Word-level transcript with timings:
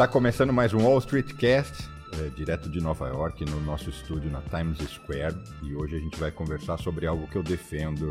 Está 0.00 0.08
começando 0.08 0.50
mais 0.50 0.72
um 0.72 0.82
Wall 0.82 0.98
Street 1.00 1.34
Cast, 1.34 1.86
é, 2.14 2.30
direto 2.30 2.70
de 2.70 2.80
Nova 2.80 3.06
York, 3.08 3.44
no 3.44 3.60
nosso 3.60 3.90
estúdio 3.90 4.30
na 4.30 4.40
Times 4.40 4.78
Square. 4.78 5.36
E 5.62 5.74
hoje 5.74 5.96
a 5.96 5.98
gente 5.98 6.18
vai 6.18 6.30
conversar 6.30 6.78
sobre 6.78 7.06
algo 7.06 7.26
que 7.26 7.36
eu 7.36 7.42
defendo, 7.42 8.10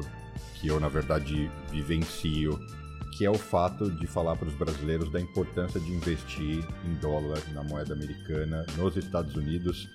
que 0.62 0.68
eu, 0.68 0.80
na 0.80 0.88
verdade, 0.88 1.50
vivencio, 1.72 2.60
que 3.18 3.26
é 3.26 3.30
o 3.32 3.34
fato 3.34 3.90
de 3.90 4.06
falar 4.06 4.36
para 4.36 4.48
os 4.48 4.54
brasileiros 4.54 5.12
da 5.12 5.20
importância 5.20 5.80
de 5.80 5.92
investir 5.92 6.64
em 6.86 6.94
dólar, 7.02 7.42
na 7.56 7.64
moeda 7.64 7.96
americana, 7.96 8.68
nos 8.78 8.96
Estados 8.96 9.36
Unidos. 9.36 9.90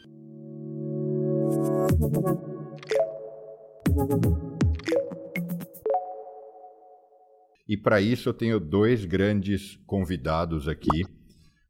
E 7.68 7.76
para 7.76 8.00
isso 8.00 8.30
eu 8.30 8.34
tenho 8.34 8.58
dois 8.58 9.04
grandes 9.04 9.78
convidados 9.86 10.66
aqui. 10.66 11.04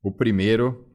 O 0.04 0.12
primeiro, 0.12 0.86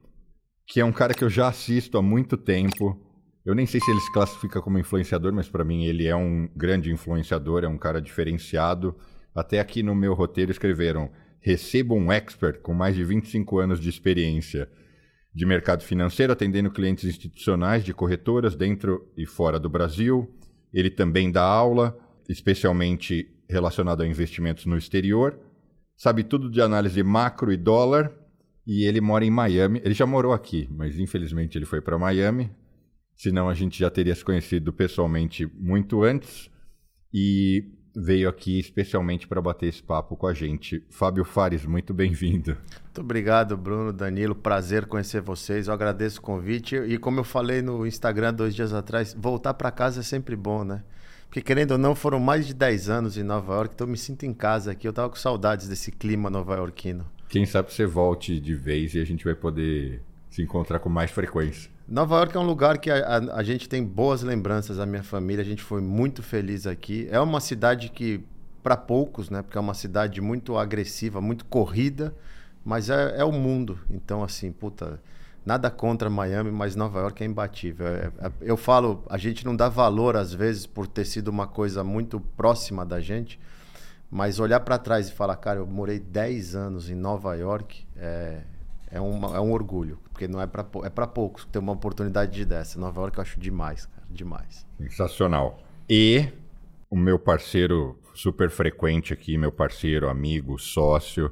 que 0.67 0.79
é 0.79 0.85
um 0.85 0.91
cara 0.91 1.15
que 1.15 1.23
eu 1.23 1.31
já 1.31 1.47
assisto 1.47 1.97
há 1.97 2.01
muito 2.01 2.37
tempo. 2.37 2.95
Eu 3.43 3.55
nem 3.55 3.65
sei 3.65 3.81
se 3.81 3.89
ele 3.89 3.99
se 3.99 4.13
classifica 4.13 4.61
como 4.61 4.77
influenciador, 4.77 5.33
mas 5.33 5.49
para 5.49 5.65
mim 5.65 5.85
ele 5.85 6.05
é 6.05 6.15
um 6.15 6.47
grande 6.55 6.91
influenciador, 6.91 7.63
é 7.63 7.67
um 7.67 7.75
cara 7.75 7.99
diferenciado. 7.99 8.95
Até 9.33 9.59
aqui 9.59 9.81
no 9.81 9.95
meu 9.95 10.13
roteiro 10.13 10.51
escreveram: 10.51 11.09
receba 11.41 11.95
um 11.95 12.11
expert 12.11 12.61
com 12.61 12.71
mais 12.71 12.95
de 12.95 13.03
25 13.03 13.57
anos 13.57 13.79
de 13.79 13.89
experiência 13.89 14.69
de 15.33 15.43
mercado 15.43 15.83
financeiro, 15.83 16.31
atendendo 16.31 16.69
clientes 16.69 17.05
institucionais 17.05 17.83
de 17.83 17.95
corretoras 17.95 18.55
dentro 18.55 19.11
e 19.17 19.25
fora 19.25 19.59
do 19.59 19.69
Brasil. 19.71 20.31
Ele 20.71 20.91
também 20.91 21.31
dá 21.31 21.41
aula, 21.41 21.97
especialmente 22.29 23.27
relacionado 23.49 24.03
a 24.03 24.07
investimentos 24.07 24.67
no 24.67 24.77
exterior. 24.77 25.39
Sabe 25.97 26.23
tudo 26.23 26.47
de 26.47 26.61
análise 26.61 27.01
macro 27.01 27.51
e 27.51 27.57
dólar. 27.57 28.18
E 28.65 28.83
ele 28.85 29.01
mora 29.01 29.25
em 29.25 29.31
Miami. 29.31 29.81
Ele 29.83 29.93
já 29.93 30.05
morou 30.05 30.33
aqui, 30.33 30.67
mas 30.71 30.99
infelizmente 30.99 31.57
ele 31.57 31.65
foi 31.65 31.81
para 31.81 31.97
Miami. 31.97 32.51
Senão 33.15 33.49
a 33.49 33.53
gente 33.53 33.77
já 33.77 33.89
teria 33.89 34.15
se 34.15 34.23
conhecido 34.23 34.71
pessoalmente 34.71 35.45
muito 35.57 36.03
antes. 36.03 36.49
E 37.13 37.65
veio 37.95 38.29
aqui 38.29 38.59
especialmente 38.59 39.27
para 39.27 39.41
bater 39.41 39.67
esse 39.67 39.81
papo 39.83 40.15
com 40.15 40.27
a 40.27 40.33
gente. 40.33 40.85
Fábio 40.89 41.25
Fares, 41.25 41.65
muito 41.65 41.93
bem-vindo. 41.93 42.57
Muito 42.83 43.01
obrigado, 43.01 43.57
Bruno, 43.57 43.91
Danilo. 43.91 44.35
Prazer 44.35 44.85
conhecer 44.85 45.21
vocês. 45.21 45.67
Eu 45.67 45.73
agradeço 45.73 46.19
o 46.19 46.23
convite. 46.23 46.75
E 46.75 46.97
como 46.97 47.19
eu 47.19 47.23
falei 47.23 47.61
no 47.61 47.85
Instagram 47.85 48.33
dois 48.33 48.55
dias 48.55 48.73
atrás, 48.73 49.15
voltar 49.17 49.53
para 49.53 49.71
casa 49.71 50.01
é 50.01 50.03
sempre 50.03 50.35
bom, 50.35 50.63
né? 50.63 50.83
Porque, 51.25 51.41
querendo 51.41 51.71
ou 51.71 51.77
não, 51.77 51.93
foram 51.93 52.19
mais 52.19 52.47
de 52.47 52.55
10 52.55 52.89
anos 52.89 53.17
em 53.17 53.21
Nova 53.21 53.53
York, 53.53 53.75
então 53.75 53.85
eu 53.85 53.91
me 53.91 53.97
sinto 53.97 54.25
em 54.25 54.33
casa 54.33 54.71
aqui. 54.71 54.87
Eu 54.87 54.93
tava 54.93 55.09
com 55.09 55.15
saudades 55.15 55.67
desse 55.67 55.91
clima 55.91 56.27
nova-iorquino. 56.29 57.05
Quem 57.29 57.45
sabe 57.45 57.71
você 57.71 57.85
volte 57.85 58.39
de 58.39 58.55
vez 58.55 58.95
e 58.95 58.99
a 58.99 59.05
gente 59.05 59.23
vai 59.23 59.35
poder 59.35 60.01
se 60.29 60.41
encontrar 60.41 60.79
com 60.79 60.89
mais 60.89 61.11
frequência. 61.11 61.69
Nova 61.87 62.17
York 62.17 62.35
é 62.35 62.39
um 62.39 62.45
lugar 62.45 62.77
que 62.77 62.89
a, 62.89 62.97
a, 62.97 63.17
a, 63.37 63.43
gente 63.43 63.67
tem 63.67 63.83
boas 63.83 64.21
lembranças, 64.21 64.79
a 64.79 64.85
minha 64.85 65.03
família, 65.03 65.41
a 65.41 65.45
gente 65.45 65.63
foi 65.63 65.81
muito 65.81 66.21
feliz 66.21 66.67
aqui. 66.67 67.07
É 67.11 67.19
uma 67.19 67.39
cidade 67.39 67.89
que, 67.89 68.23
para 68.61 68.77
poucos, 68.77 69.29
né? 69.29 69.41
Porque 69.41 69.57
é 69.57 69.61
uma 69.61 69.73
cidade 69.73 70.21
muito 70.21 70.57
agressiva, 70.57 71.19
muito 71.19 71.45
corrida, 71.45 72.15
mas 72.63 72.89
é, 72.89 73.19
é 73.19 73.23
o 73.23 73.31
mundo. 73.31 73.79
Então, 73.89 74.23
assim, 74.23 74.51
puta, 74.51 74.99
nada 75.43 75.71
contra 75.71 76.09
Miami, 76.11 76.51
mas 76.51 76.75
Nova 76.75 76.99
York 76.99 77.23
é 77.23 77.25
imbatível. 77.25 77.87
É, 77.87 78.11
é, 78.19 78.31
eu 78.41 78.55
falo, 78.55 79.03
a 79.09 79.17
gente 79.17 79.43
não 79.43 79.55
dá 79.55 79.67
valor, 79.67 80.15
às 80.15 80.31
vezes, 80.33 80.67
por 80.67 80.85
ter 80.85 81.05
sido 81.05 81.29
uma 81.29 81.47
coisa 81.47 81.83
muito 81.83 82.19
próxima 82.19 82.85
da 82.85 82.99
gente, 82.99 83.39
mas 84.09 84.39
olhar 84.39 84.59
para 84.61 84.77
trás 84.77 85.09
e 85.09 85.11
falar, 85.11 85.35
cara, 85.37 85.59
eu 85.59 85.67
morei 85.67 85.99
10 85.99 86.55
anos 86.55 86.89
em 86.89 86.95
Nova 86.95 87.35
York, 87.35 87.85
é, 87.95 88.41
é, 88.91 88.99
uma, 88.99 89.37
é 89.37 89.39
um 89.39 89.51
orgulho, 89.51 89.99
porque 90.11 90.27
não 90.27 90.41
é 90.41 90.47
para 90.47 90.65
é 90.83 90.89
para 90.89 91.05
poucos 91.05 91.45
ter 91.45 91.59
uma 91.59 91.73
oportunidade 91.73 92.43
dessa. 92.45 92.79
Nova 92.79 93.01
York 93.01 93.17
eu 93.17 93.21
acho 93.21 93.39
demais, 93.39 93.85
cara, 93.85 94.07
demais. 94.09 94.65
Sensacional. 94.77 95.59
E 95.87 96.27
o 96.89 96.97
meu 96.97 97.19
parceiro 97.19 97.99
super 98.15 98.49
frequente 98.49 99.13
aqui, 99.13 99.37
meu 99.37 99.51
parceiro, 99.51 100.09
amigo, 100.09 100.57
sócio. 100.57 101.31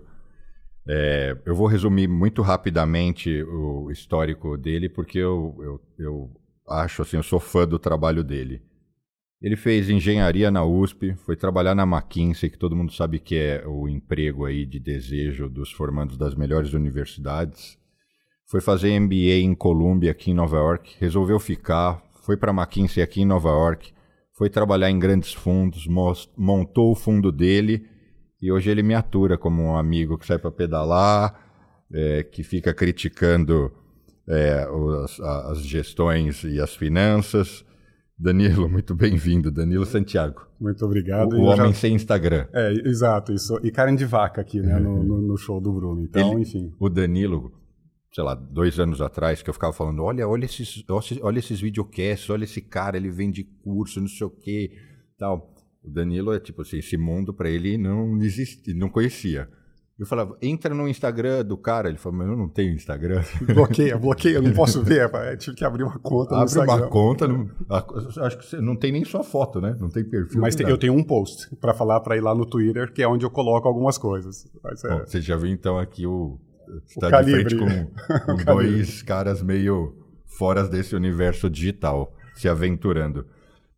É, 0.88 1.36
eu 1.46 1.54
vou 1.54 1.68
resumir 1.68 2.08
muito 2.08 2.42
rapidamente 2.42 3.44
o 3.44 3.92
histórico 3.92 4.58
dele, 4.58 4.88
porque 4.88 5.18
eu, 5.18 5.56
eu, 5.60 5.82
eu 6.00 6.32
acho 6.70 7.02
assim, 7.02 7.18
eu 7.18 7.24
sou 7.24 7.40
fã 7.40 7.68
do 7.68 7.78
trabalho 7.78 8.24
dele. 8.24 8.62
Ele 9.40 9.56
fez 9.56 9.88
engenharia 9.88 10.50
na 10.50 10.66
USP, 10.66 11.14
foi 11.24 11.36
trabalhar 11.36 11.76
na 11.76 11.84
McKinsey, 11.84 12.50
que 12.50 12.58
todo 12.58 12.76
mundo 12.76 12.92
sabe 12.92 13.20
que 13.20 13.36
é 13.36 13.64
o 13.68 13.88
emprego 13.88 14.46
aí 14.46 14.66
de 14.66 14.80
desejo 14.80 15.48
dos 15.48 15.72
formandos 15.72 16.18
das 16.18 16.34
melhores 16.34 16.74
universidades. 16.74 17.78
Foi 18.48 18.62
fazer 18.62 19.00
MBA 19.00 19.42
em 19.44 19.54
Columbia, 19.54 20.10
aqui 20.10 20.32
em 20.32 20.34
Nova 20.34 20.58
York, 20.58 20.96
resolveu 21.00 21.40
ficar, 21.40 22.02
foi 22.24 22.36
para 22.36 22.52
McKinsey 22.52 23.04
aqui 23.04 23.22
em 23.22 23.26
Nova 23.26 23.50
York, 23.50 23.94
foi 24.34 24.50
trabalhar 24.50 24.90
em 24.90 24.98
grandes 24.98 25.34
fundos, 25.34 25.88
montou 26.36 26.92
o 26.92 26.96
fundo 26.96 27.32
dele. 27.32 27.88
E 28.42 28.52
hoje 28.52 28.70
ele 28.70 28.84
me 28.84 28.94
atura 28.94 29.38
como 29.38 29.64
um 29.64 29.76
amigo 29.76 30.18
que 30.18 30.26
sai 30.26 30.38
para 30.38 30.52
pedalar, 30.52 31.40
é, 31.92 32.24
que 32.24 32.44
fica 32.44 32.74
criticando 32.74 33.72
é, 34.28 34.68
os, 34.70 35.20
as 35.20 35.60
gestões 35.60 36.44
e 36.44 36.60
as 36.60 36.76
finanças 36.76 37.67
Danilo, 38.18 38.68
muito 38.70 38.96
bem-vindo. 38.96 39.52
Danilo 39.52 39.86
Santiago. 39.86 40.48
Muito 40.60 40.84
obrigado. 40.84 41.34
O, 41.34 41.42
o 41.42 41.44
homem 41.44 41.68
já... 41.68 41.74
sem 41.74 41.94
Instagram. 41.94 42.48
É, 42.52 42.72
exato, 42.88 43.32
isso. 43.32 43.60
E 43.64 43.72
carne 43.72 43.96
de 43.96 44.06
vaca 44.06 44.42
aqui, 44.42 44.60
né, 44.60 44.80
no, 44.80 45.04
no, 45.04 45.22
no, 45.22 45.38
show 45.38 45.62
do 45.62 45.72
Bruno. 45.72 46.02
Então, 46.02 46.32
Ele, 46.32 46.42
enfim. 46.42 46.74
O 46.80 46.90
Danilo, 46.90 47.52
sei 48.12 48.24
lá, 48.24 48.34
dois 48.34 48.80
anos 48.80 49.02
atrás, 49.02 49.44
que 49.44 49.50
eu 49.50 49.54
ficava 49.54 49.72
falando, 49.72 50.04
olha, 50.04 50.28
olha 50.28 50.46
esses, 50.46 50.84
olha 51.22 51.40
esses 51.40 51.62
videocasts, 51.62 52.30
olha 52.30 52.46
esse 52.46 52.62
cara, 52.62 52.98
ele 52.98 53.12
vende 53.12 53.44
curso, 53.44 54.02
não 54.02 54.08
sei 54.08 54.26
o 54.26 54.32
quê, 54.32 54.72
tal. 55.18 55.54
O 55.84 55.90
Danilo 55.90 56.34
é 56.34 56.40
tipo 56.40 56.64
assim, 56.64 56.80
esse 56.80 56.98
mundo 56.98 57.34
para 57.34 57.50
ele 57.50 57.78
não 57.78 58.18
existe, 58.18 58.74
não 58.74 58.90
conhecia. 58.90 59.48
Eu 60.00 60.06
falava, 60.06 60.38
entra 60.42 60.76
no 60.76 60.88
Instagram 60.88 61.44
do 61.44 61.58
cara. 61.58 61.90
Ele 61.90 61.98
falou, 61.98 62.20
mas 62.20 62.28
eu 62.28 62.38
não 62.38 62.48
tenho 62.48 62.74
Instagram. 62.74 63.24
Bloqueia, 63.54 63.98
bloqueia, 63.98 64.36
eu 64.36 64.44
não 64.44 64.54
posso 64.54 64.84
ver. 64.84 65.10
Eu 65.12 65.38
tive 65.38 65.56
que 65.56 65.66
abrir 65.66 65.84
uma 65.84 65.98
conta 65.98 66.36
Abre 66.36 66.54
no 66.54 66.62
Instagram. 66.62 66.76
uma 66.76 66.88
conta, 66.88 67.28
não, 67.28 67.50
acho 68.24 68.38
que 68.38 68.46
você 68.46 68.62
não 68.62 68.76
tem 68.76 68.92
nem 68.92 69.04
sua 69.04 69.24
foto, 69.24 69.60
né? 69.60 69.76
Não 69.80 69.90
tem 69.90 70.04
perfil. 70.04 70.40
Mas 70.40 70.56
tem, 70.56 70.70
eu 70.70 70.78
tenho 70.78 70.94
um 70.94 71.04
post 71.04 71.56
para 71.56 71.74
falar 71.74 72.00
para 72.02 72.16
ir 72.16 72.22
lá 72.22 72.36
no 72.36 72.46
Twitter, 72.46 72.94
que 72.94 73.02
é 73.02 73.08
onde 73.08 73.26
eu 73.26 73.32
coloco 73.32 73.68
algumas 73.68 73.98
coisas. 73.98 74.46
É... 74.86 74.88
Bom, 74.88 75.00
você 75.00 75.20
já 75.20 75.36
viu 75.36 75.50
então 75.50 75.80
aqui 75.80 76.06
o. 76.06 76.40
Você 76.86 77.00
está 77.00 77.22
de 77.22 77.32
frente 77.32 77.56
com, 77.56 77.66
com 78.38 78.54
dois 78.54 79.02
caras 79.02 79.42
meio 79.42 79.96
fora 80.26 80.68
desse 80.68 80.96
universo 80.96 81.50
digital, 81.50 82.14
se 82.36 82.48
aventurando. 82.48 83.26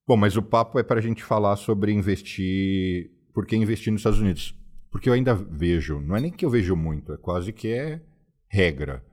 Bom, 0.06 0.18
mas 0.18 0.36
o 0.36 0.42
papo 0.42 0.80
é 0.80 0.84
para 0.84 1.00
a 1.00 1.02
gente 1.02 1.24
falar 1.24 1.56
sobre 1.56 1.94
investir. 1.94 3.10
Por 3.34 3.46
que 3.46 3.56
investir 3.56 3.94
nos 3.94 4.02
Estados 4.02 4.20
Unidos? 4.20 4.59
Porque 4.92 5.10
eu 5.10 5.14
ainda 5.14 5.36
vejo, 5.36 6.00
não 6.00 6.16
é 6.16 6.22
nem 6.22 6.32
que 6.32 6.46
eu 6.46 6.50
vejo 6.50 6.76
muito, 6.76 7.14
é 7.14 7.18
quase 7.18 7.54
que 7.54 7.68
é 7.68 8.02
regra. 8.48 9.06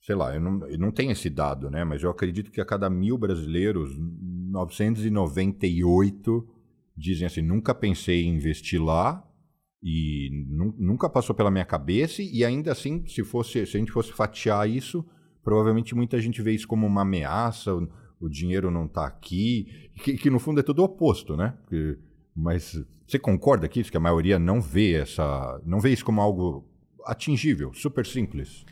Sei 0.00 0.14
lá, 0.14 0.32
eu 0.34 0.40
não, 0.40 0.66
eu 0.68 0.78
não 0.78 0.90
tenho 0.90 1.12
esse 1.12 1.30
dado, 1.30 1.70
né? 1.70 1.84
Mas 1.84 2.02
eu 2.02 2.10
acredito 2.10 2.50
que 2.50 2.60
a 2.60 2.64
cada 2.64 2.90
mil 2.90 3.16
brasileiros, 3.16 3.96
998 3.98 6.48
dizem 6.96 7.26
assim: 7.26 7.42
nunca 7.42 7.74
pensei 7.74 8.24
em 8.24 8.34
investir 8.34 8.82
lá 8.82 9.24
e 9.82 10.30
nunca 10.78 11.08
passou 11.08 11.34
pela 11.34 11.50
minha 11.50 11.64
cabeça. 11.64 12.22
E 12.22 12.44
ainda 12.44 12.72
assim, 12.72 13.06
se, 13.06 13.24
fosse, 13.24 13.64
se 13.66 13.76
a 13.76 13.80
gente 13.80 13.92
fosse 13.92 14.12
fatiar 14.12 14.68
isso, 14.68 15.04
provavelmente 15.42 15.94
muita 15.94 16.20
gente 16.20 16.42
vê 16.42 16.52
isso 16.52 16.68
como 16.68 16.86
uma 16.86 17.02
ameaça. 17.02 17.74
O, 17.74 17.88
o 18.20 18.28
dinheiro 18.28 18.70
não 18.70 18.86
está 18.86 19.06
aqui, 19.06 19.90
que, 20.02 20.16
que, 20.16 20.30
no 20.30 20.38
fundo 20.38 20.60
é 20.60 20.62
tudo 20.62 20.84
oposto, 20.84 21.36
né? 21.36 21.56
Mas 22.34 22.82
você 23.12 23.18
concorda 23.18 23.68
que 23.68 23.78
isso 23.78 23.90
que 23.90 23.96
a 23.96 24.00
maioria 24.00 24.38
não 24.38 24.60
vê 24.60 24.94
essa, 24.94 25.60
não 25.66 25.78
vê 25.78 25.90
isso 25.90 26.04
como 26.04 26.20
algo 26.20 26.64
atingível, 27.04 27.72
super 27.74 28.06
simples? 28.06 28.64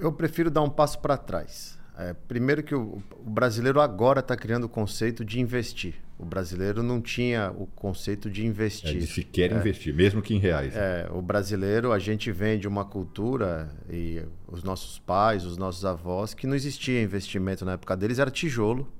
Eu 0.00 0.12
prefiro 0.12 0.50
dar 0.50 0.62
um 0.62 0.70
passo 0.70 0.98
para 0.98 1.16
trás. 1.16 1.78
É, 1.96 2.12
primeiro 2.12 2.62
que 2.64 2.74
o, 2.74 3.00
o 3.24 3.30
brasileiro 3.30 3.80
agora 3.80 4.20
está 4.20 4.34
criando 4.34 4.64
o 4.64 4.68
conceito 4.68 5.24
de 5.24 5.38
investir. 5.38 5.94
O 6.18 6.24
brasileiro 6.24 6.82
não 6.82 7.00
tinha 7.00 7.52
o 7.56 7.66
conceito 7.66 8.28
de 8.28 8.44
investir. 8.44 8.90
É, 8.90 8.92
ele 8.92 9.06
se 9.06 9.22
quer 9.22 9.52
é, 9.52 9.54
investir, 9.54 9.94
mesmo 9.94 10.20
que 10.20 10.34
em 10.34 10.38
reais. 10.38 10.74
Né? 10.74 11.02
É, 11.02 11.08
o 11.12 11.22
brasileiro, 11.22 11.92
a 11.92 11.98
gente 11.98 12.32
vem 12.32 12.58
de 12.58 12.66
uma 12.66 12.84
cultura, 12.84 13.70
e 13.88 14.24
os 14.48 14.64
nossos 14.64 14.98
pais, 14.98 15.44
os 15.44 15.56
nossos 15.56 15.84
avós, 15.84 16.34
que 16.34 16.46
não 16.46 16.56
existia 16.56 17.00
investimento 17.00 17.64
na 17.64 17.72
época 17.72 17.96
deles, 17.96 18.18
era 18.18 18.30
tijolo 18.30 18.90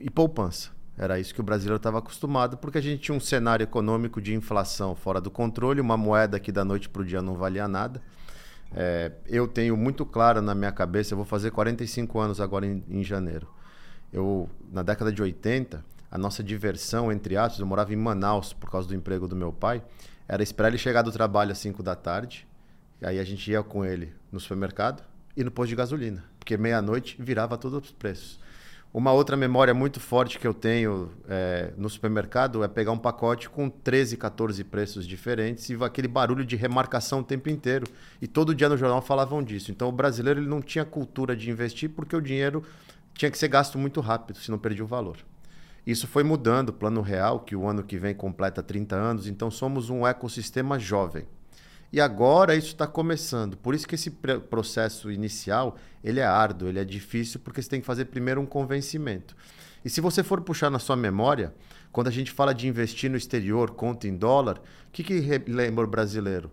e 0.00 0.10
poupança. 0.10 0.75
Era 0.98 1.18
isso 1.20 1.34
que 1.34 1.40
o 1.40 1.44
brasileiro 1.44 1.76
estava 1.76 1.98
acostumado, 1.98 2.56
porque 2.56 2.78
a 2.78 2.80
gente 2.80 3.02
tinha 3.02 3.16
um 3.16 3.20
cenário 3.20 3.64
econômico 3.64 4.20
de 4.20 4.34
inflação 4.34 4.94
fora 4.94 5.20
do 5.20 5.30
controle, 5.30 5.80
uma 5.80 5.96
moeda 5.96 6.40
que 6.40 6.50
da 6.50 6.64
noite 6.64 6.88
para 6.88 7.02
o 7.02 7.04
dia 7.04 7.20
não 7.20 7.34
valia 7.34 7.68
nada. 7.68 8.00
É, 8.74 9.12
eu 9.26 9.46
tenho 9.46 9.76
muito 9.76 10.06
claro 10.06 10.40
na 10.40 10.54
minha 10.54 10.72
cabeça, 10.72 11.12
eu 11.12 11.16
vou 11.16 11.26
fazer 11.26 11.50
45 11.50 12.18
anos 12.18 12.40
agora 12.40 12.66
em, 12.66 12.82
em 12.88 13.04
janeiro. 13.04 13.46
Eu, 14.12 14.48
na 14.72 14.82
década 14.82 15.12
de 15.12 15.20
80, 15.20 15.84
a 16.10 16.18
nossa 16.18 16.42
diversão, 16.42 17.12
entre 17.12 17.36
aspas, 17.36 17.60
eu 17.60 17.66
morava 17.66 17.92
em 17.92 17.96
Manaus 17.96 18.52
por 18.52 18.70
causa 18.70 18.88
do 18.88 18.94
emprego 18.94 19.28
do 19.28 19.36
meu 19.36 19.52
pai, 19.52 19.82
era 20.26 20.42
esperar 20.42 20.68
ele 20.68 20.78
chegar 20.78 21.02
do 21.02 21.12
trabalho 21.12 21.52
às 21.52 21.58
5 21.58 21.82
da 21.82 21.94
tarde, 21.94 22.46
Aí 23.02 23.18
a 23.18 23.24
gente 23.24 23.50
ia 23.50 23.62
com 23.62 23.84
ele 23.84 24.12
no 24.32 24.40
supermercado 24.40 25.02
e 25.36 25.44
no 25.44 25.50
posto 25.50 25.70
de 25.70 25.76
gasolina, 25.76 26.24
porque 26.38 26.56
meia-noite 26.56 27.16
virava 27.20 27.58
todos 27.58 27.84
os 27.84 27.92
preços. 27.92 28.40
Uma 28.96 29.12
outra 29.12 29.36
memória 29.36 29.74
muito 29.74 30.00
forte 30.00 30.38
que 30.38 30.46
eu 30.46 30.54
tenho 30.54 31.10
é, 31.28 31.70
no 31.76 31.86
supermercado 31.86 32.64
é 32.64 32.68
pegar 32.68 32.92
um 32.92 32.98
pacote 32.98 33.46
com 33.46 33.68
13, 33.68 34.16
14 34.16 34.64
preços 34.64 35.06
diferentes 35.06 35.68
e 35.68 35.74
aquele 35.84 36.08
barulho 36.08 36.46
de 36.46 36.56
remarcação 36.56 37.20
o 37.20 37.22
tempo 37.22 37.50
inteiro. 37.50 37.86
E 38.22 38.26
todo 38.26 38.54
dia 38.54 38.70
no 38.70 38.76
jornal 38.78 39.02
falavam 39.02 39.42
disso. 39.42 39.70
Então 39.70 39.90
o 39.90 39.92
brasileiro 39.92 40.40
ele 40.40 40.48
não 40.48 40.62
tinha 40.62 40.82
cultura 40.82 41.36
de 41.36 41.50
investir 41.50 41.90
porque 41.90 42.16
o 42.16 42.22
dinheiro 42.22 42.62
tinha 43.12 43.30
que 43.30 43.36
ser 43.36 43.48
gasto 43.48 43.76
muito 43.76 44.00
rápido, 44.00 44.38
senão 44.38 44.58
perdia 44.58 44.82
o 44.82 44.86
valor. 44.86 45.18
Isso 45.86 46.06
foi 46.06 46.24
mudando, 46.24 46.72
plano 46.72 47.02
real, 47.02 47.40
que 47.40 47.54
o 47.54 47.68
ano 47.68 47.82
que 47.82 47.98
vem 47.98 48.14
completa 48.14 48.62
30 48.62 48.96
anos, 48.96 49.26
então 49.26 49.50
somos 49.50 49.90
um 49.90 50.06
ecossistema 50.06 50.78
jovem. 50.78 51.26
E 51.92 52.00
agora 52.00 52.54
isso 52.54 52.68
está 52.68 52.86
começando. 52.86 53.56
Por 53.56 53.74
isso 53.74 53.86
que 53.86 53.94
esse 53.94 54.10
processo 54.10 55.10
inicial 55.10 55.76
ele 56.02 56.20
é 56.20 56.24
árduo, 56.24 56.68
ele 56.68 56.78
é 56.78 56.84
difícil, 56.84 57.40
porque 57.40 57.62
você 57.62 57.68
tem 57.68 57.80
que 57.80 57.86
fazer 57.86 58.06
primeiro 58.06 58.40
um 58.40 58.46
convencimento. 58.46 59.36
E 59.84 59.90
se 59.90 60.00
você 60.00 60.22
for 60.22 60.40
puxar 60.40 60.68
na 60.70 60.78
sua 60.78 60.96
memória, 60.96 61.54
quando 61.92 62.08
a 62.08 62.10
gente 62.10 62.32
fala 62.32 62.52
de 62.52 62.66
investir 62.66 63.10
no 63.10 63.16
exterior, 63.16 63.70
conta 63.70 64.08
em 64.08 64.16
dólar, 64.16 64.58
o 64.58 64.90
que, 64.90 65.04
que 65.04 65.20
lembra 65.48 65.84
o 65.84 65.88
brasileiro? 65.88 66.50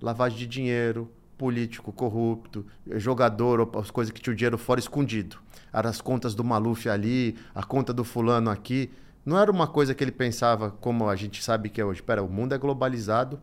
Lavagem 0.00 0.38
de 0.38 0.46
dinheiro, 0.46 1.10
político 1.36 1.92
corrupto, 1.92 2.66
jogador, 2.96 3.70
as 3.76 3.90
coisas 3.90 4.12
que 4.12 4.20
tinha 4.20 4.32
o 4.32 4.36
dinheiro 4.36 4.58
fora 4.58 4.80
escondido. 4.80 5.38
Eram 5.72 5.90
as 5.90 6.00
contas 6.00 6.34
do 6.34 6.44
Maluf 6.44 6.88
ali, 6.88 7.36
a 7.54 7.62
conta 7.62 7.92
do 7.92 8.04
fulano 8.04 8.50
aqui. 8.50 8.90
Não 9.24 9.38
era 9.38 9.50
uma 9.50 9.66
coisa 9.66 9.94
que 9.94 10.04
ele 10.04 10.12
pensava 10.12 10.70
como 10.70 11.08
a 11.08 11.16
gente 11.16 11.42
sabe 11.42 11.68
que 11.68 11.80
é 11.80 11.84
hoje. 11.84 12.02
Pera, 12.02 12.22
o 12.22 12.28
mundo 12.28 12.54
é 12.54 12.58
globalizado, 12.58 13.40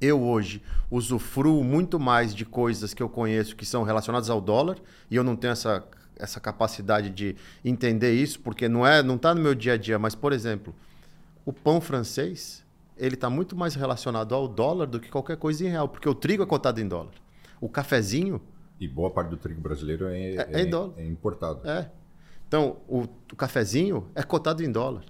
eu 0.00 0.22
hoje 0.22 0.62
usufruo 0.90 1.62
muito 1.64 1.98
mais 1.98 2.34
de 2.34 2.44
coisas 2.44 2.92
que 2.92 3.02
eu 3.02 3.08
conheço 3.08 3.56
que 3.56 3.64
são 3.64 3.82
relacionadas 3.82 4.30
ao 4.30 4.40
dólar 4.40 4.78
e 5.10 5.16
eu 5.16 5.24
não 5.24 5.36
tenho 5.36 5.52
essa, 5.52 5.84
essa 6.16 6.40
capacidade 6.40 7.10
de 7.10 7.36
entender 7.64 8.12
isso 8.12 8.40
porque 8.40 8.68
não 8.68 8.86
é 8.86 9.02
não 9.02 9.16
está 9.16 9.34
no 9.34 9.40
meu 9.40 9.54
dia 9.54 9.74
a 9.74 9.76
dia. 9.76 9.98
Mas 9.98 10.14
por 10.14 10.32
exemplo, 10.32 10.74
o 11.44 11.52
pão 11.52 11.80
francês 11.80 12.64
ele 12.96 13.14
está 13.14 13.28
muito 13.28 13.56
mais 13.56 13.74
relacionado 13.74 14.34
ao 14.34 14.46
dólar 14.46 14.86
do 14.86 15.00
que 15.00 15.10
qualquer 15.10 15.36
coisa 15.36 15.64
em 15.64 15.68
real, 15.68 15.88
porque 15.88 16.08
o 16.08 16.14
trigo 16.14 16.42
é 16.42 16.46
cotado 16.46 16.80
em 16.80 16.86
dólar. 16.86 17.12
O 17.60 17.68
cafezinho 17.68 18.40
e 18.78 18.88
boa 18.88 19.10
parte 19.10 19.30
do 19.30 19.36
trigo 19.36 19.60
brasileiro 19.60 20.06
é, 20.08 20.34
é, 20.34 20.62
é, 20.62 21.02
é 21.02 21.06
importado. 21.06 21.68
É. 21.68 21.90
Então, 22.46 22.76
o, 22.88 23.02
o 23.32 23.36
cafezinho 23.36 24.08
é 24.14 24.22
cotado 24.22 24.62
em 24.62 24.70
dólar. 24.70 25.04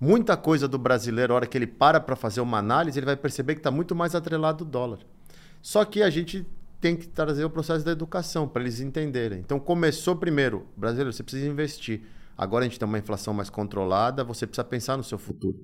Muita 0.00 0.36
coisa 0.36 0.68
do 0.68 0.78
brasileiro, 0.78 1.32
a 1.32 1.36
hora 1.36 1.46
que 1.46 1.58
ele 1.58 1.66
para 1.66 2.00
para 2.00 2.14
fazer 2.14 2.40
uma 2.40 2.58
análise, 2.58 2.98
ele 2.98 3.06
vai 3.06 3.16
perceber 3.16 3.54
que 3.54 3.60
está 3.60 3.70
muito 3.70 3.94
mais 3.94 4.14
atrelado 4.14 4.64
ao 4.64 4.70
dólar. 4.70 5.00
Só 5.60 5.84
que 5.84 6.02
a 6.02 6.10
gente 6.10 6.46
tem 6.80 6.96
que 6.96 7.08
trazer 7.08 7.44
o 7.44 7.50
processo 7.50 7.84
da 7.84 7.90
educação 7.90 8.46
para 8.46 8.62
eles 8.62 8.80
entenderem. 8.80 9.40
Então 9.40 9.58
começou 9.58 10.14
primeiro, 10.14 10.66
brasileiro, 10.76 11.12
você 11.12 11.22
precisa 11.22 11.48
investir. 11.48 12.02
Agora 12.36 12.64
a 12.64 12.68
gente 12.68 12.78
tem 12.78 12.86
uma 12.86 12.98
inflação 12.98 13.34
mais 13.34 13.50
controlada, 13.50 14.22
você 14.22 14.46
precisa 14.46 14.64
pensar 14.64 14.96
no 14.96 15.02
seu 15.02 15.18
futuro. 15.18 15.58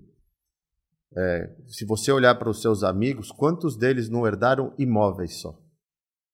É, 1.16 1.54
se 1.69 1.84
você 1.84 2.10
olhar 2.10 2.34
para 2.34 2.50
os 2.50 2.60
seus 2.60 2.82
amigos, 2.82 3.31
quantos 3.31 3.76
deles 3.76 4.08
não 4.08 4.26
herdaram 4.26 4.75
imóveis 4.76 5.40
só? 5.40 5.56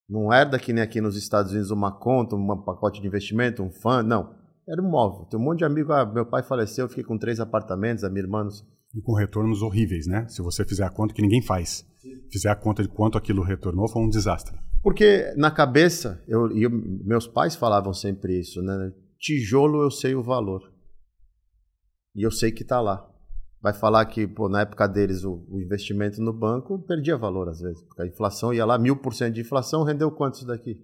Não 0.09 0.33
herda 0.33 0.59
que 0.59 0.73
nem 0.73 0.83
aqui 0.83 1.01
nos 1.01 1.17
Estados 1.17 1.53
Unidos 1.53 1.71
uma 1.71 1.93
conta, 1.93 2.35
um 2.35 2.63
pacote 2.63 3.01
de 3.01 3.07
investimento, 3.07 3.63
um 3.63 3.71
fundo, 3.71 4.03
não. 4.03 4.40
Era 4.71 4.81
um 4.81 4.89
móvel. 4.89 5.27
Tem 5.27 5.39
um 5.39 5.43
monte 5.43 5.59
de 5.59 5.65
amigo. 5.65 5.93
Ah, 5.93 6.07
meu 6.07 6.25
pai 6.25 6.45
faleceu, 6.45 6.85
eu 6.85 6.89
fiquei 6.89 7.03
com 7.03 7.19
três 7.19 7.41
apartamentos, 7.41 8.05
a 8.05 8.09
minha 8.09 8.23
irmã. 8.23 8.45
Não... 8.45 8.51
E 8.95 9.01
com 9.03 9.15
retornos 9.15 9.63
horríveis, 9.63 10.07
né? 10.07 10.29
Se 10.29 10.41
você 10.41 10.65
fizer 10.65 10.85
a 10.85 10.91
conta 10.91 11.13
que 11.13 11.23
ninguém 11.23 11.43
faz. 11.43 11.85
Fizer 12.31 12.51
a 12.51 12.57
conta 12.57 12.83
de 12.83 12.89
quanto 12.89 13.19
aquilo 13.19 13.43
retornou, 13.43 13.89
foi 13.89 14.01
um 14.03 14.09
desastre. 14.09 14.57
Porque 14.83 15.35
na 15.37 15.51
cabeça, 15.51 16.23
eu, 16.27 16.51
e 16.57 16.69
meus 16.69 17.27
pais 17.27 17.57
falavam 17.57 17.93
sempre 17.93 18.39
isso, 18.39 18.63
né? 18.63 18.93
Tijolo 19.19 19.83
eu 19.83 19.91
sei 19.91 20.15
o 20.15 20.23
valor. 20.23 20.63
E 22.15 22.23
eu 22.23 22.31
sei 22.31 22.53
que 22.53 22.63
está 22.63 22.81
lá. 22.81 23.07
Vai 23.61 23.75
falar 23.75 24.07
que, 24.07 24.27
pô, 24.27 24.49
na 24.49 24.63
época 24.63 24.87
deles, 24.87 25.25
o, 25.25 25.45
o, 25.51 25.61
investimento 25.61 26.23
no 26.23 26.33
banco 26.33 26.79
perdia 26.79 27.17
valor 27.17 27.49
às 27.49 27.61
vezes. 27.61 27.83
Porque 27.83 28.03
a 28.03 28.07
inflação 28.07 28.55
ia 28.55 28.65
lá, 28.65 28.79
mil 28.79 28.97
por 28.97 29.15
cento 29.15 29.35
de 29.35 29.41
inflação, 29.43 29.83
rendeu 29.83 30.11
quanto 30.11 30.37
isso 30.37 30.47
daqui? 30.47 30.81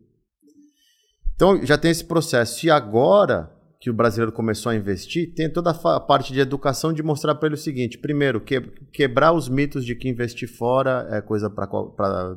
Então 1.35 1.65
já 1.65 1.79
tem 1.79 1.91
esse 1.91 2.05
processo. 2.05 2.67
E 2.67 2.71
agora 2.71 3.56
que 3.87 3.91
o 3.91 3.95
brasileiro 3.95 4.33
começou 4.33 4.71
a 4.71 4.75
investir, 4.75 5.33
tem 5.33 5.49
toda 5.49 5.71
a 5.71 6.01
parte 6.01 6.33
de 6.33 6.41
educação 6.41 6.93
de 6.93 7.05
mostrar 7.05 7.37
para 7.37 7.47
ele 7.47 7.55
o 7.55 7.59
seguinte: 7.59 7.97
primeiro, 7.97 8.41
que, 8.41 8.61
quebrar 8.93 9.33
os 9.33 9.49
mitos 9.49 9.85
de 9.85 9.95
que 9.95 10.09
investir 10.09 10.49
fora 10.49 11.07
é 11.09 11.21
coisa 11.21 11.49
para 11.49 12.37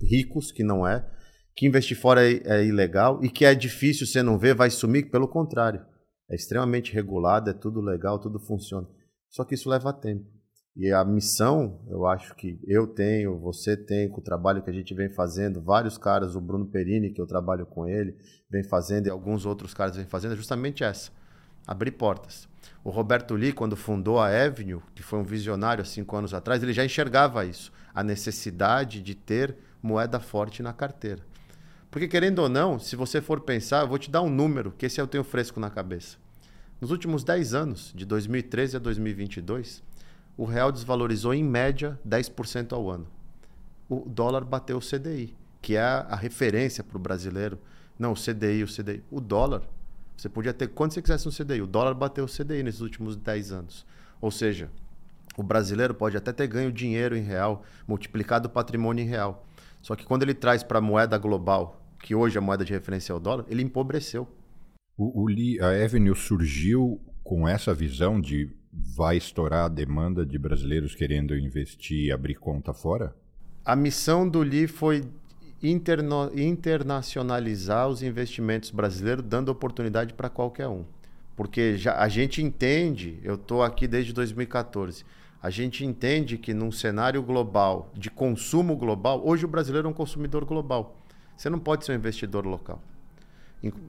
ricos, 0.00 0.52
que 0.52 0.62
não 0.62 0.86
é, 0.86 1.04
que 1.56 1.66
investir 1.66 1.98
fora 1.98 2.24
é, 2.24 2.40
é, 2.44 2.64
ilegal 2.64 3.18
e 3.20 3.28
que 3.28 3.44
é 3.44 3.52
difícil, 3.52 4.06
você 4.06 4.22
não 4.22 4.38
vê, 4.38 4.54
vai 4.54 4.70
sumir. 4.70 5.10
Pelo 5.10 5.26
contrário, 5.26 5.84
é 6.30 6.36
extremamente 6.36 6.94
regulado, 6.94 7.50
é 7.50 7.52
tudo 7.52 7.80
legal, 7.80 8.20
tudo 8.20 8.38
funciona. 8.38 8.86
Só 9.28 9.44
que 9.44 9.56
isso 9.56 9.68
leva 9.68 9.92
tempo. 9.92 10.35
E 10.76 10.92
a 10.92 11.02
missão, 11.06 11.80
eu 11.88 12.06
acho 12.06 12.34
que 12.34 12.60
eu 12.66 12.86
tenho, 12.86 13.38
você 13.38 13.74
tem, 13.74 14.10
com 14.10 14.20
o 14.20 14.22
trabalho 14.22 14.62
que 14.62 14.68
a 14.68 14.72
gente 14.72 14.92
vem 14.92 15.08
fazendo, 15.08 15.58
vários 15.58 15.96
caras, 15.96 16.36
o 16.36 16.40
Bruno 16.40 16.66
Perini, 16.66 17.10
que 17.10 17.20
eu 17.20 17.26
trabalho 17.26 17.64
com 17.64 17.88
ele, 17.88 18.14
vem 18.50 18.62
fazendo, 18.62 19.06
e 19.06 19.10
alguns 19.10 19.46
outros 19.46 19.72
caras 19.72 19.96
vem 19.96 20.04
fazendo, 20.04 20.34
é 20.34 20.36
justamente 20.36 20.84
essa: 20.84 21.10
abrir 21.66 21.92
portas. 21.92 22.46
O 22.84 22.90
Roberto 22.90 23.34
Lee, 23.34 23.54
quando 23.54 23.74
fundou 23.74 24.20
a 24.20 24.26
Avenue, 24.26 24.82
que 24.94 25.02
foi 25.02 25.18
um 25.18 25.24
visionário 25.24 25.80
há 25.80 25.84
cinco 25.84 26.14
anos 26.14 26.34
atrás, 26.34 26.62
ele 26.62 26.74
já 26.74 26.84
enxergava 26.84 27.46
isso, 27.46 27.72
a 27.94 28.04
necessidade 28.04 29.00
de 29.00 29.14
ter 29.14 29.56
moeda 29.82 30.20
forte 30.20 30.62
na 30.62 30.74
carteira. 30.74 31.22
Porque, 31.90 32.06
querendo 32.06 32.40
ou 32.40 32.50
não, 32.50 32.78
se 32.78 32.96
você 32.96 33.22
for 33.22 33.40
pensar, 33.40 33.80
eu 33.80 33.88
vou 33.88 33.98
te 33.98 34.10
dar 34.10 34.20
um 34.20 34.28
número, 34.28 34.72
que 34.72 34.84
esse 34.84 35.00
eu 35.00 35.06
tenho 35.06 35.24
fresco 35.24 35.58
na 35.58 35.70
cabeça. 35.70 36.18
Nos 36.78 36.90
últimos 36.90 37.24
10 37.24 37.54
anos, 37.54 37.92
de 37.94 38.04
2013 38.04 38.76
a 38.76 38.78
2022, 38.78 39.82
o 40.36 40.44
real 40.44 40.70
desvalorizou 40.70 41.32
em 41.32 41.42
média 41.42 41.98
10% 42.06 42.72
ao 42.72 42.90
ano. 42.90 43.06
O 43.88 44.04
dólar 44.06 44.44
bateu 44.44 44.76
o 44.76 44.80
CDI, 44.80 45.34
que 45.62 45.76
é 45.76 45.80
a 45.80 46.16
referência 46.16 46.84
para 46.84 46.96
o 46.96 47.00
brasileiro. 47.00 47.58
Não, 47.98 48.12
o 48.12 48.16
CDI, 48.16 48.62
o 48.62 48.66
CDI. 48.66 49.02
O 49.10 49.20
dólar, 49.20 49.62
você 50.16 50.28
podia 50.28 50.52
ter 50.52 50.68
quanto 50.68 50.94
você 50.94 51.00
quisesse 51.00 51.26
no 51.26 51.32
CDI. 51.32 51.62
O 51.62 51.66
dólar 51.66 51.94
bateu 51.94 52.24
o 52.24 52.28
CDI 52.28 52.62
nesses 52.62 52.80
últimos 52.80 53.16
10 53.16 53.52
anos. 53.52 53.86
Ou 54.20 54.30
seja, 54.30 54.70
o 55.36 55.42
brasileiro 55.42 55.94
pode 55.94 56.16
até 56.16 56.32
ter 56.32 56.46
ganho 56.46 56.72
dinheiro 56.72 57.16
em 57.16 57.22
real, 57.22 57.62
multiplicado 57.86 58.48
o 58.48 58.50
patrimônio 58.50 59.02
em 59.02 59.08
real. 59.08 59.46
Só 59.80 59.94
que 59.94 60.04
quando 60.04 60.22
ele 60.22 60.34
traz 60.34 60.62
para 60.62 60.78
a 60.78 60.82
moeda 60.82 61.16
global, 61.16 61.80
que 62.00 62.14
hoje 62.14 62.36
a 62.36 62.40
moeda 62.40 62.64
de 62.64 62.72
referência 62.72 63.12
é 63.12 63.16
o 63.16 63.20
dólar, 63.20 63.44
ele 63.48 63.62
empobreceu. 63.62 64.26
O, 64.96 65.22
o 65.22 65.26
Lee, 65.26 65.60
a 65.60 65.68
Avenue 65.84 66.16
surgiu 66.16 67.00
com 67.22 67.46
essa 67.46 67.74
visão 67.74 68.20
de 68.20 68.55
vai 68.96 69.16
estourar 69.16 69.64
a 69.64 69.68
demanda 69.68 70.24
de 70.24 70.38
brasileiros 70.38 70.94
querendo 70.94 71.36
investir 71.36 72.06
e 72.06 72.12
abrir 72.12 72.34
conta 72.34 72.72
fora? 72.72 73.14
A 73.64 73.74
missão 73.74 74.28
do 74.28 74.42
Li 74.42 74.66
foi 74.66 75.04
interno, 75.62 76.30
internacionalizar 76.34 77.88
os 77.88 78.02
investimentos 78.02 78.70
brasileiros, 78.70 79.24
dando 79.24 79.48
oportunidade 79.48 80.14
para 80.14 80.28
qualquer 80.28 80.68
um. 80.68 80.84
Porque 81.34 81.76
já, 81.76 81.98
a 81.98 82.08
gente 82.08 82.42
entende, 82.42 83.18
eu 83.22 83.34
estou 83.34 83.62
aqui 83.62 83.86
desde 83.86 84.12
2014, 84.12 85.04
a 85.42 85.50
gente 85.50 85.84
entende 85.84 86.38
que 86.38 86.54
num 86.54 86.72
cenário 86.72 87.22
global, 87.22 87.90
de 87.94 88.10
consumo 88.10 88.76
global, 88.76 89.22
hoje 89.24 89.44
o 89.44 89.48
brasileiro 89.48 89.86
é 89.86 89.90
um 89.90 89.94
consumidor 89.94 90.44
global. 90.44 90.96
Você 91.36 91.50
não 91.50 91.58
pode 91.58 91.84
ser 91.84 91.92
um 91.92 91.96
investidor 91.96 92.46
local. 92.46 92.82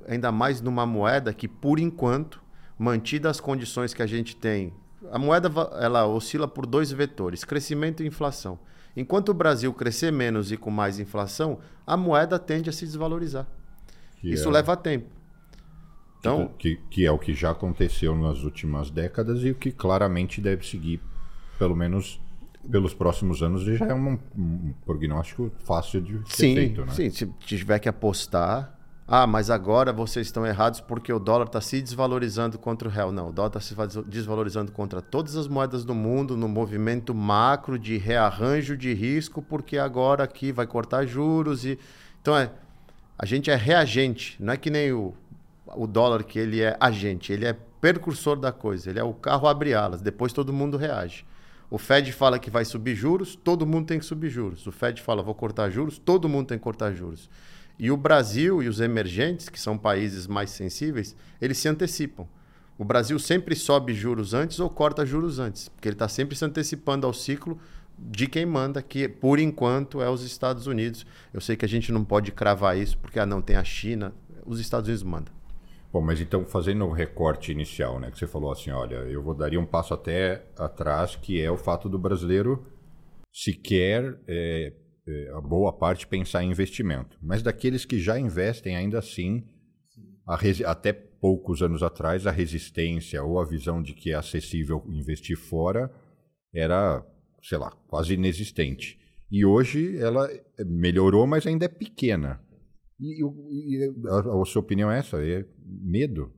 Ainda 0.08 0.32
mais 0.32 0.62
numa 0.62 0.86
moeda 0.86 1.34
que, 1.34 1.48
por 1.48 1.79
enquanto, 1.79 2.41
mantidas 2.77 3.31
as 3.31 3.39
condições 3.39 3.93
que 3.93 4.01
a 4.01 4.07
gente 4.07 4.36
tem, 4.36 4.74
a 5.12 5.17
moeda 5.17 5.50
ela 5.79 6.05
oscila 6.05 6.48
por 6.48 6.65
dois 6.65 6.91
vetores, 6.91 7.43
crescimento 7.43 8.03
e 8.03 8.07
inflação. 8.07 8.60
Enquanto 8.96 9.29
o 9.29 9.34
Brasil 9.34 9.72
crescer 9.74 10.12
menos 10.12 10.51
e 10.51 10.57
com 10.57 10.72
mais 10.72 11.00
inflação, 11.00 11.60
a 11.86 11.96
moeda 11.96 12.39
tende 12.39 12.69
a 12.69 12.74
se 12.74 12.86
desvalorizar. 12.86 13.48
Que 14.19 14.31
Isso 14.31 14.50
é... 14.50 14.51
leva 14.51 14.75
tempo. 14.75 15.17
Então, 16.19 16.51
que, 16.57 16.77
que, 16.89 17.05
é 17.05 17.12
o 17.12 17.19
que 17.19 17.34
já 17.34 17.51
aconteceu 17.51 18.15
nas 18.15 18.39
últimas 18.43 18.89
décadas 18.89 19.43
e 19.43 19.51
o 19.51 19.55
que 19.55 19.72
claramente 19.72 20.41
deve 20.41 20.65
seguir, 20.65 21.00
pelo 21.60 21.75
menos 21.75 22.19
pelos 22.69 22.93
próximos 22.93 23.41
anos, 23.43 23.63
já 23.63 23.86
é 23.86 23.93
um, 23.93 24.17
um 24.36 24.74
prognóstico 24.86 25.51
fácil 25.63 26.01
de 26.01 26.17
ser 26.27 26.36
sim, 26.36 26.55
feito. 26.55 26.86
Né? 26.86 26.93
Sim, 26.93 27.10
se 27.12 27.27
tiver 27.39 27.79
que 27.79 27.88
apostar, 27.88 28.76
ah, 29.07 29.25
mas 29.25 29.49
agora 29.49 29.93
vocês 29.93 30.27
estão 30.27 30.45
errados 30.45 30.81
porque 30.81 31.13
o 31.13 31.19
dólar 31.19 31.45
está 31.45 31.61
se 31.61 31.81
desvalorizando 31.81 32.59
contra 32.59 32.89
o 32.89 32.91
real. 32.91 33.09
Não, 33.09 33.29
o 33.29 33.31
dólar 33.31 33.57
está 33.57 33.61
se 33.61 33.73
desvalorizando 34.05 34.69
contra 34.73 35.01
todas 35.01 35.37
as 35.37 35.47
moedas 35.47 35.85
do 35.85 35.95
mundo 35.95 36.35
no 36.35 36.49
movimento 36.49 37.15
macro 37.15 37.79
de 37.79 37.97
rearranjo 37.97 38.75
de 38.75 38.93
risco, 38.93 39.41
porque 39.41 39.77
agora 39.77 40.25
aqui 40.25 40.51
vai 40.51 40.67
cortar 40.67 41.05
juros 41.05 41.63
e 41.63 41.79
então 42.21 42.35
é 42.35 42.51
a 43.17 43.25
gente 43.25 43.49
é 43.49 43.55
reagente, 43.55 44.35
não 44.39 44.53
é 44.53 44.57
que 44.57 44.69
nem 44.69 44.91
o, 44.91 45.13
o 45.75 45.87
dólar 45.87 46.23
que 46.23 46.37
ele 46.37 46.61
é 46.61 46.77
agente, 46.79 47.31
ele 47.31 47.45
é 47.45 47.53
percursor 47.81 48.37
da 48.37 48.51
coisa, 48.51 48.89
ele 48.89 48.99
é 48.99 49.03
o 49.03 49.13
carro 49.13 49.47
abre 49.47 49.73
alas, 49.73 50.01
depois 50.01 50.33
todo 50.33 50.51
mundo 50.53 50.77
reage. 50.77 51.25
O 51.69 51.77
Fed 51.77 52.11
fala 52.11 52.37
que 52.37 52.49
vai 52.49 52.63
subir 52.63 52.95
juros, 52.95 53.35
todo 53.35 53.65
mundo 53.65 53.87
tem 53.87 53.99
que 53.99 54.05
subir 54.05 54.29
juros. 54.29 54.67
O 54.67 54.71
Fed 54.71 55.01
fala 55.01 55.23
vou 55.23 55.33
cortar 55.33 55.69
juros, 55.69 55.97
todo 55.97 56.29
mundo 56.29 56.47
tem 56.47 56.57
que 56.57 56.63
cortar 56.63 56.93
juros. 56.93 57.29
E 57.79 57.91
o 57.91 57.98
Brasil 57.98 58.62
e 58.63 58.67
os 58.67 58.79
emergentes, 58.79 59.50
que 59.50 59.60
são 59.60 59.77
países 59.77 60.25
mais 60.25 60.50
sensíveis, 60.50 61.15
eles 61.39 61.57
se 61.57 61.67
antecipam. 61.67 62.27
O 62.77 62.86
Brasil 62.86 63.17
sempre 63.17 63.55
sobe 63.55 63.93
juros 63.93 64.34
antes 64.34 64.60
ou 64.60 64.69
corta 64.69 65.05
juros 65.05 65.39
antes, 65.39 65.69
porque 65.69 65.88
ele 65.88 65.96
está 65.96 66.07
sempre 66.07 66.36
se 66.36 66.46
antecipando 66.46 67.07
ao 67.07 67.13
ciclo 67.13 67.60
de 67.98 68.27
quem 68.27 68.46
manda, 68.46 68.81
que 68.81 69.07
por 69.07 69.39
enquanto 69.39 70.01
é 70.01 70.10
os 70.10 70.24
Estados 70.24 70.67
Unidos. 70.67 71.05
Eu 71.34 71.41
sei 71.41 71.55
que 71.55 71.65
a 71.65 71.67
gente 71.69 71.91
não 71.91 72.03
pode 72.03 72.31
cravar 72.31 72.77
isso, 72.77 72.98
porque 73.00 73.19
ah, 73.19 73.25
não 73.25 73.41
tem 73.41 73.55
a 73.55 73.63
China, 73.63 74.13
os 74.46 74.60
Estados 74.60 74.88
Unidos 74.88 75.03
mandam. 75.03 75.34
Bom, 75.91 76.01
mas 76.01 76.22
então 76.22 76.46
fazendo 76.46 76.86
o 76.86 76.91
recorte 76.91 77.51
inicial, 77.51 78.00
né, 78.00 78.12
que 78.12 78.19
você 78.19 78.27
falou 78.27 78.51
assim, 78.51 78.69
olha, 78.69 78.96
eu 78.96 79.24
vou 79.24 79.34
daria 79.34 79.60
um 79.60 79.65
passo 79.65 79.93
até 79.93 80.43
atrás, 80.57 81.15
que 81.15 81.41
é 81.41 81.50
o 81.50 81.57
fato 81.57 81.89
do 81.89 81.98
brasileiro 81.98 82.65
sequer 83.34 84.19
é, 84.27 84.74
é, 85.07 85.29
a 85.33 85.41
boa 85.41 85.71
parte 85.71 86.05
pensar 86.05 86.43
em 86.43 86.51
investimento, 86.51 87.17
mas 87.21 87.41
daqueles 87.41 87.85
que 87.85 87.99
já 87.99 88.19
investem 88.19 88.75
ainda 88.75 88.99
assim, 88.99 89.43
até 90.65 90.91
poucos 90.91 91.61
anos 91.61 91.81
atrás 91.81 92.27
a 92.27 92.31
resistência 92.31 93.23
ou 93.23 93.39
a 93.39 93.45
visão 93.45 93.81
de 93.81 93.93
que 93.93 94.11
é 94.11 94.15
acessível 94.15 94.83
investir 94.89 95.37
fora 95.37 95.91
era, 96.53 97.05
sei 97.41 97.57
lá, 97.57 97.71
quase 97.87 98.13
inexistente. 98.13 98.99
E 99.31 99.45
hoje 99.45 99.97
ela 99.97 100.29
melhorou, 100.65 101.27
mas 101.27 101.45
ainda 101.45 101.65
é 101.65 101.69
pequena. 101.69 102.41
E, 102.99 103.23
e 103.23 103.93
a, 104.07 104.41
a, 104.41 104.45
sua 104.45 104.61
opinião 104.61 104.91
é 104.91 104.99
essa? 104.99 105.23
É 105.23 105.45
medo? 105.65 106.33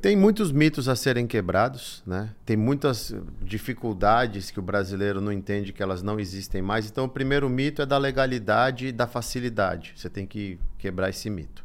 Tem 0.00 0.16
muitos 0.16 0.50
mitos 0.50 0.88
a 0.88 0.96
serem 0.96 1.26
quebrados, 1.26 2.02
né? 2.06 2.30
Tem 2.46 2.56
muitas 2.56 3.14
dificuldades 3.42 4.50
que 4.50 4.58
o 4.58 4.62
brasileiro 4.62 5.20
não 5.20 5.30
entende 5.30 5.74
que 5.74 5.82
elas 5.82 6.02
não 6.02 6.18
existem 6.18 6.62
mais. 6.62 6.88
Então, 6.88 7.04
o 7.04 7.08
primeiro 7.08 7.50
mito 7.50 7.82
é 7.82 7.86
da 7.86 7.98
legalidade 7.98 8.86
e 8.86 8.92
da 8.92 9.06
facilidade. 9.06 9.92
Você 9.94 10.08
tem 10.08 10.26
que 10.26 10.58
quebrar 10.78 11.10
esse 11.10 11.28
mito. 11.28 11.62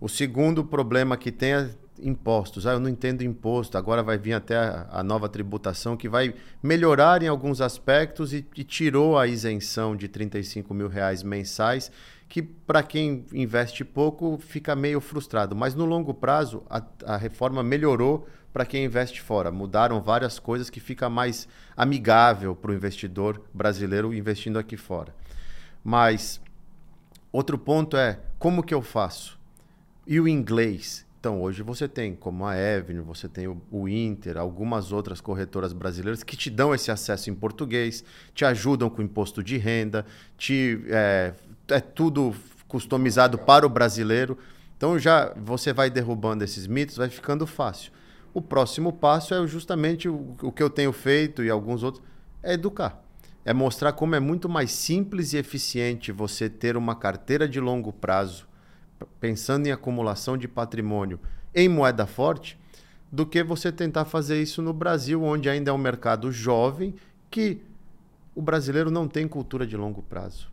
O 0.00 0.08
segundo 0.08 0.64
problema 0.64 1.16
que 1.16 1.30
tem 1.30 1.52
é 1.52 1.70
impostos. 2.02 2.66
Ah, 2.66 2.72
eu 2.72 2.80
não 2.80 2.88
entendo 2.88 3.22
imposto. 3.22 3.78
Agora 3.78 4.02
vai 4.02 4.18
vir 4.18 4.32
até 4.32 4.56
a, 4.56 4.88
a 4.90 5.04
nova 5.04 5.28
tributação 5.28 5.96
que 5.96 6.08
vai 6.08 6.34
melhorar 6.60 7.22
em 7.22 7.28
alguns 7.28 7.60
aspectos 7.60 8.32
e, 8.32 8.44
e 8.56 8.64
tirou 8.64 9.16
a 9.16 9.28
isenção 9.28 9.94
de 9.94 10.08
35 10.08 10.74
mil 10.74 10.88
reais 10.88 11.22
mensais 11.22 11.92
que 12.30 12.40
para 12.40 12.80
quem 12.80 13.26
investe 13.34 13.84
pouco 13.84 14.38
fica 14.38 14.76
meio 14.76 15.00
frustrado. 15.00 15.56
Mas 15.56 15.74
no 15.74 15.84
longo 15.84 16.14
prazo, 16.14 16.62
a, 16.70 16.80
a 17.04 17.16
reforma 17.16 17.60
melhorou 17.60 18.24
para 18.52 18.64
quem 18.64 18.84
investe 18.84 19.20
fora. 19.20 19.50
Mudaram 19.50 20.00
várias 20.00 20.38
coisas 20.38 20.70
que 20.70 20.78
fica 20.78 21.10
mais 21.10 21.48
amigável 21.76 22.54
para 22.54 22.70
o 22.70 22.74
investidor 22.74 23.42
brasileiro 23.52 24.14
investindo 24.14 24.60
aqui 24.60 24.76
fora. 24.76 25.12
Mas 25.82 26.40
outro 27.32 27.58
ponto 27.58 27.96
é 27.96 28.20
como 28.38 28.62
que 28.62 28.72
eu 28.72 28.80
faço? 28.80 29.36
E 30.06 30.20
o 30.20 30.28
inglês? 30.28 31.04
Então, 31.18 31.42
hoje 31.42 31.62
você 31.62 31.86
tem, 31.86 32.14
como 32.14 32.46
a 32.46 32.52
Avenue, 32.52 33.02
você 33.02 33.28
tem 33.28 33.46
o, 33.46 33.88
Inter, 33.88 34.38
algumas 34.38 34.90
outras 34.90 35.20
corretoras 35.20 35.74
brasileiras 35.74 36.22
que 36.22 36.34
te 36.34 36.48
dão 36.48 36.74
esse 36.74 36.90
acesso 36.90 37.28
em 37.28 37.34
português, 37.34 38.02
te 38.34 38.42
ajudam 38.44 38.88
com 38.88 39.02
imposto 39.02 39.42
de 39.42 39.58
renda, 39.58 40.06
te 40.38 40.80
é, 40.88 41.34
é 41.70 41.80
tudo 41.80 42.34
customizado 42.68 43.38
para 43.38 43.66
o 43.66 43.68
brasileiro. 43.68 44.38
Então 44.76 44.98
já 44.98 45.32
você 45.36 45.72
vai 45.72 45.90
derrubando 45.90 46.44
esses 46.44 46.66
mitos, 46.66 46.96
vai 46.96 47.08
ficando 47.08 47.46
fácil. 47.46 47.92
O 48.32 48.40
próximo 48.40 48.92
passo 48.92 49.34
é 49.34 49.46
justamente 49.46 50.08
o, 50.08 50.52
que 50.54 50.62
eu 50.62 50.70
tenho 50.70 50.92
feito 50.92 51.42
e 51.42 51.50
alguns 51.50 51.82
outros, 51.82 52.02
é 52.42 52.54
educar. 52.54 53.02
É 53.44 53.52
mostrar 53.52 53.92
como 53.92 54.14
é 54.14 54.20
muito 54.20 54.48
mais 54.48 54.70
simples 54.70 55.32
e 55.32 55.38
eficiente 55.38 56.12
você 56.12 56.48
ter 56.48 56.76
uma 56.76 56.94
carteira 56.94 57.48
de 57.48 57.58
longo 57.58 57.92
prazo, 57.92 58.46
pensando 59.18 59.66
em 59.66 59.72
acumulação 59.72 60.36
de 60.36 60.46
patrimônio 60.46 61.18
em 61.54 61.68
moeda 61.68 62.06
forte, 62.06 62.58
do 63.10 63.26
que 63.26 63.42
você 63.42 63.72
tentar 63.72 64.04
fazer 64.04 64.40
isso 64.40 64.62
no 64.62 64.72
Brasil, 64.72 65.22
onde 65.22 65.48
ainda 65.48 65.70
é 65.70 65.74
um 65.74 65.78
mercado 65.78 66.30
jovem 66.30 66.94
que 67.30 67.60
o 68.34 68.42
brasileiro 68.42 68.90
não 68.90 69.08
tem 69.08 69.26
cultura 69.26 69.66
de 69.66 69.76
longo 69.76 70.02
prazo. 70.02 70.49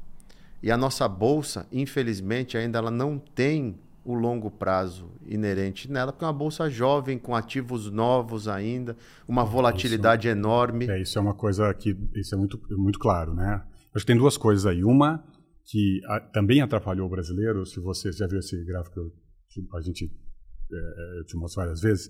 E 0.62 0.72
a 0.72 0.78
nossa 0.78 1.08
bolsa, 1.08 1.68
infelizmente, 1.72 2.58
ainda 2.58 2.80
ela 2.80 2.92
não 2.92 3.20
tem 3.20 3.78
o 4.04 4.14
longo 4.14 4.50
prazo 4.50 5.12
inerente 5.26 5.92
nela, 5.92 6.14
porque 6.14 6.24
é 6.24 6.28
uma 6.28 6.34
bolsa 6.34 6.70
jovem, 6.70 7.20
com 7.20 7.36
ativos 7.36 7.92
novos 7.92 8.48
ainda, 8.48 8.96
uma 9.28 9.44
volatilidade 9.44 10.28
isso, 10.28 10.38
enorme. 10.38 10.90
É, 10.90 11.02
isso 11.02 11.20
é 11.20 11.22
uma 11.22 11.34
coisa 11.34 11.74
que 11.74 11.96
isso 12.16 12.34
é 12.34 12.38
muito, 12.38 12.60
muito 12.72 13.00
claro, 13.00 13.34
né? 13.34 13.62
Acho 13.94 14.06
que 14.06 14.12
tem 14.12 14.18
duas 14.18 14.38
coisas 14.38 14.66
aí. 14.66 14.84
Uma 14.84 15.24
que 15.66 16.00
a, 16.06 16.22
também 16.22 16.62
atrapalhou 16.62 17.06
o 17.06 17.10
brasileiro, 17.10 17.66
se 17.66 17.80
você 17.82 18.12
já 18.14 18.26
viu 18.26 18.40
esse 18.40 18.64
gráfico 18.64 19.12
que 19.50 19.62
a 19.76 19.82
gente 19.82 20.06
é, 20.06 20.78
é, 20.78 21.20
eu 21.20 21.26
te 21.26 21.36
mostro 21.36 21.62
várias 21.62 21.82
vezes, 21.82 22.10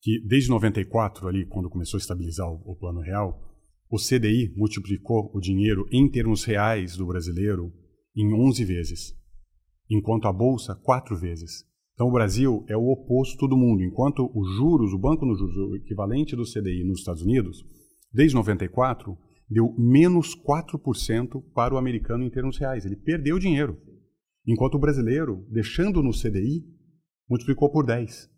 que 0.00 0.20
desde 0.26 0.48
94 0.50 1.26
ali, 1.28 1.46
quando 1.46 1.70
começou 1.70 1.98
a 1.98 2.00
estabilizar 2.00 2.48
o, 2.48 2.60
o 2.64 2.76
plano 2.76 3.00
real, 3.00 3.40
o 3.90 3.96
CDI 3.96 4.52
multiplicou 4.56 5.30
o 5.34 5.40
dinheiro 5.40 5.86
em 5.90 6.08
termos 6.10 6.44
reais 6.44 6.96
do 6.96 7.06
brasileiro 7.06 7.72
em 8.16 8.32
11 8.32 8.64
vezes, 8.64 9.14
enquanto 9.90 10.26
a 10.26 10.32
bolsa, 10.32 10.74
4 10.74 11.16
vezes. 11.16 11.64
Então 11.94 12.08
o 12.08 12.12
Brasil 12.12 12.64
é 12.68 12.76
o 12.76 12.88
oposto 12.90 13.46
do 13.46 13.56
mundo. 13.56 13.82
Enquanto 13.82 14.30
os 14.34 14.56
juros, 14.56 14.92
o 14.92 14.98
banco 14.98 15.26
nos 15.26 15.38
juros, 15.38 15.56
o 15.56 15.76
equivalente 15.76 16.34
do 16.34 16.44
CDI 16.44 16.84
nos 16.84 17.00
Estados 17.00 17.22
Unidos, 17.22 17.64
desde 18.12 18.34
94, 18.34 19.16
deu 19.48 19.74
menos 19.78 20.34
4% 20.34 21.42
para 21.54 21.74
o 21.74 21.78
americano 21.78 22.24
em 22.24 22.30
termos 22.30 22.58
reais. 22.58 22.84
Ele 22.84 22.96
perdeu 22.96 23.38
dinheiro. 23.38 23.78
Enquanto 24.46 24.74
o 24.74 24.78
brasileiro, 24.78 25.46
deixando 25.50 26.02
no 26.02 26.10
CDI, 26.10 26.64
multiplicou 27.28 27.70
por 27.70 27.84
10. 27.86 28.30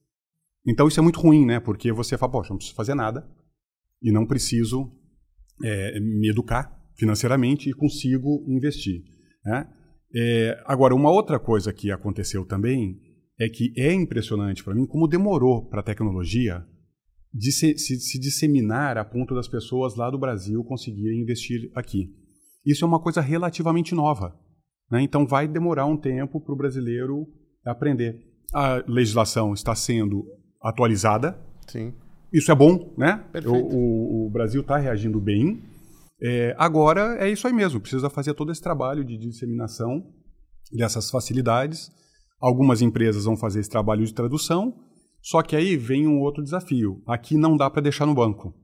Então 0.67 0.89
isso 0.89 1.01
é 1.01 1.03
muito 1.03 1.21
ruim, 1.21 1.47
né? 1.47 1.61
Porque 1.61 1.93
você 1.93 2.19
fala, 2.19 2.33
poxa, 2.33 2.51
não 2.51 2.57
preciso 2.57 2.77
fazer 2.77 2.95
nada 2.95 3.29
e 4.03 4.11
não 4.13 4.27
preciso 4.27 4.93
é, 5.63 6.01
me 6.01 6.29
educar 6.29 6.83
financeiramente 6.97 7.71
e 7.71 7.73
consigo 7.73 8.45
investir. 8.49 9.14
Né? 9.45 9.69
É, 10.15 10.63
agora, 10.65 10.95
uma 10.95 11.11
outra 11.11 11.39
coisa 11.39 11.73
que 11.73 11.91
aconteceu 11.91 12.45
também 12.45 13.01
é 13.39 13.49
que 13.49 13.73
é 13.77 13.93
impressionante 13.93 14.63
para 14.63 14.75
mim 14.75 14.87
como 14.87 15.09
demorou 15.09 15.69
para 15.69 15.81
a 15.81 15.85
tecnologia 15.85 16.65
de 17.33 17.51
se, 17.51 17.77
se, 17.77 17.99
se, 17.99 18.21
disseminar 18.21 18.97
a 18.97 19.05
ponto 19.05 19.35
das 19.35 19.49
pessoas 19.49 19.97
lá 19.97 20.09
do 20.09 20.19
Brasil 20.19 20.63
conseguirem 20.63 21.21
investir 21.21 21.69
aqui. 21.75 22.09
Isso 22.65 22.85
é 22.85 22.89
uma 22.89 23.01
coisa 23.01 23.21
relativamente 23.21 23.93
nova. 23.93 24.39
Né? 24.89 25.03
Então, 25.03 25.27
vai 25.27 25.49
demorar 25.49 25.87
um 25.87 25.97
tempo 25.97 26.41
para 26.41 26.55
o 26.55 26.57
brasileiro 26.57 27.27
aprender. 27.65 28.21
A 28.53 28.85
legislação 28.87 29.53
está 29.53 29.75
sendo 29.75 30.25
atualizada. 30.63 31.37
Sim. 31.67 31.93
Isso 32.33 32.53
é 32.53 32.55
bom, 32.55 32.95
né? 32.97 33.25
O, 33.47 33.51
o, 33.51 34.27
o 34.27 34.31
Brasil 34.31 34.61
está 34.61 34.77
reagindo 34.77 35.21
bem. 35.21 35.63
É, 36.27 36.55
agora 36.57 37.19
é 37.23 37.31
isso 37.31 37.47
aí 37.47 37.53
mesmo, 37.53 37.79
precisa 37.79 38.09
fazer 38.09 38.33
todo 38.33 38.51
esse 38.51 38.63
trabalho 38.63 39.05
de 39.05 39.19
disseminação 39.19 40.11
dessas 40.73 41.11
facilidades. 41.11 41.93
Algumas 42.41 42.81
empresas 42.81 43.27
vão 43.27 43.37
fazer 43.37 43.61
esse 43.61 43.69
trabalho 43.69 44.07
de 44.07 44.15
tradução, 44.15 44.75
só 45.21 45.43
que 45.43 45.55
aí 45.55 45.77
vem 45.77 46.07
um 46.07 46.21
outro 46.21 46.43
desafio. 46.43 47.03
Aqui 47.07 47.37
não 47.37 47.59
dá 47.59 47.69
para 47.69 47.83
deixar 47.83 48.07
no 48.07 48.15
banco. 48.15 48.55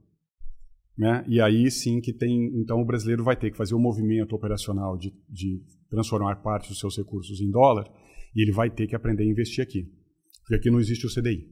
Né? 0.97 1.23
E 1.27 1.39
aí 1.39 1.69
sim 1.69 2.01
que 2.01 2.11
tem. 2.11 2.51
Então 2.59 2.81
o 2.81 2.85
brasileiro 2.85 3.23
vai 3.23 3.35
ter 3.35 3.51
que 3.51 3.57
fazer 3.57 3.75
o 3.75 3.77
um 3.77 3.81
movimento 3.81 4.35
operacional 4.35 4.97
de, 4.97 5.13
de 5.29 5.63
transformar 5.87 6.37
parte 6.37 6.67
dos 6.67 6.79
seus 6.79 6.97
recursos 6.97 7.39
em 7.41 7.51
dólar 7.51 7.87
e 8.35 8.41
ele 8.41 8.51
vai 8.51 8.71
ter 8.71 8.87
que 8.87 8.95
aprender 8.95 9.23
a 9.23 9.27
investir 9.27 9.63
aqui. 9.63 9.87
Porque 10.41 10.55
aqui 10.55 10.71
não 10.71 10.79
existe 10.79 11.05
o 11.05 11.09
CDI. 11.13 11.47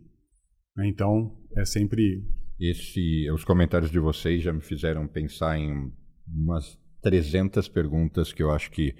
Né? 0.75 0.87
Então 0.87 1.37
é 1.55 1.63
sempre. 1.65 2.23
Esse, 2.59 3.29
os 3.31 3.45
comentários 3.45 3.91
de 3.91 3.99
vocês 3.99 4.43
já 4.43 4.51
me 4.51 4.59
fizeram 4.61 5.07
pensar 5.07 5.57
em 5.57 5.91
umas 6.33 6.77
300 7.01 7.67
perguntas 7.67 8.33
que 8.33 8.43
eu 8.43 8.51
acho 8.51 8.71
que, 8.71 8.95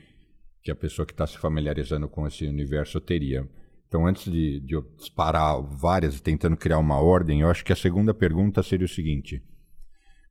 que 0.64 0.72
a 0.72 0.76
pessoa 0.76 1.06
que 1.06 1.14
está 1.14 1.28
se 1.28 1.38
familiarizando 1.38 2.08
com 2.08 2.26
esse 2.26 2.46
universo 2.46 3.00
teria. 3.00 3.48
Então, 3.88 4.06
antes 4.06 4.32
de, 4.32 4.60
de 4.60 4.76
eu 4.76 4.84
disparar 4.98 5.62
várias 5.62 6.22
tentando 6.22 6.56
criar 6.56 6.78
uma 6.78 7.00
ordem, 7.00 7.42
eu 7.42 7.50
acho 7.50 7.66
que 7.66 7.74
a 7.74 7.76
segunda 7.76 8.14
pergunta 8.14 8.62
seria 8.62 8.86
o 8.86 8.90
seguinte: 8.90 9.44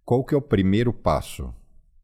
qual 0.04 0.24
que 0.24 0.34
é 0.34 0.38
o 0.38 0.42
primeiro 0.42 0.92
passo, 0.92 1.52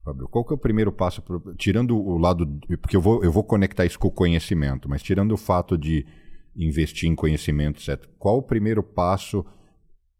Fábio? 0.04 0.28
Qual 0.28 0.44
que 0.44 0.52
é 0.52 0.56
o 0.56 0.58
primeiro 0.58 0.92
passo, 0.92 1.22
pro, 1.22 1.54
tirando 1.54 1.96
o 1.96 2.18
lado, 2.18 2.46
porque 2.82 2.96
eu 2.96 3.00
vou, 3.00 3.24
eu 3.24 3.30
vou 3.30 3.44
conectar 3.44 3.86
isso 3.86 3.98
com 3.98 4.08
o 4.08 4.12
conhecimento, 4.12 4.88
mas 4.88 5.02
tirando 5.02 5.32
o 5.32 5.36
fato 5.36 5.78
de 5.78 6.04
investir 6.56 7.08
em 7.08 7.14
conhecimento, 7.14 7.80
etc. 7.80 8.04
Qual 8.18 8.38
o 8.38 8.42
primeiro 8.42 8.82
passo 8.82 9.44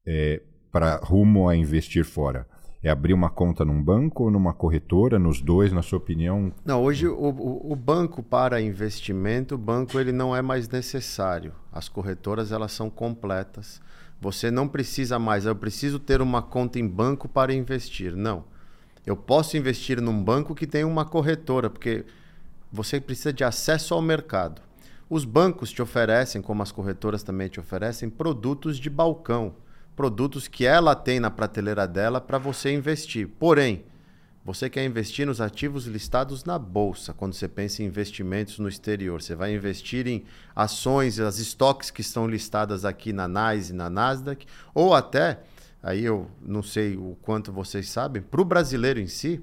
é, 0.07 0.41
para 0.71 0.97
rumo 0.97 1.49
a 1.49 1.57
investir 1.57 2.05
fora? 2.05 2.49
É 2.85 2.91
abrir 2.91 3.15
uma 3.15 3.31
conta 3.31 3.65
num 3.65 3.83
banco 3.83 4.25
ou 4.25 4.31
numa 4.31 4.53
corretora, 4.53 5.19
nos 5.19 5.41
dois, 5.41 5.73
na 5.73 5.81
sua 5.81 5.97
opinião? 5.97 6.53
Não, 6.63 6.83
hoje 6.83 7.09
o, 7.09 7.71
o, 7.73 7.75
banco 7.75 8.23
para 8.23 8.61
investimento, 8.61 9.55
o 9.55 9.59
banco 9.59 9.99
ele 9.99 10.13
não 10.13 10.37
é 10.37 10.43
mais 10.43 10.69
necessário. 10.69 11.55
As 11.73 11.89
corretoras 11.89 12.53
elas 12.53 12.73
são 12.73 12.91
completas. 12.91 13.81
Você 14.21 14.51
não 14.51 14.69
precisa 14.69 15.19
mais, 15.19 15.47
eu 15.47 15.57
preciso 15.57 15.99
ter 15.99 16.21
uma 16.21 16.43
conta 16.43 16.79
em 16.79 16.87
banco 16.87 17.27
para 17.27 17.55
investir. 17.55 18.15
Não. 18.15 18.45
Eu 19.07 19.17
posso 19.17 19.57
investir 19.57 19.99
num 19.99 20.23
banco 20.23 20.55
que 20.55 20.67
tem 20.67 20.85
uma 20.85 21.07
corretora, 21.07 21.71
porque 21.71 22.05
você 22.71 23.01
precisa 23.01 23.33
de 23.33 23.45
acesso 23.45 23.95
ao 23.95 24.03
mercado. 24.03 24.61
Os 25.09 25.25
bancos 25.25 25.71
te 25.71 25.81
oferecem, 25.81 26.43
como 26.43 26.63
as 26.63 26.71
corretoras 26.71 27.23
também 27.23 27.49
te 27.49 27.59
oferecem, 27.59 28.11
produtos 28.11 28.77
de 28.77 28.91
balcão, 28.91 29.55
produtos 29.97 30.49
que 30.49 30.67
ela 30.67 30.95
tem 30.95 31.21
na 31.21 31.31
prateleira 31.31 31.87
dela 31.87 32.21
para 32.21 32.39
você 32.39 32.73
investir. 32.73 33.29
Porém, 33.29 33.85
você 34.45 34.69
quer 34.69 34.85
investir 34.85 35.27
nos 35.27 35.41
ativos 35.41 35.87
listados 35.87 36.45
na 36.45 36.59
bolsa, 36.59 37.15
quando 37.15 37.33
você 37.33 37.49
pensa 37.49 37.83
em 37.83 37.87
investimentos 37.87 38.59
no 38.59 38.69
exterior. 38.69 39.23
Você 39.23 39.35
vai 39.35 39.55
investir 39.55 40.07
em 40.07 40.25
ações, 40.55 41.19
as 41.19 41.39
estoques 41.39 41.91
que 41.91 42.03
estão 42.03 42.27
listadas 42.27 42.85
aqui 42.85 43.11
na 43.11 43.27
NYSE, 43.27 43.73
na 43.73 43.89
Nasdaq, 43.89 44.47
ou 44.75 44.95
até, 44.95 45.41
aí 45.83 46.05
eu 46.05 46.31
não 46.43 46.63
sei 46.63 46.95
o 46.95 47.17
quanto 47.23 47.51
vocês 47.51 47.89
sabem, 47.89 48.21
para 48.21 48.43
o 48.43 48.45
brasileiro 48.45 49.01
em 49.01 49.07
si, 49.07 49.43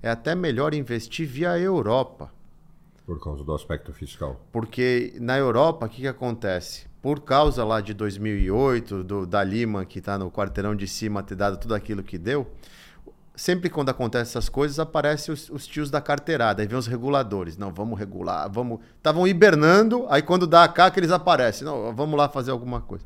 é 0.00 0.08
até 0.08 0.32
melhor 0.34 0.74
investir 0.74 1.26
via 1.26 1.58
Europa. 1.58 2.30
Por 3.04 3.20
causa 3.20 3.42
do 3.42 3.52
aspecto 3.52 3.92
fiscal. 3.92 4.40
Porque 4.52 5.14
na 5.20 5.36
Europa, 5.36 5.86
o 5.86 5.88
que, 5.88 6.02
que 6.02 6.08
acontece? 6.08 6.86
Por 7.06 7.20
causa 7.20 7.62
lá 7.64 7.80
de 7.80 7.94
2008, 7.94 9.04
do, 9.04 9.24
da 9.24 9.44
Lima, 9.44 9.84
que 9.84 10.00
está 10.00 10.18
no 10.18 10.28
quarteirão 10.28 10.74
de 10.74 10.88
cima, 10.88 11.22
ter 11.22 11.36
dado 11.36 11.56
tudo 11.56 11.72
aquilo 11.72 12.02
que 12.02 12.18
deu, 12.18 12.50
sempre 13.36 13.70
quando 13.70 13.90
acontecem 13.90 14.22
essas 14.22 14.48
coisas, 14.48 14.80
aparecem 14.80 15.32
os, 15.32 15.48
os, 15.48 15.68
tios 15.68 15.88
da 15.88 16.00
carteirada, 16.00 16.62
aí 16.62 16.66
vem 16.66 16.76
os 16.76 16.88
reguladores. 16.88 17.56
Não, 17.56 17.72
vamos 17.72 17.96
regular, 17.96 18.50
vamos. 18.50 18.80
Estavam 18.96 19.24
hibernando, 19.24 20.04
aí 20.10 20.20
quando 20.20 20.48
dá 20.48 20.64
a 20.64 20.90
que 20.90 20.98
eles 20.98 21.12
aparecem. 21.12 21.64
Não, 21.64 21.94
vamos 21.94 22.18
lá 22.18 22.28
fazer 22.28 22.50
alguma 22.50 22.80
coisa. 22.80 23.04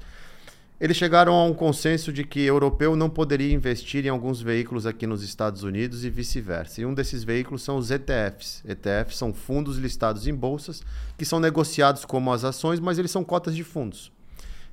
Eles 0.81 0.97
chegaram 0.97 1.35
a 1.35 1.45
um 1.45 1.53
consenso 1.53 2.11
de 2.11 2.25
que 2.25 2.41
europeu 2.41 2.97
não 2.97 3.11
poderia 3.11 3.53
investir 3.53 4.07
em 4.07 4.09
alguns 4.09 4.41
veículos 4.41 4.87
aqui 4.87 5.07
nos 5.07 5.23
Estados 5.23 5.63
Unidos 5.63 6.05
e 6.07 6.11
vice-versa. 6.11 6.81
E 6.81 6.87
um 6.87 6.95
desses 6.95 7.23
veículos 7.23 7.63
são 7.63 7.77
os 7.77 7.91
ETFs. 7.91 8.65
ETFs 8.67 9.19
são 9.19 9.35
fundos 9.35 9.77
listados 9.77 10.27
em 10.27 10.35
bolsas 10.35 10.83
que 11.19 11.25
são 11.27 11.39
negociados 11.39 12.07
como 12.07 12.33
as 12.33 12.45
ações, 12.45 12.81
mas 12.81 12.99
eles 12.99 13.11
são 13.11 13.23
cotas 13.23 13.55
de 13.55 13.63
fundos 13.63 14.11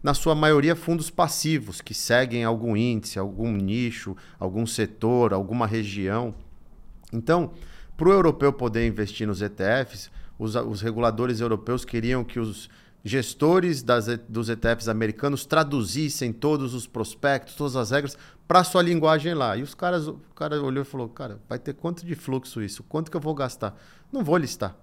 na 0.02 0.14
sua 0.14 0.36
maioria, 0.36 0.76
fundos 0.76 1.10
passivos, 1.10 1.82
que 1.82 1.94
seguem 1.94 2.44
algum 2.44 2.78
índice, 2.78 3.18
algum 3.18 3.52
nicho, 3.52 4.16
algum 4.40 4.66
setor, 4.66 5.34
alguma 5.34 5.66
região. 5.66 6.34
Então, 7.12 7.52
para 7.98 8.08
o 8.08 8.12
europeu 8.12 8.54
poder 8.54 8.86
investir 8.88 9.28
nos 9.28 9.42
ETFs, 9.42 10.12
os, 10.38 10.56
os, 10.56 10.82
reguladores 10.82 11.40
europeus 11.40 11.84
queriam 11.84 12.24
que 12.24 12.40
os 12.40 12.70
gestores 13.08 13.82
das, 13.82 14.08
dos 14.28 14.50
ETFs 14.50 14.88
americanos 14.88 15.46
traduzissem 15.46 16.34
todos 16.34 16.74
os 16.74 16.86
prospectos, 16.86 17.56
todas 17.56 17.76
as 17.76 17.92
regras, 17.92 18.18
para 18.48 18.64
sua 18.64 18.82
linguagem 18.82 19.34
lá. 19.34 19.56
E 19.58 19.64
os 19.64 19.74
caras, 19.74 20.08
o 20.08 20.20
cara 20.36 20.62
olhou 20.62 20.84
e 20.84 20.86
falou: 20.86 21.10
Cara, 21.10 21.40
vai 21.48 21.58
ter 21.58 21.74
quanto 21.74 22.06
de 22.06 22.16
fluxo 22.16 22.62
isso? 22.62 22.84
Quanto 22.84 23.10
que 23.10 23.18
eu 23.18 23.22
vou 23.22 23.34
gastar? 23.34 23.76
Não 24.12 24.24
vou 24.24 24.38
listar. 24.38 24.76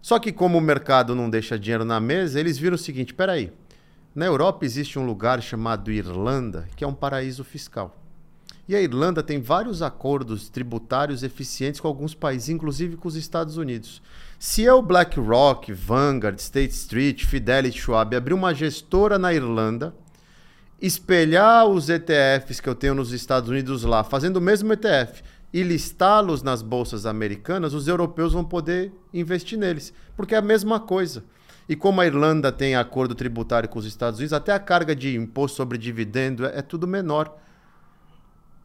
Só 0.00 0.18
que, 0.18 0.32
como 0.32 0.58
o 0.58 0.60
mercado 0.60 1.14
não 1.14 1.30
deixa 1.30 1.58
dinheiro 1.58 1.84
na 1.84 2.00
mesa, 2.00 2.40
eles 2.40 2.58
viram 2.58 2.74
o 2.74 2.78
seguinte: 2.78 3.14
peraí, 3.14 3.52
na 4.14 4.26
Europa 4.26 4.64
existe 4.64 4.98
um 4.98 5.06
lugar 5.06 5.40
chamado 5.40 5.90
Irlanda, 5.90 6.68
que 6.76 6.84
é 6.84 6.86
um 6.86 6.94
paraíso 6.94 7.44
fiscal. 7.44 7.96
E 8.68 8.76
a 8.76 8.80
Irlanda 8.80 9.22
tem 9.22 9.40
vários 9.40 9.82
acordos 9.82 10.48
tributários 10.48 11.22
eficientes 11.22 11.80
com 11.80 11.88
alguns 11.88 12.14
países, 12.14 12.48
inclusive 12.48 12.96
com 12.96 13.08
os 13.08 13.16
Estados 13.16 13.56
Unidos. 13.56 14.00
Se 14.44 14.64
eu, 14.64 14.82
BlackRock, 14.82 15.72
Vanguard, 15.72 16.36
State 16.40 16.74
Street, 16.74 17.24
Fidelity, 17.24 17.78
Schwab, 17.78 18.16
abrir 18.16 18.34
uma 18.34 18.52
gestora 18.52 19.16
na 19.16 19.32
Irlanda, 19.32 19.94
espelhar 20.80 21.64
os 21.68 21.88
ETFs 21.88 22.58
que 22.58 22.68
eu 22.68 22.74
tenho 22.74 22.92
nos 22.92 23.12
Estados 23.12 23.48
Unidos 23.48 23.84
lá, 23.84 24.02
fazendo 24.02 24.38
o 24.38 24.40
mesmo 24.40 24.72
ETF, 24.72 25.22
e 25.54 25.62
listá-los 25.62 26.42
nas 26.42 26.60
bolsas 26.60 27.06
americanas, 27.06 27.72
os 27.72 27.86
europeus 27.86 28.32
vão 28.32 28.44
poder 28.44 28.92
investir 29.14 29.56
neles, 29.56 29.94
porque 30.16 30.34
é 30.34 30.38
a 30.38 30.42
mesma 30.42 30.80
coisa. 30.80 31.22
E 31.68 31.76
como 31.76 32.00
a 32.00 32.06
Irlanda 32.06 32.50
tem 32.50 32.74
acordo 32.74 33.14
tributário 33.14 33.68
com 33.68 33.78
os 33.78 33.86
Estados 33.86 34.18
Unidos, 34.18 34.32
até 34.32 34.52
a 34.52 34.58
carga 34.58 34.96
de 34.96 35.14
imposto 35.14 35.56
sobre 35.56 35.78
dividendo 35.78 36.46
é, 36.46 36.58
é 36.58 36.62
tudo 36.62 36.88
menor. 36.88 37.32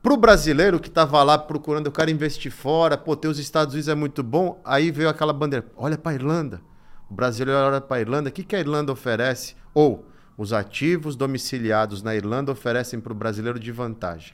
Para 0.08 0.14
o 0.14 0.18
brasileiro 0.18 0.80
que 0.80 0.88
estava 0.88 1.22
lá 1.22 1.38
procurando, 1.38 1.88
eu 1.88 1.92
quero 1.92 2.10
investir 2.10 2.50
fora, 2.50 2.98
pô, 2.98 3.14
ter 3.14 3.28
os 3.28 3.38
Estados 3.40 3.74
Unidos 3.74 3.90
é 3.90 3.94
muito 3.94 4.24
bom, 4.24 4.62
aí 4.64 4.90
veio 4.90 5.10
aquela 5.10 5.34
bandeira, 5.34 5.66
olha 5.76 5.98
para 5.98 6.14
a 6.14 6.16
Irlanda. 6.16 6.62
O 7.10 7.14
brasileiro 7.14 7.60
olha 7.60 7.82
para 7.82 7.98
a 7.98 8.00
Irlanda, 8.00 8.30
o 8.30 8.32
que, 8.32 8.42
que 8.42 8.56
a 8.56 8.60
Irlanda 8.62 8.90
oferece? 8.90 9.58
Ou 9.74 10.08
os 10.38 10.54
ativos 10.54 11.18
domiciliados 11.18 12.02
na 12.02 12.16
Irlanda 12.16 12.54
oferecem 12.54 13.02
para 13.02 13.12
o 13.12 13.16
brasileiro 13.18 13.60
de 13.60 13.70
vantagem. 13.70 14.34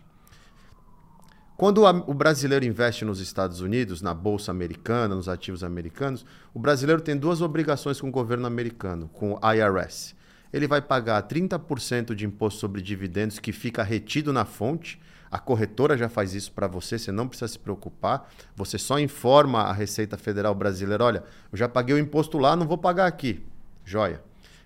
Quando 1.58 1.84
o 1.84 2.14
brasileiro 2.14 2.66
investe 2.66 3.04
nos 3.04 3.20
Estados 3.20 3.60
Unidos, 3.60 4.00
na 4.00 4.14
bolsa 4.14 4.52
americana, 4.52 5.16
nos 5.16 5.28
ativos 5.28 5.64
americanos, 5.64 6.24
o 6.54 6.60
brasileiro 6.60 7.02
tem 7.02 7.18
duas 7.18 7.42
obrigações 7.42 8.00
com 8.00 8.10
o 8.10 8.12
governo 8.12 8.46
americano, 8.46 9.10
com 9.12 9.34
o 9.34 9.40
IRS. 9.52 10.14
Ele 10.54 10.68
vai 10.68 10.84
pagar 10.84 11.28
30% 11.28 12.14
de 12.14 12.28
imposto 12.28 12.60
sobre 12.60 12.80
dividendos 12.80 13.40
que 13.40 13.52
fica 13.52 13.82
retido 13.82 14.32
na 14.32 14.46
fonte. 14.46 15.02
A 15.34 15.40
corretora 15.40 15.98
já 15.98 16.08
faz 16.08 16.34
isso 16.34 16.52
para 16.52 16.68
você, 16.68 17.00
você 17.00 17.12
não 17.12 17.28
precisa 17.28 17.48
se 17.48 17.58
preocupar. 17.58 18.32
Você 18.56 18.78
só 18.78 19.00
informa 19.00 19.62
a 19.62 19.74
Receita 19.74 20.18
Federal 20.18 20.54
brasileira: 20.54 21.04
olha, 21.04 21.24
eu 21.52 21.58
já 21.58 21.68
paguei 21.68 21.96
o 21.96 22.00
imposto 22.00 22.38
lá, 22.38 22.56
não 22.56 22.68
vou 22.68 22.78
pagar 22.78 23.08
aqui. 23.08 23.44
Joia 23.84 24.22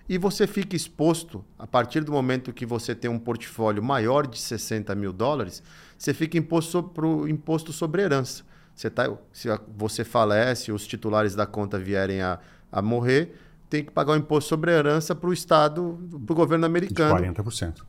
e 0.10 0.18
você 0.18 0.48
fica 0.48 0.76
exposto, 0.76 1.44
a 1.60 1.68
partir 1.68 2.04
do 2.04 2.12
momento 2.12 2.54
que 2.54 2.66
você 2.66 2.96
tem 2.96 3.12
um 3.12 3.20
portfólio 3.20 3.84
maior 3.84 4.26
de 4.26 4.40
60 4.40 4.96
mil 4.96 5.12
dólares, 5.12 5.62
você 5.98 6.14
fica 6.14 6.38
imposto 6.38 6.82
para 6.82 7.06
o 7.06 7.28
imposto 7.28 7.74
sobre 7.74 8.04
herança. 8.04 8.44
Você 8.74 8.90
tá, 8.90 9.12
se 9.34 9.50
você 9.76 10.06
falece, 10.06 10.72
os 10.72 10.88
titulares 10.88 11.36
da 11.36 11.46
conta 11.46 11.78
vierem 11.78 12.22
a, 12.22 12.40
a 12.72 12.82
morrer, 12.82 13.36
tem 13.70 13.84
que 13.84 13.92
pagar 13.92 14.14
o 14.14 14.16
imposto 14.16 14.48
sobre 14.48 14.72
herança 14.72 15.14
para 15.14 15.30
o 15.30 15.34
Estado, 15.34 16.00
para 16.26 16.34
o 16.34 16.36
governo 16.36 16.66
americano. 16.66 17.22
De 17.22 17.42
40%. 17.42 17.84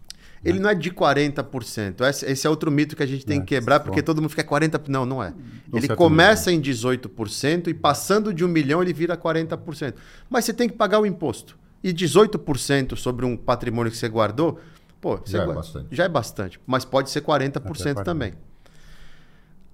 Ele 0.44 0.58
não 0.60 0.70
é 0.70 0.74
de 0.74 0.90
40%. 0.90 2.00
Esse 2.26 2.46
é 2.46 2.50
outro 2.50 2.70
mito 2.70 2.94
que 2.94 3.02
a 3.02 3.06
gente 3.06 3.26
tem 3.26 3.38
é, 3.38 3.40
que 3.40 3.46
quebrar, 3.46 3.80
porque 3.80 4.02
todo 4.02 4.20
mundo 4.20 4.30
fica 4.30 4.44
40%. 4.44 4.88
Não, 4.88 5.04
não 5.04 5.22
é. 5.22 5.32
Não 5.70 5.78
ele 5.78 5.88
começa 5.88 6.52
em 6.52 6.60
18% 6.60 7.68
e 7.68 7.74
passando 7.74 8.32
de 8.32 8.44
um 8.44 8.48
milhão 8.48 8.82
ele 8.82 8.92
vira 8.92 9.16
40%. 9.16 9.94
Mas 10.30 10.44
você 10.44 10.52
tem 10.52 10.68
que 10.68 10.76
pagar 10.76 11.00
o 11.00 11.06
imposto 11.06 11.58
e 11.82 11.92
18% 11.92 12.96
sobre 12.96 13.24
um 13.24 13.36
patrimônio 13.36 13.90
que 13.90 13.98
você 13.98 14.08
guardou, 14.08 14.58
pô, 15.00 15.20
já, 15.24 15.42
é 15.42 15.46
bastante. 15.46 15.86
já 15.90 16.04
é 16.04 16.08
bastante. 16.08 16.60
Mas 16.66 16.84
pode 16.84 17.10
ser 17.10 17.22
40%, 17.22 17.60
40%. 17.60 18.04
também. 18.04 18.34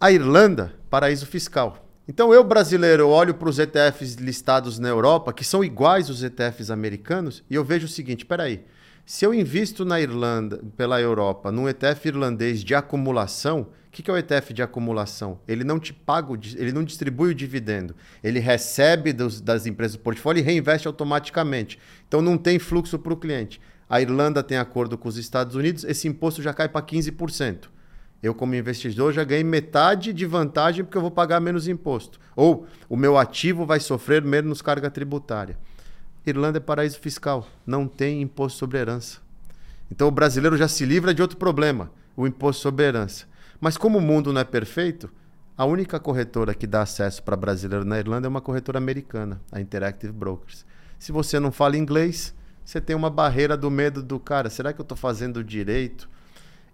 A 0.00 0.10
Irlanda, 0.10 0.72
paraíso 0.90 1.26
fiscal. 1.26 1.84
Então 2.06 2.34
eu, 2.34 2.44
brasileiro, 2.44 3.08
olho 3.08 3.32
para 3.32 3.48
os 3.48 3.58
ETFs 3.58 4.14
listados 4.16 4.78
na 4.78 4.88
Europa, 4.88 5.32
que 5.32 5.44
são 5.44 5.64
iguais 5.64 6.10
aos 6.10 6.22
ETFs 6.22 6.70
americanos, 6.70 7.42
e 7.48 7.54
eu 7.54 7.64
vejo 7.64 7.86
o 7.86 7.88
seguinte: 7.88 8.26
peraí, 8.26 8.62
se 9.06 9.24
eu 9.24 9.34
invisto 9.34 9.84
na 9.84 10.00
Irlanda, 10.00 10.62
pela 10.76 11.00
Europa, 11.00 11.52
num 11.52 11.68
ETF 11.68 12.08
irlandês 12.08 12.64
de 12.64 12.74
acumulação, 12.74 13.68
que, 13.94 14.02
que 14.02 14.10
é 14.10 14.14
o 14.14 14.18
ETF 14.18 14.52
de 14.52 14.60
acumulação? 14.60 15.38
Ele 15.46 15.62
não 15.62 15.78
te 15.78 15.92
paga, 15.92 16.32
ele 16.56 16.72
não 16.72 16.82
distribui 16.82 17.30
o 17.30 17.34
dividendo. 17.34 17.94
Ele 18.24 18.40
recebe 18.40 19.12
dos, 19.12 19.40
das 19.40 19.66
empresas 19.66 19.96
do 19.96 20.02
portfólio 20.02 20.40
e 20.40 20.42
reinveste 20.42 20.88
automaticamente. 20.88 21.78
Então 22.08 22.20
não 22.20 22.36
tem 22.36 22.58
fluxo 22.58 22.98
para 22.98 23.12
o 23.12 23.16
cliente. 23.16 23.60
A 23.88 24.00
Irlanda 24.00 24.42
tem 24.42 24.58
acordo 24.58 24.98
com 24.98 25.08
os 25.08 25.16
Estados 25.16 25.54
Unidos, 25.54 25.84
esse 25.84 26.08
imposto 26.08 26.42
já 26.42 26.52
cai 26.52 26.68
para 26.68 26.84
15%. 26.84 27.68
Eu, 28.20 28.34
como 28.34 28.54
investidor, 28.54 29.12
já 29.12 29.22
ganhei 29.22 29.44
metade 29.44 30.12
de 30.12 30.26
vantagem 30.26 30.84
porque 30.84 30.96
eu 30.98 31.02
vou 31.02 31.10
pagar 31.10 31.40
menos 31.40 31.68
imposto. 31.68 32.18
Ou 32.34 32.66
o 32.88 32.96
meu 32.96 33.16
ativo 33.16 33.64
vai 33.64 33.78
sofrer 33.78 34.22
menos 34.22 34.60
carga 34.60 34.90
tributária. 34.90 35.56
Irlanda 36.26 36.58
é 36.58 36.60
paraíso 36.60 36.98
fiscal, 36.98 37.46
não 37.66 37.86
tem 37.86 38.22
imposto 38.22 38.58
sobre 38.58 38.78
herança. 38.78 39.18
Então 39.90 40.08
o 40.08 40.10
brasileiro 40.10 40.56
já 40.56 40.66
se 40.66 40.84
livra 40.84 41.12
de 41.12 41.20
outro 41.20 41.36
problema, 41.36 41.90
o 42.16 42.26
imposto 42.26 42.62
sobre 42.62 42.84
herança. 42.84 43.26
Mas 43.60 43.76
como 43.76 43.98
o 43.98 44.00
mundo 44.00 44.32
não 44.32 44.40
é 44.40 44.44
perfeito, 44.44 45.10
a 45.56 45.64
única 45.64 46.00
corretora 46.00 46.54
que 46.54 46.66
dá 46.66 46.82
acesso 46.82 47.22
para 47.22 47.36
brasileiro 47.36 47.84
na 47.84 47.98
Irlanda 47.98 48.26
é 48.26 48.30
uma 48.30 48.40
corretora 48.40 48.78
americana, 48.78 49.40
a 49.52 49.60
Interactive 49.60 50.12
Brokers. 50.12 50.66
Se 50.98 51.12
você 51.12 51.38
não 51.38 51.52
fala 51.52 51.76
inglês, 51.76 52.34
você 52.64 52.80
tem 52.80 52.96
uma 52.96 53.10
barreira 53.10 53.56
do 53.56 53.70
medo 53.70 54.02
do 54.02 54.18
cara, 54.18 54.48
será 54.48 54.72
que 54.72 54.80
eu 54.80 54.84
estou 54.84 54.96
fazendo 54.96 55.44
direito? 55.44 56.08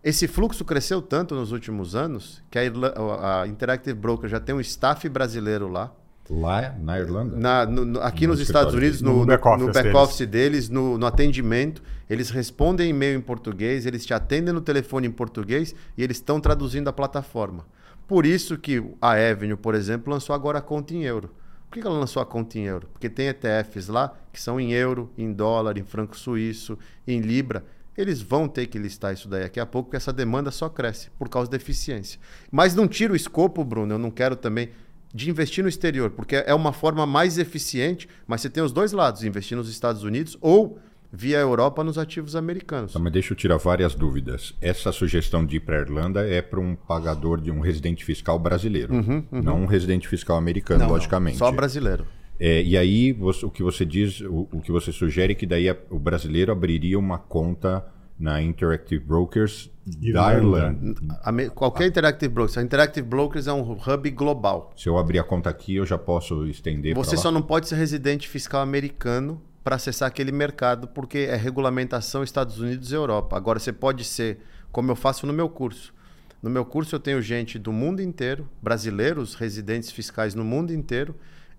Esse 0.03 0.27
fluxo 0.27 0.65
cresceu 0.65 1.03
tanto 1.03 1.35
nos 1.35 1.53
últimos 1.53 1.95
anos 1.95 2.43
que 2.51 2.59
a, 2.59 2.65
Irla 2.65 2.95
a 3.43 3.47
Interactive 3.47 3.99
Broker 3.99 4.31
já 4.31 4.41
tem 4.41 4.55
um 4.55 4.61
staff 4.61 5.07
brasileiro 5.09 5.69
lá. 5.69 5.93
Lá 6.31 6.77
na 6.79 6.97
Irlanda? 6.97 7.37
Na, 7.37 7.67
no, 7.67 7.85
no, 7.85 8.01
aqui 8.01 8.25
no 8.25 8.35
nos 8.35 8.41
Estados 8.41 8.73
Unidos, 8.73 9.03
no, 9.03 9.21
no 9.21 9.27
back-office 9.27 10.19
back 10.19 10.27
deles, 10.27 10.29
deles 10.29 10.69
no, 10.69 10.97
no, 10.97 11.05
atendimento. 11.05 11.83
Eles 12.09 12.31
respondem 12.31 12.89
e-mail 12.89 13.19
em 13.19 13.21
português, 13.21 13.85
eles 13.85 14.07
te 14.07 14.15
atendem 14.15 14.55
no 14.55 14.61
telefone 14.61 15.09
em 15.09 15.11
português 15.11 15.75
e 15.99 16.05
eles 16.05 16.19
estão 16.19 16.41
traduzindo 16.41 16.87
a 16.87 16.93
plataforma. 16.93 17.67
Por 18.07 18.25
isso 18.25 18.57
que 18.57 18.81
a 19.03 19.11
Avenue, 19.13 19.57
por 19.57 19.75
exemplo, 19.75 20.13
lançou 20.13 20.33
agora 20.33 20.59
a 20.59 20.63
conta 20.63 20.95
em 20.95 21.03
euro. 21.03 21.31
Por 21.69 21.81
que 21.81 21.87
ela 21.87 21.99
lançou 21.99 22.23
a 22.23 22.27
conta 22.27 22.59
em 22.59 22.65
euro? 22.65 22.89
Porque 22.93 23.09
tem 23.09 23.27
ETFs 23.27 23.89
lá 23.89 24.17
que 24.33 24.41
são 24.41 24.61
em 24.61 24.73
euro, 24.73 25.11
em 25.19 25.33
dólar, 25.33 25.79
em 25.79 25.85
franco 25.85 26.17
suíço, 26.17 26.79
em 27.07 27.21
libra. 27.21 27.65
eles 27.97 28.23
vão 28.23 28.49
ter 28.49 28.67
que 28.67 28.79
listar 28.79 29.13
isso 29.13 29.29
daí 29.29 29.43
daqui 29.43 29.59
a 29.59 29.67
pouco, 29.67 29.89
porque 29.89 29.97
essa 29.97 30.13
demanda 30.13 30.53
só 30.53 30.69
cresce 30.69 31.11
por 31.19 31.29
causa 31.29 31.51
da 31.51 31.57
eficiência. 31.57 32.21
Mas 32.53 32.75
não 32.75 32.87
tira 32.87 33.13
o 33.13 33.17
escopo, 33.17 33.65
Bruno, 33.65 33.95
eu 33.95 33.99
não 33.99 34.11
quero 34.13 34.37
também 34.37 34.71
de 35.13 35.29
investir 35.29 35.63
no 35.63 35.69
exterior, 35.69 36.11
porque 36.11 36.37
é 36.37 36.55
uma 36.55 36.73
forma 36.73 37.05
mais 37.07 37.39
eficiente, 37.39 38.09
mas 38.27 38.41
você 38.41 38.51
tem 38.51 38.63
os 38.63 38.73
dois 38.73 38.93
lados, 38.93 39.25
investir 39.25 39.57
nos 39.57 39.69
Estados 39.69 40.05
Unidos 40.05 40.37
ou 40.41 40.79
via 41.13 41.39
Europa 41.39 41.83
nos 41.83 41.99
ativos 41.99 42.37
americanos. 42.37 42.93
Tá, 42.93 42.99
mas 42.99 43.13
deixa 43.13 43.33
eu 43.33 43.37
tirar 43.37 43.57
várias 43.57 43.95
dúvidas. 43.95 44.55
Essa 44.61 44.93
sugestão 44.93 45.45
de 45.45 45.57
ir 45.57 45.61
para 45.61 45.79
a 45.79 45.81
Irlanda 45.81 46.27
é 46.27 46.41
para 46.41 46.61
um 46.61 46.77
pagador 46.77 47.41
de 47.41 47.51
um 47.51 47.61
residente 47.61 48.05
fiscal 48.05 48.39
brasileiro, 48.39 48.95
uhum, 48.95 49.25
uhum. 49.33 49.43
não 49.43 49.63
um 49.63 49.67
residente 49.67 50.07
fiscal 50.07 50.37
americano, 50.37 50.85
não, 50.85 50.91
logicamente. 50.91 51.41
Não, 51.41 51.47
só 51.47 51.53
brasileiro. 51.53 52.07
É, 52.39 52.63
e 52.63 52.77
aí 52.77 53.13
você, 53.13 53.45
o 53.45 53.51
que 53.51 53.63
você 53.63 53.85
diz, 53.85 54.21
o, 54.23 54.49
o, 54.53 54.61
que 54.61 54.73
você 54.73 54.93
sugere 54.93 55.33
é 55.33 55.35
que 55.35 55.45
daí 55.45 55.69
a, 55.69 55.77
o 55.91 55.99
brasileiro 55.99 56.51
abriria 56.51 56.99
uma 56.99 57.19
conta 57.19 57.85
na 58.21 58.43
Interactive 58.43 59.03
Brokers 59.03 59.71
da 60.13 60.35
Irlanda. 60.35 60.95
Qualquer 61.55 61.87
Interactive 61.87 62.33
Brokers. 62.33 62.59
A 62.59 62.63
Interactive 62.63 63.07
Brokers 63.07 63.47
é 63.47 63.53
um 63.53 63.73
hub 63.73 64.11
global. 64.11 64.73
Se 64.77 64.89
eu 64.89 64.99
abrir 64.99 65.19
a 65.19 65.25
conta 65.25 65.49
aqui, 65.49 65.77
eu 65.77 65.87
já 65.87 65.97
posso 65.97 66.47
estender 66.47 66.95
Você 66.95 67.17
só 67.17 67.31
não 67.31 67.41
pode 67.41 67.67
ser 67.67 67.77
residente 67.77 68.29
fiscal 68.29 68.61
americano 68.61 69.41
para 69.65 69.77
acessar 69.77 70.07
aquele 70.09 70.33
mercado, 70.33 70.87
porque 70.89 71.19
é 71.19 71.37
regulamentação 71.37 72.23
Estados 72.23 72.61
Unidos 72.61 72.93
e 72.93 72.95
Europa. 72.95 73.37
Agora, 73.37 73.59
você 73.59 73.73
pode 73.73 74.05
ser, 74.05 74.39
como 74.71 74.91
eu 74.91 74.97
faço 74.97 75.27
no 75.27 75.33
meu 75.33 75.49
curso. 75.49 75.95
No 76.43 76.51
meu 76.51 76.65
curso, 76.65 76.95
eu 76.95 77.01
tenho 77.01 77.21
gente 77.21 77.59
do 77.59 77.73
mundo 77.73 78.01
inteiro, 78.01 78.49
brasileiros, 78.63 79.35
residentes 79.35 79.91
fiscais 79.91 80.35
no 80.35 80.45
mundo 80.45 80.73
inteiro. 80.73 81.15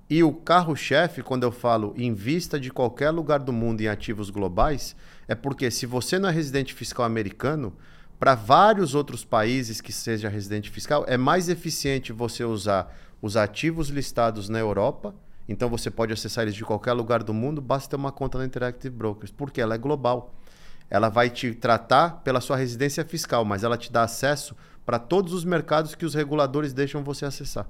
E 0.09 0.23
o 0.23 0.33
carro-chefe, 0.33 1.21
quando 1.21 1.43
eu 1.43 1.51
falo 1.51 1.93
em 1.95 2.13
vista 2.13 2.59
de 2.59 2.69
qualquer 2.69 3.11
lugar 3.11 3.39
do 3.39 3.53
mundo 3.53 3.81
em 3.81 3.87
ativos 3.87 4.29
globais, 4.29 4.95
é 5.31 5.35
porque 5.35 5.71
se 5.71 5.85
você 5.85 6.19
não 6.19 6.29
é 6.29 6.31
residente 6.31 6.73
fiscal 6.73 7.05
americano, 7.05 7.73
para 8.19 8.35
vários 8.35 8.93
outros 8.93 9.23
países 9.23 9.81
que 9.81 9.91
seja 9.91 10.29
residente 10.29 10.69
fiscal, 10.69 11.05
é 11.07 11.17
mais 11.17 11.49
eficiente 11.49 12.11
você 12.11 12.43
usar 12.43 12.95
os 13.21 13.37
ativos 13.37 13.89
listados 13.89 14.49
na 14.49 14.59
Europa 14.59 15.15
então 15.51 15.69
você 15.69 15.91
pode 15.91 16.13
acessar 16.13 16.43
eles 16.43 16.55
de 16.55 16.63
qualquer 16.63 16.93
lugar 16.93 17.23
do 17.23 17.33
mundo, 17.33 17.61
basta 17.61 17.89
ter 17.89 17.95
uma 17.97 18.11
conta 18.11 18.37
na 18.37 18.45
Interactive 18.45 18.95
Brokers, 18.95 19.31
porque 19.31 19.59
ela 19.59 19.75
é 19.75 19.77
global. 19.77 20.33
Ela 20.89 21.09
vai 21.09 21.29
te 21.29 21.53
tratar 21.53 22.21
pela 22.23 22.39
sua 22.39 22.55
residência 22.55 23.03
fiscal, 23.03 23.43
mas 23.43 23.63
ela 23.63 23.77
te 23.77 23.91
dá 23.91 24.03
acesso 24.03 24.55
para 24.85 24.97
todos 24.97 25.33
os 25.33 25.43
mercados 25.43 25.93
que 25.93 26.05
os 26.05 26.13
reguladores 26.13 26.73
deixam 26.73 27.03
você 27.03 27.25
acessar. 27.25 27.67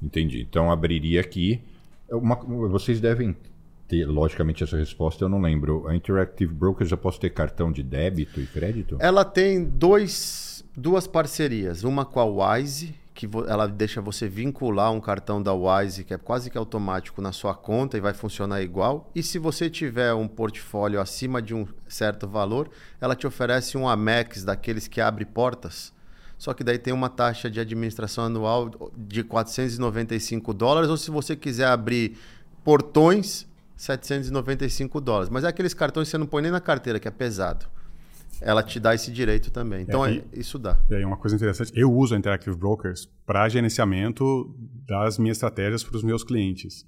Entendi. 0.00 0.40
Então 0.40 0.70
abriria 0.70 1.20
aqui. 1.20 1.60
Uma, 2.10 2.36
vocês 2.36 3.00
devem 3.00 3.36
ter, 3.90 4.06
logicamente, 4.06 4.62
essa 4.62 4.76
resposta 4.76 5.24
eu 5.24 5.28
não 5.28 5.40
lembro. 5.40 5.88
A 5.88 5.94
Interactive 5.96 6.54
Brokers 6.54 6.92
eu 6.92 6.96
posso 6.96 7.18
ter 7.18 7.30
cartão 7.30 7.72
de 7.72 7.82
débito 7.82 8.40
e 8.40 8.46
crédito? 8.46 8.96
Ela 9.00 9.24
tem 9.24 9.64
dois, 9.64 10.64
duas 10.76 11.08
parcerias. 11.08 11.82
Uma 11.82 12.04
com 12.04 12.20
a 12.20 12.54
Wise, 12.54 12.94
que 13.12 13.28
ela 13.48 13.66
deixa 13.66 14.00
você 14.00 14.28
vincular 14.28 14.92
um 14.92 15.00
cartão 15.00 15.42
da 15.42 15.52
Wise, 15.52 16.04
que 16.04 16.14
é 16.14 16.18
quase 16.18 16.48
que 16.48 16.56
automático, 16.56 17.20
na 17.20 17.32
sua 17.32 17.52
conta 17.52 17.96
e 17.96 18.00
vai 18.00 18.14
funcionar 18.14 18.62
igual. 18.62 19.10
E 19.12 19.24
se 19.24 19.40
você 19.40 19.68
tiver 19.68 20.14
um 20.14 20.28
portfólio 20.28 21.00
acima 21.00 21.42
de 21.42 21.52
um 21.52 21.66
certo 21.88 22.28
valor, 22.28 22.70
ela 23.00 23.16
te 23.16 23.26
oferece 23.26 23.76
um 23.76 23.88
Amex 23.88 24.44
daqueles 24.44 24.86
que 24.86 25.00
abre 25.00 25.24
portas. 25.24 25.92
Só 26.38 26.54
que 26.54 26.64
daí 26.64 26.78
tem 26.78 26.94
uma 26.94 27.10
taxa 27.10 27.50
de 27.50 27.58
administração 27.58 28.24
anual 28.24 28.70
de 28.96 29.24
495 29.24 30.54
dólares, 30.54 30.88
ou 30.88 30.96
se 30.96 31.10
você 31.10 31.34
quiser 31.36 31.66
abrir 31.66 32.16
portões, 32.64 33.49
795 33.80 35.00
dólares. 35.00 35.30
Mas 35.30 35.44
é 35.44 35.48
aqueles 35.48 35.72
cartões 35.72 36.08
que 36.08 36.10
você 36.10 36.18
não 36.18 36.26
põe 36.26 36.42
nem 36.42 36.50
na 36.50 36.60
carteira, 36.60 37.00
que 37.00 37.08
é 37.08 37.10
pesado 37.10 37.66
ela 38.40 38.62
te 38.62 38.80
dá 38.80 38.94
esse 38.94 39.12
direito 39.12 39.50
também. 39.50 39.82
Então, 39.82 40.04
é, 40.04 40.14
e, 40.14 40.40
isso 40.40 40.58
dá. 40.58 40.82
E 40.90 40.94
aí, 40.94 41.04
uma 41.04 41.16
coisa 41.16 41.36
interessante, 41.36 41.72
eu 41.74 41.92
uso 41.92 42.14
a 42.14 42.18
Interactive 42.18 42.56
Brokers 42.56 43.06
para 43.26 43.48
gerenciamento 43.48 44.54
das 44.86 45.18
minhas 45.18 45.36
estratégias 45.36 45.84
para 45.84 45.96
os 45.96 46.02
meus 46.02 46.24
clientes. 46.24 46.86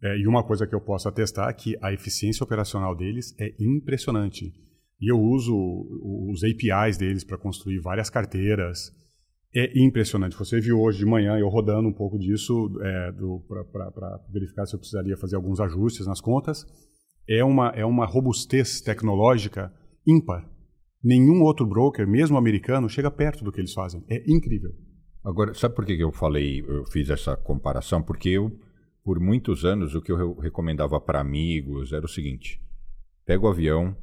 É, 0.00 0.16
e 0.16 0.28
uma 0.28 0.44
coisa 0.44 0.66
que 0.66 0.74
eu 0.74 0.80
posso 0.80 1.08
atestar 1.08 1.48
é 1.48 1.52
que 1.52 1.76
a 1.82 1.92
eficiência 1.92 2.44
operacional 2.44 2.94
deles 2.94 3.34
é 3.38 3.52
impressionante. 3.58 4.52
E 5.00 5.12
eu 5.12 5.18
uso 5.18 5.54
os 6.30 6.42
APIs 6.44 6.96
deles 6.96 7.24
para 7.24 7.38
construir 7.38 7.80
várias 7.80 8.08
carteiras. 8.08 8.92
É 9.54 9.78
impressionante. 9.82 10.36
Você 10.36 10.60
viu 10.60 10.78
hoje 10.78 10.98
de 10.98 11.06
manhã 11.06 11.38
eu 11.38 11.48
rodando 11.48 11.88
um 11.88 11.92
pouco 11.92 12.18
disso 12.18 12.70
é, 12.82 13.12
para 13.72 14.20
verificar 14.32 14.66
se 14.66 14.74
eu 14.74 14.78
precisaria 14.78 15.16
fazer 15.16 15.36
alguns 15.36 15.58
ajustes 15.60 16.06
nas 16.06 16.20
contas. 16.20 16.66
É 17.28 17.42
uma, 17.42 17.68
é 17.70 17.84
uma 17.84 18.06
robustez 18.06 18.80
tecnológica 18.80 19.72
ímpar 20.06 20.48
nenhum 21.02 21.42
outro 21.42 21.66
broker, 21.66 22.06
mesmo 22.06 22.36
americano, 22.36 22.88
chega 22.88 23.10
perto 23.10 23.44
do 23.44 23.52
que 23.52 23.60
eles 23.60 23.72
fazem. 23.72 24.04
É 24.08 24.22
incrível. 24.26 24.70
Agora, 25.24 25.54
sabe 25.54 25.74
por 25.74 25.84
que 25.84 25.98
eu 25.98 26.12
falei, 26.12 26.64
eu 26.66 26.84
fiz 26.86 27.10
essa 27.10 27.36
comparação? 27.36 28.02
Porque 28.02 28.30
eu, 28.30 28.50
por 29.04 29.20
muitos 29.20 29.64
anos, 29.64 29.94
o 29.94 30.00
que 30.00 30.12
eu 30.12 30.34
recomendava 30.34 31.00
para 31.00 31.20
amigos 31.20 31.92
era 31.92 32.04
o 32.04 32.08
seguinte: 32.08 32.60
pega 33.26 33.44
o 33.44 33.48
avião, 33.48 33.96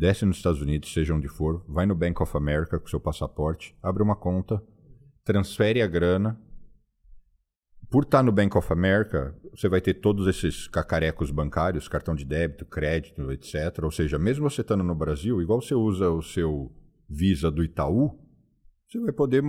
desce 0.00 0.24
nos 0.24 0.38
Estados 0.38 0.62
Unidos, 0.62 0.90
seja 0.90 1.14
onde 1.14 1.28
for, 1.28 1.62
vai 1.68 1.84
no 1.84 1.94
Bank 1.94 2.22
of 2.22 2.34
America 2.34 2.80
com 2.80 2.86
seu 2.86 2.98
passaporte, 2.98 3.76
abre 3.82 4.02
uma 4.02 4.16
conta, 4.16 4.62
transfere 5.22 5.82
a 5.82 5.86
grana 5.86 6.40
por 7.90 8.04
estar 8.04 8.22
no 8.22 8.32
Bank 8.32 8.56
of 8.56 8.72
America, 8.72 9.36
você 9.54 9.68
vai 9.68 9.80
ter 9.80 9.94
todos 9.94 10.26
esses 10.26 10.66
cacarecos 10.68 11.30
bancários, 11.30 11.86
cartão 11.86 12.14
de 12.14 12.24
débito, 12.24 12.64
crédito, 12.64 13.30
etc. 13.30 13.82
Ou 13.82 13.90
seja, 13.90 14.18
mesmo 14.18 14.48
você 14.48 14.62
estando 14.62 14.82
no 14.82 14.94
Brasil, 14.94 15.42
igual 15.42 15.60
você 15.60 15.74
usa 15.74 16.08
o 16.08 16.22
seu 16.22 16.72
Visa 17.06 17.50
do 17.50 17.62
Itaú, 17.62 18.16
você 18.88 19.00
vai 19.00 19.12
poder 19.12 19.42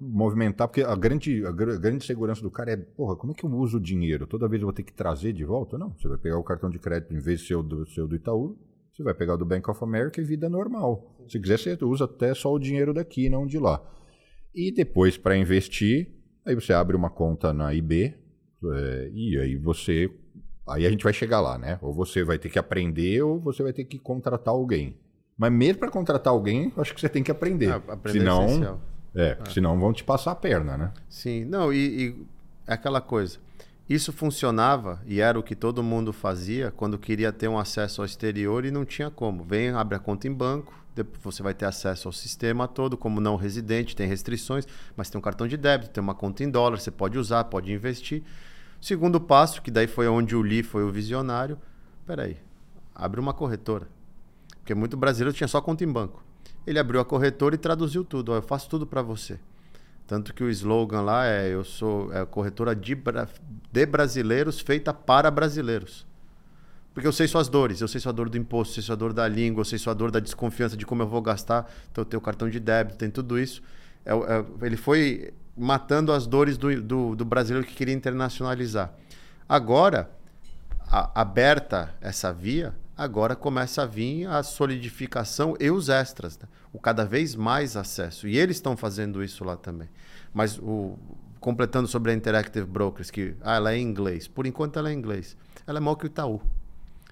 movimentar, 0.00 0.68
porque 0.68 0.82
a 0.82 0.94
grande, 0.96 1.46
a 1.46 1.52
grande 1.52 2.04
segurança 2.04 2.42
do 2.42 2.50
cara 2.50 2.72
é, 2.72 2.76
porra, 2.76 3.16
como 3.16 3.32
é 3.32 3.34
que 3.34 3.44
eu 3.44 3.50
uso 3.50 3.78
o 3.78 3.80
dinheiro? 3.80 4.26
Toda 4.26 4.48
vez 4.48 4.60
eu 4.60 4.66
vou 4.66 4.72
ter 4.72 4.82
que 4.82 4.92
trazer 4.92 5.32
de 5.32 5.44
volta? 5.44 5.78
Não, 5.78 5.96
você 5.96 6.08
vai 6.08 6.18
pegar 6.18 6.36
o 6.36 6.44
cartão 6.44 6.68
de 6.68 6.78
crédito 6.78 7.14
em 7.14 7.20
vez 7.20 7.40
de 7.40 7.46
ser 7.46 7.54
o 7.54 7.62
do, 7.62 7.86
seu 7.86 8.06
do 8.06 8.16
Itaú, 8.16 8.58
você 8.98 9.02
vai 9.04 9.14
pegar 9.14 9.36
do 9.36 9.46
Bank 9.46 9.70
of 9.70 9.82
America 9.82 10.20
e 10.20 10.24
vida 10.24 10.48
normal. 10.50 11.16
Se 11.26 11.40
quiser, 11.40 11.58
você 11.58 11.78
usa 11.82 12.04
até 12.04 12.34
só 12.34 12.52
o 12.52 12.58
dinheiro 12.58 12.92
daqui, 12.92 13.30
não 13.30 13.46
de 13.46 13.58
lá. 13.58 13.80
E 14.54 14.70
depois, 14.70 15.16
para 15.16 15.36
investir, 15.36 16.18
Aí 16.48 16.54
você 16.54 16.72
abre 16.72 16.96
uma 16.96 17.10
conta 17.10 17.52
na 17.52 17.74
IB 17.74 18.14
é, 18.64 19.10
e 19.12 19.38
aí 19.38 19.56
você. 19.56 20.10
Aí 20.66 20.86
a 20.86 20.90
gente 20.90 21.04
vai 21.04 21.12
chegar 21.12 21.42
lá, 21.42 21.58
né? 21.58 21.78
Ou 21.82 21.92
você 21.92 22.24
vai 22.24 22.38
ter 22.38 22.48
que 22.48 22.58
aprender 22.58 23.22
ou 23.22 23.38
você 23.38 23.62
vai 23.62 23.72
ter 23.74 23.84
que 23.84 23.98
contratar 23.98 24.54
alguém. 24.54 24.96
Mas 25.36 25.52
mesmo 25.52 25.80
para 25.80 25.90
contratar 25.90 26.32
alguém, 26.32 26.72
acho 26.78 26.94
que 26.94 27.02
você 27.02 27.08
tem 27.08 27.22
que 27.22 27.30
aprender. 27.30 27.70
Ah, 27.70 27.82
aprender 27.88 28.20
senão, 28.20 28.80
é, 29.14 29.22
é, 29.22 29.38
senão 29.50 29.78
vão 29.78 29.92
te 29.92 30.02
passar 30.02 30.30
a 30.30 30.34
perna, 30.34 30.78
né? 30.78 30.92
Sim, 31.06 31.44
não, 31.44 31.70
e, 31.70 31.76
e 32.06 32.26
é 32.66 32.72
aquela 32.72 33.02
coisa. 33.02 33.38
Isso 33.88 34.12
funcionava 34.12 35.00
e 35.06 35.20
era 35.20 35.38
o 35.38 35.42
que 35.42 35.56
todo 35.56 35.82
mundo 35.82 36.12
fazia 36.12 36.70
quando 36.70 36.98
queria 36.98 37.32
ter 37.32 37.48
um 37.48 37.58
acesso 37.58 38.02
ao 38.02 38.04
exterior 38.04 38.66
e 38.66 38.70
não 38.70 38.84
tinha 38.84 39.10
como. 39.10 39.42
Vem, 39.42 39.70
abre 39.70 39.96
a 39.96 39.98
conta 39.98 40.28
em 40.28 40.32
banco, 40.32 40.74
você 41.22 41.42
vai 41.42 41.54
ter 41.54 41.64
acesso 41.64 42.08
ao 42.08 42.12
sistema 42.12 42.68
todo, 42.68 42.98
como 42.98 43.20
não 43.20 43.36
residente, 43.36 43.96
tem 43.96 44.06
restrições, 44.06 44.66
mas 44.94 45.08
tem 45.08 45.18
um 45.18 45.22
cartão 45.22 45.46
de 45.46 45.56
débito, 45.56 45.90
tem 45.90 46.02
uma 46.02 46.14
conta 46.14 46.44
em 46.44 46.50
dólar, 46.50 46.78
você 46.78 46.90
pode 46.90 47.16
usar, 47.16 47.44
pode 47.44 47.72
investir. 47.72 48.22
Segundo 48.78 49.18
passo, 49.18 49.62
que 49.62 49.70
daí 49.70 49.86
foi 49.86 50.06
onde 50.06 50.36
o 50.36 50.42
Lee 50.42 50.62
foi 50.62 50.84
o 50.84 50.90
visionário, 50.90 51.58
peraí, 52.06 52.36
abre 52.94 53.18
uma 53.18 53.32
corretora. 53.32 53.88
Porque 54.58 54.74
muito 54.74 54.98
brasileiro 54.98 55.34
tinha 55.34 55.48
só 55.48 55.62
conta 55.62 55.82
em 55.82 55.90
banco. 55.90 56.22
Ele 56.66 56.78
abriu 56.78 57.00
a 57.00 57.04
corretora 57.06 57.54
e 57.54 57.58
traduziu 57.58 58.04
tudo, 58.04 58.34
eu 58.34 58.42
faço 58.42 58.68
tudo 58.68 58.86
para 58.86 59.00
você. 59.00 59.38
Tanto 60.08 60.32
que 60.32 60.42
o 60.42 60.48
slogan 60.48 61.02
lá 61.02 61.26
é 61.26 61.52
eu 61.52 61.62
sou 61.62 62.10
é 62.14 62.24
corretora 62.24 62.74
de, 62.74 62.96
de 63.70 63.86
brasileiros 63.86 64.58
feita 64.58 64.92
para 64.92 65.30
brasileiros. 65.30 66.06
Porque 66.94 67.06
eu 67.06 67.12
sei 67.12 67.28
suas 67.28 67.46
dores, 67.46 67.82
eu 67.82 67.86
sei 67.86 68.00
sua 68.00 68.10
dor 68.10 68.30
do 68.30 68.38
imposto, 68.38 68.70
eu 68.70 68.74
sei 68.76 68.82
sua 68.84 68.96
dor 68.96 69.12
da 69.12 69.28
língua, 69.28 69.60
eu 69.60 69.64
sei 69.66 69.78
sua 69.78 69.94
dor 69.94 70.10
da 70.10 70.18
desconfiança 70.18 70.78
de 70.78 70.86
como 70.86 71.02
eu 71.02 71.06
vou 71.06 71.20
gastar. 71.20 71.70
Então 71.92 72.00
eu 72.00 72.06
tenho 72.06 72.22
cartão 72.22 72.48
de 72.48 72.58
débito, 72.58 72.96
tem 72.96 73.10
tudo 73.10 73.38
isso. 73.38 73.62
É, 74.02 74.14
é, 74.14 74.44
ele 74.62 74.78
foi 74.78 75.34
matando 75.54 76.10
as 76.10 76.26
dores 76.26 76.56
do, 76.56 76.80
do, 76.80 77.14
do, 77.14 77.24
brasileiro 77.26 77.68
que 77.68 77.74
queria 77.74 77.94
internacionalizar. 77.94 78.90
Agora, 79.46 80.10
a, 80.90 81.20
aberta 81.20 81.94
essa 82.00 82.32
via, 82.32 82.74
agora 82.98 83.36
começa 83.36 83.82
a 83.82 83.86
vir 83.86 84.26
a 84.26 84.42
solidificação 84.42 85.56
e 85.60 85.70
os 85.70 85.88
extras. 85.88 86.36
Né? 86.38 86.48
O 86.72 86.78
cada 86.80 87.04
vez 87.04 87.36
mais 87.36 87.76
acesso. 87.76 88.26
E 88.26 88.36
eles 88.36 88.56
estão 88.56 88.76
fazendo 88.76 89.22
isso 89.22 89.44
lá 89.44 89.56
também. 89.56 89.88
Mas 90.34 90.58
o, 90.58 90.98
completando 91.38 91.86
sobre 91.86 92.10
a 92.10 92.14
Interactive 92.14 92.66
Brokers, 92.66 93.10
que 93.10 93.34
ah, 93.40 93.54
ela 93.54 93.72
é 93.72 93.78
em 93.78 93.82
inglês. 93.82 94.26
Por 94.26 94.46
enquanto 94.46 94.78
ela 94.78 94.90
é 94.90 94.92
em 94.92 94.96
inglês. 94.98 95.36
Ela 95.66 95.78
é 95.78 95.80
maior 95.80 95.94
que 95.94 96.04
o 96.04 96.08
Itaú 96.08 96.42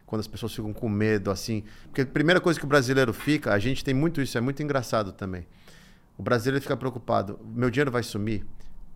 quando 0.07 0.21
as 0.21 0.29
pessoas 0.29 0.55
ficam 0.55 0.73
com 0.73 0.89
medo, 0.89 1.31
assim. 1.31 1.65
Porque 1.87 2.03
a 2.03 2.07
primeira 2.07 2.41
coisa 2.41 2.59
que 2.59 2.65
o 2.65 2.69
brasileiro 2.69 3.13
fica, 3.13 3.53
a 3.53 3.59
gente 3.59 3.85
tem 3.85 3.93
muito 3.93 4.23
isso, 4.23 4.39
é 4.39 4.41
muito 4.41 4.63
engraçado 4.63 5.13
também. 5.13 5.47
O 6.17 6.23
brasileiro 6.23 6.63
fica 6.63 6.77
preocupado: 6.77 7.39
meu 7.45 7.71
dinheiro 7.71 7.91
vai 7.91 8.03
sumir? 8.03 8.45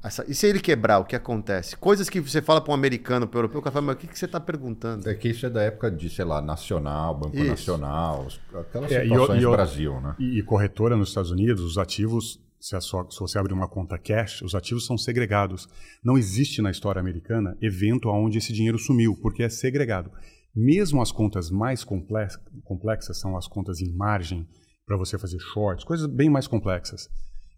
Essa, 0.03 0.25
e 0.27 0.35
se 0.35 0.47
ele 0.47 0.61
quebrar, 0.61 0.99
o 0.99 1.05
que 1.05 1.15
acontece? 1.15 1.77
Coisas 1.77 2.09
que 2.09 2.21
você 2.21 2.41
fala 2.41 2.61
para 2.61 2.71
um 2.71 2.75
americano, 2.75 3.29
para 3.29 3.37
o 3.37 3.41
europeu, 3.41 3.61
o 3.61 3.63
cara 3.63 3.73
fala, 3.75 3.87
mas 3.87 3.97
o 3.97 3.99
que, 3.99 4.07
que 4.07 4.19
você 4.19 4.25
está 4.25 4.41
perguntando? 4.41 5.07
É 5.09 5.15
que 5.15 5.29
isso 5.29 5.45
é 5.45 5.51
da 5.51 5.63
época 5.63 5.91
de, 5.91 6.09
sei 6.09 6.25
lá, 6.25 6.41
Nacional, 6.41 7.15
Banco 7.19 7.37
Isso. 7.37 7.49
Nacional, 7.49 8.27
aquelas 8.55 8.91
É, 8.93 9.05
e 9.05 9.09
situações 9.09 9.39
e 9.39 9.45
do 9.45 9.51
Brasil, 9.51 10.01
né? 10.01 10.17
E, 10.19 10.39
e 10.39 10.43
corretora 10.43 10.97
nos 10.97 11.09
Estados 11.11 11.31
Unidos, 11.31 11.63
os 11.63 11.77
ativos, 11.77 12.41
se, 12.59 12.75
a 12.75 12.81
sua- 12.81 13.07
se 13.11 13.21
você 13.21 13.39
abrir 13.39 13.53
uma 13.53 13.69
conta 13.69 13.99
cash, 13.99 14.41
os 14.41 14.55
ativos 14.55 14.87
são 14.87 14.97
segregados. 14.97 15.69
Não 16.03 16.17
existe 16.17 16.63
na 16.63 16.71
história 16.71 16.99
americana 16.99 17.57
evento 17.61 18.09
onde 18.09 18.39
esse 18.39 18.55
dinheiro 18.55 18.79
sumiu, 18.79 19.15
porque 19.21 19.43
é 19.43 19.51
segregado. 19.51 20.11
Mesmo 20.57 21.03
as 21.03 21.13
contas 21.13 21.51
mais 21.51 21.85
complex- 21.85 22.39
complexas, 22.65 23.19
são 23.21 23.37
as 23.37 23.47
contas 23.47 23.81
em 23.83 23.93
margem, 23.95 24.49
para 24.87 24.97
você 24.97 25.19
fazer 25.19 25.39
shorts, 25.39 25.85
coisas 25.85 26.07
bem 26.07 26.29
mais 26.31 26.47
complexas. 26.49 27.09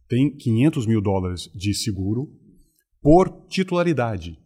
Tem 0.09 0.35
500 0.37 0.87
mil 0.87 1.01
dólares 1.01 1.51
de 1.55 1.75
seguro 1.75 2.29
por 3.01 3.47
titularidade. 3.49 4.39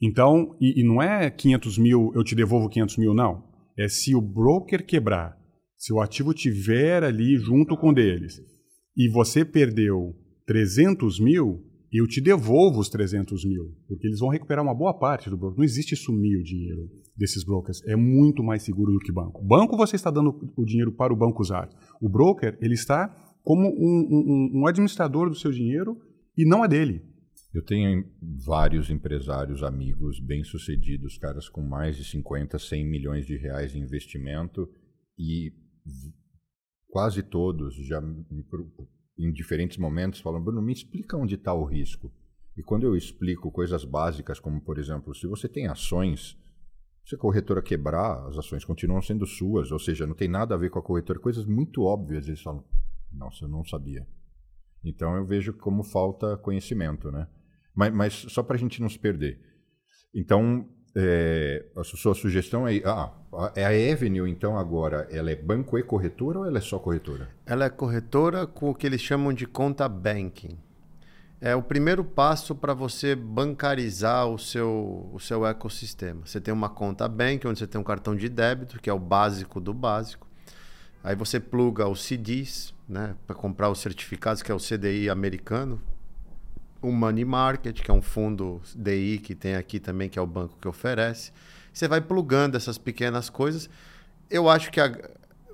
Então, 0.00 0.56
e, 0.60 0.80
e 0.80 0.84
não 0.84 1.00
é 1.00 1.30
500 1.30 1.78
mil, 1.78 2.10
eu 2.14 2.24
te 2.24 2.34
devolvo 2.34 2.68
500 2.68 2.96
mil, 2.96 3.14
não. 3.14 3.44
É 3.78 3.88
se 3.88 4.14
o 4.14 4.20
broker 4.20 4.84
quebrar, 4.84 5.38
se 5.76 5.92
o 5.92 6.00
ativo 6.00 6.34
tiver 6.34 7.04
ali 7.04 7.36
junto 7.36 7.76
com 7.76 7.92
deles, 7.92 8.40
e 8.96 9.08
você 9.08 9.44
perdeu 9.44 10.14
300 10.46 11.20
mil, 11.20 11.64
eu 11.92 12.06
te 12.06 12.20
devolvo 12.20 12.80
os 12.80 12.88
300 12.88 13.44
mil, 13.44 13.76
porque 13.86 14.06
eles 14.06 14.18
vão 14.18 14.30
recuperar 14.30 14.64
uma 14.64 14.74
boa 14.74 14.98
parte 14.98 15.30
do 15.30 15.36
broker. 15.36 15.58
Não 15.58 15.64
existe 15.64 15.94
sumir 15.94 16.38
o 16.38 16.42
dinheiro 16.42 16.88
desses 17.16 17.44
brokers. 17.44 17.82
É 17.86 17.94
muito 17.94 18.42
mais 18.42 18.62
seguro 18.62 18.92
do 18.92 18.98
que 18.98 19.12
banco. 19.12 19.44
Banco, 19.44 19.76
você 19.76 19.96
está 19.96 20.10
dando 20.10 20.52
o 20.56 20.64
dinheiro 20.64 20.92
para 20.92 21.12
o 21.12 21.16
banco 21.16 21.42
usar. 21.42 21.68
O 22.00 22.08
broker, 22.08 22.58
ele 22.60 22.74
está 22.74 23.14
como 23.42 23.68
um, 23.68 24.08
um- 24.10 24.60
um 24.60 24.66
administrador 24.66 25.28
do 25.28 25.34
seu 25.34 25.50
dinheiro 25.50 26.00
e 26.36 26.44
não 26.44 26.64
é 26.64 26.68
dele. 26.68 27.02
Eu 27.52 27.62
tenho 27.62 28.04
vários 28.46 28.88
empresários, 28.88 29.62
amigos 29.62 30.18
bem-sucedidos, 30.20 31.18
caras 31.18 31.48
com 31.50 31.60
mais 31.62 31.96
de 31.96 32.04
50, 32.04 32.58
100 32.58 32.86
milhões 32.86 33.26
de 33.26 33.36
reais 33.36 33.74
em 33.74 33.80
investimento 33.80 34.66
e 35.18 35.52
quase 36.88 37.22
todos 37.22 37.74
já 37.86 38.02
em 39.18 39.30
diferentes 39.32 39.76
momentos 39.76 40.20
falam, 40.20 40.42
Bruno, 40.42 40.62
me 40.62 40.72
explica 40.72 41.16
onde 41.16 41.34
está 41.34 41.52
o 41.52 41.64
risco. 41.64 42.10
E 42.56 42.62
quando 42.62 42.84
eu 42.84 42.96
explico 42.96 43.50
coisas 43.50 43.84
básicas, 43.84 44.40
como 44.40 44.60
por 44.60 44.78
exemplo, 44.78 45.14
se 45.14 45.26
você 45.26 45.48
tem 45.48 45.66
ações, 45.66 46.36
se 47.04 47.14
a 47.14 47.18
corretora 47.18 47.62
quebrar, 47.62 48.26
as 48.28 48.38
ações 48.38 48.64
continuam 48.64 49.02
sendo 49.02 49.26
suas, 49.26 49.70
ou 49.70 49.78
seja, 49.78 50.06
não 50.06 50.14
tem 50.14 50.28
nada 50.28 50.54
a 50.54 50.58
ver 50.58 50.70
com 50.70 50.78
a 50.78 50.82
corretora, 50.82 51.18
coisas 51.18 51.44
muito 51.44 51.82
óbvias, 51.82 52.28
eles 52.28 52.40
falam, 52.42 52.64
nossa, 53.14 53.44
eu 53.44 53.48
não 53.48 53.64
sabia. 53.64 54.06
Então 54.84 55.16
eu 55.16 55.24
vejo 55.24 55.52
como 55.52 55.82
falta 55.82 56.36
conhecimento, 56.36 57.10
né? 57.10 57.26
Mas, 57.74 57.92
mas 57.92 58.12
só 58.28 58.42
para 58.42 58.56
a 58.56 58.58
gente 58.58 58.80
não 58.80 58.88
se 58.88 58.98
perder. 58.98 59.40
Então, 60.14 60.68
é, 60.94 61.64
a 61.76 61.84
su- 61.84 61.96
sua 61.96 62.14
sugestão 62.14 62.68
é, 62.68 62.82
ah, 62.84 63.12
é 63.54 63.64
a 63.64 63.92
Avenue, 63.92 64.30
então 64.30 64.58
agora, 64.58 65.08
ela 65.10 65.30
é 65.30 65.36
banco 65.36 65.78
e 65.78 65.82
corretora 65.82 66.40
ou 66.40 66.46
ela 66.46 66.58
é 66.58 66.60
só 66.60 66.78
corretora? 66.78 67.30
Ela 67.46 67.64
é 67.64 67.70
corretora 67.70 68.46
com 68.46 68.70
o 68.70 68.74
que 68.74 68.86
eles 68.86 69.00
chamam 69.00 69.32
de 69.32 69.46
conta 69.46 69.88
banking. 69.88 70.58
É 71.40 71.56
o 71.56 71.62
primeiro 71.62 72.04
passo 72.04 72.54
para 72.54 72.72
você 72.74 73.16
bancarizar 73.16 74.28
o 74.28 74.38
seu, 74.38 75.10
o 75.12 75.18
seu 75.18 75.44
ecossistema. 75.46 76.24
Você 76.24 76.40
tem 76.40 76.52
uma 76.54 76.68
conta 76.68 77.08
bank, 77.08 77.46
onde 77.48 77.58
você 77.58 77.66
tem 77.66 77.80
um 77.80 77.84
cartão 77.84 78.14
de 78.14 78.28
débito, 78.28 78.80
que 78.80 78.88
é 78.88 78.92
o 78.92 78.98
básico 78.98 79.60
do 79.60 79.74
básico. 79.74 80.28
Aí 81.02 81.16
você 81.16 81.40
pluga 81.40 81.88
os 81.88 82.00
CDs, 82.02 82.72
né, 82.92 83.16
para 83.26 83.34
comprar 83.34 83.70
os 83.70 83.80
certificados, 83.80 84.42
que 84.42 84.52
é 84.52 84.54
o 84.54 84.58
CDI 84.58 85.08
americano. 85.08 85.80
O 86.80 86.92
Money 86.92 87.24
Market, 87.24 87.80
que 87.80 87.90
é 87.90 87.94
um 87.94 88.02
fundo 88.02 88.60
DI 88.74 89.18
que 89.18 89.34
tem 89.34 89.54
aqui 89.56 89.80
também, 89.80 90.08
que 90.08 90.18
é 90.18 90.22
o 90.22 90.26
banco 90.26 90.56
que 90.60 90.68
oferece. 90.68 91.32
Você 91.72 91.88
vai 91.88 92.00
plugando 92.00 92.56
essas 92.56 92.76
pequenas 92.76 93.30
coisas. 93.30 93.70
Eu 94.28 94.48
acho 94.48 94.70
que 94.70 94.80
a- 94.80 94.92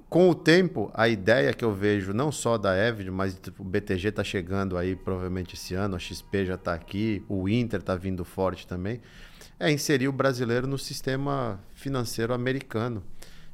com 0.08 0.28
o 0.30 0.34
tempo, 0.34 0.90
a 0.94 1.06
ideia 1.06 1.52
que 1.52 1.64
eu 1.64 1.72
vejo, 1.72 2.12
não 2.14 2.32
só 2.32 2.56
da 2.58 2.74
Evid, 2.76 3.10
mas 3.10 3.38
tipo, 3.38 3.62
o 3.62 3.64
BTG 3.66 4.08
está 4.08 4.24
chegando 4.24 4.76
aí 4.76 4.96
provavelmente 4.96 5.54
esse 5.54 5.74
ano, 5.74 5.94
a 5.96 5.98
XP 5.98 6.46
já 6.46 6.54
está 6.54 6.72
aqui, 6.74 7.22
o 7.28 7.48
Inter 7.48 7.80
está 7.80 7.94
vindo 7.94 8.24
forte 8.24 8.66
também, 8.66 9.00
é 9.60 9.70
inserir 9.70 10.08
o 10.08 10.12
brasileiro 10.12 10.66
no 10.66 10.78
sistema 10.78 11.60
financeiro 11.74 12.32
americano. 12.32 13.02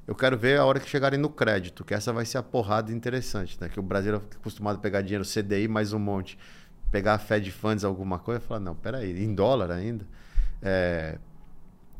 Eu 0.06 0.14
quero 0.14 0.36
ver 0.36 0.58
a 0.58 0.64
hora 0.64 0.78
que 0.78 0.88
chegarem 0.88 1.18
no 1.18 1.30
crédito, 1.30 1.82
que 1.84 1.94
essa 1.94 2.12
vai 2.12 2.26
ser 2.26 2.36
a 2.36 2.42
porrada 2.42 2.92
interessante, 2.92 3.58
né? 3.58 3.68
Que 3.70 3.80
o 3.80 3.82
brasileiro 3.82 4.22
é 4.30 4.36
acostumado 4.36 4.76
a 4.76 4.78
pegar 4.78 5.00
dinheiro 5.00 5.24
CDI 5.24 5.66
mais 5.66 5.94
um 5.94 5.98
monte, 5.98 6.38
pegar 6.90 7.14
a 7.14 7.18
Fed 7.18 7.50
Funds 7.50 7.84
alguma 7.84 8.18
coisa, 8.18 8.40
falar, 8.40 8.60
não, 8.60 8.74
peraí, 8.74 9.22
em 9.24 9.34
dólar 9.34 9.70
ainda. 9.70 10.06
É, 10.60 11.18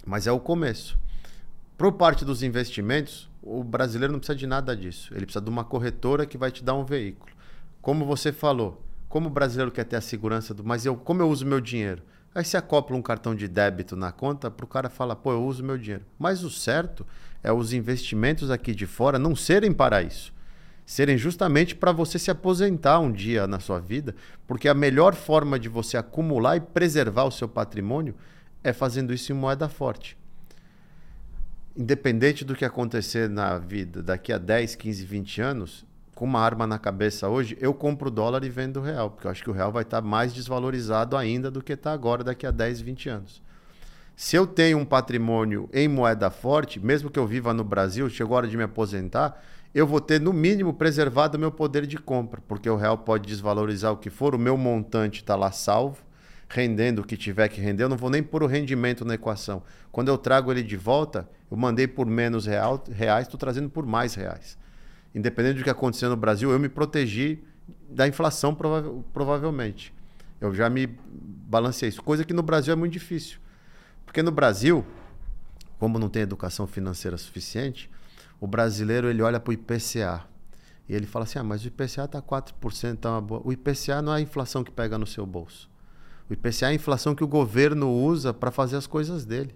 Mas 0.07 0.27
é 0.27 0.33
o 0.33 0.39
começo. 0.39 0.99
Por 1.79 1.93
parte 1.93 2.25
dos 2.25 2.43
investimentos, 2.43 3.31
o 3.43 3.65
brasileiro 3.65 4.13
não 4.13 4.21
precisa 4.21 4.37
de 4.39 4.47
nada 4.47 4.77
disso. 4.77 5.13
Ele 5.15 5.25
precisa 5.25 5.43
de 5.43 5.51
uma 5.51 5.65
corretora 5.65 6.27
que 6.27 6.37
vai 6.37 6.51
te 6.51 6.63
dar 6.63 6.75
um 6.75 6.85
veículo. 6.85 7.33
Como 7.81 8.05
você 8.05 8.33
falou, 8.33 8.83
como 9.09 9.29
o 9.29 9.31
brasileiro 9.31 9.73
quer 9.73 9.85
ter 9.85 9.97
a 9.97 10.01
segurança 10.01 10.53
do. 10.53 10.63
Mas 10.63 10.85
eu, 10.85 10.95
como 10.95 11.23
eu 11.23 11.29
uso 11.29 11.47
meu 11.47 11.61
dinheiro? 11.61 12.03
Aí 12.35 12.45
você 12.45 12.57
acopla 12.57 12.97
um 12.97 13.03
cartão 13.03 13.35
de 13.35 13.47
débito 13.49 13.97
na 13.97 14.11
conta 14.13 14.51
para 14.51 14.65
o 14.65 14.69
cara 14.69 14.91
falar, 14.91 15.17
pô, 15.17 15.33
eu 15.33 15.45
uso 15.45 15.63
meu 15.63 15.79
dinheiro. 15.79 16.05
Mas 16.19 16.43
o 16.43 16.51
certo 16.51 17.07
é 17.45 17.53
os 17.53 17.73
investimentos 17.73 18.51
aqui 18.51 18.75
de 18.75 18.87
fora 18.87 19.19
não 19.19 19.37
serem 19.37 19.73
para 19.73 20.03
isso. 20.03 20.33
Serem 20.85 21.17
justamente 21.17 21.77
para 21.77 21.93
você 21.93 22.19
se 22.19 22.31
aposentar 22.31 22.99
um 22.99 23.13
dia 23.13 23.47
na 23.47 23.61
sua 23.61 23.79
vida, 23.79 24.17
porque 24.47 24.69
a 24.69 24.75
melhor 24.75 25.15
forma 25.15 25.59
de 25.59 25.69
você 25.69 25.97
acumular 25.97 26.57
e 26.57 26.61
preservar 26.61 27.25
o 27.25 27.31
seu 27.31 27.49
patrimônio 27.49 28.15
é 28.65 28.73
fazendo 28.73 29.15
isso 29.15 29.31
em 29.31 29.37
moeda 29.37 29.69
forte 29.69 30.17
independente 31.77 32.45
do 32.45 32.55
que 32.55 32.65
acontecer 32.65 33.29
na 33.29 33.59
vida 33.59 34.03
daqui 34.03 34.33
a 34.33 34.39
10, 34.39 34.77
15, 34.77 35.05
20 35.05 35.41
anos, 35.41 35.85
com 36.15 36.25
uma 36.25 36.41
arma 36.41 36.67
na 36.67 36.79
cabeça 36.79 37.29
hoje, 37.29 37.59
eu 37.61 37.75
compro 37.75 38.11
dólar 38.11 38.45
e 38.45 38.49
vendo 38.49 38.81
real, 38.81 39.11
porque 39.11 39.27
eu 39.27 39.31
acho 39.31 39.43
que 39.43 39.51
o 39.51 39.53
real 39.53 39.73
vai 39.73 39.83
estar 39.83 40.01
mais 40.01 40.33
desvalorizado 40.33 41.17
ainda 41.17 41.51
do 41.51 41.61
que 41.63 41.73
está 41.73 41.93
agora 41.93 42.23
daqui 42.23 42.47
a 42.47 42.53
10, 42.53 42.81
20 42.81 43.09
anos. 43.09 43.43
Se 44.17 44.37
eu 44.37 44.47
tenho 44.47 44.79
um 44.79 44.85
patrimônio 44.85 45.69
em 45.73 45.89
moeda 45.89 46.31
forte, 46.31 46.79
mesmo 46.79 47.11
que 47.11 47.19
eu 47.19 47.27
viva 47.27 47.53
no 47.53 47.65
Brasil, 47.65 48.09
chegou 48.09 48.37
a 48.37 48.39
hora 48.39 48.49
de 48.49 48.57
me 48.57 48.63
aposentar, 48.63 49.43
eu 49.75 49.89
vou 49.89 50.01
ter 50.01 50.21
no 50.21 50.33
mínimo 50.33 50.73
preservado 50.73 51.37
o 51.37 51.41
meu 51.41 51.51
poder 51.51 51.85
de 51.85 51.99
compra, 51.99 52.41
porque 52.47 52.71
o 52.71 52.77
real 52.77 52.97
pode 52.97 53.27
desvalorizar 53.27 53.93
o 53.93 53.97
que 53.97 54.11
for, 54.11 54.33
o 54.33 54.39
meu 54.39 54.57
montante 54.57 55.21
está 55.21 55.35
lá 55.35 55.51
salvo, 55.51 55.99
rendendo 56.49 57.01
o 57.01 57.05
que 57.05 57.17
tiver 57.17 57.49
que 57.49 57.61
render, 57.61 57.83
eu 57.83 57.89
não 57.89 57.97
vou 57.97 58.09
nem 58.09 58.23
pôr 58.23 58.45
o 58.45 58.47
rendimento 58.47 59.05
na 59.05 59.15
equação. 59.15 59.65
Quando 59.91 60.09
eu 60.09 60.17
trago 60.17 60.53
ele 60.53 60.63
de 60.63 60.77
volta, 60.77 61.29
eu 61.51 61.57
mandei 61.57 61.89
por 61.89 62.07
menos 62.07 62.47
real, 62.47 62.85
reais, 62.93 63.27
estou 63.27 63.39
trazendo 63.39 63.69
por 63.69 63.85
mais 63.85 64.15
reais. 64.15 64.57
Independente 65.13 65.59
do 65.59 65.65
que 65.65 65.71
acontecer 65.71 66.07
no 66.07 66.17
Brasil, 66.17 66.53
eu 66.53 66.59
me 66.61 66.69
protegi 66.69 67.43
da 67.91 68.07
inflação 68.07 68.55
prova 68.55 69.03
provavelmente. 69.13 69.93
Eu 70.41 70.55
já 70.55 70.71
me 70.71 70.87
balanceei 71.49 71.89
isso, 71.89 72.01
coisa 72.01 72.25
que 72.25 72.33
no 72.33 72.43
Brasil 72.43 72.73
é 72.73 72.77
muito 72.77 72.93
difícil. 72.93 73.39
Porque 74.15 74.23
no 74.23 74.31
Brasil, 74.31 74.87
como 75.77 75.99
não 75.99 76.09
tem 76.09 76.23
educação 76.23 76.69
financeira 76.69 77.19
suficiente, 77.19 77.91
o 78.41 78.47
brasileiro 78.47 79.11
ele 79.11 79.21
olha 79.21 79.41
para 79.41 79.51
o 79.51 79.53
IPCA 79.53 80.25
e 80.89 80.95
ele 80.95 81.05
fala 81.05 81.25
assim: 81.25 81.41
ah, 81.41 81.43
mas 81.43 81.65
o 81.65 81.67
IPCA 81.67 82.05
está 82.05 82.23
4%, 82.23 82.97
tá 82.97 83.11
uma 83.11 83.21
boa. 83.21 83.43
O 83.45 83.53
IPCA 83.53 84.01
não 84.01 84.15
é 84.15 84.19
a 84.19 84.21
inflação 84.21 84.63
que 84.63 84.71
pega 84.71 84.97
no 84.97 85.05
seu 85.05 85.27
bolso. 85.27 85.69
O 86.31 86.33
IPCA 86.33 86.67
é 86.67 86.69
a 86.69 86.75
inflação 86.75 87.13
que 87.13 87.25
o 87.25 87.27
governo 87.27 87.91
usa 87.91 88.33
para 88.33 88.53
fazer 88.53 88.77
as 88.77 88.87
coisas 88.87 89.25
dele. 89.25 89.53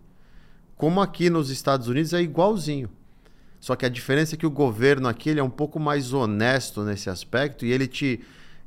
Como 0.75 1.01
aqui 1.01 1.31
nos 1.31 1.51
Estados 1.51 1.87
Unidos 1.87 2.13
é 2.13 2.21
igualzinho. 2.21 2.91
Só 3.61 3.77
que 3.77 3.87
a 3.87 3.89
diferença 3.89 4.35
é 4.35 4.37
que 4.37 4.47
o 4.47 4.51
governo 4.51 5.07
aqui 5.07 5.31
ele 5.31 5.39
é 5.39 5.45
um 5.45 5.49
pouco 5.49 5.79
mais 5.79 6.13
honesto 6.13 6.83
nesse 6.83 7.09
aspecto 7.09 7.65
e 7.65 7.71
ele 7.71 7.87
te 7.87 8.19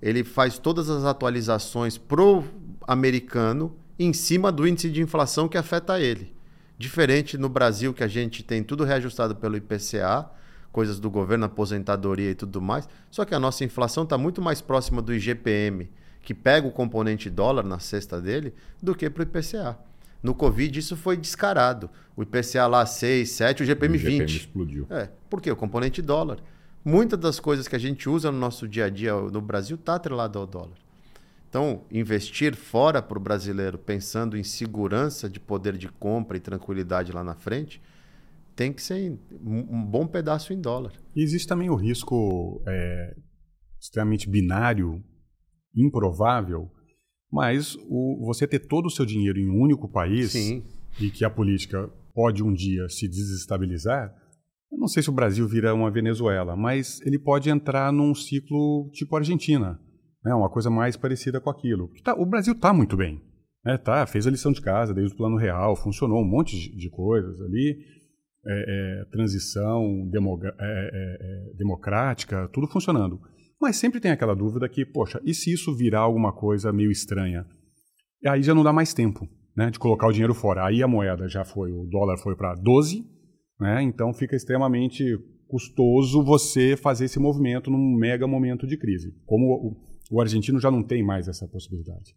ele 0.01 0.23
faz 0.23 0.57
todas 0.57 0.89
as 0.89 1.03
atualizações 1.03 1.97
pro 1.97 2.45
americano 2.87 3.75
em 4.03 4.13
cima 4.13 4.51
do 4.51 4.67
índice 4.67 4.89
de 4.89 5.01
inflação 5.01 5.47
que 5.47 5.57
afeta 5.57 5.99
ele. 5.99 6.33
Diferente 6.77 7.37
no 7.37 7.47
Brasil 7.47 7.93
que 7.93 8.03
a 8.03 8.07
gente 8.07 8.43
tem 8.43 8.63
tudo 8.63 8.83
reajustado 8.83 9.35
pelo 9.35 9.55
IPCA, 9.55 10.29
coisas 10.71 10.99
do 10.99 11.09
governo, 11.09 11.45
aposentadoria 11.45 12.31
e 12.31 12.35
tudo 12.35 12.61
mais. 12.61 12.87
Só 13.09 13.25
que 13.25 13.35
a 13.35 13.39
nossa 13.39 13.63
inflação 13.63 14.03
está 14.03 14.17
muito 14.17 14.41
mais 14.41 14.61
próxima 14.61 15.01
do 15.01 15.13
IGPM, 15.13 15.89
que 16.21 16.33
pega 16.33 16.67
o 16.67 16.71
componente 16.71 17.29
dólar 17.29 17.63
na 17.63 17.79
cesta 17.79 18.19
dele, 18.19 18.53
do 18.81 18.95
que 18.95 19.09
para 19.09 19.21
o 19.21 19.23
IPCA. 19.23 19.77
No 20.23 20.33
Covid 20.33 20.79
isso 20.79 20.95
foi 20.95 21.17
descarado. 21.17 21.89
O 22.15 22.23
IPCA 22.23 22.67
lá 22.67 22.85
6, 22.85 23.29
7, 23.29 23.63
o 23.63 23.65
GPM, 23.65 23.95
o 23.95 23.99
GPM 23.99 24.19
20. 24.19 24.37
explodiu. 24.37 24.87
É, 24.89 25.09
por 25.29 25.41
quê? 25.41 25.51
O 25.51 25.55
componente 25.55 26.01
dólar. 26.01 26.39
Muitas 26.83 27.19
das 27.19 27.39
coisas 27.39 27.67
que 27.67 27.75
a 27.75 27.79
gente 27.79 28.09
usa 28.09 28.31
no 28.31 28.39
nosso 28.39 28.67
dia 28.67 28.85
a 28.85 28.89
dia 28.89 29.13
no 29.13 29.41
Brasil 29.41 29.75
está 29.75 29.95
atrelado 29.95 30.39
ao 30.39 30.47
dólar. 30.47 30.77
Então, 31.51 31.83
investir 31.91 32.55
fora 32.55 33.01
para 33.01 33.17
o 33.17 33.21
brasileiro, 33.21 33.77
pensando 33.77 34.37
em 34.37 34.43
segurança 34.43 35.29
de 35.29 35.37
poder 35.37 35.75
de 35.75 35.89
compra 35.89 36.37
e 36.37 36.39
tranquilidade 36.39 37.11
lá 37.11 37.25
na 37.25 37.35
frente, 37.35 37.81
tem 38.55 38.71
que 38.71 38.81
ser 38.81 39.19
um 39.43 39.83
bom 39.83 40.07
pedaço 40.07 40.53
em 40.53 40.61
dólar. 40.61 40.93
E 41.13 41.21
existe 41.21 41.49
também 41.49 41.69
o 41.69 41.75
risco 41.75 42.63
é, 42.65 43.17
extremamente 43.77 44.29
binário, 44.29 45.03
improvável, 45.75 46.71
Mas 47.29 47.75
o, 47.89 48.25
você 48.25 48.47
ter 48.47 48.59
todo 48.59 48.85
o 48.85 48.89
seu 48.89 49.05
dinheiro 49.05 49.37
em 49.37 49.49
um 49.49 49.61
único 49.61 49.89
país 49.89 50.31
Sim. 50.31 50.63
e 51.01 51.11
que 51.11 51.25
a 51.25 51.29
política 51.29 51.89
pode 52.13 52.41
um 52.41 52.53
dia 52.53 52.87
se 52.87 53.09
desestabilizar, 53.09 54.15
eu 54.71 54.77
não 54.77 54.87
sei 54.87 55.03
se 55.03 55.09
o 55.09 55.13
Brasil 55.13 55.45
vira 55.49 55.73
uma 55.73 55.91
Venezuela, 55.91 56.55
mas 56.55 57.01
ele 57.01 57.19
pode 57.19 57.49
entrar 57.49 57.91
num 57.91 58.15
ciclo 58.15 58.89
tipo 58.93 59.17
Argentina, 59.17 59.77
né? 60.23 60.33
uma 60.33 60.49
coisa 60.49 60.69
mais 60.69 60.95
parecida 60.95 61.39
com 61.39 61.49
aquilo. 61.49 61.89
Tá, 62.03 62.13
o 62.13 62.25
Brasil 62.25 62.53
está 62.53 62.73
muito 62.73 62.95
bem. 62.95 63.21
Né? 63.63 63.77
Tá, 63.77 64.05
fez 64.05 64.25
a 64.25 64.31
lição 64.31 64.51
de 64.51 64.61
casa 64.61 64.93
desde 64.93 65.13
o 65.13 65.17
plano 65.17 65.37
real, 65.37 65.75
funcionou 65.75 66.21
um 66.21 66.27
monte 66.27 66.55
de, 66.55 66.75
de 66.75 66.89
coisas 66.89 67.39
ali. 67.41 67.77
É, 68.43 69.01
é, 69.01 69.05
transição 69.11 70.09
é, 70.11 70.17
é, 70.17 71.51
é, 71.51 71.57
democrática, 71.57 72.49
tudo 72.51 72.65
funcionando. 72.65 73.19
Mas 73.61 73.75
sempre 73.75 73.99
tem 73.99 74.09
aquela 74.09 74.35
dúvida 74.35 74.67
que, 74.67 74.83
poxa, 74.83 75.21
e 75.23 75.31
se 75.31 75.53
isso 75.53 75.75
virar 75.75 75.99
alguma 75.99 76.33
coisa 76.33 76.73
meio 76.73 76.89
estranha? 76.89 77.45
E 78.19 78.27
aí 78.27 78.41
já 78.41 78.55
não 78.55 78.63
dá 78.63 78.73
mais 78.73 78.95
tempo 78.95 79.29
né, 79.55 79.69
de 79.69 79.77
colocar 79.77 80.07
o 80.07 80.11
dinheiro 80.11 80.33
fora. 80.33 80.65
Aí 80.65 80.81
a 80.81 80.87
moeda 80.87 81.27
já 81.27 81.45
foi, 81.45 81.71
o 81.71 81.85
dólar 81.85 82.17
foi 82.17 82.35
para 82.35 82.55
12, 82.55 83.05
né, 83.59 83.83
então 83.83 84.11
fica 84.11 84.35
extremamente 84.35 85.03
custoso 85.47 86.23
você 86.23 86.75
fazer 86.75 87.05
esse 87.05 87.19
movimento 87.19 87.69
num 87.69 87.95
mega 87.95 88.25
momento 88.25 88.65
de 88.65 88.77
crise. 88.77 89.13
Como 89.25 89.77
o, 90.11 90.21
argentino 90.21 90.59
já 90.59 90.69
não 90.69 90.83
tem 90.83 91.03
mais 91.03 91.27
essa 91.27 91.47
possibilidade. 91.47 92.15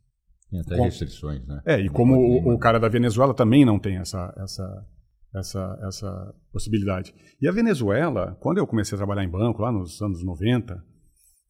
Tem 0.50 0.60
até 0.60 0.76
como, 0.76 0.84
restrições, 0.84 1.46
né? 1.46 1.62
É, 1.64 1.80
e 1.80 1.88
como 1.88 2.16
o, 2.16 2.54
o, 2.54 2.58
cara 2.58 2.78
da 2.78 2.88
Venezuela 2.88 3.32
também 3.32 3.64
não 3.64 3.78
tem 3.78 3.96
essa, 3.96 4.34
essa, 4.36 4.86
essa, 5.34 5.78
essa 5.86 6.34
possibilidade. 6.52 7.14
E 7.40 7.48
a 7.48 7.52
Venezuela, 7.52 8.36
quando 8.40 8.58
eu 8.58 8.66
comecei 8.66 8.96
a 8.96 8.98
trabalhar 8.98 9.24
em 9.24 9.30
banco, 9.30 9.62
lá 9.62 9.72
nos 9.72 10.00
anos 10.02 10.22
90, 10.22 10.84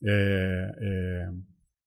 é, 0.05 0.71
é, 0.81 1.29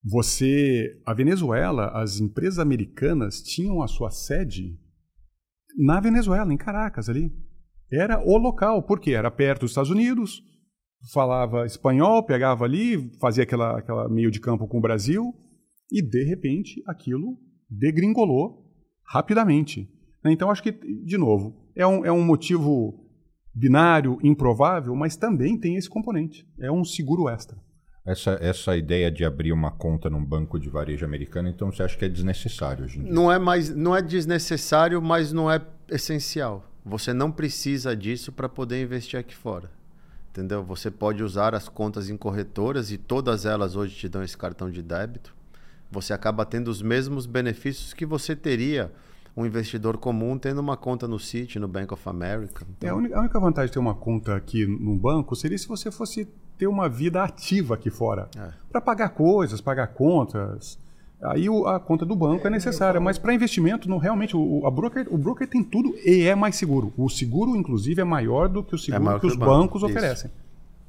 você, 0.03 1.01
a 1.05 1.13
Venezuela, 1.13 1.89
as 1.89 2.19
empresas 2.19 2.59
americanas 2.59 3.41
tinham 3.41 3.81
a 3.81 3.87
sua 3.87 4.09
sede 4.09 4.77
na 5.77 5.99
Venezuela, 5.99 6.51
em 6.51 6.57
Caracas 6.57 7.09
ali. 7.09 7.31
Era 7.91 8.19
o 8.19 8.37
local, 8.37 8.83
porque 8.83 9.11
era 9.11 9.31
perto 9.31 9.61
dos 9.61 9.71
Estados 9.71 9.91
Unidos, 9.91 10.41
falava 11.11 11.65
espanhol, 11.65 12.23
pegava 12.23 12.65
ali, 12.65 13.11
fazia 13.19 13.43
aquela, 13.43 13.77
aquela 13.77 14.09
meio 14.09 14.31
de 14.31 14.39
campo 14.39 14.67
com 14.67 14.77
o 14.77 14.81
Brasil, 14.81 15.33
e 15.91 16.01
de 16.01 16.23
repente 16.23 16.81
aquilo 16.87 17.37
degringolou 17.69 18.65
rapidamente. 19.05 19.89
Então 20.25 20.51
acho 20.51 20.63
que, 20.63 20.71
de 20.71 21.17
novo, 21.17 21.55
é 21.75 21.85
um, 21.87 22.05
é 22.05 22.11
um 22.11 22.23
motivo 22.23 23.05
binário, 23.53 24.19
improvável, 24.23 24.95
mas 24.95 25.15
também 25.15 25.57
tem 25.57 25.75
esse 25.75 25.89
componente. 25.89 26.45
É 26.59 26.71
um 26.71 26.83
seguro 26.83 27.29
extra. 27.29 27.57
Essa, 28.05 28.37
essa 28.41 28.77
ideia 28.77 29.11
de 29.11 29.25
abrir 29.25 29.51
uma 29.51 29.71
conta 29.71 30.09
num 30.09 30.23
banco 30.23 30.59
de 30.59 30.69
varejo 30.69 31.05
americano, 31.05 31.49
então 31.49 31.71
você 31.71 31.83
acha 31.83 31.97
que 31.97 32.05
é 32.05 32.09
desnecessário 32.09 32.85
hoje 32.85 32.99
em 32.99 33.03
dia? 33.03 33.13
Não 33.13 33.31
é, 33.31 33.37
mais, 33.37 33.73
não 33.75 33.95
é 33.95 34.01
desnecessário, 34.01 35.01
mas 35.01 35.33
não 35.33 35.51
é 35.51 35.61
essencial. 35.89 36.63
Você 36.85 37.13
não 37.13 37.31
precisa 37.31 37.95
disso 37.95 38.31
para 38.31 38.47
poder 38.47 38.81
investir 38.81 39.19
aqui 39.19 39.35
fora. 39.35 39.69
Entendeu? 40.37 40.63
Você 40.63 40.91
pode 40.91 41.23
usar 41.23 41.55
as 41.55 41.67
contas 41.67 42.11
em 42.11 42.15
corretoras 42.15 42.91
e 42.91 42.97
todas 42.97 43.43
elas 43.43 43.75
hoje 43.75 43.95
te 43.95 44.07
dão 44.07 44.21
esse 44.21 44.37
cartão 44.37 44.69
de 44.69 44.83
débito. 44.83 45.35
Você 45.89 46.13
acaba 46.13 46.45
tendo 46.45 46.67
os 46.67 46.79
mesmos 46.79 47.25
benefícios 47.25 47.91
que 47.91 48.05
você 48.05 48.35
teria 48.35 48.91
um 49.35 49.47
investidor 49.47 49.97
comum 49.97 50.37
tendo 50.37 50.59
uma 50.59 50.77
conta 50.77 51.07
no 51.07 51.17
Citi, 51.17 51.57
no 51.57 51.67
Bank 51.67 51.91
of 51.91 52.07
America. 52.07 52.67
Então... 52.77 52.87
É, 52.87 52.91
a, 52.91 52.95
única, 52.95 53.17
a 53.17 53.19
única 53.21 53.39
vantagem 53.39 53.69
de 53.69 53.73
ter 53.73 53.79
uma 53.79 53.95
conta 53.95 54.35
aqui 54.35 54.67
no 54.67 54.95
banco 54.95 55.35
seria 55.35 55.57
se 55.57 55.67
você 55.67 55.89
fosse 55.89 56.27
ter 56.55 56.67
uma 56.67 56.87
vida 56.87 57.23
ativa 57.23 57.73
aqui 57.73 57.89
fora. 57.89 58.29
É. 58.37 58.51
Para 58.71 58.79
pagar 58.79 59.09
coisas, 59.09 59.59
pagar 59.59 59.87
contas. 59.87 60.77
Aí 61.21 61.49
o, 61.49 61.65
a 61.67 61.79
conta 61.79 62.05
do 62.05 62.15
banco 62.15 62.45
é, 62.45 62.47
é 62.47 62.51
necessária, 62.51 62.99
mas 62.99 63.17
para 63.17 63.33
investimento, 63.33 63.89
não, 63.89 63.97
realmente, 63.97 64.37
o, 64.37 64.65
a 64.67 64.71
broker, 64.71 65.07
o 65.09 65.17
broker 65.17 65.47
tem 65.47 65.63
tudo 65.63 65.95
e 66.05 66.23
é 66.23 66.35
mais 66.35 66.55
seguro. 66.55 66.93
O 66.95 67.09
seguro, 67.09 67.55
inclusive, 67.55 67.99
é 68.01 68.03
maior 68.03 68.47
do 68.47 68.63
que 68.63 68.75
o 68.75 68.77
seguro 68.77 69.09
é 69.09 69.13
que, 69.15 69.21
que 69.21 69.27
os 69.27 69.35
bancos 69.35 69.81
banco. 69.81 69.91
oferecem. 69.91 70.29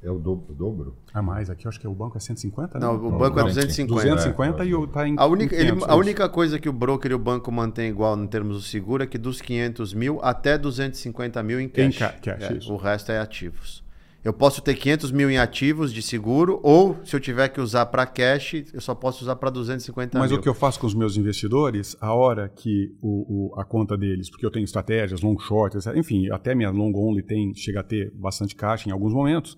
É 0.01 0.09
o 0.09 0.17
dobro, 0.17 0.53
dobro? 0.53 0.95
Ah, 1.13 1.21
mais. 1.21 1.49
Aqui 1.49 1.65
eu 1.65 1.69
acho 1.69 1.79
que 1.79 1.87
o 1.87 1.93
banco 1.93 2.15
é 2.15 2.21
150, 2.21 2.79
né? 2.79 2.85
Não, 2.85 2.95
o 2.95 3.11
banco 3.11 3.37
é 3.37 3.43
250. 3.43 3.93
250 3.93 4.63
é, 4.63 4.67
e 4.67 4.83
está 4.83 5.07
em 5.07 5.15
a 5.17 5.25
única, 5.25 5.55
em 5.55 5.59
500, 5.59 5.83
ele, 5.83 5.91
a 5.91 5.95
única 5.95 6.29
coisa 6.29 6.57
que 6.57 6.69
o 6.69 6.73
broker 6.73 7.11
e 7.11 7.13
o 7.13 7.19
banco 7.19 7.51
mantém 7.51 7.89
igual 7.89 8.17
em 8.17 8.25
termos 8.25 8.55
do 8.55 8.61
seguro 8.61 9.03
é 9.03 9.07
que 9.07 9.17
dos 9.17 9.41
500 9.41 9.93
mil 9.93 10.19
até 10.23 10.57
250 10.57 11.43
mil 11.43 11.59
em 11.59 11.67
cash. 11.67 11.85
Em 11.85 11.91
ca 11.91 12.09
cash 12.13 12.69
é, 12.69 12.71
o 12.71 12.77
resto 12.77 13.11
é 13.11 13.19
ativos. 13.19 13.83
Eu 14.23 14.33
posso 14.33 14.61
ter 14.61 14.75
500 14.75 15.11
mil 15.11 15.29
em 15.29 15.37
ativos 15.37 15.93
de 15.93 16.01
seguro, 16.01 16.59
ou 16.61 16.97
se 17.05 17.15
eu 17.15 17.21
tiver 17.21 17.47
que 17.47 17.61
usar 17.61 17.85
para 17.85 18.05
cash, 18.05 18.65
eu 18.73 18.81
só 18.81 18.93
posso 18.93 19.23
usar 19.23 19.37
para 19.37 19.49
250 19.49 20.17
Mas 20.17 20.29
mil. 20.29 20.37
Mas 20.37 20.39
o 20.39 20.41
que 20.41 20.49
eu 20.49 20.53
faço 20.53 20.77
com 20.79 20.85
os 20.85 20.93
meus 20.93 21.15
investidores, 21.15 21.95
a 22.01 22.13
hora 22.13 22.49
que 22.49 22.89
o, 23.01 23.53
o, 23.55 23.59
a 23.59 23.63
conta 23.63 23.97
deles, 23.97 24.29
porque 24.29 24.45
eu 24.45 24.51
tenho 24.51 24.65
estratégias, 24.65 25.21
long 25.21 25.39
short, 25.39 25.77
enfim, 25.95 26.29
até 26.31 26.53
minha 26.53 26.69
long 26.69 26.91
only 26.95 27.23
tem, 27.23 27.53
chega 27.55 27.79
a 27.79 27.83
ter 27.83 28.11
bastante 28.13 28.55
caixa 28.55 28.89
em 28.89 28.91
alguns 28.91 29.13
momentos. 29.13 29.57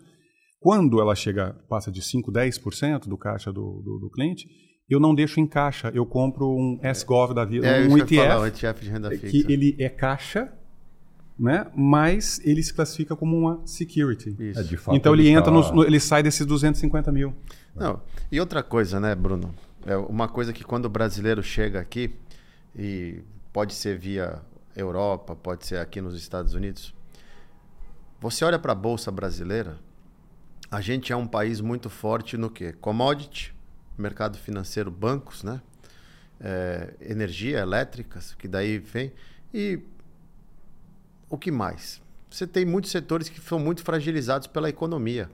Quando 0.60 1.02
ela 1.02 1.16
chega, 1.16 1.56
passa 1.68 1.92
de 1.92 2.04
5, 2.04 2.32
10% 2.32 3.08
do 3.08 3.18
caixa 3.18 3.52
do, 3.52 3.82
do, 3.84 3.98
do, 3.98 4.12
cliente, 4.12 4.48
eu 4.88 5.00
não 5.00 5.16
deixo 5.16 5.40
em 5.40 5.48
caixa, 5.48 5.92
eu 5.96 6.06
compro 6.06 6.48
um 6.48 6.80
S-Gov 6.84 7.34
da 7.34 7.44
vida, 7.44 7.66
é, 7.66 7.88
um 7.88 7.98
ETF, 7.98 8.16
falar, 8.16 8.48
ETF 8.48 8.82
de 8.84 8.90
renda 8.92 9.10
fixa. 9.10 9.28
que 9.28 9.52
ele 9.52 9.76
é 9.80 9.90
caixa 9.90 10.54
né? 11.38 11.68
mas 11.76 12.40
ele 12.44 12.62
se 12.62 12.74
classifica 12.74 13.16
como 13.16 13.38
uma 13.38 13.62
security. 13.66 14.36
É, 14.40 14.64
fato, 14.78 14.96
então 14.96 15.14
ele, 15.14 15.24
ele 15.24 15.30
entra 15.30 15.52
tá... 15.52 15.52
no, 15.52 15.84
ele 15.84 16.00
sai 16.00 16.22
desses 16.22 16.46
250 16.46 17.12
mil. 17.12 17.34
Não, 17.76 18.02
e 18.32 18.40
outra 18.40 18.62
coisa, 18.62 19.00
né, 19.00 19.16
Bruno? 19.16 19.54
É 19.86 19.98
uma 19.98 20.28
coisa 20.28 20.54
que 20.54 20.64
quando 20.64 20.86
o 20.86 20.90
brasileiro 20.90 21.42
chega 21.42 21.80
aqui, 21.80 22.14
e 22.76 23.22
pode 23.52 23.74
ser 23.74 23.98
via 23.98 24.42
Europa, 24.76 25.36
pode 25.36 25.66
ser 25.66 25.78
aqui 25.78 26.00
nos 26.00 26.16
Estados 26.16 26.54
Unidos, 26.54 26.94
você 28.20 28.46
olha 28.46 28.60
para 28.60 28.72
a 28.72 28.76
Bolsa 28.76 29.12
Brasileira, 29.12 29.78
a 30.70 30.80
gente 30.80 31.12
é 31.12 31.16
um 31.16 31.28
país 31.28 31.60
muito 31.60 31.90
forte 31.90 32.38
no 32.38 32.50
que? 32.50 32.72
Commodity, 32.74 33.54
mercado 33.98 34.38
financeiro, 34.38 34.90
bancos, 34.90 35.44
né? 35.44 35.62
É, 36.40 36.94
energia 37.02 37.60
elétricas, 37.60 38.34
que 38.36 38.48
daí 38.48 38.78
vem. 38.78 39.12
E 39.54 39.80
o 41.32 41.38
que 41.38 41.50
mais? 41.50 42.02
Você 42.30 42.46
tem 42.46 42.66
muitos 42.66 42.92
setores 42.92 43.30
que 43.30 43.40
são 43.40 43.58
muito 43.58 43.82
fragilizados 43.84 44.48
pela 44.48 44.70
economia. 44.70 45.30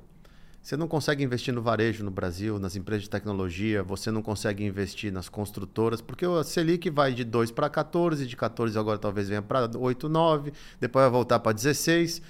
Você 0.62 0.78
não 0.78 0.88
consegue 0.88 1.24
investir 1.24 1.52
no 1.52 1.62
varejo 1.62 2.04
no 2.04 2.12
Brasil, 2.12 2.60
nas 2.60 2.76
empresas 2.76 3.04
de 3.04 3.10
tecnologia, 3.10 3.82
você 3.82 4.12
não 4.12 4.22
consegue 4.22 4.64
investir 4.64 5.12
nas 5.12 5.28
construtoras, 5.28 6.00
porque 6.00 6.26
a 6.26 6.44
Selic 6.44 6.90
vai 6.92 7.14
de 7.14 7.24
2 7.24 7.50
para 7.50 7.68
14, 7.68 8.28
de 8.28 8.36
14 8.36 8.78
agora 8.78 9.00
talvez 9.00 9.28
venha 9.28 9.42
para 9.42 9.70
8, 9.76 10.08
9, 10.08 10.54
depois 10.80 11.04
vai 11.04 11.12
voltar 11.12 11.40
para 11.40 11.52
16. 11.52 12.22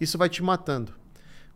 Isso 0.00 0.16
vai 0.16 0.28
te 0.28 0.42
matando. 0.42 0.92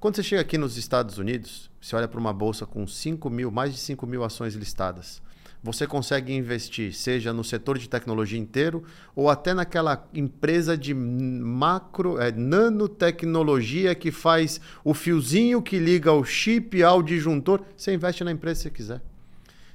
Quando 0.00 0.16
você 0.16 0.24
chega 0.24 0.42
aqui 0.42 0.58
nos 0.58 0.76
Estados 0.76 1.18
Unidos, 1.18 1.70
você 1.80 1.94
olha 1.94 2.08
para 2.08 2.18
uma 2.18 2.32
bolsa 2.32 2.66
com 2.66 2.84
5 2.84 3.30
mil, 3.30 3.50
mais 3.50 3.72
de 3.72 3.78
5 3.78 4.06
mil 4.06 4.24
ações 4.24 4.54
listadas 4.54 5.22
você 5.62 5.86
consegue 5.86 6.32
investir, 6.32 6.94
seja 6.94 7.32
no 7.32 7.44
setor 7.44 7.78
de 7.78 7.88
tecnologia 7.88 8.38
inteiro 8.38 8.82
ou 9.14 9.28
até 9.28 9.52
naquela 9.52 10.08
empresa 10.14 10.76
de 10.76 10.94
macro, 10.94 12.18
é, 12.18 12.32
nanotecnologia 12.32 13.94
que 13.94 14.10
faz 14.10 14.60
o 14.82 14.94
fiozinho 14.94 15.60
que 15.60 15.78
liga 15.78 16.12
o 16.12 16.24
chip 16.24 16.82
ao 16.82 17.02
disjuntor. 17.02 17.60
Você 17.76 17.92
investe 17.92 18.24
na 18.24 18.32
empresa 18.32 18.56
se 18.56 18.62
você 18.62 18.70
quiser. 18.70 19.02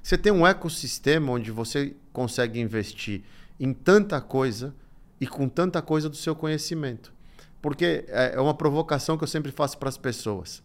Você 0.01 0.17
tem 0.17 0.31
um 0.31 0.45
ecossistema 0.45 1.31
onde 1.31 1.51
você 1.51 1.95
consegue 2.11 2.59
investir 2.59 3.21
em 3.59 3.71
tanta 3.71 4.19
coisa 4.19 4.73
e 5.21 5.27
com 5.27 5.47
tanta 5.47 5.81
coisa 5.81 6.09
do 6.09 6.15
seu 6.15 6.35
conhecimento. 6.35 7.13
Porque 7.61 8.05
é, 8.07 8.33
é 8.35 8.39
uma 8.39 8.53
provocação 8.53 9.17
que 9.17 9.23
eu 9.23 9.27
sempre 9.27 9.51
faço 9.51 9.77
para 9.77 9.89
as 9.89 9.97
pessoas. 9.97 10.63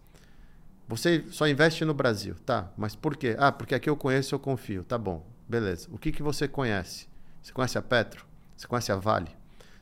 Você 0.90 1.24
só 1.30 1.46
investe 1.46 1.84
no 1.84 1.94
Brasil, 1.94 2.34
tá? 2.44 2.68
Mas 2.76 2.96
por 2.96 3.16
quê? 3.16 3.36
Ah, 3.38 3.52
porque 3.52 3.76
aqui 3.76 3.88
eu 3.88 3.96
conheço, 3.96 4.34
eu 4.34 4.40
confio. 4.40 4.82
Tá 4.82 4.98
bom, 4.98 5.24
beleza. 5.48 5.88
O 5.92 5.96
que, 5.96 6.10
que 6.10 6.20
você 6.20 6.48
conhece? 6.48 7.06
Você 7.40 7.52
conhece 7.52 7.78
a 7.78 7.82
Petro? 7.82 8.26
Você 8.56 8.66
conhece 8.66 8.90
a 8.90 8.96
Vale? 8.96 9.30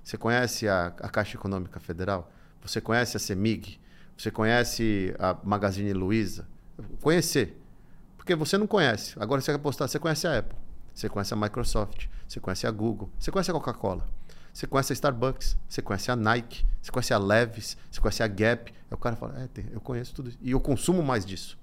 Você 0.04 0.18
conhece 0.18 0.68
a, 0.68 0.88
a 0.88 1.08
Caixa 1.08 1.38
Econômica 1.38 1.80
Federal? 1.80 2.30
Você 2.60 2.78
conhece 2.78 3.16
a 3.16 3.20
CEMIG? 3.20 3.80
Você 4.18 4.30
conhece 4.30 5.14
a 5.18 5.34
Magazine 5.42 5.94
Luiza? 5.94 6.46
Conhecer. 7.00 7.58
Porque 8.18 8.34
você 8.34 8.58
não 8.58 8.66
conhece. 8.66 9.14
Agora 9.18 9.40
você 9.40 9.50
quer 9.50 9.56
apostar, 9.56 9.88
você 9.88 9.98
conhece 9.98 10.26
a 10.26 10.38
Apple. 10.38 10.58
Você 10.94 11.08
conhece 11.08 11.32
a 11.32 11.36
Microsoft. 11.38 12.06
Você 12.28 12.38
conhece 12.38 12.66
a 12.66 12.70
Google. 12.70 13.10
Você 13.18 13.30
conhece 13.30 13.50
a 13.50 13.54
Coca-Cola. 13.54 14.06
Você 14.58 14.66
conhece 14.66 14.92
a 14.92 14.94
Starbucks, 14.94 15.56
você 15.68 15.80
conhece 15.80 16.10
a 16.10 16.16
Nike, 16.16 16.66
você 16.82 16.90
conhece 16.90 17.14
a 17.14 17.18
Levis, 17.18 17.76
você 17.88 18.00
conhece 18.00 18.24
a 18.24 18.26
Gap. 18.26 18.72
Aí 18.72 18.92
o 18.92 18.96
cara 18.96 19.14
fala, 19.14 19.40
é, 19.40 19.48
eu 19.70 19.80
conheço 19.80 20.12
tudo 20.12 20.30
isso. 20.30 20.38
E 20.42 20.50
eu 20.50 20.58
consumo 20.58 21.00
mais 21.00 21.24
disso. 21.24 21.56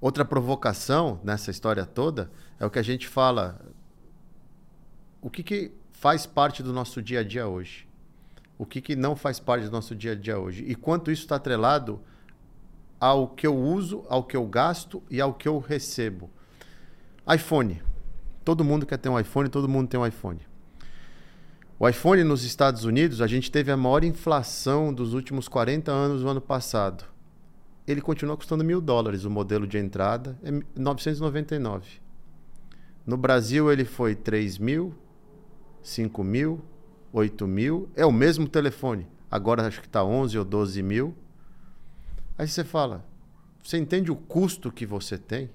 Outra 0.00 0.24
provocação 0.24 1.18
nessa 1.24 1.50
história 1.50 1.84
toda 1.84 2.30
é 2.60 2.64
o 2.64 2.70
que 2.70 2.78
a 2.78 2.82
gente 2.82 3.08
fala. 3.08 3.60
O 5.20 5.28
que, 5.28 5.42
que 5.42 5.72
faz 5.90 6.26
parte 6.26 6.62
do 6.62 6.72
nosso 6.72 7.02
dia 7.02 7.18
a 7.18 7.24
dia 7.24 7.48
hoje? 7.48 7.88
O 8.56 8.64
que, 8.64 8.80
que 8.80 8.94
não 8.94 9.16
faz 9.16 9.40
parte 9.40 9.64
do 9.64 9.72
nosso 9.72 9.96
dia 9.96 10.12
a 10.12 10.14
dia 10.14 10.38
hoje? 10.38 10.62
E 10.64 10.76
quanto 10.76 11.10
isso 11.10 11.22
está 11.22 11.34
atrelado 11.34 12.00
ao 13.00 13.26
que 13.26 13.48
eu 13.48 13.58
uso, 13.58 14.04
ao 14.08 14.22
que 14.22 14.36
eu 14.36 14.46
gasto 14.46 15.02
e 15.10 15.20
ao 15.20 15.34
que 15.34 15.48
eu 15.48 15.58
recebo. 15.58 16.30
iPhone. 17.34 17.82
Todo 18.44 18.62
mundo 18.62 18.86
quer 18.86 18.98
ter 18.98 19.08
um 19.08 19.18
iPhone, 19.18 19.48
todo 19.48 19.68
mundo 19.68 19.88
tem 19.88 19.98
um 19.98 20.06
iPhone. 20.06 20.51
O 21.82 21.88
iPhone 21.88 22.22
nos 22.22 22.44
Estados 22.44 22.84
Unidos, 22.84 23.20
a 23.20 23.26
gente 23.26 23.50
teve 23.50 23.72
a 23.72 23.76
maior 23.76 24.04
inflação 24.04 24.94
dos 24.94 25.14
últimos 25.14 25.48
40 25.48 25.90
anos 25.90 26.22
no 26.22 26.28
ano 26.28 26.40
passado. 26.40 27.04
Ele 27.84 28.00
continua 28.00 28.36
custando 28.36 28.62
mil 28.62 28.80
dólares, 28.80 29.24
o 29.24 29.30
modelo 29.30 29.66
de 29.66 29.78
entrada 29.78 30.38
é 30.44 30.52
999. 30.80 32.00
No 33.04 33.16
Brasil 33.16 33.68
ele 33.68 33.84
foi 33.84 34.14
3 34.14 34.58
mil, 34.58 34.94
5 35.82 36.22
mil, 36.22 36.62
8 37.12 37.48
mil. 37.48 37.88
É 37.96 38.06
o 38.06 38.12
mesmo 38.12 38.46
telefone. 38.46 39.08
Agora 39.28 39.66
acho 39.66 39.80
que 39.80 39.88
está 39.88 40.04
11 40.04 40.38
ou 40.38 40.44
12 40.44 40.80
mil. 40.84 41.12
Aí 42.38 42.46
você 42.46 42.62
fala, 42.62 43.04
você 43.60 43.76
entende 43.76 44.12
o 44.12 44.14
custo 44.14 44.70
que 44.70 44.86
você 44.86 45.18
tem? 45.18 45.50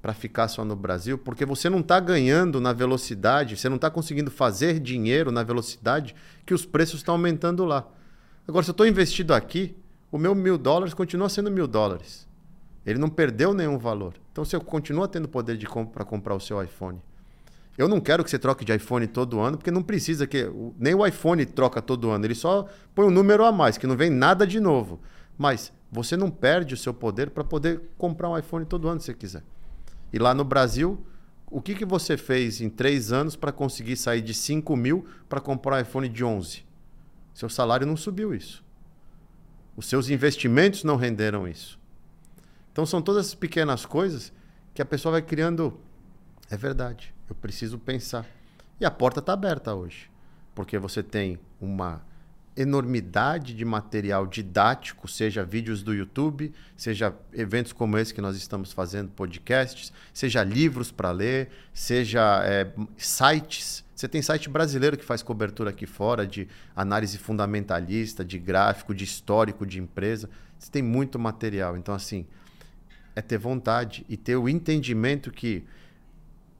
Para 0.00 0.14
ficar 0.14 0.48
só 0.48 0.64
no 0.64 0.74
Brasil, 0.74 1.18
porque 1.18 1.44
você 1.44 1.68
não 1.68 1.80
está 1.80 2.00
ganhando 2.00 2.60
na 2.60 2.72
velocidade, 2.72 3.56
você 3.56 3.68
não 3.68 3.76
está 3.76 3.90
conseguindo 3.90 4.30
fazer 4.30 4.80
dinheiro 4.80 5.30
na 5.30 5.42
velocidade 5.42 6.14
que 6.46 6.54
os 6.54 6.64
preços 6.64 7.00
estão 7.00 7.14
aumentando 7.14 7.64
lá. 7.64 7.86
Agora, 8.48 8.64
se 8.64 8.70
eu 8.70 8.72
estou 8.72 8.86
investido 8.86 9.34
aqui, 9.34 9.76
o 10.10 10.18
meu 10.18 10.34
mil 10.34 10.56
dólares 10.56 10.94
continua 10.94 11.28
sendo 11.28 11.50
mil 11.50 11.66
dólares. 11.66 12.26
Ele 12.84 12.98
não 12.98 13.10
perdeu 13.10 13.52
nenhum 13.52 13.78
valor. 13.78 14.14
Então, 14.32 14.44
você 14.44 14.58
continua 14.58 15.06
tendo 15.06 15.28
poder 15.28 15.56
de 15.56 15.66
compra 15.66 15.92
para 15.92 16.04
comprar 16.04 16.34
o 16.34 16.40
seu 16.40 16.62
iPhone. 16.62 17.00
Eu 17.76 17.88
não 17.88 18.00
quero 18.00 18.24
que 18.24 18.30
você 18.30 18.38
troque 18.38 18.64
de 18.64 18.74
iPhone 18.74 19.06
todo 19.06 19.38
ano, 19.38 19.56
porque 19.56 19.70
não 19.70 19.82
precisa 19.82 20.26
que 20.26 20.50
nem 20.78 20.94
o 20.94 21.06
iPhone 21.06 21.44
troca 21.46 21.80
todo 21.80 22.10
ano. 22.10 22.24
Ele 22.24 22.34
só 22.34 22.66
põe 22.94 23.06
um 23.06 23.10
número 23.10 23.44
a 23.44 23.52
mais, 23.52 23.78
que 23.78 23.86
não 23.86 23.96
vem 23.96 24.10
nada 24.10 24.46
de 24.46 24.58
novo. 24.58 25.00
Mas 25.38 25.72
você 25.92 26.16
não 26.16 26.30
perde 26.30 26.74
o 26.74 26.76
seu 26.76 26.92
poder 26.92 27.30
para 27.30 27.44
poder 27.44 27.80
comprar 27.96 28.30
um 28.30 28.38
iPhone 28.38 28.64
todo 28.64 28.88
ano 28.88 29.00
se 29.00 29.06
você 29.06 29.14
quiser. 29.14 29.42
E 30.12 30.18
lá 30.18 30.34
no 30.34 30.44
Brasil, 30.44 31.04
o 31.50 31.60
que, 31.60 31.74
que 31.74 31.84
você 31.84 32.16
fez 32.16 32.60
em 32.60 32.68
três 32.68 33.12
anos 33.12 33.36
para 33.36 33.52
conseguir 33.52 33.96
sair 33.96 34.20
de 34.20 34.32
5 34.32 34.76
mil 34.76 35.06
para 35.28 35.40
comprar 35.40 35.76
um 35.76 35.80
iPhone 35.80 36.08
de 36.08 36.24
11? 36.24 36.64
Seu 37.34 37.48
salário 37.48 37.86
não 37.86 37.96
subiu 37.96 38.34
isso. 38.34 38.64
Os 39.76 39.86
seus 39.86 40.08
investimentos 40.10 40.84
não 40.84 40.96
renderam 40.96 41.48
isso. 41.48 41.78
Então 42.72 42.86
são 42.86 43.02
todas 43.02 43.26
essas 43.26 43.34
pequenas 43.34 43.84
coisas 43.84 44.32
que 44.74 44.82
a 44.82 44.84
pessoa 44.84 45.12
vai 45.12 45.22
criando. 45.22 45.78
É 46.50 46.56
verdade, 46.56 47.14
eu 47.28 47.34
preciso 47.34 47.78
pensar. 47.78 48.26
E 48.80 48.84
a 48.84 48.90
porta 48.90 49.20
está 49.20 49.32
aberta 49.32 49.74
hoje. 49.74 50.10
Porque 50.54 50.78
você 50.78 51.02
tem 51.02 51.38
uma 51.60 52.02
enormidade 52.56 53.54
de 53.54 53.64
material 53.64 54.26
didático, 54.26 55.06
seja 55.08 55.44
vídeos 55.44 55.82
do 55.82 55.94
YouTube, 55.94 56.52
seja 56.76 57.14
eventos 57.32 57.72
como 57.72 57.96
esse 57.96 58.12
que 58.12 58.20
nós 58.20 58.36
estamos 58.36 58.72
fazendo, 58.72 59.10
podcasts, 59.10 59.92
seja 60.12 60.42
livros 60.42 60.90
para 60.90 61.10
ler, 61.10 61.48
seja 61.72 62.42
é, 62.44 62.70
sites. 62.96 63.84
Você 63.94 64.08
tem 64.08 64.20
site 64.22 64.48
brasileiro 64.48 64.96
que 64.96 65.04
faz 65.04 65.22
cobertura 65.22 65.70
aqui 65.70 65.86
fora 65.86 66.26
de 66.26 66.48
análise 66.74 67.18
fundamentalista, 67.18 68.24
de 68.24 68.38
gráfico, 68.38 68.94
de 68.94 69.04
histórico 69.04 69.66
de 69.66 69.78
empresa. 69.78 70.28
Você 70.58 70.70
tem 70.70 70.82
muito 70.82 71.18
material. 71.18 71.76
Então, 71.76 71.94
assim, 71.94 72.26
é 73.14 73.22
ter 73.22 73.38
vontade 73.38 74.04
e 74.08 74.16
ter 74.16 74.36
o 74.36 74.48
entendimento 74.48 75.30
que 75.30 75.64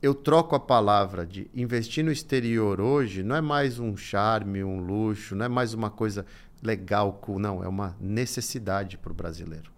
eu 0.02 0.14
troco 0.14 0.54
a 0.54 0.60
palavra 0.60 1.26
de 1.26 1.50
investir 1.54 2.02
no 2.02 2.10
exterior 2.10 2.80
hoje, 2.80 3.22
não 3.22 3.36
é 3.36 3.40
mais 3.40 3.78
um 3.78 3.96
charme, 3.96 4.64
um 4.64 4.80
luxo, 4.80 5.36
não 5.36 5.44
é 5.44 5.48
mais 5.48 5.74
uma 5.74 5.90
coisa 5.90 6.24
legal, 6.62 7.20
não, 7.38 7.62
é 7.62 7.68
uma 7.68 7.96
necessidade 8.00 8.96
para 8.96 9.12
o 9.12 9.14
brasileiro. 9.14 9.70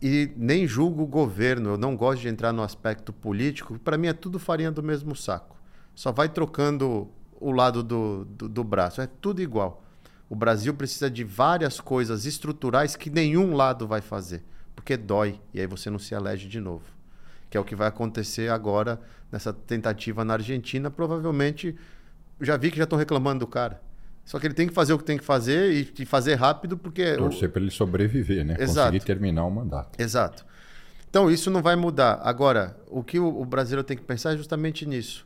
E 0.00 0.30
nem 0.36 0.66
julgo 0.66 1.02
o 1.02 1.06
governo, 1.06 1.70
eu 1.70 1.78
não 1.78 1.94
gosto 1.94 2.22
de 2.22 2.28
entrar 2.28 2.52
no 2.52 2.62
aspecto 2.62 3.12
político, 3.12 3.78
para 3.78 3.98
mim 3.98 4.08
é 4.08 4.12
tudo 4.14 4.38
farinha 4.38 4.72
do 4.72 4.82
mesmo 4.82 5.14
saco. 5.14 5.56
Só 5.94 6.10
vai 6.10 6.28
trocando 6.28 7.08
o 7.38 7.50
lado 7.50 7.82
do, 7.82 8.24
do, 8.24 8.48
do 8.48 8.64
braço, 8.64 9.00
é 9.02 9.06
tudo 9.06 9.42
igual. 9.42 9.84
O 10.28 10.34
Brasil 10.34 10.72
precisa 10.72 11.10
de 11.10 11.22
várias 11.22 11.80
coisas 11.80 12.24
estruturais 12.24 12.96
que 12.96 13.10
nenhum 13.10 13.54
lado 13.54 13.86
vai 13.86 14.00
fazer, 14.00 14.42
porque 14.74 14.96
dói, 14.96 15.38
e 15.52 15.60
aí 15.60 15.66
você 15.66 15.90
não 15.90 15.98
se 15.98 16.14
elege 16.14 16.48
de 16.48 16.60
novo 16.60 16.93
que 17.54 17.56
é 17.56 17.60
o 17.60 17.64
que 17.64 17.76
vai 17.76 17.86
acontecer 17.86 18.50
agora 18.50 19.00
nessa 19.30 19.52
tentativa 19.52 20.24
na 20.24 20.34
Argentina. 20.34 20.90
Provavelmente, 20.90 21.76
já 22.40 22.56
vi 22.56 22.68
que 22.68 22.76
já 22.76 22.82
estão 22.82 22.98
reclamando 22.98 23.40
do 23.40 23.46
cara. 23.46 23.80
Só 24.24 24.40
que 24.40 24.46
ele 24.48 24.54
tem 24.54 24.66
que 24.66 24.74
fazer 24.74 24.92
o 24.92 24.98
que 24.98 25.04
tem 25.04 25.16
que 25.16 25.22
fazer 25.22 25.70
e, 25.96 26.04
fazer 26.04 26.34
rápido, 26.34 26.76
porque. 26.76 27.14
Torcer 27.14 27.48
o... 27.48 27.52
para 27.52 27.62
ele 27.62 27.70
sobreviver, 27.70 28.44
né? 28.44 28.56
Exato. 28.58 28.88
Conseguir 28.88 29.04
terminar 29.04 29.44
o 29.44 29.50
mandato. 29.52 30.02
Exato. 30.02 30.44
Então, 31.08 31.30
isso 31.30 31.48
não 31.48 31.62
vai 31.62 31.76
mudar. 31.76 32.20
Agora, 32.24 32.76
o 32.88 33.04
que 33.04 33.20
o, 33.20 33.40
o 33.40 33.44
brasileiro 33.44 33.84
tem 33.84 33.96
que 33.96 34.02
pensar 34.02 34.32
é 34.32 34.36
justamente 34.36 34.84
nisso. 34.84 35.24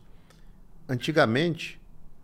Antigamente, 0.87 1.81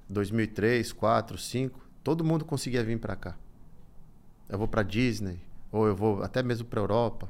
2003, 0.08 0.93
4, 0.93 1.36
5, 1.36 1.80
todo 2.03 2.24
mundo 2.24 2.45
conseguia 2.45 2.84
vir 2.84 2.99
para 2.99 3.16
cá. 3.16 3.36
Eu 4.47 4.60
vou 4.60 4.68
para 4.68 4.84
Disney, 4.84 5.39
ou 5.72 5.88
eu 5.88 5.95
vou 5.95 6.22
até 6.22 6.43
mesmo 6.43 6.68
para 6.68 6.80
Europa, 6.80 7.28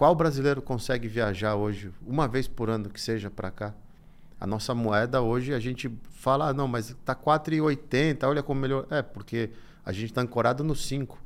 qual 0.00 0.14
brasileiro 0.14 0.62
consegue 0.62 1.06
viajar 1.06 1.56
hoje, 1.56 1.92
uma 2.06 2.26
vez 2.26 2.48
por 2.48 2.70
ano 2.70 2.88
que 2.88 2.98
seja 2.98 3.30
para 3.30 3.50
cá? 3.50 3.74
A 4.40 4.46
nossa 4.46 4.74
moeda 4.74 5.20
hoje, 5.20 5.52
a 5.52 5.60
gente 5.60 5.92
fala, 6.12 6.48
ah, 6.48 6.54
não, 6.54 6.66
mas 6.66 6.96
tá 7.04 7.14
4,80, 7.14 8.26
olha 8.26 8.42
como 8.42 8.62
melhor. 8.62 8.86
É, 8.88 9.02
porque 9.02 9.50
a 9.84 9.92
gente 9.92 10.06
está 10.06 10.22
ancorado 10.22 10.64
no 10.64 10.74
5. 10.74 11.22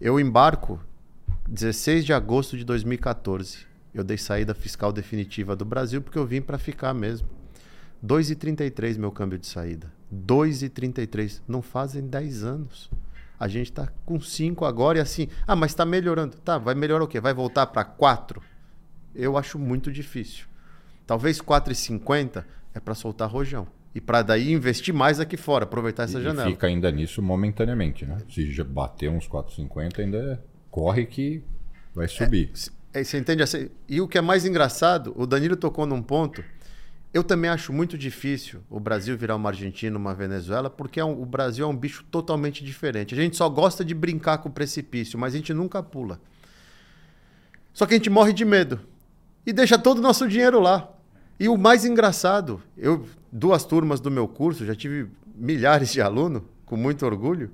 Eu 0.00 0.20
embarco 0.20 0.80
16 1.48 2.04
de 2.04 2.12
agosto 2.12 2.56
de 2.56 2.64
2014. 2.64 3.66
Eu 3.92 4.04
dei 4.04 4.18
saída 4.18 4.54
fiscal 4.54 4.92
definitiva 4.92 5.56
do 5.56 5.64
Brasil 5.64 6.00
porque 6.00 6.16
eu 6.16 6.24
vim 6.24 6.40
para 6.40 6.58
ficar 6.58 6.94
mesmo. 6.94 7.28
2,33 8.06 8.98
meu 8.98 9.10
câmbio 9.10 9.36
de 9.36 9.48
saída. 9.48 9.92
2,33. 10.14 11.40
Não 11.48 11.60
fazem 11.60 12.06
10 12.06 12.44
anos. 12.44 12.88
A 13.38 13.48
gente 13.48 13.70
está 13.70 13.88
com 14.04 14.20
5 14.20 14.64
agora 14.64 14.98
e 14.98 15.00
assim, 15.00 15.28
ah, 15.46 15.54
mas 15.54 15.72
está 15.72 15.84
melhorando. 15.84 16.36
Tá, 16.38 16.58
vai 16.58 16.74
melhorar 16.74 17.04
o 17.04 17.08
quê? 17.08 17.20
Vai 17.20 17.34
voltar 17.34 17.66
para 17.66 17.84
4? 17.84 18.42
Eu 19.14 19.36
acho 19.36 19.58
muito 19.58 19.92
difícil. 19.92 20.46
Talvez 21.06 21.40
4,50 21.40 22.44
é 22.74 22.80
para 22.80 22.94
soltar 22.94 23.30
rojão. 23.30 23.66
E 23.94 24.00
para 24.00 24.20
daí 24.20 24.52
investir 24.52 24.92
mais 24.92 25.18
aqui 25.20 25.36
fora, 25.36 25.64
aproveitar 25.64 26.02
essa 26.02 26.18
e 26.18 26.22
janela. 26.22 26.50
fica 26.50 26.66
ainda 26.66 26.90
nisso 26.90 27.22
momentaneamente, 27.22 28.04
né? 28.04 28.18
Se 28.28 28.50
já 28.52 28.62
bater 28.62 29.08
uns 29.08 29.26
4,50 29.26 30.00
ainda 30.00 30.44
corre 30.70 31.06
que 31.06 31.42
vai 31.94 32.06
subir. 32.06 32.52
É, 32.92 33.02
você 33.02 33.18
entende? 33.18 33.42
Assim? 33.42 33.70
E 33.88 34.00
o 34.00 34.08
que 34.08 34.18
é 34.18 34.20
mais 34.20 34.44
engraçado, 34.44 35.14
o 35.16 35.26
Danilo 35.26 35.56
tocou 35.56 35.86
num 35.86 36.02
ponto 36.02 36.44
eu 37.16 37.24
também 37.24 37.50
acho 37.50 37.72
muito 37.72 37.96
difícil 37.96 38.60
o 38.68 38.78
Brasil 38.78 39.16
virar 39.16 39.36
uma 39.36 39.48
Argentina, 39.48 39.96
uma 39.96 40.14
Venezuela, 40.14 40.68
porque 40.68 41.00
é 41.00 41.04
um, 41.04 41.22
o 41.22 41.24
Brasil 41.24 41.64
é 41.64 41.68
um 41.68 41.74
bicho 41.74 42.04
totalmente 42.10 42.62
diferente. 42.62 43.14
A 43.14 43.16
gente 43.16 43.38
só 43.38 43.48
gosta 43.48 43.82
de 43.82 43.94
brincar 43.94 44.36
com 44.38 44.50
o 44.50 44.52
precipício, 44.52 45.18
mas 45.18 45.32
a 45.32 45.38
gente 45.38 45.54
nunca 45.54 45.82
pula. 45.82 46.20
Só 47.72 47.86
que 47.86 47.94
a 47.94 47.96
gente 47.96 48.10
morre 48.10 48.34
de 48.34 48.44
medo 48.44 48.80
e 49.46 49.52
deixa 49.52 49.78
todo 49.78 49.96
o 49.96 50.02
nosso 50.02 50.28
dinheiro 50.28 50.60
lá. 50.60 50.90
E 51.40 51.48
o 51.48 51.56
mais 51.56 51.86
engraçado, 51.86 52.62
eu 52.76 53.06
duas 53.32 53.64
turmas 53.64 53.98
do 53.98 54.10
meu 54.10 54.28
curso, 54.28 54.66
já 54.66 54.74
tive 54.74 55.08
milhares 55.34 55.90
de 55.90 56.02
alunos, 56.02 56.42
com 56.66 56.76
muito 56.76 57.06
orgulho. 57.06 57.50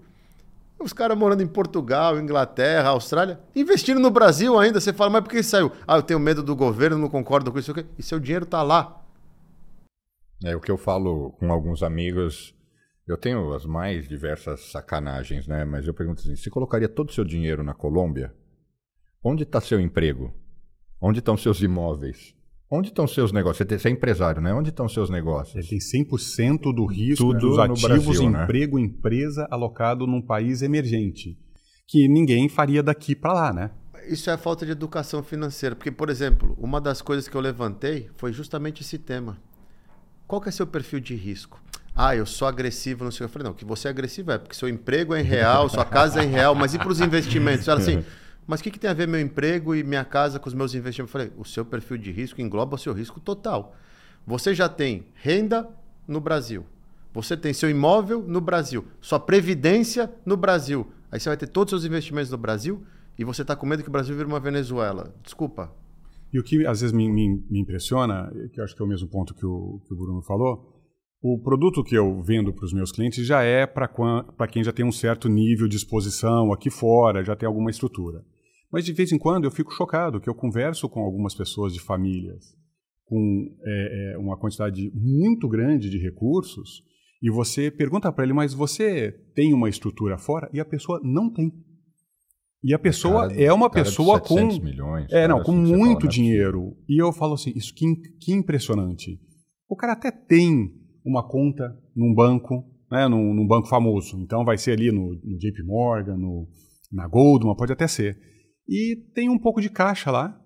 Os 0.81 0.93
caras 0.93 1.17
morando 1.17 1.41
em 1.41 1.47
Portugal, 1.47 2.19
Inglaterra, 2.19 2.89
Austrália, 2.89 3.39
investindo 3.55 4.01
no 4.01 4.11
Brasil 4.11 4.59
ainda. 4.59 4.81
Você 4.81 4.93
fala, 4.93 5.11
mas 5.11 5.23
por 5.23 5.31
que 5.31 5.41
saiu? 5.41 5.71
Ah, 5.87 5.99
eu 5.99 6.03
tenho 6.03 6.19
medo 6.19 6.43
do 6.43 6.57
governo, 6.57 6.99
não 6.99 7.09
concordo 7.09 7.53
com 7.53 7.61
isso. 7.61 7.73
E 7.97 8.03
seu 8.03 8.19
dinheiro 8.19 8.45
está 8.45 8.65
lá. 8.65 9.02
É 10.45 10.57
o 10.57 10.61
que 10.61 10.71
eu 10.71 10.77
falo 10.77 11.33
com 11.33 11.53
alguns 11.53 11.83
amigos. 11.83 12.55
Eu 13.07 13.17
tenho 13.17 13.53
as 13.53 13.65
mais 13.65 14.09
diversas 14.09 14.71
sacanagens, 14.71 15.47
né? 15.47 15.65
Mas 15.65 15.87
eu 15.87 15.95
pergunto 15.95 16.21
assim: 16.21 16.35
você 16.35 16.51
colocaria 16.51 16.89
todo 16.89 17.11
o 17.11 17.13
seu 17.13 17.25
dinheiro 17.25 17.63
na 17.63 17.75
Colômbia? 17.75 18.35
Onde 19.23 19.45
está 19.45 19.61
seu 19.61 19.81
emprego? 19.81 20.33
Onde 21.01 21.21
estão 21.21 21.37
seus 21.37 21.63
imóveis? 21.63 22.35
Onde 22.71 22.89
estão 22.89 23.07
seus 23.07 23.33
negócios? 23.33 23.69
Você 23.69 23.89
é 23.89 23.91
empresário, 23.91 24.41
né? 24.41 24.53
Onde 24.55 24.71
estão 24.71 24.89
seus 24.89 25.11
negócios? 25.11 25.55
Ele 25.57 25.69
tem 25.69 26.05
100% 26.05 26.75
do 26.75 26.87
risco 26.87 27.25
Tudo 27.25 27.39
dos 27.39 27.59
ativos, 27.59 27.83
Brasil, 27.83 28.31
né? 28.31 28.45
emprego, 28.45 28.79
né? 28.79 28.85
empresa 28.85 29.47
alocado 29.51 30.07
num 30.07 30.23
país 30.23 30.63
emergente, 30.63 31.39
que 31.87 32.09
ninguém 32.09 32.49
faria 32.49 32.83
daqui 32.83 33.15
para 33.15 33.33
lá, 33.33 33.53
né? 33.53 33.71
Isso 34.09 34.31
é 34.31 34.33
a 34.33 34.39
falta 34.39 34.65
de 34.65 34.73
educação 34.73 35.23
financeira, 35.23 35.77
porque 35.77 35.91
por 35.91 36.09
exemplo, 36.09 36.57
uma 36.59 36.81
das 36.81 37.03
coisas 37.03 37.29
que 37.29 37.37
eu 37.37 37.41
levantei 37.41 38.09
foi 38.15 38.33
justamente 38.33 38.81
esse 38.81 38.99
tema 38.99 39.39
qual 40.33 40.41
que 40.41 40.49
é 40.49 40.53
seu 40.53 40.67
perfil 40.67 40.99
de 40.99 41.15
risco? 41.15 41.63
Ah, 41.95 42.17
eu 42.17 42.25
sou 42.25 42.49
agressivo, 42.49 43.05
não 43.05 43.11
sei. 43.11 43.27
Eu 43.27 43.29
falei, 43.29 43.49
não, 43.49 43.53
que 43.53 43.67
você 43.67 43.89
é 43.89 43.91
agressivo 43.91 44.31
é 44.31 44.39
porque 44.39 44.55
seu 44.55 44.67
emprego 44.67 45.15
é 45.15 45.21
em 45.21 45.23
real, 45.23 45.69
sua 45.69 45.85
casa 45.85 46.23
é 46.23 46.25
em 46.25 46.31
real, 46.31 46.55
mas 46.55 46.73
e 46.73 46.79
para 46.79 46.89
os 46.89 47.03
investimentos? 47.03 47.69
Ela 47.69 47.79
assim, 47.79 48.03
mas 48.47 48.61
o 48.61 48.63
que, 48.63 48.71
que 48.71 48.79
tem 48.79 48.89
a 48.89 48.95
ver 48.95 49.07
meu 49.07 49.21
emprego 49.21 49.75
e 49.75 49.85
minha 49.85 50.07
casa 50.07 50.39
com 50.39 50.49
os 50.49 50.55
meus 50.55 50.75
investimentos? 50.75 51.13
Eu 51.15 51.21
falei, 51.21 51.33
o 51.37 51.45
seu 51.45 51.67
perfil 51.67 51.99
de 51.99 52.11
risco 52.11 52.41
engloba 52.41 52.77
o 52.77 52.79
seu 52.79 52.95
risco 52.95 53.21
total. 53.21 53.77
Você 54.27 54.55
já 54.55 54.71
tem 54.71 55.05
renda 55.17 55.69
no 56.09 56.19
Brasil. 56.19 56.65
Você 57.13 57.37
tem 57.37 57.53
seu 57.53 57.69
imóvel 57.69 58.25
no 58.27 58.41
Brasil. 58.41 58.87
Sua 59.03 59.21
previdência 59.21 60.11
no 60.25 60.35
Brasil. 60.35 60.91
Aí 61.11 61.21
você 61.21 61.29
vai 61.29 61.37
ter 61.37 61.47
todos 61.47 61.75
os 61.75 61.83
seus 61.83 61.87
investimentos 61.87 62.31
no 62.31 62.39
Brasil 62.39 62.83
e 63.19 63.25
você 63.25 63.43
está 63.43 63.55
com 63.55 63.67
medo 63.67 63.83
que 63.83 63.91
o 63.91 63.93
Brasil 63.93 64.17
vire 64.17 64.27
uma 64.27 64.41
Venezuela. 64.41 65.15
Desculpa. 65.23 65.71
E 66.33 66.39
o 66.39 66.43
que 66.43 66.67
às 66.67 66.81
vezes 66.81 66.95
me, 66.95 67.11
me, 67.11 67.29
me 67.51 67.61
impressiona, 67.61 68.33
que 68.53 68.61
eu 68.61 68.65
acho 68.65 68.75
que 68.75 68.83
é 68.83 68.85
o 68.85 68.89
mesmo 68.89 69.09
ponto 69.09 69.35
que 69.35 69.45
o, 69.45 69.81
que 69.87 69.93
o 69.93 69.97
Bruno 69.97 70.23
falou, 70.23 70.73
o 71.23 71.41
produto 71.41 71.85
que 71.85 71.95
eu 71.95 72.23
vendo 72.23 72.53
para 72.53 72.65
os 72.65 72.73
meus 72.73 72.91
clientes 72.91 73.25
já 73.25 73.43
é 73.43 73.67
para 73.67 74.49
quem 74.51 74.65
já 74.65 74.73
tem 74.73 74.85
um 74.85 74.91
certo 74.91 75.29
nível 75.29 75.69
de 75.69 75.77
exposição 75.77 76.53
aqui 76.53 76.71
fora, 76.71 77.23
já 77.23 77.37
tem 77.37 77.47
alguma 77.47 77.71
estrutura. 77.71 78.25
Mas 78.73 78.85
de 78.85 78.93
vez 78.93 79.13
em 79.13 79.19
quando 79.19 79.45
eu 79.45 79.51
fico 79.51 79.73
chocado 79.73 80.21
que 80.21 80.29
eu 80.29 80.35
converso 80.35 80.89
com 80.89 81.01
algumas 81.01 81.35
pessoas 81.35 81.75
de 81.75 81.81
famílias 81.81 82.57
com 83.05 83.55
é, 83.63 84.15
é, 84.15 84.19
uma 84.19 84.39
quantidade 84.39 84.91
muito 84.95 85.47
grande 85.47 85.91
de 85.91 85.99
recursos 85.99 86.83
e 87.23 87.31
você 87.31 87.71
pergunta 87.71 88.11
para 88.11 88.25
ele, 88.25 88.33
mas 88.33 88.55
você 88.55 89.13
tem 89.35 89.53
uma 89.53 89.69
estrutura 89.69 90.17
fora? 90.17 90.51
E 90.53 90.59
a 90.59 90.65
pessoa 90.65 90.99
não 91.05 91.31
tem. 91.31 91.53
E 92.65 92.73
a 92.73 92.79
pessoa 92.79 93.29
cara, 93.29 93.43
é 93.43 93.53
uma 93.53 93.69
pessoa 93.69 94.21
com 94.21 94.47
milhões, 94.61 95.11
é 95.11 95.27
não 95.27 95.43
com 95.43 95.53
muito 95.53 96.07
dinheiro. 96.07 96.77
E 96.89 97.03
eu 97.03 97.13
falo 97.13 97.35
assim, 97.35 97.53
isso 97.57 97.75
que, 97.75 97.85
que 98.21 98.33
impressionante. 98.33 99.19
O 99.69 99.75
cara 99.75 99.95
até 99.95 100.13
tem 100.13 100.71
uma 101.05 101.27
conta 101.27 101.77
num 101.95 102.15
banco, 102.15 102.65
né, 102.91 103.09
num, 103.09 103.35
num 103.35 103.47
banco 103.47 103.67
famoso. 103.67 104.17
Então 104.23 104.45
vai 104.45 104.57
ser 104.57 104.73
ali 104.73 104.93
no, 104.93 105.09
no 105.25 105.39
JP 105.39 105.63
Morgan, 105.65 106.17
no, 106.17 106.49
na 106.93 107.09
Goldman, 107.09 107.57
pode 107.57 107.73
até 107.73 107.89
ser. 107.89 108.17
E 108.69 108.97
tem 109.13 109.29
um 109.29 109.39
pouco 109.39 109.61
de 109.61 109.69
caixa 109.69 110.11
lá 110.13 110.39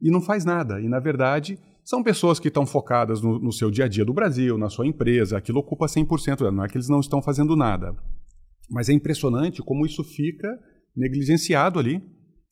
e 0.00 0.10
não 0.10 0.20
faz 0.20 0.44
nada. 0.44 0.80
E 0.80 0.88
na 0.88 0.98
verdade 0.98 1.58
são 1.84 2.02
pessoas 2.02 2.40
que 2.40 2.48
estão 2.48 2.66
focadas 2.66 3.20
no, 3.22 3.38
no, 3.38 3.52
seu 3.52 3.70
dia 3.70 3.84
a 3.84 3.88
dia 3.88 4.04
do 4.04 4.12
Brasil, 4.12 4.56
na 4.56 4.68
sua 4.68 4.86
empresa, 4.86 5.36
aquilo 5.36 5.58
ocupa 5.58 5.86
100%, 5.86 6.50
não 6.50 6.64
é 6.64 6.68
que 6.68 6.76
eles 6.76 6.88
não 6.88 7.00
estão 7.00 7.20
fazendo 7.20 7.56
nada. 7.56 7.94
Mas 8.70 8.88
é 8.88 8.92
impressionante 8.92 9.62
como 9.62 9.84
isso 9.84 10.04
fica 10.04 10.48
negligenciado 10.96 11.78
ali, 11.78 12.02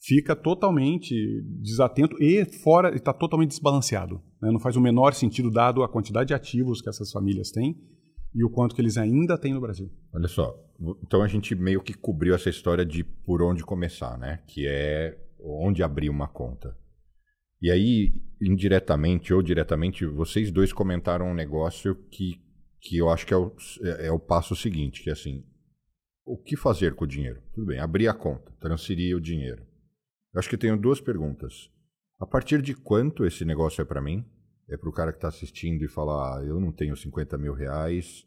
fica 0.00 0.34
totalmente 0.34 1.14
desatento 1.60 2.16
e 2.22 2.44
fora 2.62 2.94
está 2.94 3.12
totalmente 3.12 3.50
desbalanceado. 3.50 4.22
Né? 4.40 4.50
Não 4.50 4.58
faz 4.58 4.76
o 4.76 4.80
menor 4.80 5.12
sentido 5.12 5.50
dado 5.50 5.82
a 5.82 5.88
quantidade 5.88 6.28
de 6.28 6.34
ativos 6.34 6.80
que 6.80 6.88
essas 6.88 7.10
famílias 7.12 7.50
têm 7.50 7.76
e 8.34 8.44
o 8.44 8.50
quanto 8.50 8.74
que 8.74 8.80
eles 8.80 8.96
ainda 8.96 9.36
têm 9.36 9.52
no 9.52 9.60
Brasil. 9.60 9.90
Olha 10.12 10.28
só, 10.28 10.54
então 11.02 11.22
a 11.22 11.28
gente 11.28 11.54
meio 11.54 11.82
que 11.82 11.92
cobriu 11.92 12.34
essa 12.34 12.48
história 12.48 12.84
de 12.84 13.04
por 13.04 13.42
onde 13.42 13.64
começar, 13.64 14.16
né? 14.18 14.40
Que 14.46 14.66
é 14.66 15.18
onde 15.38 15.82
abrir 15.82 16.08
uma 16.08 16.28
conta. 16.28 16.76
E 17.60 17.70
aí, 17.70 18.14
indiretamente 18.40 19.34
ou 19.34 19.42
diretamente, 19.42 20.06
vocês 20.06 20.50
dois 20.50 20.72
comentaram 20.72 21.30
um 21.30 21.34
negócio 21.34 21.94
que, 22.10 22.40
que 22.80 22.96
eu 22.96 23.10
acho 23.10 23.26
que 23.26 23.34
é 23.34 23.36
o, 23.36 23.52
é, 23.82 24.06
é 24.06 24.12
o 24.12 24.18
passo 24.18 24.56
seguinte, 24.56 25.02
que 25.02 25.10
é 25.10 25.12
assim, 25.12 25.44
o 26.30 26.36
que 26.36 26.56
fazer 26.56 26.94
com 26.94 27.04
o 27.04 27.08
dinheiro? 27.08 27.42
Tudo 27.52 27.66
bem, 27.66 27.80
abrir 27.80 28.06
a 28.06 28.14
conta, 28.14 28.52
transferir 28.60 29.16
o 29.16 29.20
dinheiro. 29.20 29.66
Eu 30.32 30.38
acho 30.38 30.48
que 30.48 30.56
tenho 30.56 30.76
duas 30.76 31.00
perguntas. 31.00 31.68
A 32.20 32.26
partir 32.26 32.62
de 32.62 32.72
quanto 32.72 33.24
esse 33.24 33.44
negócio 33.44 33.82
é 33.82 33.84
para 33.84 34.00
mim? 34.00 34.24
É 34.68 34.76
para 34.76 34.88
o 34.88 34.92
cara 34.92 35.10
que 35.10 35.18
está 35.18 35.26
assistindo 35.26 35.84
e 35.84 35.88
falar, 35.88 36.38
ah, 36.38 36.44
eu 36.44 36.60
não 36.60 36.70
tenho 36.70 36.96
50 36.96 37.36
mil 37.36 37.52
reais, 37.52 38.24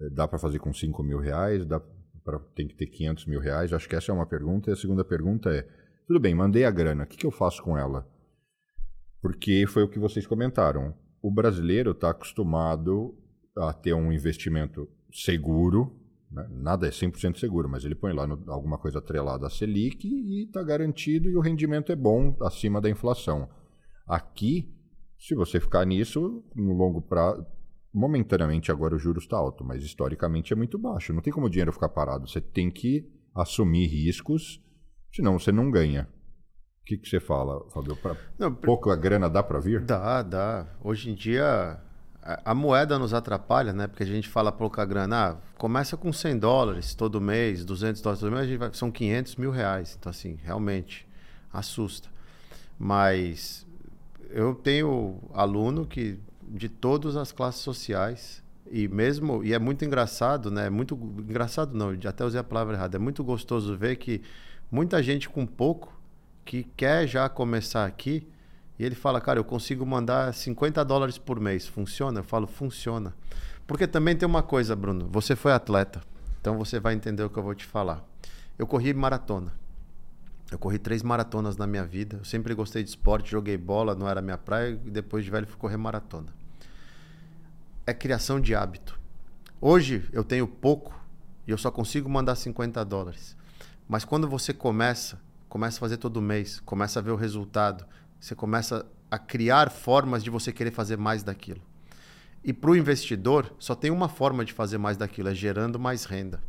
eh, 0.00 0.10
dá 0.10 0.28
para 0.28 0.38
fazer 0.38 0.60
com 0.60 0.72
5 0.72 1.02
mil 1.02 1.18
reais, 1.18 1.66
dá 1.66 1.80
pra, 2.22 2.38
tem 2.54 2.68
que 2.68 2.76
ter 2.76 2.86
500 2.86 3.26
mil 3.26 3.40
reais? 3.40 3.72
Acho 3.72 3.88
que 3.88 3.96
essa 3.96 4.12
é 4.12 4.14
uma 4.14 4.26
pergunta. 4.26 4.70
E 4.70 4.72
a 4.72 4.76
segunda 4.76 5.04
pergunta 5.04 5.50
é, 5.50 5.68
tudo 6.06 6.20
bem, 6.20 6.36
mandei 6.36 6.64
a 6.64 6.70
grana, 6.70 7.02
o 7.02 7.06
que, 7.08 7.16
que 7.16 7.26
eu 7.26 7.32
faço 7.32 7.60
com 7.60 7.76
ela? 7.76 8.08
Porque 9.20 9.66
foi 9.66 9.82
o 9.82 9.88
que 9.88 9.98
vocês 9.98 10.28
comentaram. 10.28 10.94
O 11.20 11.28
brasileiro 11.28 11.90
está 11.90 12.10
acostumado 12.10 13.18
a 13.56 13.72
ter 13.72 13.94
um 13.94 14.12
investimento 14.12 14.88
seguro? 15.10 16.01
Nada 16.50 16.86
é 16.86 16.90
100% 16.90 17.38
seguro, 17.38 17.68
mas 17.68 17.84
ele 17.84 17.94
põe 17.94 18.12
lá 18.12 18.26
no, 18.26 18.42
alguma 18.50 18.78
coisa 18.78 18.98
atrelada 18.98 19.46
à 19.46 19.50
Selic 19.50 20.06
e 20.06 20.44
está 20.44 20.62
garantido 20.62 21.28
e 21.28 21.36
o 21.36 21.40
rendimento 21.40 21.92
é 21.92 21.96
bom 21.96 22.36
acima 22.40 22.80
da 22.80 22.88
inflação. 22.88 23.48
Aqui, 24.06 24.74
se 25.18 25.34
você 25.34 25.60
ficar 25.60 25.84
nisso, 25.84 26.42
no 26.54 26.72
longo 26.72 27.02
prazo, 27.02 27.46
momentaneamente 27.92 28.72
agora 28.72 28.94
o 28.94 28.98
juros 28.98 29.24
está 29.24 29.36
alto, 29.36 29.64
mas 29.64 29.82
historicamente 29.82 30.52
é 30.52 30.56
muito 30.56 30.78
baixo. 30.78 31.12
Não 31.12 31.20
tem 31.20 31.32
como 31.32 31.46
o 31.46 31.50
dinheiro 31.50 31.72
ficar 31.72 31.90
parado. 31.90 32.28
Você 32.28 32.40
tem 32.40 32.70
que 32.70 33.06
assumir 33.34 33.86
riscos, 33.86 34.62
senão 35.12 35.38
você 35.38 35.52
não 35.52 35.70
ganha. 35.70 36.08
O 36.80 36.84
que, 36.84 36.96
que 36.96 37.08
você 37.08 37.20
fala, 37.20 37.64
Fabio? 37.70 37.96
Pra 37.96 38.16
Não, 38.38 38.52
pouco 38.52 38.90
a 38.90 38.96
grana 38.96 39.30
dá 39.30 39.42
para 39.42 39.60
vir? 39.60 39.84
Dá, 39.84 40.22
dá. 40.22 40.76
Hoje 40.82 41.10
em 41.10 41.14
dia 41.14 41.80
a, 42.22 42.54
moeda 42.54 42.98
nos 42.98 43.12
atrapalha, 43.12 43.72
né? 43.72 43.88
Porque 43.88 44.04
a 44.04 44.06
gente 44.06 44.28
fala 44.28 44.52
pouca 44.52 44.84
grana. 44.84 45.30
Ah, 45.30 45.36
começa 45.58 45.96
com 45.96 46.12
100 46.12 46.38
dólares 46.38 46.94
todo 46.94 47.20
mês, 47.20 47.64
200 47.64 48.00
dólares 48.00 48.20
todo 48.20 48.32
mês, 48.32 48.58
vai, 48.58 48.70
são 48.72 48.90
500 48.90 49.36
mil 49.36 49.50
reais. 49.50 49.96
Então, 49.98 50.10
assim, 50.10 50.38
realmente 50.44 51.06
assusta. 51.52 52.08
Mas 52.78 53.66
eu 54.30 54.54
tenho 54.54 55.18
aluno 55.34 55.84
que 55.84 56.18
de 56.48 56.68
todas 56.68 57.16
as 57.16 57.32
classes 57.32 57.60
sociais 57.60 58.42
e 58.70 58.86
mesmo 58.88 59.42
e 59.42 59.52
é 59.52 59.58
muito 59.58 59.84
engraçado, 59.84 60.50
né? 60.50 60.70
Muito 60.70 60.94
engraçado 60.94 61.76
não, 61.76 61.96
até 62.08 62.24
usei 62.24 62.40
a 62.40 62.44
palavra 62.44 62.76
errada. 62.76 62.96
É 62.96 63.00
muito 63.00 63.24
gostoso 63.24 63.76
ver 63.76 63.96
que 63.96 64.22
muita 64.70 65.02
gente 65.02 65.28
com 65.28 65.44
pouco 65.44 66.00
que 66.44 66.64
quer 66.76 67.06
já 67.06 67.28
começar 67.28 67.84
aqui 67.84 68.26
e 68.78 68.84
ele 68.84 68.94
fala, 68.94 69.20
cara, 69.20 69.38
eu 69.38 69.44
consigo 69.44 69.84
mandar 69.84 70.32
50 70.32 70.84
dólares 70.84 71.18
por 71.18 71.38
mês. 71.38 71.66
Funciona? 71.66 72.20
Eu 72.20 72.24
falo, 72.24 72.46
funciona. 72.46 73.14
Porque 73.66 73.86
também 73.86 74.16
tem 74.16 74.26
uma 74.26 74.42
coisa, 74.42 74.74
Bruno. 74.74 75.08
Você 75.10 75.36
foi 75.36 75.52
atleta, 75.52 76.02
então 76.40 76.58
você 76.58 76.80
vai 76.80 76.94
entender 76.94 77.22
o 77.22 77.30
que 77.30 77.38
eu 77.38 77.42
vou 77.42 77.54
te 77.54 77.64
falar. 77.64 78.04
Eu 78.58 78.66
corri 78.66 78.92
maratona. 78.92 79.52
Eu 80.50 80.58
corri 80.58 80.78
três 80.78 81.02
maratonas 81.02 81.56
na 81.56 81.66
minha 81.66 81.84
vida. 81.84 82.18
Eu 82.18 82.24
sempre 82.24 82.54
gostei 82.54 82.82
de 82.82 82.90
esporte, 82.90 83.30
joguei 83.30 83.56
bola, 83.56 83.94
não 83.94 84.08
era 84.08 84.20
minha 84.20 84.36
praia, 84.36 84.78
e 84.84 84.90
depois 84.90 85.24
de 85.24 85.30
velho 85.30 85.46
fui 85.46 85.56
correr 85.56 85.76
maratona. 85.76 86.28
É 87.86 87.94
criação 87.94 88.40
de 88.40 88.54
hábito. 88.54 89.00
Hoje 89.60 90.06
eu 90.12 90.22
tenho 90.22 90.46
pouco 90.46 90.92
e 91.46 91.50
eu 91.50 91.58
só 91.58 91.70
consigo 91.70 92.08
mandar 92.08 92.34
50 92.34 92.84
dólares. 92.84 93.36
Mas 93.88 94.04
quando 94.04 94.28
você 94.28 94.52
começa, 94.52 95.18
começa 95.48 95.78
a 95.78 95.80
fazer 95.80 95.96
todo 95.96 96.20
mês, 96.20 96.60
começa 96.60 96.98
a 96.98 97.02
ver 97.02 97.12
o 97.12 97.16
resultado, 97.16 97.86
você 98.22 98.36
começa 98.36 98.86
a 99.10 99.18
criar 99.18 99.68
formas 99.68 100.22
de 100.22 100.30
você 100.30 100.52
querer 100.52 100.70
fazer 100.70 100.96
mais 100.96 101.24
daquilo. 101.24 101.60
E 102.44 102.52
para 102.52 102.70
o 102.70 102.76
investidor, 102.76 103.52
só 103.58 103.74
tem 103.74 103.90
uma 103.90 104.08
forma 104.08 104.44
de 104.44 104.52
fazer 104.52 104.78
mais 104.78 104.96
daquilo, 104.96 105.28
é 105.28 105.34
gerando 105.34 105.76
mais 105.76 106.04
renda. 106.04 106.40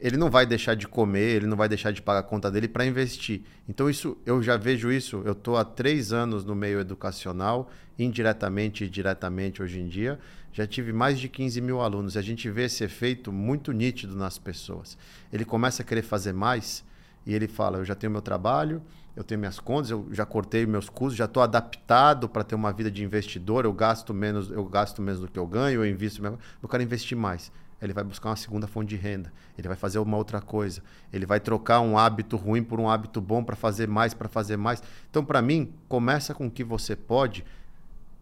Ele 0.00 0.16
não 0.16 0.30
vai 0.30 0.46
deixar 0.46 0.74
de 0.74 0.88
comer, 0.88 1.36
ele 1.36 1.46
não 1.46 1.58
vai 1.58 1.68
deixar 1.68 1.92
de 1.92 2.00
pagar 2.00 2.20
a 2.20 2.22
conta 2.22 2.50
dele 2.50 2.68
para 2.68 2.86
investir. 2.86 3.42
Então, 3.68 3.90
isso 3.90 4.16
eu 4.24 4.42
já 4.42 4.56
vejo 4.56 4.90
isso. 4.90 5.20
Eu 5.26 5.32
estou 5.32 5.58
há 5.58 5.64
três 5.64 6.10
anos 6.10 6.42
no 6.42 6.54
meio 6.54 6.80
educacional, 6.80 7.70
indiretamente 7.98 8.84
e 8.84 8.88
diretamente 8.88 9.62
hoje 9.62 9.80
em 9.80 9.88
dia. 9.88 10.18
Já 10.54 10.66
tive 10.66 10.90
mais 10.90 11.18
de 11.18 11.28
15 11.28 11.60
mil 11.60 11.82
alunos. 11.82 12.14
E 12.14 12.18
a 12.18 12.22
gente 12.22 12.48
vê 12.48 12.64
esse 12.64 12.82
efeito 12.82 13.30
muito 13.30 13.72
nítido 13.72 14.16
nas 14.16 14.38
pessoas. 14.38 14.96
Ele 15.30 15.44
começa 15.44 15.82
a 15.82 15.84
querer 15.84 16.02
fazer 16.02 16.32
mais 16.32 16.82
e 17.26 17.34
ele 17.34 17.46
fala: 17.46 17.78
Eu 17.78 17.84
já 17.84 17.94
tenho 17.94 18.10
meu 18.10 18.22
trabalho, 18.22 18.80
eu 19.18 19.24
tenho 19.24 19.40
minhas 19.40 19.58
contas, 19.58 19.90
eu 19.90 20.06
já 20.12 20.24
cortei 20.24 20.64
meus 20.64 20.88
custos, 20.88 21.16
já 21.16 21.24
estou 21.24 21.42
adaptado 21.42 22.28
para 22.28 22.44
ter 22.44 22.54
uma 22.54 22.72
vida 22.72 22.88
de 22.88 23.02
investidor, 23.02 23.64
eu 23.64 23.72
gasto 23.72 24.14
menos, 24.14 24.48
eu 24.48 24.64
gasto 24.64 25.02
menos 25.02 25.20
do 25.20 25.26
que 25.26 25.36
eu 25.36 25.44
ganho, 25.44 25.82
eu 25.82 25.86
invisto, 25.90 26.24
eu 26.24 26.68
quero 26.68 26.84
investir 26.84 27.18
mais. 27.18 27.50
Ele 27.82 27.92
vai 27.92 28.04
buscar 28.04 28.28
uma 28.28 28.36
segunda 28.36 28.68
fonte 28.68 28.90
de 28.90 28.96
renda, 28.96 29.32
ele 29.58 29.66
vai 29.66 29.76
fazer 29.76 29.98
uma 29.98 30.16
outra 30.16 30.40
coisa, 30.40 30.84
ele 31.12 31.26
vai 31.26 31.40
trocar 31.40 31.80
um 31.80 31.98
hábito 31.98 32.36
ruim 32.36 32.62
por 32.62 32.78
um 32.78 32.88
hábito 32.88 33.20
bom 33.20 33.42
para 33.42 33.56
fazer 33.56 33.88
mais, 33.88 34.14
para 34.14 34.28
fazer 34.28 34.56
mais. 34.56 34.80
Então, 35.10 35.24
para 35.24 35.42
mim, 35.42 35.74
começa 35.88 36.32
com 36.32 36.46
o 36.46 36.50
que 36.50 36.62
você 36.62 36.94
pode, 36.94 37.44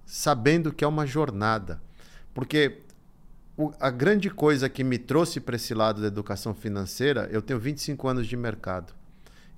sabendo 0.06 0.72
que 0.72 0.82
é 0.82 0.88
uma 0.88 1.06
jornada. 1.06 1.78
Porque 2.32 2.78
a 3.78 3.90
grande 3.90 4.30
coisa 4.30 4.66
que 4.66 4.82
me 4.82 4.96
trouxe 4.96 5.40
para 5.40 5.56
esse 5.56 5.74
lado 5.74 6.00
da 6.00 6.06
educação 6.06 6.54
financeira, 6.54 7.28
eu 7.30 7.42
tenho 7.42 7.60
25 7.60 8.08
anos 8.08 8.26
de 8.26 8.34
mercado. 8.34 8.94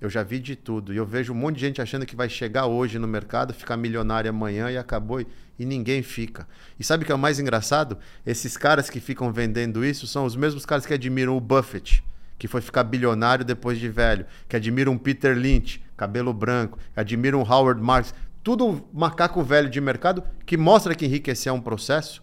Eu 0.01 0.09
já 0.09 0.22
vi 0.22 0.38
de 0.38 0.55
tudo. 0.55 0.92
E 0.92 0.96
eu 0.96 1.05
vejo 1.05 1.32
um 1.32 1.36
monte 1.36 1.57
de 1.57 1.61
gente 1.62 1.82
achando 1.82 2.07
que 2.07 2.14
vai 2.14 2.28
chegar 2.28 2.66
hoje 2.66 2.99
no 2.99 3.09
mercado, 3.09 3.53
ficar 3.53 3.76
milionário 3.76 4.30
amanhã 4.30 4.70
e 4.70 4.78
acabou. 4.78 5.20
E, 5.20 5.64
ninguém 5.64 6.03
fica. 6.03 6.46
E 6.78 6.84
sabe 6.84 7.03
o 7.03 7.07
que 7.07 7.12
é 7.12 7.14
o 7.14 7.18
mais 7.18 7.40
engraçado? 7.40 7.99
Esses 8.24 8.57
caras 8.57 8.88
que 8.88 9.01
ficam 9.01 9.32
vendendo 9.32 9.84
isso 9.84 10.07
são 10.07 10.24
os 10.24 10.36
mesmos 10.36 10.64
caras 10.64 10.86
que 10.86 10.94
admiram 10.94 11.36
o 11.36 11.40
Buffett, 11.40 12.05
que 12.38 12.46
foi 12.46 12.61
ficar 12.61 12.84
bilionário 12.84 13.44
depois 13.44 13.78
de 13.78 13.88
velho, 13.88 14.24
que 14.49 14.55
admiram 14.55 14.92
um 14.92 14.99
Peter 14.99 15.36
Lynch, 15.36 15.82
cabelo 15.96 16.32
branco, 16.32 16.78
que 16.94 17.01
admiram 17.01 17.40
um 17.40 17.42
Howard 17.42 17.82
Marks. 17.82 18.14
Tudo 18.44 18.88
macaco 18.92 19.42
velho 19.42 19.68
de 19.68 19.80
mercado 19.80 20.22
que 20.46 20.57
mostra 20.57 20.94
que 20.94 21.07
enriquecer 21.07 21.51
é 21.51 21.53
um 21.53 21.61
processo 21.61 22.22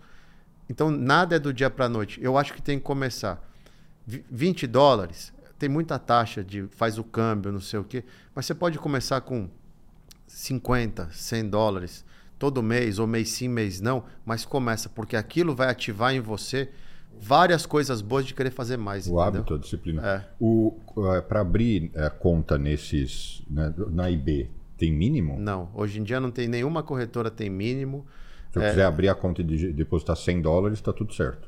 então, 0.70 0.90
nada 0.90 1.36
é 1.36 1.40
do 1.40 1.54
dia 1.54 1.70
para 1.70 1.88
noite. 1.88 2.20
Eu 2.22 2.38
acho 2.38 2.54
que 2.54 2.62
tem 2.62 2.78
que 2.78 2.84
começar. 2.84 3.42
20 4.08 4.68
dólares, 4.68 5.34
tem 5.66 5.70
muita 5.72 5.98
taxa 5.98 6.44
de 6.44 6.68
faz 6.76 7.00
o 7.00 7.04
câmbio, 7.04 7.52
não 7.52 7.60
sei 7.60 7.80
o 7.80 7.84
quê, 7.84 8.04
mas 8.36 8.46
você 8.46 8.54
pode 8.54 8.78
começar 8.78 9.20
com 9.22 9.50
50, 10.28 11.10
100 11.12 11.50
dólares 11.50 12.06
todo 12.38 12.62
mês, 12.62 13.00
ou 13.00 13.08
mês 13.08 13.30
sim, 13.30 13.48
mês 13.48 13.82
não, 13.82 14.04
mas 14.24 14.46
começa, 14.46 14.88
porque 14.90 15.16
aquilo 15.16 15.56
vai 15.56 15.70
ativar 15.70 16.14
em 16.14 16.20
você 16.20 16.70
várias 17.20 17.66
coisas 17.66 18.00
boas 18.02 18.26
de 18.28 18.36
querer 18.36 18.52
fazer 18.52 18.78
mais. 18.78 19.08
O 19.08 19.10
entendeu? 19.12 19.22
hábito, 19.40 19.54
a 19.56 19.58
disciplina. 19.58 20.06
É. 20.08 20.28
O, 20.40 20.78
é, 21.16 21.22
para 21.22 21.40
abrir 21.42 21.90
é, 21.96 22.10
conta 22.12 22.58
nesses, 22.60 23.42
né, 23.50 23.74
na 23.90 24.10
IB, 24.10 24.50
Tem 24.78 24.92
mínimo? 24.92 25.40
Não. 25.40 25.70
Hoje 25.74 26.02
em 26.02 26.04
dia 26.04 26.20
não 26.20 26.30
tem 26.30 26.50
nenhuma 26.50 26.84
corretora 26.84 27.32
tem 27.32 27.50
mínimo. 27.50 28.06
Se 28.52 28.60
eu 28.60 28.64
É. 28.64 28.70
quiser 28.70 28.84
abrir 28.86 29.08
a 29.08 29.16
conta 29.16 29.42
e 29.42 29.46
de- 29.46 29.72
depositar 29.72 30.18
100 30.18 30.42
dólares, 30.42 30.78
está 30.80 30.92
tudo 30.92 31.14
certo. 31.14 31.48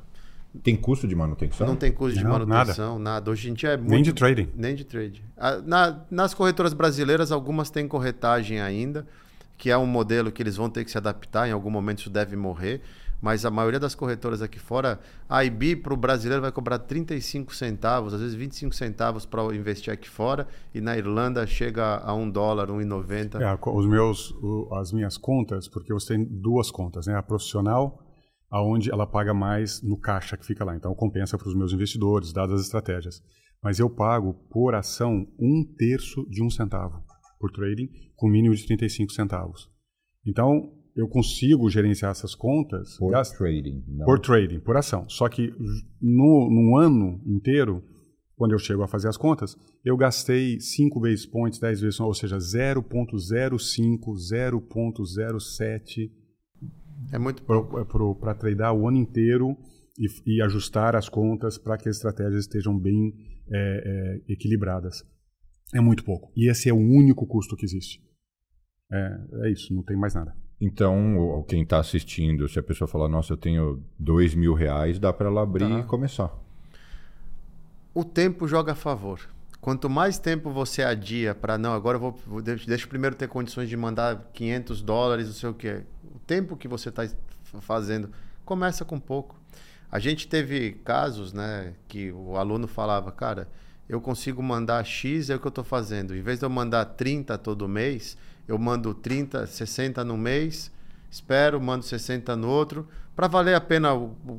Tem 0.62 0.76
custo 0.76 1.06
de 1.06 1.14
manutenção? 1.14 1.66
Não 1.66 1.76
tem 1.76 1.90
custo 1.92 2.18
de 2.18 2.24
Não, 2.24 2.32
manutenção, 2.32 2.98
nada. 2.98 3.30
Hoje 3.30 3.50
em 3.50 3.54
dia 3.54 3.70
é 3.70 3.76
muito... 3.76 3.90
Nem 3.90 4.02
de 4.02 4.12
trading. 4.12 4.48
Nem 4.54 4.74
de 4.74 4.84
trade. 4.84 5.24
Ah, 5.36 5.60
na- 5.64 6.00
nas 6.10 6.34
corretoras 6.34 6.72
brasileiras, 6.72 7.30
algumas 7.32 7.70
têm 7.70 7.86
corretagem 7.88 8.60
ainda, 8.60 9.06
que 9.56 9.70
é 9.70 9.76
um 9.78 9.86
modelo 9.86 10.30
que 10.30 10.42
eles 10.42 10.56
vão 10.56 10.68
ter 10.70 10.84
que 10.84 10.90
se 10.90 10.98
adaptar, 10.98 11.48
em 11.48 11.52
algum 11.52 11.70
momento 11.70 11.98
isso 12.00 12.10
deve 12.10 12.36
morrer. 12.36 12.80
Mas 13.20 13.44
a 13.44 13.50
maioria 13.50 13.80
das 13.80 13.96
corretoras 13.96 14.40
aqui 14.42 14.60
fora, 14.60 15.00
a 15.28 15.44
IB 15.44 15.74
para 15.74 15.92
o 15.92 15.96
brasileiro 15.96 16.40
vai 16.40 16.52
cobrar 16.52 16.78
35 16.78 17.52
centavos, 17.52 18.14
às 18.14 18.20
vezes 18.20 18.36
25 18.36 18.72
centavos 18.72 19.26
para 19.26 19.42
investir 19.56 19.92
aqui 19.92 20.08
fora, 20.08 20.46
e 20.72 20.80
na 20.80 20.96
Irlanda 20.96 21.44
chega 21.44 21.96
a 21.96 22.14
1 22.14 22.30
dólar, 22.30 22.68
1,90. 22.70 23.40
É, 23.42 23.58
os 23.70 23.86
meus, 23.86 24.30
o- 24.40 24.68
as 24.72 24.92
minhas 24.92 25.16
contas, 25.18 25.66
porque 25.66 25.92
você 25.92 26.14
tem 26.14 26.24
duas 26.24 26.70
contas, 26.70 27.08
né? 27.08 27.16
A 27.16 27.22
profissional, 27.22 28.00
aonde 28.50 28.90
ela 28.90 29.06
paga 29.06 29.34
mais 29.34 29.82
no 29.82 29.98
caixa 29.98 30.36
que 30.36 30.46
fica 30.46 30.64
lá, 30.64 30.74
então 30.74 30.94
compensa 30.94 31.36
para 31.36 31.48
os 31.48 31.54
meus 31.54 31.72
investidores, 31.72 32.32
dadas 32.32 32.60
as 32.60 32.66
estratégias. 32.66 33.22
Mas 33.62 33.78
eu 33.78 33.90
pago 33.90 34.34
por 34.50 34.74
ação 34.74 35.26
um 35.38 35.64
terço 35.76 36.24
de 36.30 36.42
um 36.42 36.48
centavo 36.48 37.02
por 37.38 37.50
trading, 37.52 37.88
com 38.16 38.28
mínimo 38.28 38.54
de 38.54 38.66
35 38.66 39.12
centavos. 39.12 39.70
Então 40.26 40.72
eu 40.96 41.08
consigo 41.08 41.70
gerenciar 41.70 42.10
essas 42.10 42.34
contas 42.34 42.96
Por 42.96 43.14
trading. 43.36 43.84
Não. 43.86 44.04
por 44.04 44.18
trading, 44.18 44.58
por 44.60 44.76
ação. 44.76 45.08
Só 45.08 45.28
que 45.28 45.54
no, 46.00 46.50
num 46.50 46.76
ano 46.76 47.22
inteiro, 47.24 47.84
quando 48.34 48.52
eu 48.52 48.58
chego 48.58 48.82
a 48.82 48.88
fazer 48.88 49.08
as 49.08 49.16
contas, 49.16 49.56
eu 49.84 49.96
gastei 49.96 50.58
5 50.60 51.00
vezes 51.00 51.24
points, 51.24 51.60
10 51.60 51.80
vezes, 51.80 52.00
ou 52.00 52.12
seja, 52.12 52.36
0.05, 52.36 52.82
0.07 54.32 56.10
É 57.12 57.18
muito 57.18 57.42
para 57.42 58.34
tradear 58.34 58.74
o 58.74 58.88
ano 58.88 58.96
inteiro 58.98 59.56
e, 59.98 60.06
e 60.38 60.42
ajustar 60.42 60.96
as 60.96 61.08
contas 61.08 61.56
para 61.58 61.76
que 61.78 61.88
as 61.88 61.96
estratégias 61.96 62.40
estejam 62.40 62.78
bem 62.78 63.12
é, 63.50 64.20
é, 64.26 64.32
equilibradas. 64.32 65.04
É 65.74 65.80
muito 65.80 66.04
pouco. 66.04 66.30
E 66.36 66.50
esse 66.50 66.68
é 66.68 66.72
o 66.72 66.76
único 66.78 67.26
custo 67.26 67.56
que 67.56 67.64
existe. 67.64 68.00
É, 68.90 69.18
é 69.46 69.50
isso, 69.52 69.72
não 69.74 69.82
tem 69.82 69.96
mais 69.96 70.14
nada. 70.14 70.34
Então, 70.60 71.18
o- 71.18 71.44
quem 71.44 71.62
está 71.62 71.78
assistindo, 71.78 72.48
se 72.48 72.58
a 72.58 72.62
pessoa 72.62 72.88
falar, 72.88 73.08
nossa, 73.08 73.32
eu 73.32 73.36
tenho 73.36 73.82
dois 73.98 74.34
mil 74.34 74.54
reais, 74.54 74.98
dá 74.98 75.12
para 75.12 75.28
ela 75.28 75.42
abrir 75.42 75.68
Tá. 75.68 75.78
e 75.80 75.82
começar. 75.84 76.32
o 77.94 78.04
tempo 78.04 78.46
joga 78.46 78.72
a 78.72 78.74
favor. 78.76 79.20
Quanto 79.60 79.90
mais 79.90 80.18
tempo 80.20 80.50
você 80.52 80.82
adia 80.84 81.34
para 81.34 81.58
não, 81.58 81.72
agora 81.72 81.96
eu 81.96 82.00
vou, 82.00 82.12
vou 82.26 82.40
deixa, 82.40 82.86
primeiro 82.86 83.16
ter 83.16 83.26
condições 83.28 83.68
de 83.68 83.76
mandar 83.76 84.30
500 84.32 84.80
dólares, 84.82 85.26
não 85.26 85.32
sei 85.34 85.48
o 85.50 85.54
que. 85.54 85.82
Tempo 86.28 86.58
que 86.58 86.68
você 86.68 86.90
está 86.90 87.08
fazendo 87.62 88.10
começa 88.44 88.84
com 88.84 89.00
pouco. 89.00 89.34
A 89.90 89.98
gente 89.98 90.28
teve 90.28 90.72
casos, 90.84 91.32
né, 91.32 91.72
que 91.88 92.12
o 92.12 92.36
aluno 92.36 92.68
falava, 92.68 93.10
cara, 93.10 93.48
eu 93.88 93.98
consigo 93.98 94.42
mandar 94.42 94.84
X 94.84 95.30
é 95.30 95.36
o 95.36 95.40
que 95.40 95.46
eu 95.46 95.48
estou 95.48 95.64
fazendo. 95.64 96.14
Em 96.14 96.20
vez 96.20 96.38
de 96.38 96.44
eu 96.44 96.50
mandar 96.50 96.84
30 96.84 97.38
todo 97.38 97.66
mês, 97.66 98.14
eu 98.46 98.58
mando 98.58 98.92
30, 98.92 99.46
60 99.46 100.04
no 100.04 100.18
mês, 100.18 100.70
espero, 101.10 101.58
mando 101.58 101.86
60 101.86 102.36
no 102.36 102.50
outro, 102.50 102.86
para 103.16 103.26
valer 103.26 103.54
a 103.54 103.60
pena 103.60 103.88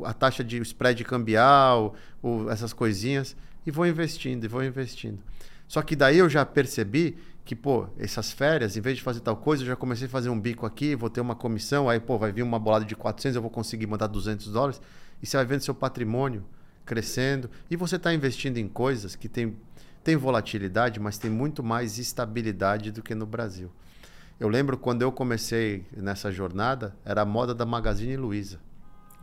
a 0.06 0.14
taxa 0.14 0.44
de 0.44 0.62
spread 0.62 1.04
cambial, 1.04 1.96
essas 2.52 2.72
coisinhas, 2.72 3.36
e 3.66 3.72
vou 3.72 3.88
investindo, 3.88 4.46
e 4.46 4.48
vou 4.48 4.64
investindo. 4.64 5.18
Só 5.68 5.82
que 5.82 5.96
daí 5.96 6.20
eu 6.20 6.30
já 6.30 6.46
percebi 6.46 7.18
que, 7.50 7.56
pô, 7.56 7.88
essas 7.98 8.32
férias, 8.32 8.78
em 8.78 8.80
vez 8.80 8.98
de 8.98 9.02
fazer 9.02 9.22
tal 9.22 9.36
coisa, 9.36 9.64
eu 9.64 9.68
já 9.68 9.76
comecei 9.76 10.06
a 10.06 10.10
fazer 10.10 10.30
um 10.30 10.40
bico 10.40 10.68
aqui, 10.68 10.96
vou 10.96 11.10
ter 11.10 11.20
uma 11.20 11.34
comissão, 11.34 11.90
aí, 11.90 12.00
pô, 12.00 12.16
vai 12.16 12.32
vir 12.32 12.44
uma 12.44 12.60
bolada 12.60 12.86
de 12.86 12.96
400, 12.96 13.36
eu 13.36 13.42
vou 13.42 13.50
conseguir 13.50 13.88
mandar 13.88 14.06
200 14.06 14.52
dólares, 14.52 14.80
e 15.20 15.26
você 15.26 15.36
vai 15.36 15.48
vendo 15.48 15.62
seu 15.62 15.74
patrimônio 15.74 16.46
crescendo, 16.86 17.50
e 17.68 17.76
você 17.76 17.96
está 17.96 18.14
investindo 18.14 18.60
em 18.60 18.68
coisas 18.68 19.16
que 19.16 19.28
tem, 19.28 19.58
tem 20.04 20.16
volatilidade, 20.16 21.00
mas 21.00 21.18
tem 21.18 21.32
muito 21.32 21.64
mais 21.64 21.98
estabilidade 21.98 22.92
do 22.92 23.02
que 23.02 23.16
no 23.16 23.26
Brasil. 23.26 23.72
Eu 24.40 24.48
lembro 24.48 24.78
quando 24.78 25.02
eu 25.02 25.12
comecei 25.12 25.88
nessa 25.98 26.32
jornada, 26.32 26.96
era 27.04 27.24
a 27.24 27.26
moda 27.26 27.56
da 27.56 27.66
Magazine 27.66 28.16
Luiza. 28.16 28.60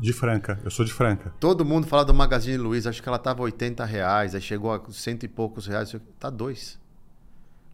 De 0.01 0.13
Franca, 0.13 0.59
eu 0.65 0.71
sou 0.73 0.85
de 0.85 0.93
Franca. 0.93 1.33
Todo 1.39 1.65
mundo 1.65 1.87
fala 1.87 2.05
do 2.05 2.13
Magazine 2.13 2.57
Luiza, 2.57 2.91
acho 2.91 3.01
que 3.01 3.09
ela 3.09 3.19
estava 3.19 3.41
80 3.43 3.85
reais, 3.85 4.35
aí 4.35 4.41
chegou 4.41 4.75
a 4.75 4.83
cento 4.91 5.23
e 5.23 5.29
poucos 5.29 5.69
reais, 5.69 5.95
tá 6.19 6.29
dois. 6.29 6.77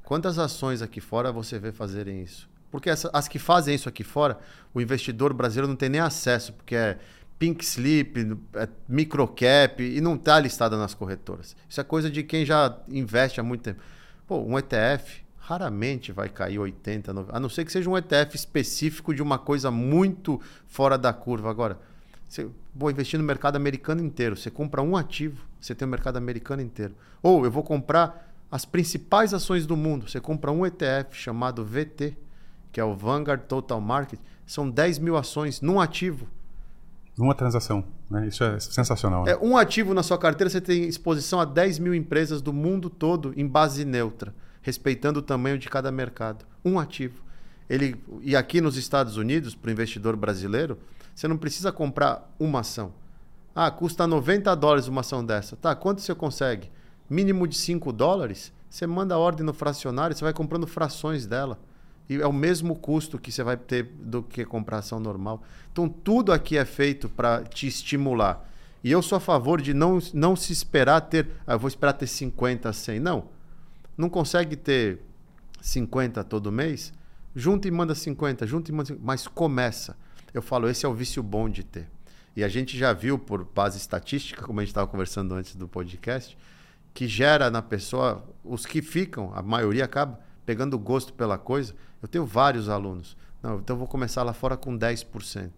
Quantas 0.05 0.38
ações 0.38 0.82
aqui 0.82 1.00
fora 1.00 1.32
você 1.32 1.59
vê 1.59 1.72
fazerem 1.72 2.22
isso? 2.22 2.48
Porque 2.70 2.90
essa- 2.90 3.11
as 3.12 3.28
que 3.28 3.38
fazem 3.38 3.74
isso 3.74 3.88
aqui 3.88 4.03
fora, 4.03 4.38
o 4.72 4.80
investidor 4.80 5.32
brasileiro 5.32 5.68
não 5.68 5.76
tem 5.76 5.88
nem 5.88 6.00
acesso, 6.00 6.53
porque 6.55 6.74
é 6.74 6.98
pink 7.38 7.64
slip, 7.64 8.36
é 8.55 8.68
microcap 8.88 9.82
e 9.82 10.00
não 10.00 10.14
está 10.14 10.38
listada 10.38 10.76
nas 10.76 10.94
corretoras. 10.94 11.57
Isso 11.68 11.80
é 11.80 11.84
coisa 11.84 12.11
de 12.11 12.22
quem 12.22 12.44
já 12.46 12.76
investe 12.88 13.40
há 13.40 13.42
muito 13.42 13.62
tempo. 13.62 13.80
Pô, 14.26 14.38
um 14.38 14.59
ETF 14.59 15.22
raramente 15.38 16.12
vai 16.12 16.28
cair 16.28 16.59
80, 16.59 17.12
90, 17.12 17.36
a 17.36 17.40
não 17.40 17.48
ser 17.48 17.64
que 17.64 17.72
seja 17.72 17.90
um 17.90 17.96
ETF 17.96 18.36
específico 18.36 19.12
de 19.12 19.20
uma 19.20 19.38
coisa 19.38 19.70
muito 19.70 20.40
fora 20.66 20.96
da 20.96 21.12
curva. 21.12 21.50
Agora, 21.50 21.78
você, 22.28 22.48
vou 22.74 22.90
investir 22.90 23.18
no 23.18 23.26
mercado 23.26 23.57
americano 23.57 24.03
inteiro. 24.03 24.36
Você 24.36 24.50
compra 24.50 24.80
um 24.80 24.96
ativo, 24.96 25.44
você 25.61 25.74
tem 25.74 25.86
o 25.86 25.90
mercado 25.90 26.16
americano 26.16 26.62
inteiro. 26.62 26.94
Ou 27.22 27.44
eu 27.44 27.50
vou 27.50 27.62
comprar 27.62 28.32
as 28.53 28.66
principais 28.66 29.32
ações 29.32 29.64
do 29.64 29.74
mundo. 29.74 30.07
Você 30.07 30.20
compra 30.20 30.53
um 30.53 30.66
ETF 30.66 31.16
chamado 31.16 31.64
VT, 31.64 32.14
que 32.70 32.78
é 32.78 32.84
o 32.84 32.94
Vanguard 32.94 33.40
Total 33.44 33.80
Market. 33.80 34.20
São 34.46 34.68
10 34.68 34.98
mil 34.98 35.16
ações 35.16 35.62
num 35.62 35.80
ativo. 35.80 36.28
Numa 37.16 37.34
transação. 37.34 37.82
Né? 38.11 38.28
Isso 38.28 38.44
é 38.44 38.61
sensacional. 38.61 39.24
Né? 39.24 39.32
É, 39.32 39.38
um 39.38 39.57
ativo 39.57 39.94
na 39.94 40.03
sua 40.03 40.18
carteira, 40.18 40.50
você 40.50 40.61
tem 40.61 40.84
exposição 40.84 41.40
a 41.40 41.46
10 41.46 41.78
mil 41.78 41.94
empresas 41.94 42.42
do 42.42 42.53
mundo 42.53 42.90
todo 42.90 43.32
em 43.34 43.46
base 43.46 43.86
neutra, 43.86 44.34
respeitando 44.61 45.20
o 45.20 45.22
tamanho 45.22 45.57
de 45.57 45.70
cada 45.70 45.90
mercado. 45.90 46.44
Um 46.62 46.78
ativo. 46.78 47.22
Ele, 47.70 47.96
e 48.20 48.36
aqui 48.36 48.61
nos 48.61 48.76
Estados 48.76 49.16
Unidos, 49.16 49.55
para 49.55 49.70
o 49.70 49.72
investidor 49.72 50.14
brasileiro, 50.14 50.78
você 51.14 51.26
não 51.26 51.38
precisa 51.38 51.72
comprar 51.72 52.30
uma 52.38 52.61
ação. 52.61 52.92
Ah, 53.55 53.70
custa 53.70 54.07
90 54.07 54.55
dólares 54.55 54.88
uma 54.88 55.00
ação 55.00 55.24
dessa. 55.24 55.57
Tá, 55.57 55.74
quanto 55.74 56.03
você 56.03 56.14
consegue? 56.14 56.70
Mínimo 57.09 57.46
de 57.46 57.57
5 57.57 57.92
dólares, 57.92 58.53
você 58.68 58.86
manda 58.86 59.18
ordem 59.18 59.44
no 59.44 59.53
fracionário, 59.53 60.16
você 60.16 60.24
vai 60.24 60.32
comprando 60.32 60.66
frações 60.66 61.26
dela. 61.26 61.59
E 62.09 62.16
é 62.16 62.26
o 62.26 62.32
mesmo 62.32 62.74
custo 62.74 63.18
que 63.18 63.30
você 63.30 63.42
vai 63.42 63.57
ter 63.57 63.84
do 63.84 64.22
que 64.22 64.44
comprar 64.44 64.78
ação 64.78 64.98
normal. 64.98 65.42
Então, 65.72 65.88
tudo 65.88 66.32
aqui 66.32 66.57
é 66.57 66.64
feito 66.64 67.09
para 67.09 67.42
te 67.44 67.66
estimular. 67.66 68.48
E 68.82 68.90
eu 68.90 69.00
sou 69.00 69.16
a 69.16 69.20
favor 69.20 69.61
de 69.61 69.72
não, 69.72 69.98
não 70.12 70.34
se 70.34 70.53
esperar 70.53 71.00
ter. 71.03 71.28
Ah, 71.46 71.57
vou 71.57 71.68
esperar 71.68 71.92
ter 71.92 72.07
50, 72.07 72.72
100. 72.72 72.98
Não. 72.98 73.24
Não 73.96 74.09
consegue 74.09 74.57
ter 74.57 75.00
50 75.61 76.24
todo 76.24 76.50
mês? 76.50 76.92
Junta 77.34 77.68
e 77.68 77.70
manda 77.70 77.94
50, 77.94 78.46
junta 78.46 78.70
e 78.70 78.74
manda 78.74 78.88
50. 78.88 79.05
Mas 79.05 79.28
começa. 79.28 79.96
Eu 80.34 80.42
falo, 80.42 80.68
esse 80.68 80.84
é 80.84 80.88
o 80.88 80.94
vício 80.94 81.22
bom 81.22 81.48
de 81.48 81.62
ter. 81.62 81.88
E 82.34 82.42
a 82.42 82.48
gente 82.48 82.76
já 82.76 82.92
viu 82.92 83.18
por 83.18 83.44
base 83.44 83.76
estatística, 83.76 84.42
como 84.42 84.61
a 84.61 84.62
gente 84.62 84.70
estava 84.70 84.86
conversando 84.86 85.34
antes 85.34 85.55
do 85.55 85.68
podcast, 85.68 86.36
que 86.95 87.07
gera 87.07 87.51
na 87.51 87.62
pessoa, 87.62 88.24
os 88.45 88.66
que 88.66 88.82
ficam, 88.82 89.32
a 89.34 89.43
maioria 89.43 89.84
acaba 89.84 90.20
pegando 90.45 90.78
gosto 90.78 91.12
pela 91.12 91.38
coisa. 91.38 91.74
Eu 92.03 92.09
tenho 92.09 92.26
vários 92.26 92.68
alunos. 92.68 93.16
Não, 93.43 93.59
então 93.59 93.74
eu 93.74 93.78
vou 93.78 93.88
começar 93.88 94.22
lá 94.22 94.32
fora 94.32 94.57
com 94.57 94.76
10%. 94.76 95.51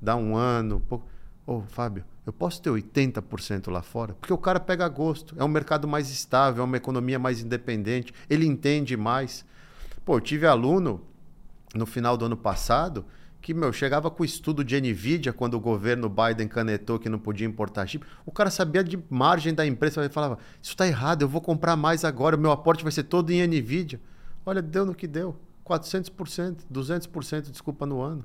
Dá 0.00 0.16
um 0.16 0.36
ano. 0.36 0.80
Pouco. 0.80 1.06
Ô, 1.46 1.62
Fábio, 1.62 2.04
eu 2.24 2.32
posso 2.32 2.62
ter 2.62 2.70
80% 2.70 3.70
lá 3.70 3.82
fora? 3.82 4.14
Porque 4.14 4.32
o 4.32 4.38
cara 4.38 4.60
pega 4.60 4.88
gosto. 4.88 5.34
É 5.38 5.44
um 5.44 5.48
mercado 5.48 5.88
mais 5.88 6.10
estável, 6.10 6.62
é 6.62 6.64
uma 6.64 6.76
economia 6.76 7.18
mais 7.18 7.40
independente. 7.40 8.14
Ele 8.30 8.46
entende 8.46 8.96
mais. 8.96 9.44
Pô, 10.04 10.16
eu 10.16 10.20
tive 10.20 10.46
aluno 10.46 11.00
no 11.74 11.86
final 11.86 12.16
do 12.16 12.26
ano 12.26 12.36
passado 12.36 13.04
que, 13.42 13.52
meu, 13.52 13.72
chegava 13.72 14.08
com 14.08 14.22
o 14.22 14.24
estudo 14.24 14.62
de 14.64 14.80
NVIDIA 14.80 15.32
quando 15.32 15.54
o 15.54 15.60
governo 15.60 16.08
Biden 16.08 16.46
canetou 16.46 16.98
que 16.98 17.08
não 17.08 17.18
podia 17.18 17.46
importar 17.46 17.86
chip. 17.86 18.06
O 18.24 18.30
cara 18.30 18.50
sabia 18.50 18.84
de 18.84 18.98
margem 19.10 19.52
da 19.52 19.66
empresa. 19.66 20.00
Ele 20.00 20.08
falava, 20.08 20.38
isso 20.62 20.70
está 20.70 20.86
errado, 20.86 21.22
eu 21.22 21.28
vou 21.28 21.40
comprar 21.40 21.76
mais 21.76 22.04
agora, 22.04 22.36
o 22.36 22.38
meu 22.38 22.52
aporte 22.52 22.84
vai 22.84 22.92
ser 22.92 23.02
todo 23.02 23.30
em 23.30 23.44
NVIDIA. 23.46 24.00
Olha, 24.46 24.62
deu 24.62 24.86
no 24.86 24.94
que 24.94 25.08
deu. 25.08 25.36
400%, 25.66 26.58
200%, 26.72 27.50
desculpa, 27.50 27.84
no 27.84 28.00
ano. 28.00 28.24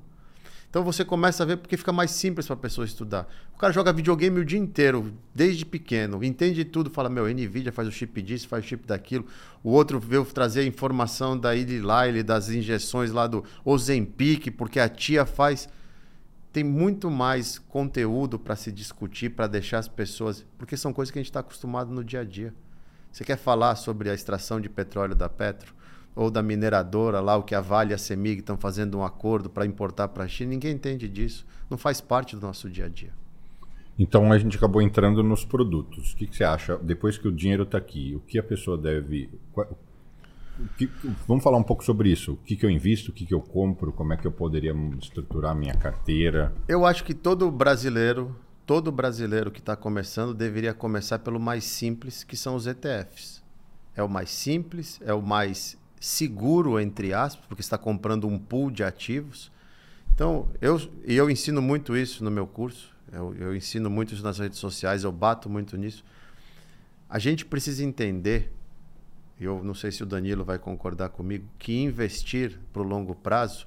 Então 0.70 0.84
você 0.84 1.02
começa 1.02 1.42
a 1.42 1.46
ver 1.46 1.56
porque 1.56 1.78
fica 1.78 1.92
mais 1.92 2.10
simples 2.10 2.46
para 2.46 2.54
a 2.54 2.58
pessoa 2.58 2.84
estudar. 2.84 3.26
O 3.54 3.58
cara 3.58 3.72
joga 3.72 3.92
videogame 3.92 4.40
o 4.40 4.44
dia 4.44 4.58
inteiro, 4.58 5.14
desde 5.34 5.64
pequeno, 5.64 6.22
entende 6.22 6.64
tudo, 6.64 6.90
fala: 6.90 7.08
meu, 7.08 7.26
Nvidia 7.26 7.72
faz 7.72 7.88
o 7.88 7.92
chip 7.92 8.20
disso, 8.20 8.46
faz 8.46 8.64
o 8.64 8.68
chip 8.68 8.86
daquilo. 8.86 9.26
O 9.64 9.70
outro 9.70 9.98
veio 9.98 10.24
trazer 10.26 10.66
informação 10.66 11.38
da 11.38 11.56
Eli 11.56 11.80
Lilly, 11.80 12.22
das 12.22 12.50
injeções 12.50 13.10
lá 13.10 13.26
do 13.26 13.42
Ozempic, 13.64 14.50
porque 14.50 14.78
a 14.78 14.88
tia 14.88 15.24
faz. 15.24 15.68
Tem 16.50 16.64
muito 16.64 17.10
mais 17.10 17.58
conteúdo 17.58 18.38
para 18.38 18.56
se 18.56 18.72
discutir, 18.72 19.30
para 19.30 19.46
deixar 19.46 19.78
as 19.78 19.86
pessoas. 19.86 20.44
Porque 20.56 20.76
são 20.76 20.92
coisas 20.92 21.12
que 21.12 21.18
a 21.18 21.22
gente 21.22 21.30
está 21.30 21.40
acostumado 21.40 21.92
no 21.92 22.02
dia 22.02 22.20
a 22.20 22.24
dia. 22.24 22.54
Você 23.12 23.22
quer 23.22 23.36
falar 23.36 23.76
sobre 23.76 24.10
a 24.10 24.14
extração 24.14 24.60
de 24.60 24.68
petróleo 24.68 25.14
da 25.14 25.28
Petro? 25.28 25.74
Ou 26.18 26.32
da 26.32 26.42
mineradora 26.42 27.20
lá, 27.20 27.36
o 27.36 27.44
que 27.44 27.54
a 27.54 27.60
Vale 27.60 27.92
e 27.92 27.94
a 27.94 27.98
Semig 27.98 28.40
estão 28.40 28.56
fazendo 28.56 28.98
um 28.98 29.04
acordo 29.04 29.48
para 29.48 29.64
importar 29.64 30.08
para 30.08 30.24
a 30.24 30.28
China, 30.28 30.50
ninguém 30.50 30.74
entende 30.74 31.08
disso. 31.08 31.46
Não 31.70 31.78
faz 31.78 32.00
parte 32.00 32.34
do 32.34 32.42
nosso 32.42 32.68
dia 32.68 32.86
a 32.86 32.88
dia. 32.88 33.12
Então 33.96 34.32
a 34.32 34.36
gente 34.36 34.56
acabou 34.56 34.82
entrando 34.82 35.22
nos 35.22 35.44
produtos. 35.44 36.12
O 36.12 36.16
que, 36.16 36.26
que 36.26 36.36
você 36.36 36.42
acha? 36.42 36.76
Depois 36.78 37.16
que 37.16 37.28
o 37.28 37.32
dinheiro 37.32 37.62
está 37.62 37.78
aqui, 37.78 38.16
o 38.16 38.20
que 38.20 38.36
a 38.36 38.42
pessoa 38.42 38.76
deve. 38.76 39.30
Que, 40.76 40.90
vamos 41.28 41.44
falar 41.44 41.56
um 41.56 41.62
pouco 41.62 41.84
sobre 41.84 42.10
isso. 42.10 42.32
O 42.32 42.36
que, 42.38 42.56
que 42.56 42.66
eu 42.66 42.70
invisto, 42.70 43.12
o 43.12 43.14
que, 43.14 43.24
que 43.24 43.32
eu 43.32 43.40
compro, 43.40 43.92
como 43.92 44.12
é 44.12 44.16
que 44.16 44.26
eu 44.26 44.32
poderia 44.32 44.74
estruturar 45.00 45.52
a 45.52 45.54
minha 45.54 45.74
carteira? 45.74 46.52
Eu 46.66 46.84
acho 46.84 47.04
que 47.04 47.14
todo 47.14 47.48
brasileiro, 47.48 48.34
todo 48.66 48.90
brasileiro 48.90 49.52
que 49.52 49.60
está 49.60 49.76
começando 49.76 50.34
deveria 50.34 50.74
começar 50.74 51.20
pelo 51.20 51.38
mais 51.38 51.62
simples, 51.62 52.24
que 52.24 52.36
são 52.36 52.56
os 52.56 52.66
ETFs. 52.66 53.40
É 53.94 54.02
o 54.02 54.08
mais 54.08 54.30
simples, 54.30 55.00
é 55.04 55.14
o 55.14 55.22
mais 55.22 55.77
seguro, 56.00 56.78
entre 56.78 57.12
aspas, 57.12 57.44
porque 57.46 57.60
está 57.60 57.78
comprando 57.78 58.26
um 58.26 58.38
pool 58.38 58.70
de 58.70 58.82
ativos. 58.82 59.50
Então, 60.14 60.48
eu, 60.60 60.80
e 61.04 61.14
eu 61.14 61.30
ensino 61.30 61.62
muito 61.62 61.96
isso 61.96 62.24
no 62.24 62.30
meu 62.30 62.46
curso, 62.46 62.94
eu, 63.12 63.34
eu 63.34 63.56
ensino 63.56 63.88
muito 63.88 64.14
isso 64.14 64.22
nas 64.22 64.38
redes 64.38 64.58
sociais, 64.58 65.04
eu 65.04 65.12
bato 65.12 65.48
muito 65.48 65.76
nisso. 65.76 66.04
A 67.08 67.18
gente 67.18 67.44
precisa 67.44 67.84
entender, 67.84 68.52
eu 69.40 69.62
não 69.62 69.74
sei 69.74 69.90
se 69.90 70.02
o 70.02 70.06
Danilo 70.06 70.44
vai 70.44 70.58
concordar 70.58 71.08
comigo, 71.10 71.48
que 71.58 71.72
investir 71.78 72.58
para 72.72 72.82
o 72.82 72.84
longo 72.84 73.14
prazo, 73.14 73.66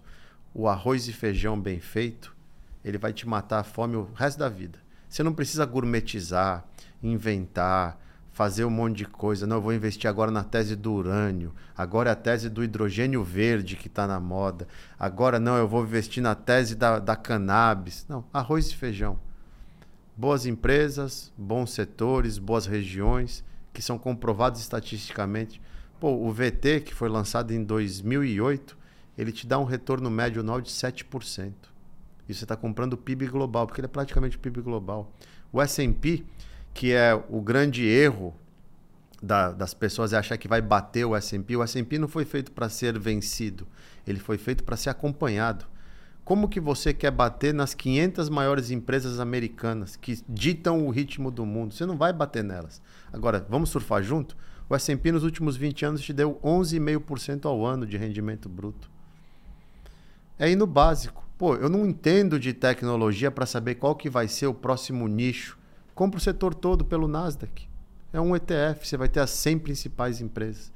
o 0.54 0.68
arroz 0.68 1.08
e 1.08 1.14
feijão 1.14 1.60
bem 1.60 1.80
feito, 1.80 2.36
ele 2.84 2.98
vai 2.98 3.14
te 3.14 3.28
matar 3.28 3.60
a 3.60 3.64
fome 3.64 3.96
o 3.96 4.10
resto 4.14 4.38
da 4.38 4.50
vida. 4.50 4.80
Você 5.08 5.24
não 5.24 5.34
precisa 5.34 5.66
gourmetizar, 5.66 6.66
inventar, 7.02 8.00
fazer 8.42 8.66
um 8.66 8.72
monte 8.72 8.98
de 8.98 9.06
coisa. 9.06 9.46
Não, 9.46 9.58
eu 9.58 9.62
vou 9.62 9.72
investir 9.72 10.10
agora 10.10 10.32
na 10.32 10.44
tese 10.44 10.76
do 10.76 10.92
urânio. 10.92 11.54
Agora 11.78 12.10
é 12.10 12.14
a 12.14 12.16
tese 12.16 12.50
do 12.50 12.64
hidrogênio 12.64 13.24
verde 13.24 13.76
que 13.76 13.86
está 13.86 14.08
na 14.08 14.20
moda. 14.20 14.68
Agora 14.98 15.40
não, 15.40 15.58
eu 15.58 15.68
vou 15.68 15.84
investir 15.84 16.24
na 16.24 16.34
tese 16.34 16.74
da, 16.74 16.98
da 16.98 17.16
cannabis. 17.16 18.04
Não, 18.10 18.26
arroz 18.34 18.72
e 18.72 18.76
feijão. 18.76 19.20
Boas 20.18 20.48
empresas, 20.48 21.32
bons 21.38 21.72
setores, 21.72 22.40
boas 22.40 22.66
regiões 22.66 23.44
que 23.72 23.80
são 23.80 24.00
comprovados 24.00 24.60
estatisticamente. 24.60 25.62
Pô, 26.00 26.10
o 26.10 26.34
VT, 26.34 26.82
que 26.84 26.96
foi 26.96 27.10
lançado 27.10 27.52
em 27.52 27.64
2008, 27.64 28.76
ele 29.16 29.32
te 29.32 29.46
dá 29.46 29.60
um 29.60 29.66
retorno 29.66 30.10
médio 30.10 30.42
anual 30.42 30.60
de 30.60 30.72
7%. 30.72 31.54
E 32.28 32.34
você 32.34 32.44
está 32.44 32.56
comprando 32.56 32.94
o 32.94 32.98
PIB 32.98 33.28
global, 33.28 33.68
porque 33.68 33.82
ele 33.82 33.86
é 33.86 33.88
praticamente 33.88 34.38
o 34.38 34.40
PIB 34.40 34.62
global. 34.62 35.12
O 35.54 35.62
S&P 35.62 36.26
que 36.74 36.94
é 36.94 37.14
o 37.30 37.42
grande 37.42 37.86
erro 37.86 38.34
da, 39.22 39.52
das 39.52 39.74
pessoas 39.74 40.14
é 40.14 40.18
achar 40.18 40.38
que 40.38 40.48
vai 40.48 40.62
bater 40.62 41.06
o 41.06 41.16
S&P. 41.16 41.56
O 41.56 41.64
S&P 41.64 42.00
não 42.00 42.08
foi 42.08 42.26
feito 42.26 42.52
para 42.52 42.70
ser 42.70 42.98
vencido, 42.98 43.68
ele 44.08 44.20
foi 44.20 44.38
feito 44.38 44.64
para 44.64 44.76
ser 44.76 44.90
acompanhado. 44.90 45.66
Como 46.24 46.48
que 46.48 46.60
você 46.60 46.94
quer 46.94 47.12
bater 47.12 47.54
nas 47.54 47.74
500 47.74 48.30
maiores 48.30 48.72
empresas 48.72 49.20
americanas 49.20 49.96
que 49.96 50.20
ditam 50.30 50.86
o 50.86 50.90
ritmo 50.90 51.32
do 51.32 51.46
mundo? 51.46 51.74
Você 51.74 51.86
não 51.86 51.98
vai 51.98 52.14
bater 52.14 52.44
nelas. 52.44 52.82
Agora, 53.12 53.46
vamos 53.50 53.70
surfar 53.70 54.04
junto? 54.04 54.38
O 54.70 54.76
S&P 54.76 55.12
nos 55.12 55.24
últimos 55.24 55.58
20 55.58 55.86
anos 55.86 56.02
te 56.02 56.14
deu 56.14 56.40
11,5% 56.44 57.46
ao 57.46 57.66
ano 57.66 57.86
de 57.86 57.98
rendimento 57.98 58.48
bruto. 58.48 58.90
É 60.38 60.46
aí 60.46 60.56
no 60.56 60.66
básico. 60.66 61.28
Pô, 61.38 61.56
eu 61.56 61.70
não 61.70 61.86
entendo 61.86 62.40
de 62.40 62.54
tecnologia 62.54 63.32
para 63.32 63.46
saber 63.46 63.76
qual 63.76 63.96
que 63.96 64.10
vai 64.10 64.28
ser 64.28 64.46
o 64.46 64.54
próximo 64.54 65.08
nicho 65.08 65.58
Compra 66.02 66.18
o 66.18 66.20
setor 66.20 66.56
todo 66.56 66.84
pelo 66.84 67.08
Nasdaq. 67.08 67.70
É 68.12 68.20
um 68.20 68.36
ETF, 68.36 68.88
você 68.88 68.98
vai 68.98 69.08
ter 69.08 69.20
as 69.20 69.30
100 69.30 69.60
principais 69.60 70.20
empresas. 70.20 70.74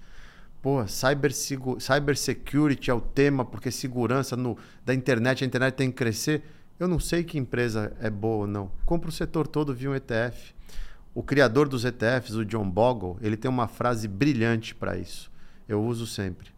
Pô, 0.62 0.86
cyber, 0.86 1.32
cyber 1.34 2.16
security 2.16 2.92
é 2.92 2.94
o 2.94 3.02
tema, 3.02 3.44
porque 3.44 3.72
segurança 3.72 4.36
no, 4.36 4.56
da 4.86 4.94
internet, 4.94 5.44
a 5.44 5.48
internet 5.48 5.74
tem 5.74 5.90
que 5.90 5.98
crescer. 5.98 6.44
Eu 6.80 6.88
não 6.88 7.00
sei 7.00 7.24
que 7.24 7.40
empresa 7.40 7.92
é 8.00 8.08
boa 8.08 8.42
ou 8.42 8.48
não. 8.48 8.70
Compra 8.86 9.10
o 9.10 9.12
setor 9.12 9.48
todo 9.48 9.74
via 9.74 9.90
um 9.90 9.96
ETF. 9.96 10.54
O 11.12 11.24
criador 11.24 11.68
dos 11.68 11.86
ETFs, 11.86 12.36
o 12.36 12.46
John 12.46 12.70
Bogle, 12.70 13.18
ele 13.20 13.36
tem 13.36 13.50
uma 13.50 13.68
frase 13.68 14.08
brilhante 14.08 14.76
para 14.76 14.96
isso. 14.96 15.32
Eu 15.68 15.84
uso 15.84 16.06
sempre. 16.06 16.50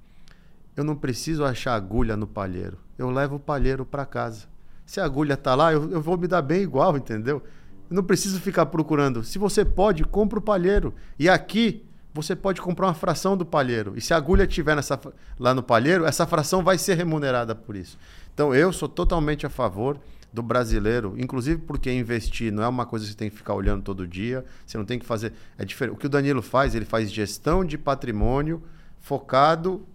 Eu 0.76 0.84
não 0.84 0.98
preciso 0.98 1.46
achar 1.46 1.74
agulha 1.74 2.18
no 2.18 2.28
palheiro. 2.28 2.78
Eu 2.98 3.10
levo 3.12 3.38
o 3.38 3.40
palheiro 3.40 3.86
para 3.86 4.06
casa. 4.06 4.46
Se 4.86 5.00
a 5.00 5.06
agulha 5.06 5.36
está 5.36 5.56
lá, 5.56 5.72
eu, 5.72 5.90
eu 5.90 6.02
vou 6.02 6.18
me 6.18 6.28
dar 6.28 6.42
bem 6.42 6.64
igual, 6.64 6.98
entendeu? 6.98 7.42
Não 7.90 8.04
preciso 8.04 8.40
ficar 8.40 8.66
procurando. 8.68 9.24
Se 9.24 9.38
você 9.38 9.64
pode, 9.64 10.04
compra 10.04 10.40
o 10.40 10.42
palheiro. 10.42 10.94
E 11.18 11.30
aqui 11.30 11.86
você 12.14 12.36
pode 12.36 12.60
comprar 12.62 12.88
uma 12.88 12.94
fração 12.94 13.38
do 13.38 13.46
palheiro. 13.46 13.94
E 13.96 14.02
se 14.02 14.14
a 14.14 14.18
agulha 14.18 14.48
nessa, 14.76 15.00
lá 15.40 15.54
no 15.54 15.64
palheiro, 15.64 16.06
essa 16.06 16.26
fração 16.26 16.64
vai 16.64 16.78
ser 16.78 16.96
remunerada 16.96 17.54
por 17.54 17.76
isso. 17.76 17.98
Então 18.34 18.54
eu 18.54 18.74
sou 18.74 18.90
totalmente 18.90 19.46
a 19.46 19.50
favor 19.50 20.00
do 20.34 20.44
brasileiro, 20.44 21.16
inclusive 21.18 21.62
porque 21.62 21.92
investir 21.92 22.52
não 22.52 22.62
é 22.62 22.68
uma 22.68 22.86
coisa 22.86 23.06
que 23.06 23.12
você 23.12 23.18
tem 23.18 23.30
que 23.30 23.36
ficar 23.36 23.54
olhando 23.54 23.82
todo 23.82 24.06
dia, 24.06 24.44
você 24.66 24.78
não 24.78 24.86
tem 24.86 25.00
que 25.00 25.06
fazer, 25.06 25.34
é 25.58 25.64
diferente. 25.64 25.96
O 25.96 25.98
que 25.98 26.06
o 26.06 26.10
Danilo 26.10 26.42
faz, 26.42 26.76
ele 26.76 26.86
faz 26.86 27.12
gestão 27.12 27.64
de 27.64 27.78
patrimônio 27.78 28.62
focado 29.00 29.86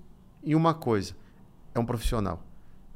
em 0.42 0.54
uma 0.54 0.74
coisa. 0.74 1.14
É 1.74 1.78
um 1.78 1.84
profissional. 1.84 2.42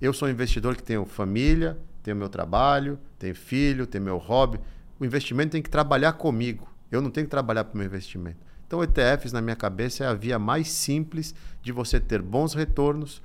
Eu 0.01 0.13
sou 0.13 0.29
um 0.29 0.31
investidor 0.31 0.77
que 0.77 0.83
tenho 0.83 1.05
família, 1.05 1.79
tenho 2.03 2.17
meu 2.17 2.29
trabalho, 2.29 2.99
tenho 3.19 3.35
filho, 3.35 3.87
tenho 3.87 4.05
meu 4.05 4.19
hobby 4.19 4.61
o 4.99 5.05
investimento 5.05 5.53
tem 5.53 5.63
que 5.63 5.71
trabalhar 5.71 6.15
comigo. 6.15 6.69
Eu 6.91 7.01
não 7.01 7.11
tenho 7.11 7.27
que 7.27 7.31
trabalhar 7.31 7.65
para 7.65 7.75
o 7.75 7.79
meu 7.79 7.87
investimento. 7.87 8.39
Então, 8.67 8.83
ETFs, 8.83 9.33
na 9.33 9.41
minha 9.41 9.57
cabeça, 9.57 10.05
é 10.05 10.07
a 10.07 10.15
via 10.15 10.39
mais 10.39 10.69
simples 10.69 11.35
de 11.63 11.71
você 11.73 12.01
ter 12.01 12.21
bons 12.21 12.55
retornos, 12.55 13.23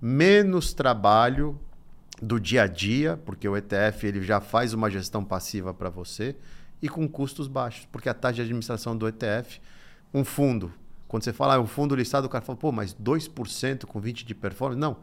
menos 0.00 0.72
trabalho 0.72 1.58
do 2.20 2.40
dia 2.40 2.64
a 2.64 2.66
dia, 2.66 3.18
porque 3.24 3.48
o 3.48 3.56
ETF 3.56 4.06
ele 4.06 4.22
já 4.22 4.40
faz 4.40 4.74
uma 4.74 4.90
gestão 4.90 5.24
passiva 5.24 5.72
para 5.72 5.90
você, 5.90 6.36
e 6.82 6.88
com 6.88 7.08
custos 7.08 7.46
baixos, 7.46 7.86
porque 7.92 8.08
a 8.08 8.14
taxa 8.14 8.36
de 8.36 8.42
administração 8.42 8.96
do 8.96 9.06
ETF, 9.06 9.60
um 10.12 10.24
fundo, 10.24 10.72
quando 11.06 11.24
você 11.24 11.32
fala 11.32 11.56
ah, 11.56 11.60
um 11.60 11.66
fundo 11.66 11.94
listado, 11.94 12.26
o 12.26 12.30
cara 12.30 12.44
fala, 12.44 12.56
pô, 12.56 12.72
mas 12.72 12.94
2% 12.94 13.84
com 13.84 14.00
20% 14.00 14.24
de 14.24 14.34
performance? 14.34 14.80
Não. 14.80 14.96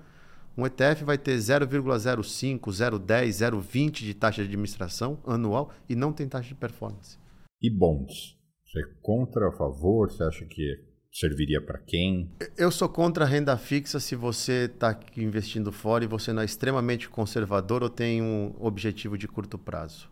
Um 0.57 0.65
ETF 0.65 1.03
vai 1.03 1.19
ter 1.19 1.37
0,05, 1.37 2.59
0,10, 2.59 3.27
0,20 3.27 3.91
de 3.91 4.13
taxa 4.15 4.41
de 4.41 4.47
administração 4.47 5.19
anual 5.23 5.71
e 5.87 5.95
não 5.95 6.11
tem 6.11 6.27
taxa 6.27 6.47
de 6.47 6.55
performance. 6.55 7.19
E 7.61 7.69
bons? 7.69 8.35
Você 8.65 8.79
é 8.79 8.83
contra 9.03 9.49
a 9.49 9.51
favor? 9.51 10.09
Você 10.09 10.23
acha 10.23 10.45
que 10.45 10.83
serviria 11.11 11.61
para 11.61 11.77
quem? 11.77 12.31
Eu 12.57 12.71
sou 12.71 12.89
contra 12.89 13.23
a 13.23 13.27
renda 13.27 13.55
fixa 13.55 13.99
se 13.99 14.15
você 14.15 14.65
está 14.65 14.99
investindo 15.15 15.71
fora 15.71 16.03
e 16.03 16.07
você 16.07 16.33
não 16.33 16.41
é 16.41 16.45
extremamente 16.45 17.07
conservador 17.07 17.83
ou 17.83 17.89
tem 17.89 18.23
um 18.23 18.55
objetivo 18.59 19.15
de 19.15 19.27
curto 19.27 19.59
prazo. 19.59 20.09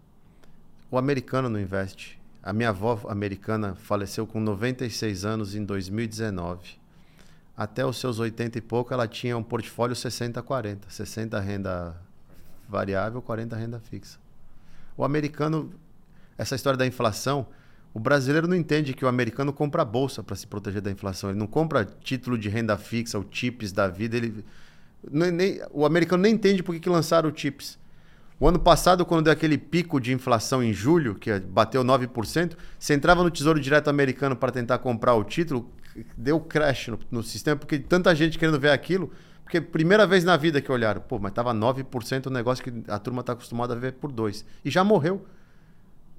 O 0.92 0.98
americano 1.00 1.50
não 1.50 1.60
investe. 1.60 2.20
A 2.44 2.54
minha 2.54 2.70
avó 2.70 3.02
americana 3.08 3.74
faleceu 3.74 4.28
com 4.28 4.40
96 4.40 5.26
anos 5.26 5.56
em 5.56 5.66
2019 5.66 6.85
até 7.56 7.86
os 7.86 7.98
seus 7.98 8.20
80 8.20 8.58
e 8.58 8.62
pouco, 8.62 8.94
ela 8.94 9.08
tinha 9.08 9.38
um 9.38 9.44
portfólio 9.44 9.96
60-40. 9.96 10.80
60 10.90 11.40
renda 11.40 11.96
variável, 12.68 13.22
40 13.22 13.56
renda 13.56 13.80
fixa. 13.80 14.20
O 14.98 15.04
americano, 15.04 15.72
essa 16.38 16.56
história 16.56 16.78
da 16.78 16.86
inflação, 16.86 17.48
o 17.94 18.00
brasileiro 18.00 18.48
não 18.48 18.58
entende 18.58 18.94
que 18.94 19.06
o 19.06 19.08
americano 19.08 19.54
compra 19.54 19.84
a 19.84 19.86
bolsa 19.86 20.22
para 20.22 20.36
se 20.36 20.46
proteger 20.46 20.82
da 20.82 20.92
inflação. 20.92 21.30
Ele 21.30 21.40
não 21.40 21.48
compra 21.48 21.86
título 21.86 22.38
de 22.38 22.50
renda 22.50 22.78
fixa, 22.78 23.18
o 23.18 23.24
TIPS 23.24 23.72
da 23.72 23.88
vida. 23.88 24.18
Ele, 24.18 24.44
nem, 25.10 25.62
o 25.72 25.86
americano 25.86 26.24
nem 26.24 26.34
entende 26.34 26.62
por 26.62 26.74
que, 26.74 26.82
que 26.82 26.90
lançaram 26.90 27.30
o 27.30 27.32
TIPS. 27.32 27.80
O 28.38 28.48
ano 28.50 28.60
passado, 28.60 29.06
quando 29.06 29.24
deu 29.24 29.34
aquele 29.34 29.58
pico 29.58 29.98
de 30.02 30.12
inflação 30.12 30.62
em 30.62 30.74
julho, 30.74 31.16
que 31.16 31.40
bateu 31.40 31.86
9%, 31.86 32.58
você 32.78 32.94
entrava 32.94 33.24
no 33.24 33.32
Tesouro 33.32 33.62
Direto 33.62 33.90
americano 33.90 34.36
para 34.36 34.52
tentar 34.52 34.80
comprar 34.80 35.14
o 35.16 35.24
título, 35.24 35.70
deu 36.18 36.40
crash 36.40 36.88
no, 36.88 37.00
no, 37.12 37.24
sistema, 37.24 37.58
porque 37.58 37.80
tanta 37.80 38.14
gente 38.16 38.38
querendo 38.38 38.60
ver 38.60 38.72
aquilo, 38.72 39.12
porque 39.44 39.62
primeira 39.62 40.06
vez 40.08 40.24
na 40.24 40.36
vida 40.36 40.60
que 40.62 40.72
olharam, 40.72 41.02
pô, 41.02 41.20
mas 41.20 41.32
tava 41.32 41.54
9% 41.54 42.28
o 42.28 42.30
negócio 42.30 42.64
que 42.64 42.92
a 42.92 42.98
turma 43.00 43.22
está 43.22 43.34
acostumada 43.34 43.74
a 43.74 43.78
ver 43.78 43.94
por 43.94 44.12
2%. 44.12 44.44
E 44.64 44.70
já 44.70 44.84
morreu. 44.84 45.26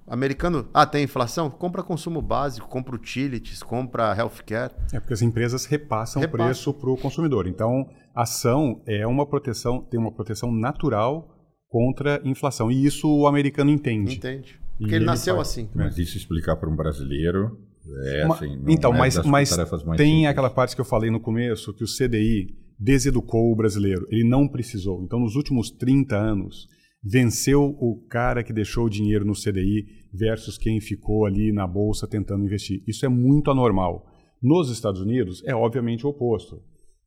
Americano, 0.08 0.68
ah, 0.72 0.86
tem 0.86 1.02
inflação? 1.02 1.50
Compra 1.50 1.82
consumo 1.82 2.22
básico, 2.22 2.68
compra 2.68 2.94
utilities, 2.94 3.60
compra 3.60 4.14
healthcare. 4.16 4.72
É 4.92 5.00
porque 5.00 5.14
as 5.14 5.20
empresas 5.20 5.64
repassam 5.64 6.22
o 6.22 6.28
preço 6.28 6.72
para 6.72 6.90
o 6.90 6.96
consumidor. 6.96 7.48
Então, 7.48 7.88
a 8.14 8.22
ação 8.22 8.80
é 8.86 9.04
uma 9.04 9.26
proteção, 9.26 9.82
tem 9.82 9.98
uma 9.98 10.12
proteção 10.12 10.52
natural 10.52 11.28
contra 11.68 12.20
inflação. 12.24 12.70
E 12.70 12.86
isso 12.86 13.08
o 13.08 13.26
americano 13.26 13.70
entende. 13.70 14.14
Entende. 14.14 14.60
Porque 14.78 14.94
ele, 14.94 14.96
ele 14.96 15.04
nasceu 15.06 15.34
faz. 15.36 15.48
assim. 15.48 15.68
Mas 15.74 15.98
isso 15.98 16.16
explicar 16.16 16.54
para 16.56 16.70
um 16.70 16.76
brasileiro 16.76 17.58
é, 18.04 18.22
assim, 18.24 18.58
então, 18.68 18.94
é 18.94 18.98
mas, 18.98 19.16
mas 19.24 19.50
tem 19.50 19.66
simples. 19.66 20.26
aquela 20.26 20.50
parte 20.50 20.74
que 20.74 20.80
eu 20.80 20.84
falei 20.84 21.10
no 21.10 21.20
começo, 21.20 21.72
que 21.72 21.84
o 21.84 21.86
CDI 21.86 22.54
deseducou 22.78 23.52
o 23.52 23.56
brasileiro. 23.56 24.06
Ele 24.10 24.28
não 24.28 24.48
precisou. 24.48 25.02
Então, 25.02 25.20
nos 25.20 25.36
últimos 25.36 25.70
30 25.70 26.16
anos, 26.16 26.68
venceu 27.02 27.76
o 27.78 28.04
cara 28.08 28.42
que 28.42 28.52
deixou 28.52 28.86
o 28.86 28.90
dinheiro 28.90 29.24
no 29.24 29.34
CDI 29.34 29.86
versus 30.12 30.58
quem 30.58 30.80
ficou 30.80 31.26
ali 31.26 31.52
na 31.52 31.66
bolsa 31.66 32.06
tentando 32.06 32.44
investir. 32.44 32.82
Isso 32.86 33.06
é 33.06 33.08
muito 33.08 33.50
anormal. 33.50 34.04
Nos 34.42 34.70
Estados 34.70 35.00
Unidos, 35.00 35.42
é 35.46 35.54
obviamente 35.54 36.04
o 36.06 36.10
oposto. 36.10 36.62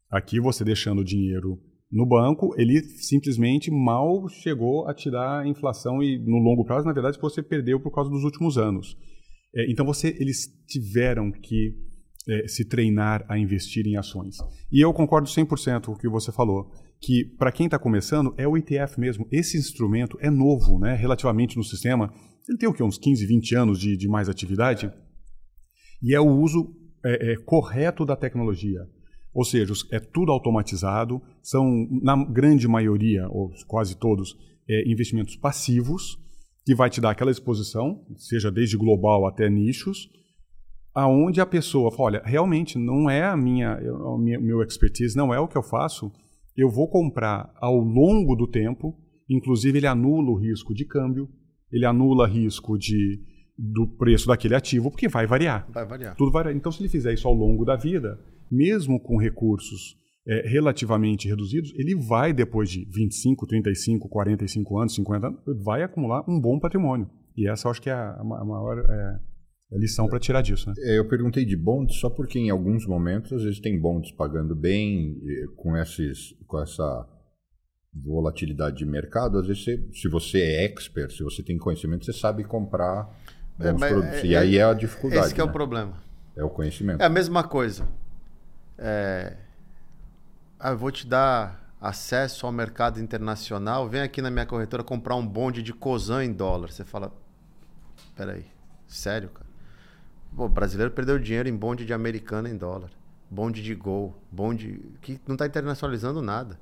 Aqui 0.10 0.40
você 0.40 0.64
deixando 0.64 1.00
o 1.00 1.06
dinheiro 1.06 1.60
no 1.92 2.06
banco, 2.06 2.54
ele 2.58 2.82
simplesmente 2.82 3.72
mal 3.72 4.28
chegou 4.30 4.88
a 4.88 4.94
tirar 4.94 5.42
a 5.42 5.48
inflação 5.48 6.02
e 6.02 6.18
no 6.20 6.38
longo 6.38 6.64
prazo, 6.64 6.86
na 6.86 6.94
verdade, 6.94 7.20
você 7.20 7.42
perdeu 7.42 7.80
por 7.80 7.92
causa 7.92 8.10
dos 8.10 8.24
últimos 8.24 8.58
anos. 8.58 8.96
É, 9.56 9.72
então 9.72 9.86
você, 9.86 10.16
eles 10.20 10.48
tiveram 10.68 11.32
que 11.32 11.76
é, 12.28 12.48
se 12.48 12.66
treinar 12.66 13.26
a 13.28 13.38
investir 13.38 13.88
em 13.88 13.98
ações. 13.98 14.38
E 14.72 14.80
eu 14.84 14.94
concordo 14.94 15.28
100% 15.28 15.86
com 15.86 15.92
o 15.94 15.98
que 15.98 16.08
você 16.08 16.32
falou, 16.32 16.72
que 17.02 17.26
para 17.38 17.52
quem 17.52 17.66
está 17.66 17.80
começando 17.80 18.34
é 18.38 18.48
o 18.48 18.58
ETF 18.58 19.00
mesmo. 19.00 19.28
Esse 19.32 19.58
instrumento 19.58 20.18
é 20.22 20.30
novo, 20.30 20.78
né, 20.80 20.96
relativamente 20.96 21.58
no 21.58 21.64
sistema. 21.64 22.14
Ele 22.48 22.58
tem 22.58 22.70
o 22.70 22.74
quê? 22.74 22.84
Uns 22.84 22.98
15, 22.98 23.26
20 23.26 23.56
anos 23.56 23.80
de, 23.80 23.96
de 23.96 24.08
mais 24.08 24.30
atividade? 24.30 24.92
E 26.02 26.14
é 26.14 26.20
o 26.20 26.30
uso 26.30 26.76
é, 27.04 27.32
é, 27.32 27.36
correto 27.38 28.06
da 28.06 28.16
tecnologia. 28.16 28.82
Ou 29.34 29.46
seja, 29.46 29.74
é 29.92 30.00
tudo 30.00 30.32
automatizado, 30.32 31.22
são, 31.42 31.88
na 32.02 32.16
grande 32.26 32.68
maioria, 32.68 33.28
ou 33.30 33.52
quase 33.68 33.96
todos, 33.98 34.36
é, 34.68 34.90
investimentos 34.90 35.36
passivos, 35.36 36.18
que 36.70 36.76
vai 36.76 36.88
te 36.88 37.02
dar 37.02 37.10
aquela 37.10 37.32
exposição, 37.32 38.06
seja 38.16 38.52
desde 38.52 38.78
global 38.78 39.26
até 39.26 39.50
nichos, 39.50 40.08
aonde 40.94 41.42
a 41.42 41.46
pessoa 41.46 41.90
fala, 41.90 42.04
olha, 42.04 42.22
realmente 42.24 42.78
não 42.78 43.10
é 43.10 43.24
a 43.24 43.36
minha, 43.36 43.74
a 43.74 44.18
minha, 44.20 44.40
meu 44.40 44.62
expertise, 44.62 45.18
não 45.18 45.34
é 45.34 45.40
o 45.40 45.48
que 45.48 45.58
eu 45.58 45.64
faço, 45.64 46.12
eu 46.56 46.70
vou 46.70 46.88
comprar 46.88 47.52
ao 47.60 47.76
longo 47.76 48.36
do 48.36 48.46
tempo, 48.46 48.96
inclusive 49.28 49.80
ele 49.80 49.88
anula 49.88 50.30
o 50.30 50.36
risco 50.36 50.72
de 50.72 50.86
câmbio, 50.86 51.28
ele 51.72 51.88
anula 51.88 52.28
risco 52.28 52.78
de, 52.78 53.20
do 53.58 53.88
preço 53.88 54.28
daquele 54.28 54.54
ativo, 54.54 54.92
porque 54.92 55.08
vai 55.08 55.26
variar. 55.26 55.68
Vai 55.74 55.88
variar. 55.88 56.16
Tudo 56.16 56.32
vai 56.32 56.44
variar. 56.44 56.56
Então, 56.56 56.72
se 56.72 56.84
ele 56.84 56.90
fizer 56.90 57.16
isso 57.16 57.28
ao 57.28 57.34
longo 57.34 57.66
da 57.66 57.76
vida, 57.76 58.24
mesmo 58.52 59.00
com 59.00 59.18
recursos 59.18 59.98
é, 60.28 60.48
relativamente 60.48 61.28
reduzidos, 61.28 61.74
ele 61.76 61.96
vai, 61.96 62.34
depois 62.34 62.70
de 62.70 62.86
25, 62.92 63.48
35, 63.48 64.10
45 64.10 64.78
anos, 64.78 64.96
50 64.96 65.28
anos, 65.28 65.40
vai 65.64 65.84
acumular 65.84 66.24
um 66.28 66.40
bom 66.40 66.60
patrimônio. 66.60 67.10
E 67.36 67.48
essa 67.50 67.68
eu 67.68 67.72
acho 67.72 67.82
que 67.82 67.90
é 67.90 67.94
a, 67.94 68.16
a 68.20 68.24
maior 68.46 68.80
é, 68.80 69.20
lição 69.78 70.08
para 70.08 70.20
tirar 70.20 70.42
disso. 70.42 70.70
Né? 70.70 70.76
É, 70.80 70.98
eu 71.00 71.08
perguntei 71.08 71.46
de 71.46 71.56
bonds 71.56 71.96
só 71.98 72.10
porque 72.10 72.38
em 72.38 72.50
alguns 72.50 72.86
momentos, 72.86 73.32
às 73.34 73.44
vezes 73.44 73.60
tem 73.60 73.80
bonds 73.80 74.12
pagando 74.12 74.56
bem, 74.56 75.18
com, 75.56 75.76
esses, 75.78 76.36
com 76.48 76.62
essa 76.62 77.08
volatilidade 77.94 78.78
de 78.78 78.86
mercado, 78.86 79.40
às 79.40 79.48
vezes 79.48 79.64
você, 79.64 79.90
se 79.94 80.08
você 80.08 80.40
é 80.40 80.66
expert, 80.66 81.12
se 81.12 81.24
você 81.24 81.42
tem 81.42 81.58
conhecimento, 81.58 82.06
você 82.06 82.14
sabe 82.14 82.44
comprar 82.44 83.10
é, 83.60 83.72
bons 83.72 83.82
é, 83.82 83.90
produtos. 83.90 84.24
e 84.24 84.36
aí 84.36 84.58
é 84.58 84.64
a 84.64 84.74
dificuldade. 84.74 85.28
Esse 85.28 85.36
é 85.36 85.44
né? 85.44 85.50
o 85.50 85.54
problema. 85.54 85.94
É 86.36 86.44
o 86.44 86.50
conhecimento. 86.50 87.02
É 87.02 87.06
a 87.06 87.10
mesma 87.10 87.44
coisa. 87.44 87.88
É... 88.78 89.36
Ah, 90.62 90.72
eu 90.72 90.78
vou 90.78 90.92
te 90.92 91.08
dar 91.08 91.74
acesso 91.80 92.46
ao 92.46 92.52
mercado 92.52 93.00
internacional, 93.00 93.88
vem 93.88 94.02
aqui 94.02 94.22
na 94.22 94.30
minha 94.30 94.46
corretora 94.46 94.84
comprar 94.84 95.16
um 95.16 95.26
bonde 95.26 95.64
de 95.64 95.72
Cosan 95.72 96.26
em 96.26 96.34
dólar. 96.34 96.70
Você 96.70 96.84
fala, 96.84 97.14
peraí, 98.14 98.46
sério, 98.86 99.30
cara? 99.30 99.46
Pô, 100.36 100.48
o 100.48 100.50
brasileiro 100.50 100.92
perdeu 100.92 101.18
dinheiro 101.18 101.48
em 101.48 101.56
bonde 101.56 101.86
de 101.86 101.94
americana 101.94 102.50
em 102.50 102.58
dólar. 102.58 102.90
Bonde 103.32 103.64
de 103.64 103.74
gol, 103.74 104.14
bonde 104.30 104.82
que 105.02 105.18
não 105.26 105.36
está 105.36 105.46
internacionalizando 105.46 106.22
nada. 106.22 106.60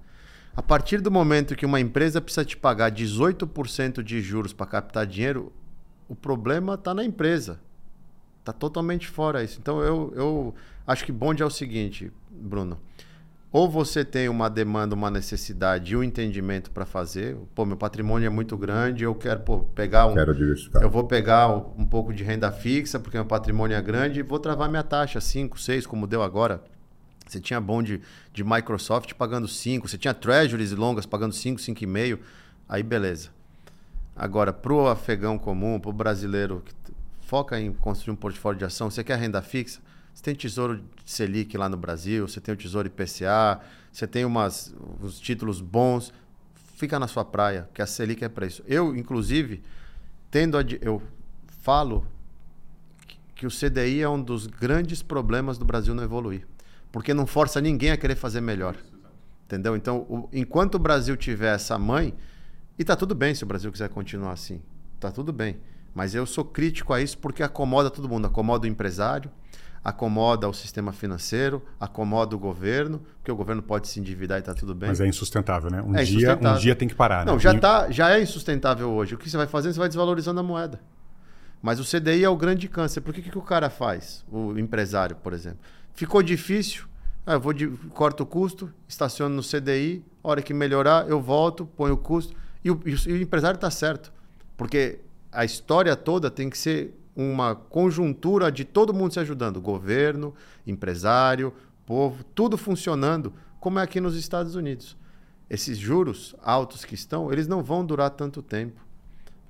A 0.56 0.62
partir 0.62 1.02
do 1.02 1.10
momento 1.10 1.56
que 1.56 1.66
uma 1.66 1.80
empresa 1.80 2.22
precisa 2.22 2.46
te 2.46 2.56
pagar 2.56 2.92
18% 2.92 4.04
de 4.04 4.22
juros 4.22 4.54
para 4.54 4.68
captar 4.68 5.08
dinheiro, 5.08 5.52
o 6.08 6.16
problema 6.16 6.76
está 6.76 6.94
na 6.94 7.04
empresa. 7.04 7.60
Está 8.42 8.54
totalmente 8.54 9.08
fora 9.08 9.44
isso. 9.44 9.58
Então 9.60 9.82
eu, 9.82 10.14
eu 10.16 10.56
acho 10.86 11.04
que 11.04 11.12
bonde 11.12 11.42
é 11.42 11.46
o 11.46 11.50
seguinte, 11.50 12.12
Bruno. 12.30 12.78
Ou 13.58 13.68
você 13.68 14.06
tem 14.06 14.30
uma 14.30 14.52
demanda, 14.52 14.94
uma 14.94 15.10
necessidade 15.10 15.92
e 15.92 15.98
um 15.98 16.04
entendimento 16.04 16.70
para 16.70 16.86
fazer. 16.86 17.36
Pô, 17.56 17.66
meu 17.66 17.76
patrimônio 17.76 18.28
é 18.28 18.30
muito 18.30 18.56
grande, 18.56 19.04
eu 19.04 19.16
quero 19.16 19.40
pô, 19.40 19.62
pegar 19.62 20.06
um. 20.06 20.14
Quero 20.14 20.32
diversificar. 20.32 20.84
Eu 20.84 20.92
vou 20.92 21.06
pegar 21.06 21.48
um 21.48 21.84
pouco 21.84 22.14
de 22.14 22.24
renda 22.24 22.52
fixa, 22.52 23.00
porque 23.00 23.18
meu 23.18 23.26
patrimônio 23.26 23.76
é 23.76 23.82
grande, 23.82 24.20
e 24.20 24.22
vou 24.22 24.38
travar 24.38 24.70
minha 24.70 24.84
taxa 24.84 25.20
5, 25.20 25.60
6, 25.60 25.88
como 25.88 26.06
deu 26.06 26.22
agora. 26.22 26.62
Você 27.28 27.40
tinha 27.40 27.60
bonde 27.60 28.00
de 28.32 28.44
Microsoft 28.44 29.16
pagando 29.16 29.48
5, 29.48 29.88
você 29.88 29.98
tinha 29.98 30.14
treasuries 30.14 30.72
longas 30.74 31.08
pagando 31.08 31.34
5, 31.34 31.60
5,5. 31.60 32.20
Aí 32.70 32.84
beleza. 32.84 33.30
Agora, 34.16 34.54
para 34.54 34.72
o 34.72 34.88
afegão 34.88 35.36
comum, 35.36 35.80
para 35.80 35.90
o 35.90 35.94
brasileiro 35.94 36.62
que 36.64 36.94
foca 37.22 37.60
em 37.60 37.74
construir 37.74 38.14
um 38.14 38.18
portfólio 38.18 38.60
de 38.60 38.66
ação, 38.66 38.92
você 38.92 39.04
quer 39.04 39.18
renda 39.18 39.42
fixa? 39.42 39.82
Você 40.18 40.24
tem 40.24 40.34
Tesouro 40.34 40.84
Selic 41.06 41.56
lá 41.56 41.70
no 41.70 41.78
Brasil, 41.78 42.28
você 42.28 42.42
tem 42.42 42.52
o 42.52 42.58
Tesouro 42.58 42.88
IPCA, 42.88 43.62
você 43.92 44.08
tem 44.08 44.26
umas, 44.26 44.74
uns 45.00 45.20
títulos 45.20 45.62
bons. 45.62 46.12
Fica 46.76 46.98
na 46.98 47.08
sua 47.08 47.24
praia, 47.24 47.70
que 47.72 47.84
a 47.84 47.86
Selic 47.86 48.26
é 48.26 48.28
para 48.28 48.48
isso. 48.48 48.64
Eu, 48.66 48.96
inclusive, 48.96 49.62
tendo 50.32 50.58
a, 50.58 50.64
eu 50.82 51.04
falo 51.62 52.04
que 53.36 53.46
o 53.46 53.50
CDI 53.52 54.02
é 54.02 54.10
um 54.10 54.20
dos 54.20 54.48
grandes 54.48 55.04
problemas 55.04 55.60
do 55.60 55.66
Brasil 55.66 55.94
não 55.94 56.04
evoluir. 56.04 56.48
Porque 56.92 57.14
não 57.14 57.28
força 57.28 57.62
ninguém 57.62 57.92
a 57.92 57.98
querer 57.98 58.16
fazer 58.16 58.42
melhor. 58.42 58.76
Entendeu? 59.46 59.76
Então, 59.76 60.00
o, 60.10 60.28
enquanto 60.34 60.76
o 60.76 60.80
Brasil 60.80 61.16
tiver 61.16 61.54
essa 61.54 61.78
mãe, 61.78 62.12
e 62.80 62.84
tá 62.84 62.96
tudo 62.96 63.14
bem 63.14 63.36
se 63.36 63.44
o 63.44 63.48
Brasil 63.48 63.72
quiser 63.72 63.90
continuar 63.90 64.32
assim. 64.32 64.64
Tá 65.00 65.12
tudo 65.12 65.32
bem. 65.32 65.60
Mas 65.94 66.16
eu 66.16 66.26
sou 66.26 66.44
crítico 66.44 66.92
a 66.92 67.00
isso 67.00 67.20
porque 67.20 67.44
acomoda 67.44 67.92
todo 67.92 68.10
mundo. 68.10 68.26
Acomoda 68.26 68.66
o 68.66 68.68
empresário, 68.68 69.30
acomoda 69.88 70.50
o 70.50 70.54
sistema 70.54 70.92
financeiro, 70.92 71.64
acomoda 71.80 72.36
o 72.36 72.40
governo, 72.40 73.02
porque 73.20 73.32
o 73.32 73.36
governo 73.38 73.64
pode 73.64 73.88
se 73.88 74.02
endividar 74.02 74.38
e 74.38 74.42
está 74.42 74.54
tudo 74.54 74.76
bem. 74.76 74.90
Mas 74.90 75.00
é 75.00 75.08
insustentável, 75.08 75.72
né? 75.72 75.82
Um, 75.82 75.96
é 75.96 76.04
dia, 76.04 76.38
um 76.38 76.58
dia 76.58 76.76
tem 76.76 76.90
que 76.90 76.94
parar. 76.94 77.26
Né? 77.26 77.32
Não, 77.32 77.40
já, 77.40 77.58
tá, 77.58 77.90
já 77.90 78.12
é 78.12 78.22
insustentável 78.22 78.90
hoje. 78.90 79.16
O 79.16 79.18
que 79.18 79.30
você 79.30 79.38
vai 79.38 79.48
fazer? 79.48 79.72
Você 79.72 79.80
vai 79.80 79.88
desvalorizando 79.88 80.42
a 80.42 80.44
moeda. 80.44 80.82
Mas 81.62 81.80
o 81.80 81.86
CDI 81.86 82.26
é 82.26 82.30
o 82.30 82.36
grande 82.36 82.68
câncer. 82.68 83.00
Por 83.00 83.14
que, 83.14 83.22
que 83.22 83.38
o 83.38 83.42
cara 83.42 83.70
faz? 83.70 84.26
O 84.30 84.60
empresário, 84.60 85.16
por 85.16 85.32
exemplo. 85.32 85.60
Ficou 85.94 86.22
difícil, 86.22 86.84
ah, 87.26 87.36
eu 87.36 87.40
vou 87.40 87.54
de, 87.54 87.70
corto 87.94 88.24
o 88.24 88.26
custo, 88.26 88.70
estaciono 88.90 89.34
no 89.36 89.42
CDI, 89.42 90.04
hora 90.22 90.42
que 90.42 90.54
melhorar, 90.54 91.08
eu 91.08 91.22
volto, 91.22 91.66
ponho 91.66 91.94
o 91.94 91.98
custo. 91.98 92.36
E 92.62 92.70
o, 92.70 92.82
e 92.86 93.14
o 93.14 93.22
empresário 93.22 93.56
está 93.56 93.72
certo. 93.72 94.12
Porque 94.58 95.00
a 95.32 95.46
história 95.46 95.96
toda 95.96 96.30
tem 96.30 96.50
que 96.50 96.58
ser 96.58 96.94
uma 97.18 97.56
conjuntura 97.56 98.52
de 98.52 98.64
todo 98.64 98.94
mundo 98.94 99.12
se 99.12 99.20
ajudando, 99.20 99.60
governo, 99.60 100.36
empresário, 100.68 101.52
povo, 101.84 102.24
tudo 102.24 102.56
funcionando, 102.58 103.34
como 103.60 103.80
é 103.80 103.82
aqui 103.82 104.00
nos 104.00 104.16
Estados 104.16 104.54
Unidos. 104.54 104.96
Esses 105.50 105.80
juros 105.80 106.36
altos 106.44 106.86
que 106.86 106.94
estão, 106.94 107.34
eles 107.34 107.48
não 107.48 107.64
vão 107.64 107.84
durar 107.84 108.12
tanto 108.12 108.44
tempo. 108.44 108.86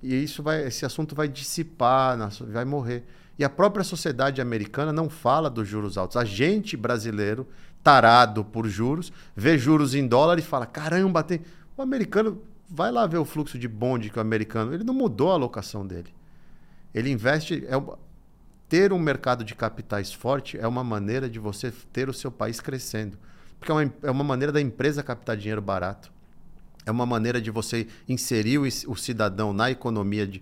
E 0.02 0.16
isso 0.16 0.42
vai, 0.42 0.64
esse 0.66 0.86
assunto 0.86 1.14
vai 1.14 1.28
dissipar, 1.28 2.18
vai 2.50 2.64
morrer. 2.64 3.04
E 3.38 3.44
a 3.44 3.50
própria 3.50 3.84
sociedade 3.84 4.40
americana 4.40 4.94
não 4.94 5.10
fala 5.10 5.50
dos 5.50 5.68
juros 5.68 5.98
altos. 5.98 6.16
A 6.16 6.24
gente 6.24 6.78
brasileiro, 6.78 7.48
tarado 7.84 8.46
por 8.46 8.68
juros, 8.68 9.12
vê 9.36 9.58
juros 9.58 9.94
em 9.94 10.08
dólar 10.08 10.40
e 10.40 10.42
fala: 10.42 10.66
caramba, 10.66 11.22
tem. 11.22 11.42
O 11.76 11.82
americano 11.82 12.42
vai 12.70 12.92
lá 12.92 13.06
ver 13.06 13.18
o 13.18 13.26
fluxo 13.26 13.60
de 13.60 13.68
bonde 13.68 14.10
que 14.10 14.18
o 14.18 14.22
americano. 14.22 14.74
Ele 14.74 14.84
não 14.84 14.94
mudou 14.94 15.32
a 15.32 15.34
alocação 15.34 15.86
dele. 15.86 16.17
Ele 16.94 17.10
investe. 17.12 17.66
É, 17.68 18.08
ter 18.70 18.92
um 18.92 19.00
mercado 19.00 19.44
de 19.44 19.56
capitais 19.56 20.12
forte 20.12 20.58
é 20.58 20.68
uma 20.68 20.84
maneira 20.84 21.30
de 21.30 21.40
você 21.40 21.72
ter 21.94 22.10
o 22.10 22.14
seu 22.14 22.32
país 22.32 22.60
crescendo. 22.60 23.18
Porque 23.60 23.72
é 23.72 23.76
uma, 23.76 23.94
é 24.04 24.12
uma 24.12 24.24
maneira 24.24 24.52
da 24.52 24.62
empresa 24.62 25.02
captar 25.02 25.38
dinheiro 25.38 25.62
barato. 25.62 26.12
É 26.86 26.92
uma 26.92 27.06
maneira 27.06 27.42
de 27.42 27.52
você 27.52 27.88
inserir 28.08 28.58
o, 28.58 28.64
o 28.64 28.96
cidadão 28.96 29.52
na 29.54 29.72
economia 29.72 30.28
de, 30.28 30.42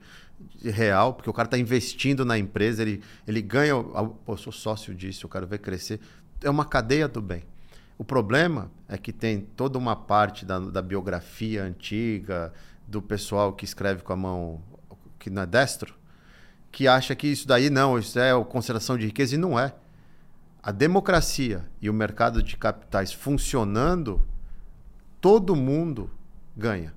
de 0.61 0.69
real, 0.69 1.13
porque 1.13 1.29
o 1.29 1.33
cara 1.33 1.47
está 1.47 1.57
investindo 1.57 2.25
na 2.25 2.37
empresa, 2.37 2.81
ele, 2.81 3.01
ele 3.27 3.41
ganha. 3.41 3.75
Pô, 4.25 4.37
sou 4.37 4.53
sócio 4.53 4.93
disso, 4.93 5.25
eu 5.25 5.29
quero 5.29 5.47
ver 5.47 5.59
crescer. 5.59 5.99
É 6.41 6.49
uma 6.49 6.65
cadeia 6.65 7.07
do 7.07 7.21
bem. 7.21 7.43
O 7.97 8.03
problema 8.03 8.69
é 8.89 8.97
que 8.97 9.13
tem 9.13 9.39
toda 9.39 9.77
uma 9.77 9.95
parte 9.95 10.45
da, 10.45 10.59
da 10.59 10.81
biografia 10.81 11.63
antiga, 11.63 12.51
do 12.87 13.01
pessoal 13.01 13.53
que 13.53 13.65
escreve 13.65 14.03
com 14.03 14.13
a 14.13 14.17
mão 14.17 14.61
que 15.17 15.29
não 15.29 15.43
é 15.43 15.45
destro, 15.45 15.95
que 16.75 16.89
acha 16.89 17.15
que 17.15 17.27
isso 17.27 17.47
daí 17.47 17.69
não, 17.69 17.97
isso 17.97 18.19
é 18.19 18.31
concentração 18.43 18.97
de 18.97 19.05
riqueza, 19.05 19.35
e 19.35 19.37
não 19.37 19.57
é. 19.57 19.73
A 20.61 20.73
democracia 20.73 21.63
e 21.81 21.89
o 21.89 21.93
mercado 21.93 22.43
de 22.43 22.57
capitais 22.57 23.13
funcionando, 23.13 24.21
todo 25.21 25.55
mundo 25.55 26.11
ganha. 26.53 26.93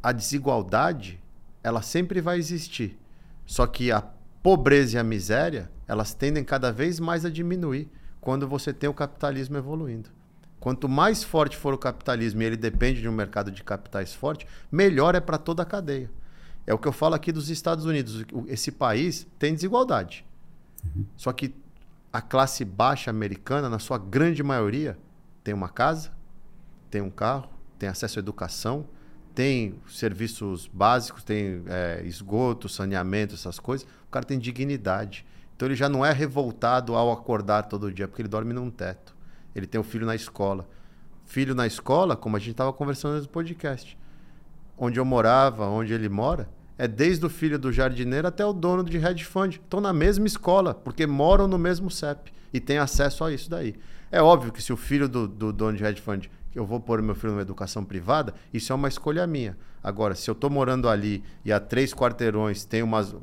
A 0.00 0.12
desigualdade, 0.12 1.20
ela 1.64 1.82
sempre 1.82 2.20
vai 2.20 2.38
existir. 2.38 2.96
Só 3.44 3.66
que 3.66 3.90
a 3.90 4.00
pobreza 4.40 4.96
e 4.96 5.00
a 5.00 5.02
miséria, 5.02 5.68
elas 5.88 6.14
tendem 6.14 6.44
cada 6.44 6.70
vez 6.70 7.00
mais 7.00 7.24
a 7.24 7.28
diminuir 7.28 7.90
quando 8.20 8.46
você 8.46 8.72
tem 8.72 8.88
o 8.88 8.94
capitalismo 8.94 9.56
evoluindo. 9.56 10.10
Quanto 10.60 10.88
mais 10.88 11.24
forte 11.24 11.56
for 11.56 11.74
o 11.74 11.78
capitalismo 11.78 12.40
e 12.40 12.44
ele 12.44 12.56
depende 12.56 13.00
de 13.00 13.08
um 13.08 13.12
mercado 13.12 13.50
de 13.50 13.64
capitais 13.64 14.14
forte, 14.14 14.46
melhor 14.70 15.16
é 15.16 15.20
para 15.20 15.38
toda 15.38 15.64
a 15.64 15.66
cadeia. 15.66 16.08
É 16.66 16.72
o 16.72 16.78
que 16.78 16.88
eu 16.88 16.92
falo 16.92 17.14
aqui 17.14 17.30
dos 17.30 17.50
Estados 17.50 17.84
Unidos. 17.84 18.24
Esse 18.46 18.72
país 18.72 19.26
tem 19.38 19.54
desigualdade. 19.54 20.24
Uhum. 20.84 21.04
Só 21.16 21.32
que 21.32 21.54
a 22.12 22.20
classe 22.20 22.64
baixa 22.64 23.10
americana, 23.10 23.68
na 23.68 23.78
sua 23.78 23.98
grande 23.98 24.42
maioria, 24.42 24.96
tem 25.42 25.52
uma 25.52 25.68
casa, 25.68 26.12
tem 26.90 27.02
um 27.02 27.10
carro, 27.10 27.48
tem 27.78 27.88
acesso 27.88 28.18
à 28.18 28.20
educação, 28.20 28.86
tem 29.34 29.74
serviços 29.88 30.70
básicos, 30.72 31.24
tem 31.24 31.62
é, 31.66 32.02
esgoto, 32.04 32.68
saneamento, 32.68 33.34
essas 33.34 33.58
coisas. 33.58 33.86
O 34.06 34.10
cara 34.10 34.24
tem 34.24 34.38
dignidade. 34.38 35.26
Então 35.56 35.66
ele 35.66 35.74
já 35.74 35.88
não 35.88 36.04
é 36.04 36.12
revoltado 36.12 36.94
ao 36.94 37.12
acordar 37.12 37.64
todo 37.64 37.92
dia, 37.92 38.08
porque 38.08 38.22
ele 38.22 38.28
dorme 38.28 38.52
num 38.52 38.70
teto. 38.70 39.14
Ele 39.54 39.66
tem 39.66 39.78
o 39.78 39.82
um 39.82 39.84
filho 39.84 40.06
na 40.06 40.14
escola. 40.14 40.68
Filho 41.24 41.54
na 41.54 41.66
escola, 41.66 42.16
como 42.16 42.36
a 42.36 42.38
gente 42.38 42.52
estava 42.52 42.72
conversando 42.72 43.20
no 43.20 43.28
podcast. 43.28 43.98
Onde 44.76 44.98
eu 44.98 45.04
morava, 45.04 45.66
onde 45.66 45.92
ele 45.92 46.08
mora, 46.08 46.48
é 46.76 46.88
desde 46.88 47.24
o 47.24 47.30
filho 47.30 47.58
do 47.58 47.72
jardineiro 47.72 48.26
até 48.26 48.44
o 48.44 48.52
dono 48.52 48.82
de 48.82 48.96
hedge 48.96 49.24
fund. 49.24 49.54
Estão 49.54 49.80
na 49.80 49.92
mesma 49.92 50.26
escola, 50.26 50.74
porque 50.74 51.06
moram 51.06 51.46
no 51.46 51.58
mesmo 51.58 51.90
CEP 51.90 52.32
e 52.52 52.60
têm 52.60 52.78
acesso 52.78 53.24
a 53.24 53.32
isso 53.32 53.48
daí. 53.48 53.74
É 54.10 54.20
óbvio 54.20 54.52
que 54.52 54.62
se 54.62 54.72
o 54.72 54.76
filho 54.76 55.08
do, 55.08 55.26
do 55.28 55.52
dono 55.52 55.76
de 55.76 55.84
hedge 55.84 56.00
fund, 56.00 56.28
eu 56.54 56.64
vou 56.64 56.80
pôr 56.80 57.02
meu 57.02 57.14
filho 57.14 57.32
numa 57.32 57.42
educação 57.42 57.84
privada, 57.84 58.34
isso 58.52 58.72
é 58.72 58.76
uma 58.76 58.88
escolha 58.88 59.26
minha. 59.26 59.56
Agora, 59.82 60.14
se 60.14 60.30
eu 60.30 60.32
estou 60.32 60.48
morando 60.48 60.88
ali 60.88 61.22
e 61.44 61.52
a 61.52 61.60
três 61.60 61.92
quarteirões 61.92 62.64
tem 62.64 62.82
umas. 62.82 63.14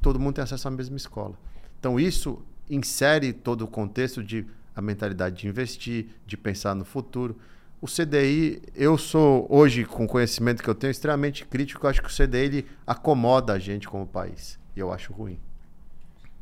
Todo 0.00 0.20
mundo 0.20 0.34
tem 0.34 0.44
acesso 0.44 0.68
à 0.68 0.70
mesma 0.70 0.96
escola. 0.96 1.34
Então, 1.80 1.98
isso 1.98 2.42
insere 2.68 3.32
todo 3.32 3.62
o 3.62 3.66
contexto 3.66 4.22
de 4.22 4.46
a 4.76 4.82
mentalidade 4.82 5.36
de 5.36 5.48
investir, 5.48 6.08
de 6.26 6.36
pensar 6.36 6.74
no 6.74 6.84
futuro. 6.84 7.36
O 7.84 7.86
CDI, 7.86 8.62
eu 8.74 8.96
sou 8.96 9.46
hoje, 9.50 9.84
com 9.84 10.06
o 10.06 10.08
conhecimento 10.08 10.62
que 10.62 10.70
eu 10.70 10.74
tenho, 10.74 10.90
extremamente 10.90 11.44
crítico. 11.44 11.84
Eu 11.84 11.90
acho 11.90 12.00
que 12.00 12.08
o 12.08 12.10
CDI 12.10 12.38
ele 12.38 12.66
acomoda 12.86 13.52
a 13.52 13.58
gente 13.58 13.86
como 13.86 14.06
país. 14.06 14.58
E 14.74 14.80
eu 14.80 14.90
acho 14.90 15.12
ruim. 15.12 15.38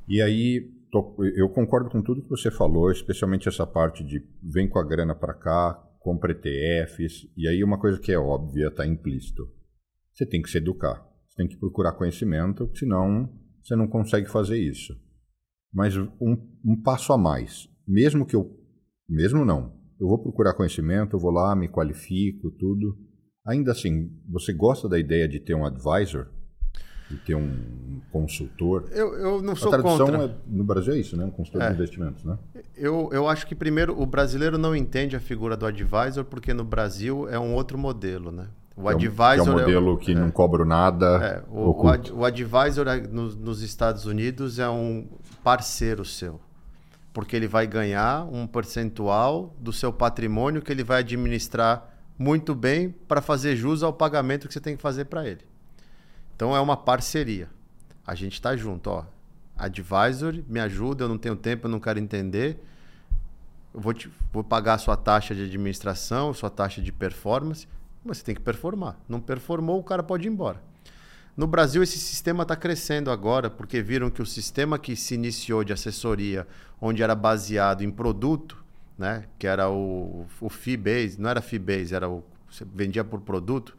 E 0.07 0.23
aí, 0.23 0.71
tô, 0.93 1.17
eu 1.35 1.49
concordo 1.49 1.91
com 1.91 2.01
tudo 2.01 2.23
que 2.23 2.29
você 2.29 2.49
falou, 2.49 2.93
especialmente 2.93 3.49
essa 3.49 3.67
parte 3.67 4.05
de 4.05 4.25
vem 4.41 4.69
com 4.69 4.79
a 4.79 4.85
grana 4.85 5.17
para 5.17 5.35
cá, 5.35 5.75
compra 5.99 6.31
ETFs. 6.31 7.29
E 7.37 7.49
aí, 7.49 7.65
uma 7.65 7.77
coisa 7.77 7.99
que 7.99 8.13
é 8.13 8.19
óbvia, 8.19 8.69
está 8.69 8.87
implícito. 8.87 9.43
Você 10.15 10.25
tem 10.25 10.41
que 10.41 10.49
se 10.49 10.59
educar. 10.59 11.05
Você 11.29 11.39
tem 11.39 11.49
que 11.49 11.57
procurar 11.57 11.95
conhecimento, 11.95 12.71
senão 12.73 13.29
você 13.61 13.75
não 13.75 13.89
consegue 13.89 14.31
fazer 14.31 14.61
isso. 14.61 14.95
Mas 15.75 15.97
um, 15.97 16.37
um 16.65 16.81
passo 16.81 17.13
a 17.13 17.19
mais. 17.19 17.69
Mesmo 17.85 18.25
que 18.25 18.37
eu. 18.37 18.57
Mesmo 19.09 19.45
não 19.45 19.82
eu 20.03 20.09
vou 20.09 20.19
procurar 20.19 20.55
conhecimento, 20.55 21.15
eu 21.17 21.21
vou 21.21 21.31
lá, 21.31 21.55
me 21.55 21.69
qualifico, 21.69 22.51
tudo. 22.59 22.97
Ainda 23.47 23.73
assim, 23.73 24.11
você 24.29 24.53
gosta 24.53 24.89
da 24.89 24.99
ideia 24.99 25.29
de 25.29 25.39
ter 25.41 25.55
um 25.55 25.65
advisor? 25.65 26.27
De 27.11 27.17
ter 27.19 27.35
um 27.35 28.01
consultor? 28.11 28.89
Eu, 28.91 29.15
eu 29.15 29.43
não 29.43 29.55
sou 29.55 29.69
A 29.69 29.79
tradução 29.79 30.07
contra. 30.07 30.25
É, 30.25 30.35
no 30.47 30.65
Brasil 30.65 30.95
é 30.95 30.99
isso, 30.99 31.17
né? 31.17 31.25
Um 31.25 31.31
consultor 31.31 31.63
É. 31.63 31.69
de 31.69 31.75
investimentos, 31.75 32.25
né? 32.25 32.39
Eu, 32.77 33.11
eu 33.13 33.29
acho 33.29 33.47
que, 33.47 33.55
primeiro, 33.55 34.01
o 34.01 34.07
brasileiro 34.07 34.57
não 34.59 34.75
entende 34.75 35.15
a 35.15 35.21
figura 35.21 35.57
do 35.57 35.67
advisor, 35.67 36.25
porque 36.25 36.55
no 36.55 36.65
Brasil 36.65 37.29
é 37.29 37.39
um 37.39 37.55
outro 37.55 37.77
modelo, 37.77 38.33
né? 38.33 38.49
O 38.75 38.81
Que 38.83 38.89
é 38.89 38.93
um- 38.93 38.97
advisor 38.97 39.35
que 39.45 39.51
é 39.51 39.53
um 39.53 39.59
modelo 39.59 39.99
que 39.99 40.15
não 40.15 40.31
cobra 40.31 40.65
nada. 40.65 41.07
É, 41.23 41.45
o, 41.51 41.85
o, 41.85 41.89
ad- 41.89 42.13
o 42.13 42.25
advisor 42.25 42.89
é, 42.89 43.01
nos, 43.07 43.37
nos 43.37 43.61
Estados 43.63 44.07
Unidos 44.07 44.59
é 44.59 44.69
um 44.69 45.07
parceiro 45.45 46.05
seu. 46.05 46.41
Porque 47.13 47.37
ele 47.37 47.47
vai 47.47 47.67
ganhar 47.67 48.25
um 48.25 48.47
percentual 48.47 49.55
do 49.59 49.73
seu 49.73 49.93
patrimônio 49.93 50.63
que 50.63 50.73
ele 50.73 50.83
vai 50.83 51.01
administrar 51.01 51.89
muito 52.19 52.55
bem 52.55 52.91
para 52.91 53.21
fazer 53.21 53.57
jus 53.57 53.83
ao 53.83 53.93
pagamento 53.93 54.47
que 54.47 54.55
você 54.55 54.61
tem 54.61 54.77
que 54.77 54.83
fazer 54.83 55.07
para 55.07 55.27
ele. 55.27 55.41
Então 56.35 56.57
é 56.57 56.61
uma 56.61 56.77
parceria. 56.77 57.49
A 58.07 58.15
gente 58.15 58.35
está 58.35 58.57
junto, 58.57 58.89
ó. 58.91 59.05
Advisor, 59.57 60.43
me 60.49 60.59
ajuda, 60.59 61.05
eu 61.05 61.09
não 61.09 61.19
tenho 61.19 61.37
tempo, 61.37 61.67
eu 61.67 61.71
não 61.71 61.79
quero 61.79 61.99
entender. 61.99 62.59
Eu 63.73 63.81
vou, 63.81 63.93
te, 63.93 64.11
vou 64.33 64.43
pagar 64.43 64.75
a 64.75 64.79
sua 64.79 64.97
taxa 64.97 65.35
de 65.35 65.45
administração, 65.45 66.33
sua 66.33 66.51
taxa 66.51 66.83
de 66.83 66.91
performance, 66.91 67.69
mas 68.05 68.19
você 68.19 68.25
tem 68.25 68.35
que 68.35 68.41
performar. 68.41 68.99
Não 69.09 69.21
performou, 69.21 69.79
o 69.79 69.85
cara 69.85 70.03
pode 70.03 70.27
ir 70.27 70.31
embora. 70.31 70.61
No 71.35 71.47
Brasil, 71.47 71.83
esse 71.83 71.99
sistema 71.99 72.43
está 72.43 72.55
crescendo 72.55 73.11
agora, 73.11 73.49
porque 73.49 73.81
viram 73.81 74.11
que 74.11 74.21
o 74.21 74.27
sistema 74.27 74.79
que 74.79 74.95
se 74.95 75.15
iniciou 75.15 75.65
de 75.65 75.73
assessoria, 75.73 76.47
onde 76.79 77.03
era 77.03 77.15
baseado 77.15 77.83
em 77.83 77.91
produto, 77.91 78.63
né, 78.99 79.25
que 79.39 79.47
era 79.47 79.71
o, 79.71 80.27
o 80.41 80.49
fee-base, 80.51 81.19
não 81.19 81.31
era 81.31 81.41
fee-base, 81.41 81.95
era 81.95 82.07
o, 82.07 82.23
você 82.51 82.67
vendia 82.67 83.03
por 83.03 83.23
produto, 83.23 83.75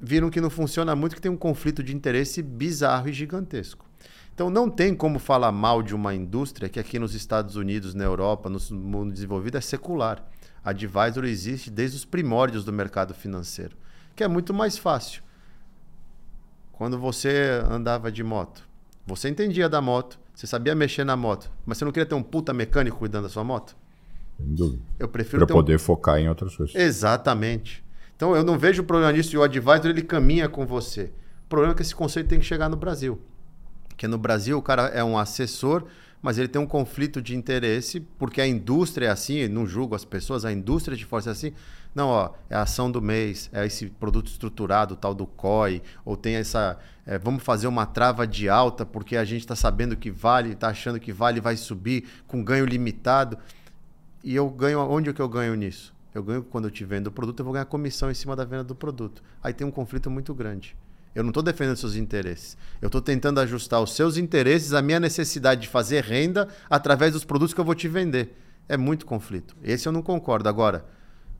viram 0.00 0.30
que 0.30 0.40
não 0.40 0.48
funciona 0.48 0.96
muito, 0.96 1.14
que 1.14 1.20
tem 1.20 1.30
um 1.30 1.36
conflito 1.36 1.82
de 1.82 1.94
interesse 1.94 2.42
bizarro 2.42 3.10
e 3.10 3.12
gigantesco. 3.12 3.84
Então 4.32 4.48
não 4.48 4.70
tem 4.70 4.94
como 4.94 5.18
falar 5.18 5.52
mal 5.52 5.82
de 5.82 5.94
uma 5.94 6.14
indústria 6.14 6.68
que 6.68 6.80
aqui 6.80 6.98
nos 6.98 7.14
Estados 7.14 7.56
Unidos, 7.56 7.92
na 7.92 8.04
Europa, 8.04 8.48
no 8.48 8.58
mundo 8.70 9.12
desenvolvido 9.12 9.58
é 9.58 9.60
secular. 9.60 10.24
A 10.64 10.70
Advisor 10.70 11.24
existe 11.24 11.70
desde 11.70 11.96
os 11.96 12.04
primórdios 12.06 12.64
do 12.64 12.72
mercado 12.72 13.12
financeiro, 13.12 13.76
que 14.16 14.24
é 14.24 14.28
muito 14.28 14.54
mais 14.54 14.78
fácil. 14.78 15.27
Quando 16.78 16.96
você 16.96 17.60
andava 17.68 18.10
de 18.10 18.22
moto, 18.22 18.62
você 19.04 19.28
entendia 19.28 19.68
da 19.68 19.80
moto, 19.80 20.16
você 20.32 20.46
sabia 20.46 20.76
mexer 20.76 21.02
na 21.02 21.16
moto, 21.16 21.50
mas 21.66 21.76
você 21.76 21.84
não 21.84 21.90
queria 21.90 22.06
ter 22.06 22.14
um 22.14 22.22
puta 22.22 22.54
mecânico 22.54 22.98
cuidando 22.98 23.24
da 23.24 23.28
sua 23.28 23.42
moto? 23.42 23.76
Sem 24.36 24.54
dúvida. 24.54 24.80
Eu 24.96 25.08
prefiro 25.08 25.38
Para 25.38 25.46
ter 25.48 25.52
um 25.54 25.56
poder 25.56 25.78
focar 25.80 26.18
em 26.18 26.28
outras 26.28 26.56
coisas. 26.56 26.76
Exatamente. 26.76 27.84
Então 28.14 28.36
eu 28.36 28.44
não 28.44 28.56
vejo 28.56 28.84
problema 28.84 29.10
nisso 29.10 29.34
e 29.34 29.38
o 29.38 29.42
advisor 29.42 29.86
ele 29.86 30.02
caminha 30.02 30.48
com 30.48 30.64
você. 30.64 31.10
O 31.46 31.48
problema 31.48 31.72
é 31.72 31.76
que 31.76 31.82
esse 31.82 31.92
conceito 31.92 32.28
tem 32.28 32.38
que 32.38 32.44
chegar 32.44 32.68
no 32.68 32.76
Brasil. 32.76 33.20
Porque 33.88 34.06
no 34.06 34.16
Brasil 34.16 34.56
o 34.56 34.62
cara 34.62 34.82
é 34.82 35.02
um 35.02 35.18
assessor, 35.18 35.84
mas 36.22 36.38
ele 36.38 36.46
tem 36.46 36.62
um 36.62 36.66
conflito 36.66 37.20
de 37.20 37.34
interesse, 37.34 37.98
porque 38.16 38.40
a 38.40 38.46
indústria 38.46 39.06
é 39.06 39.10
assim, 39.10 39.48
não 39.48 39.66
julgo 39.66 39.96
as 39.96 40.04
pessoas, 40.04 40.44
a 40.44 40.52
indústria 40.52 40.96
de 40.96 41.04
força 41.04 41.30
é 41.30 41.32
assim. 41.32 41.52
Não, 41.94 42.08
ó, 42.08 42.30
é 42.48 42.54
a 42.54 42.62
ação 42.62 42.90
do 42.90 43.02
mês, 43.02 43.50
é 43.52 43.66
esse 43.66 43.86
produto 43.86 44.28
estruturado, 44.28 44.94
tal 44.94 45.14
do 45.14 45.26
COI, 45.26 45.82
ou 46.04 46.16
tem 46.16 46.36
essa. 46.36 46.78
é, 47.06 47.18
vamos 47.18 47.42
fazer 47.42 47.66
uma 47.66 47.86
trava 47.86 48.26
de 48.26 48.48
alta, 48.48 48.86
porque 48.86 49.16
a 49.16 49.24
gente 49.24 49.40
está 49.40 49.56
sabendo 49.56 49.96
que 49.96 50.10
vale, 50.10 50.52
está 50.52 50.68
achando 50.68 51.00
que 51.00 51.12
vale, 51.12 51.40
vai 51.40 51.56
subir 51.56 52.04
com 52.26 52.44
ganho 52.44 52.64
limitado. 52.64 53.38
E 54.22 54.34
eu 54.34 54.48
ganho. 54.50 54.80
Onde 54.80 55.12
que 55.12 55.22
eu 55.22 55.28
ganho 55.28 55.54
nisso? 55.54 55.94
Eu 56.14 56.22
ganho 56.22 56.42
quando 56.42 56.66
eu 56.66 56.70
te 56.70 56.84
vendo 56.84 57.08
o 57.08 57.12
produto, 57.12 57.40
eu 57.40 57.44
vou 57.44 57.52
ganhar 57.52 57.64
comissão 57.64 58.10
em 58.10 58.14
cima 58.14 58.34
da 58.34 58.44
venda 58.44 58.64
do 58.64 58.74
produto. 58.74 59.22
Aí 59.42 59.52
tem 59.52 59.66
um 59.66 59.70
conflito 59.70 60.10
muito 60.10 60.34
grande. 60.34 60.76
Eu 61.14 61.22
não 61.22 61.30
estou 61.30 61.42
defendendo 61.42 61.76
seus 61.76 61.96
interesses. 61.96 62.56
Eu 62.80 62.86
estou 62.86 63.00
tentando 63.00 63.40
ajustar 63.40 63.80
os 63.80 63.94
seus 63.94 64.16
interesses 64.16 64.72
à 64.72 64.80
minha 64.80 65.00
necessidade 65.00 65.62
de 65.62 65.68
fazer 65.68 66.04
renda 66.04 66.48
através 66.68 67.12
dos 67.12 67.24
produtos 67.24 67.54
que 67.54 67.60
eu 67.60 67.64
vou 67.64 67.74
te 67.74 67.88
vender. 67.88 68.36
É 68.68 68.76
muito 68.76 69.06
conflito. 69.06 69.56
Esse 69.62 69.88
eu 69.88 69.92
não 69.92 70.02
concordo. 70.02 70.48
Agora, 70.48 70.84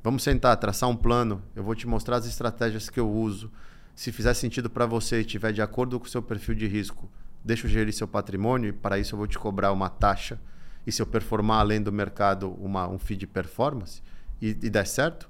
vamos 0.03 0.23
sentar, 0.23 0.57
traçar 0.57 0.89
um 0.89 0.97
plano. 0.97 1.43
Eu 1.55 1.63
vou 1.63 1.75
te 1.75 1.87
mostrar 1.87 2.17
as 2.17 2.27
estratégias 2.27 2.89
que 2.89 3.01
eu 3.01 3.11
uso. 3.11 3.51
Se 3.95 4.13
fizer 4.13 4.35
sentido 4.35 4.71
para 4.71 4.87
você 4.87 5.19
e 5.19 5.21
estiver 5.21 5.53
de 5.53 5.61
acordo 5.61 5.99
com 5.99 6.07
o 6.07 6.09
seu 6.09 6.23
perfil 6.23 6.55
de 6.55 6.67
risco, 6.67 7.11
deixa 7.45 7.67
eu 7.67 7.71
gerir 7.71 7.93
seu 7.93 8.07
patrimônio 8.07 8.69
e 8.69 8.73
para 8.73 8.99
isso 8.99 9.15
eu 9.15 9.19
vou 9.19 9.27
te 9.27 9.39
cobrar 9.39 9.73
uma 9.73 9.89
taxa. 9.89 10.41
E 10.87 10.93
se 10.93 11.03
eu 11.03 11.07
performar 11.07 11.61
além 11.61 11.83
do 11.83 11.93
mercado 11.93 12.51
uma, 12.61 12.89
um 12.89 12.99
fee 12.99 13.17
de 13.17 13.27
performance 13.27 14.03
e, 14.41 14.51
e 14.51 14.71
der 14.71 14.87
certo, 14.87 15.29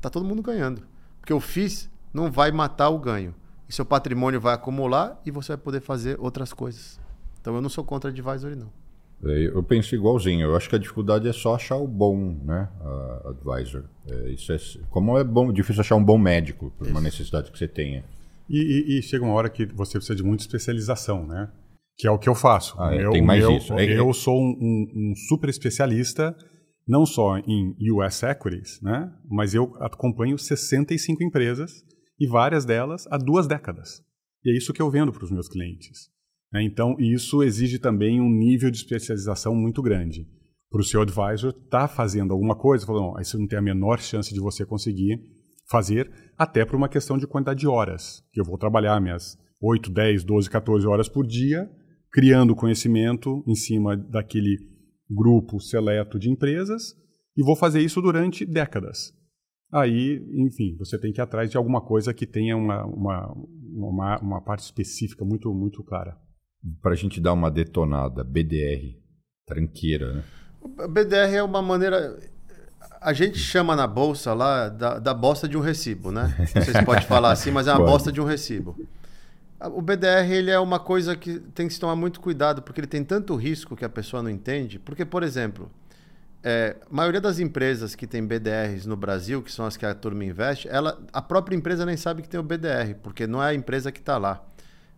tá 0.00 0.08
todo 0.08 0.24
mundo 0.24 0.42
ganhando. 0.42 0.82
Porque 1.20 1.32
o 1.32 1.40
FIIs 1.40 1.90
não 2.12 2.30
vai 2.30 2.50
matar 2.50 2.88
o 2.88 2.98
ganho. 2.98 3.34
E 3.68 3.72
seu 3.72 3.84
patrimônio 3.84 4.40
vai 4.40 4.54
acumular 4.54 5.20
e 5.24 5.30
você 5.30 5.48
vai 5.48 5.58
poder 5.58 5.80
fazer 5.80 6.18
outras 6.20 6.52
coisas. 6.52 7.00
Então 7.40 7.54
eu 7.54 7.60
não 7.60 7.68
sou 7.68 7.84
contra 7.84 8.10
advisory, 8.10 8.56
não. 8.56 8.72
É, 9.24 9.46
Eu 9.48 9.62
penso 9.62 9.94
igualzinho. 9.94 10.46
Eu 10.46 10.56
acho 10.56 10.68
que 10.68 10.76
a 10.76 10.78
dificuldade 10.78 11.26
é 11.28 11.32
só 11.32 11.54
achar 11.54 11.76
o 11.76 11.86
bom, 11.88 12.38
né, 12.44 12.68
advisor. 13.24 13.84
É, 14.08 14.30
isso 14.30 14.52
é, 14.52 14.56
como 14.90 15.16
é 15.18 15.24
bom, 15.24 15.52
difícil 15.52 15.80
achar 15.80 15.96
um 15.96 16.04
bom 16.04 16.18
médico 16.18 16.70
por 16.78 16.86
uma 16.86 17.00
necessidade 17.00 17.50
que 17.50 17.58
você 17.58 17.66
tenha. 17.68 18.04
E, 18.48 18.58
e- 18.94 18.98
e 18.98 19.02
chega 19.02 19.24
uma 19.24 19.34
hora 19.34 19.48
que 19.50 19.66
você 19.66 19.98
precisa 19.98 20.14
de 20.14 20.22
muita 20.22 20.42
especialização, 20.44 21.26
né? 21.26 21.50
Que 21.98 22.06
é 22.06 22.10
o 22.10 22.18
que 22.18 22.28
eu 22.28 22.34
faço. 22.34 22.76
Ah, 22.78 22.94
é, 22.94 23.04
eu, 23.04 23.10
tem 23.10 23.22
mais 23.22 23.42
eu, 23.42 23.56
isso. 23.56 23.72
Eu 23.78 24.12
sou 24.12 24.36
um, 24.38 24.50
um- 24.60 25.10
um 25.10 25.14
super 25.28 25.48
especialista, 25.48 26.36
não 26.86 27.04
só 27.06 27.38
em 27.38 27.74
US 27.92 28.22
Equities, 28.22 28.80
né? 28.82 29.10
Mas 29.28 29.54
eu 29.54 29.74
acompanho 29.80 30.38
65 30.38 31.24
empresas 31.24 31.72
e 32.20 32.28
várias 32.28 32.64
delas 32.64 33.04
há 33.10 33.16
duas 33.18 33.46
décadas. 33.48 34.02
E 34.44 34.52
é 34.52 34.56
isso 34.56 34.72
que 34.72 34.80
eu 34.80 34.90
vendo 34.90 35.10
para 35.12 35.24
os 35.24 35.30
meus 35.32 35.48
clientes. 35.48 36.08
Né? 36.56 36.62
Então, 36.62 36.96
isso 36.98 37.42
exige 37.42 37.78
também 37.78 38.18
um 38.18 38.30
nível 38.30 38.70
de 38.70 38.78
especialização 38.78 39.54
muito 39.54 39.82
grande. 39.82 40.26
Para 40.70 40.80
o 40.80 40.84
seu 40.84 41.02
advisor 41.02 41.50
estar 41.50 41.86
fazendo 41.86 42.32
alguma 42.32 42.56
coisa, 42.56 42.86
falando, 42.86 43.12
não, 43.12 43.20
isso 43.20 43.38
não 43.38 43.46
tem 43.46 43.58
a 43.58 43.62
menor 43.62 44.00
chance 44.00 44.32
de 44.32 44.40
você 44.40 44.64
conseguir 44.64 45.20
fazer, 45.68 46.10
até 46.36 46.64
por 46.64 46.76
uma 46.76 46.88
questão 46.88 47.18
de 47.18 47.26
quantidade 47.26 47.60
de 47.60 47.68
horas, 47.68 48.22
que 48.32 48.40
eu 48.40 48.44
vou 48.44 48.56
trabalhar 48.56 49.00
minhas 49.00 49.36
8, 49.60 49.90
10, 49.90 50.24
12, 50.24 50.48
14 50.50 50.86
horas 50.86 51.08
por 51.08 51.26
dia, 51.26 51.70
criando 52.10 52.56
conhecimento 52.56 53.44
em 53.46 53.54
cima 53.54 53.96
daquele 53.96 54.56
grupo 55.10 55.60
seleto 55.60 56.18
de 56.18 56.30
empresas, 56.30 56.94
e 57.36 57.44
vou 57.44 57.54
fazer 57.54 57.80
isso 57.80 58.00
durante 58.00 58.46
décadas. 58.46 59.12
Aí, 59.70 60.24
enfim, 60.46 60.74
você 60.78 60.98
tem 60.98 61.12
que 61.12 61.20
ir 61.20 61.22
atrás 61.22 61.50
de 61.50 61.56
alguma 61.56 61.82
coisa 61.82 62.14
que 62.14 62.26
tenha 62.26 62.56
uma, 62.56 62.84
uma, 62.86 63.32
uma, 63.74 64.20
uma 64.20 64.40
parte 64.40 64.62
específica 64.62 65.24
muito, 65.24 65.52
muito 65.52 65.84
clara. 65.84 66.16
Para 66.82 66.92
a 66.92 66.96
gente 66.96 67.20
dar 67.20 67.32
uma 67.32 67.50
detonada, 67.50 68.24
BDR. 68.24 68.96
Tranqueira, 69.46 70.12
né? 70.12 70.24
BDR 70.88 71.36
é 71.36 71.42
uma 71.42 71.62
maneira. 71.62 72.18
A 73.00 73.12
gente 73.12 73.38
chama 73.38 73.76
na 73.76 73.86
bolsa 73.86 74.34
lá 74.34 74.68
da, 74.68 74.98
da 74.98 75.14
bosta 75.14 75.48
de 75.48 75.56
um 75.56 75.60
recibo, 75.60 76.10
né? 76.10 76.34
Não 76.54 76.62
sei 76.62 76.74
se 76.74 76.84
pode 76.84 77.06
falar 77.06 77.30
assim, 77.30 77.50
mas 77.50 77.68
é 77.68 77.72
uma 77.72 77.84
bosta 77.86 78.10
de 78.10 78.20
um 78.20 78.24
recibo. 78.24 78.76
O 79.72 79.80
BDR 79.80 80.30
ele 80.30 80.50
é 80.50 80.58
uma 80.58 80.78
coisa 80.78 81.16
que 81.16 81.38
tem 81.38 81.68
que 81.68 81.74
se 81.74 81.80
tomar 81.80 81.96
muito 81.96 82.20
cuidado, 82.20 82.60
porque 82.60 82.80
ele 82.80 82.86
tem 82.86 83.04
tanto 83.04 83.36
risco 83.36 83.76
que 83.76 83.84
a 83.84 83.88
pessoa 83.88 84.22
não 84.22 84.28
entende. 84.28 84.78
Porque, 84.78 85.04
por 85.04 85.22
exemplo, 85.22 85.70
é, 86.42 86.76
a 86.82 86.94
maioria 86.94 87.20
das 87.20 87.38
empresas 87.38 87.94
que 87.94 88.06
tem 88.06 88.24
BDRs 88.24 88.86
no 88.86 88.96
Brasil, 88.96 89.42
que 89.42 89.50
são 89.50 89.64
as 89.64 89.76
que 89.76 89.86
a 89.86 89.94
turma 89.94 90.24
investe, 90.24 90.68
ela, 90.68 90.98
a 91.12 91.22
própria 91.22 91.56
empresa 91.56 91.86
nem 91.86 91.96
sabe 91.96 92.22
que 92.22 92.28
tem 92.28 92.38
o 92.38 92.42
BDR, 92.42 92.94
porque 93.02 93.26
não 93.26 93.42
é 93.42 93.48
a 93.48 93.54
empresa 93.54 93.90
que 93.90 94.00
está 94.00 94.18
lá. 94.18 94.44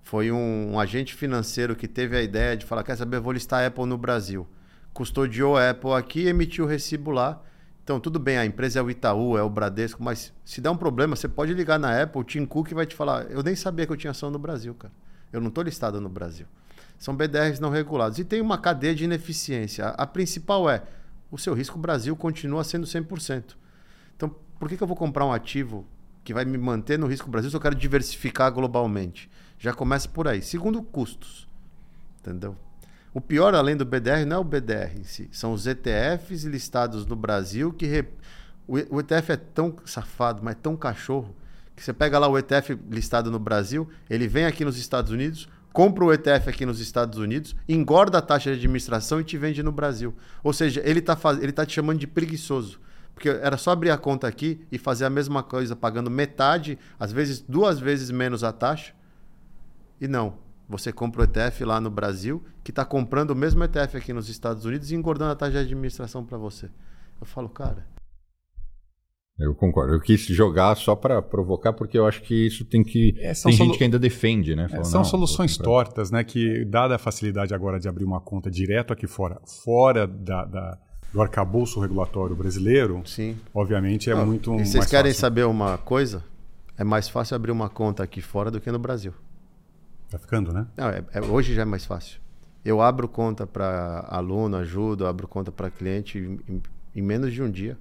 Foi 0.08 0.32
um, 0.32 0.72
um 0.72 0.80
agente 0.80 1.12
financeiro 1.12 1.76
que 1.76 1.86
teve 1.86 2.16
a 2.16 2.22
ideia 2.22 2.56
de 2.56 2.64
falar: 2.64 2.82
quer 2.82 2.96
saber, 2.96 3.20
vou 3.20 3.30
listar 3.30 3.62
a 3.62 3.66
Apple 3.66 3.84
no 3.84 3.98
Brasil. 3.98 4.48
Custodiou 4.94 5.54
a 5.54 5.68
Apple 5.68 5.92
aqui 5.92 6.20
e 6.20 6.28
emitiu 6.28 6.64
o 6.64 6.66
recibo 6.66 7.10
lá. 7.10 7.42
Então, 7.84 8.00
tudo 8.00 8.18
bem, 8.18 8.38
a 8.38 8.46
empresa 8.46 8.78
é 8.78 8.82
o 8.82 8.90
Itaú, 8.90 9.36
é 9.36 9.42
o 9.42 9.50
Bradesco, 9.50 10.02
mas 10.02 10.32
se 10.46 10.62
der 10.62 10.70
um 10.70 10.78
problema, 10.78 11.14
você 11.14 11.28
pode 11.28 11.52
ligar 11.52 11.78
na 11.78 12.02
Apple, 12.02 12.22
o 12.22 12.24
Tim 12.24 12.46
Cook 12.46 12.72
vai 12.72 12.86
te 12.86 12.94
falar: 12.94 13.30
eu 13.30 13.42
nem 13.42 13.54
sabia 13.54 13.84
que 13.84 13.92
eu 13.92 13.98
tinha 13.98 14.12
ação 14.12 14.30
no 14.30 14.38
Brasil, 14.38 14.74
cara. 14.74 14.94
Eu 15.30 15.42
não 15.42 15.48
estou 15.48 15.62
listado 15.62 16.00
no 16.00 16.08
Brasil. 16.08 16.46
São 16.98 17.14
BDRs 17.14 17.60
não 17.60 17.68
regulados. 17.68 18.18
E 18.18 18.24
tem 18.24 18.40
uma 18.40 18.56
cadeia 18.56 18.94
de 18.94 19.04
ineficiência. 19.04 19.88
A, 19.88 20.04
a 20.04 20.06
principal 20.06 20.70
é: 20.70 20.84
o 21.30 21.36
seu 21.36 21.52
risco 21.52 21.78
Brasil 21.78 22.16
continua 22.16 22.64
sendo 22.64 22.86
100%. 22.86 23.44
Então, 24.16 24.34
por 24.58 24.70
que, 24.70 24.76
que 24.78 24.82
eu 24.82 24.88
vou 24.88 24.96
comprar 24.96 25.26
um 25.26 25.34
ativo 25.34 25.86
que 26.28 26.34
vai 26.34 26.44
me 26.44 26.58
manter 26.58 26.98
no 26.98 27.06
risco 27.06 27.30
Brasil 27.30 27.48
se 27.48 27.56
eu 27.56 27.60
quero 27.60 27.74
diversificar 27.74 28.52
globalmente? 28.52 29.30
Já 29.58 29.72
começa 29.72 30.06
por 30.06 30.28
aí. 30.28 30.42
Segundo, 30.42 30.82
custos. 30.82 31.48
Entendeu? 32.20 32.54
O 33.14 33.20
pior, 33.20 33.54
além 33.54 33.74
do 33.74 33.86
BDR, 33.86 34.26
não 34.26 34.36
é 34.36 34.38
o 34.38 34.44
BDR 34.44 35.00
em 35.00 35.04
si. 35.04 35.26
São 35.32 35.54
os 35.54 35.66
ETFs 35.66 36.44
listados 36.44 37.06
no 37.06 37.16
Brasil 37.16 37.72
que. 37.72 38.04
O 38.66 39.00
ETF 39.00 39.32
é 39.32 39.36
tão 39.38 39.74
safado, 39.86 40.42
mas 40.44 40.54
tão 40.62 40.76
cachorro, 40.76 41.34
que 41.74 41.82
você 41.82 41.94
pega 41.94 42.18
lá 42.18 42.28
o 42.28 42.36
ETF 42.36 42.78
listado 42.90 43.30
no 43.30 43.38
Brasil, 43.38 43.88
ele 44.10 44.28
vem 44.28 44.44
aqui 44.44 44.66
nos 44.66 44.76
Estados 44.76 45.10
Unidos, 45.10 45.48
compra 45.72 46.04
o 46.04 46.12
ETF 46.12 46.50
aqui 46.50 46.66
nos 46.66 46.78
Estados 46.78 47.18
Unidos, 47.18 47.56
engorda 47.66 48.18
a 48.18 48.20
taxa 48.20 48.50
de 48.50 48.58
administração 48.58 49.18
e 49.18 49.24
te 49.24 49.38
vende 49.38 49.62
no 49.62 49.72
Brasil. 49.72 50.14
Ou 50.44 50.52
seja, 50.52 50.82
ele 50.84 50.98
está 50.98 51.18
ele 51.40 51.52
tá 51.52 51.64
te 51.64 51.72
chamando 51.72 51.98
de 51.98 52.06
preguiçoso. 52.06 52.78
Porque 53.18 53.28
era 53.30 53.56
só 53.56 53.72
abrir 53.72 53.90
a 53.90 53.98
conta 53.98 54.28
aqui 54.28 54.64
e 54.70 54.78
fazer 54.78 55.04
a 55.04 55.10
mesma 55.10 55.42
coisa, 55.42 55.74
pagando 55.74 56.08
metade, 56.08 56.78
às 57.00 57.10
vezes 57.10 57.40
duas 57.40 57.80
vezes 57.80 58.12
menos 58.12 58.44
a 58.44 58.52
taxa. 58.52 58.94
E 60.00 60.06
não. 60.06 60.34
Você 60.68 60.92
compra 60.92 61.22
o 61.22 61.24
ETF 61.24 61.64
lá 61.64 61.80
no 61.80 61.90
Brasil, 61.90 62.44
que 62.62 62.70
está 62.70 62.84
comprando 62.84 63.32
o 63.32 63.34
mesmo 63.34 63.64
ETF 63.64 63.96
aqui 63.96 64.12
nos 64.12 64.28
Estados 64.28 64.64
Unidos 64.64 64.92
e 64.92 64.94
engordando 64.94 65.32
a 65.32 65.34
taxa 65.34 65.50
de 65.52 65.58
administração 65.58 66.24
para 66.24 66.38
você. 66.38 66.66
Eu 67.20 67.26
falo, 67.26 67.48
cara, 67.48 67.84
Eu 69.36 69.52
concordo. 69.54 69.94
Eu 69.94 70.00
quis 70.00 70.20
jogar 70.26 70.76
só 70.76 70.94
para 70.96 71.20
provocar, 71.22 71.72
porque 71.72 71.96
eu 71.98 72.06
acho 72.06 72.22
que 72.22 72.46
isso 72.46 72.64
tem 72.64 72.82
que. 72.84 73.14
É, 73.18 73.26
tem 73.26 73.34
solu- 73.34 73.54
gente 73.54 73.78
que 73.78 73.84
ainda 73.84 73.98
defende, 73.98 74.54
né? 74.56 74.66
É, 74.70 74.82
são 74.84 75.00
"Não, 75.00 75.04
soluções 75.04 75.56
vou 75.56 75.64
comprar". 75.64 75.84
tortas, 75.84 76.10
né? 76.10 76.22
Que, 76.24 76.64
dada 76.64 76.94
a 76.96 76.98
facilidade 76.98 77.54
agora 77.54 77.78
de 77.80 77.88
abrir 77.88 78.04
uma 78.04 78.20
conta 78.20 78.50
direto 78.50 78.92
aqui 78.92 79.06
fora, 79.06 79.40
fora 79.64 80.06
da, 80.08 80.44
da- 80.44 80.78
do 81.12 81.22
arcabouço 81.22 81.80
regulatório 81.80 82.36
brasileiro, 82.36 83.02
sim. 83.06 83.36
obviamente 83.54 84.10
é 84.10 84.14
Não, 84.14 84.26
muito 84.26 84.52
e 84.52 84.56
mais 84.56 84.68
vocês 84.68 84.86
querem 84.86 85.10
fácil. 85.12 85.20
saber 85.20 85.44
uma 85.46 85.78
coisa? 85.78 86.22
É 86.76 86.84
mais 86.84 87.08
fácil 87.08 87.34
abrir 87.34 87.50
uma 87.50 87.68
conta 87.68 88.02
aqui 88.02 88.20
fora 88.20 88.50
do 88.50 88.60
que 88.60 88.70
no 88.70 88.78
Brasil. 88.78 89.12
Tá 90.10 90.18
ficando, 90.18 90.52
né? 90.52 90.66
Não, 90.76 90.88
é- 90.88 91.04
é- 91.12 91.20
hoje 91.22 91.54
já 91.54 91.62
é 91.62 91.64
mais 91.64 91.84
fácil. 91.84 92.20
Eu 92.64 92.80
abro 92.82 93.08
conta 93.08 93.46
para 93.46 94.04
aluno, 94.08 94.56
ajudo, 94.58 95.06
abro 95.06 95.26
conta 95.26 95.50
para 95.50 95.70
cliente 95.70 96.18
em, 96.18 96.38
em- 96.48 96.62
em 96.96 97.02
menos 97.02 97.32
de 97.32 97.42
um 97.42 97.50
dia. 97.50 97.76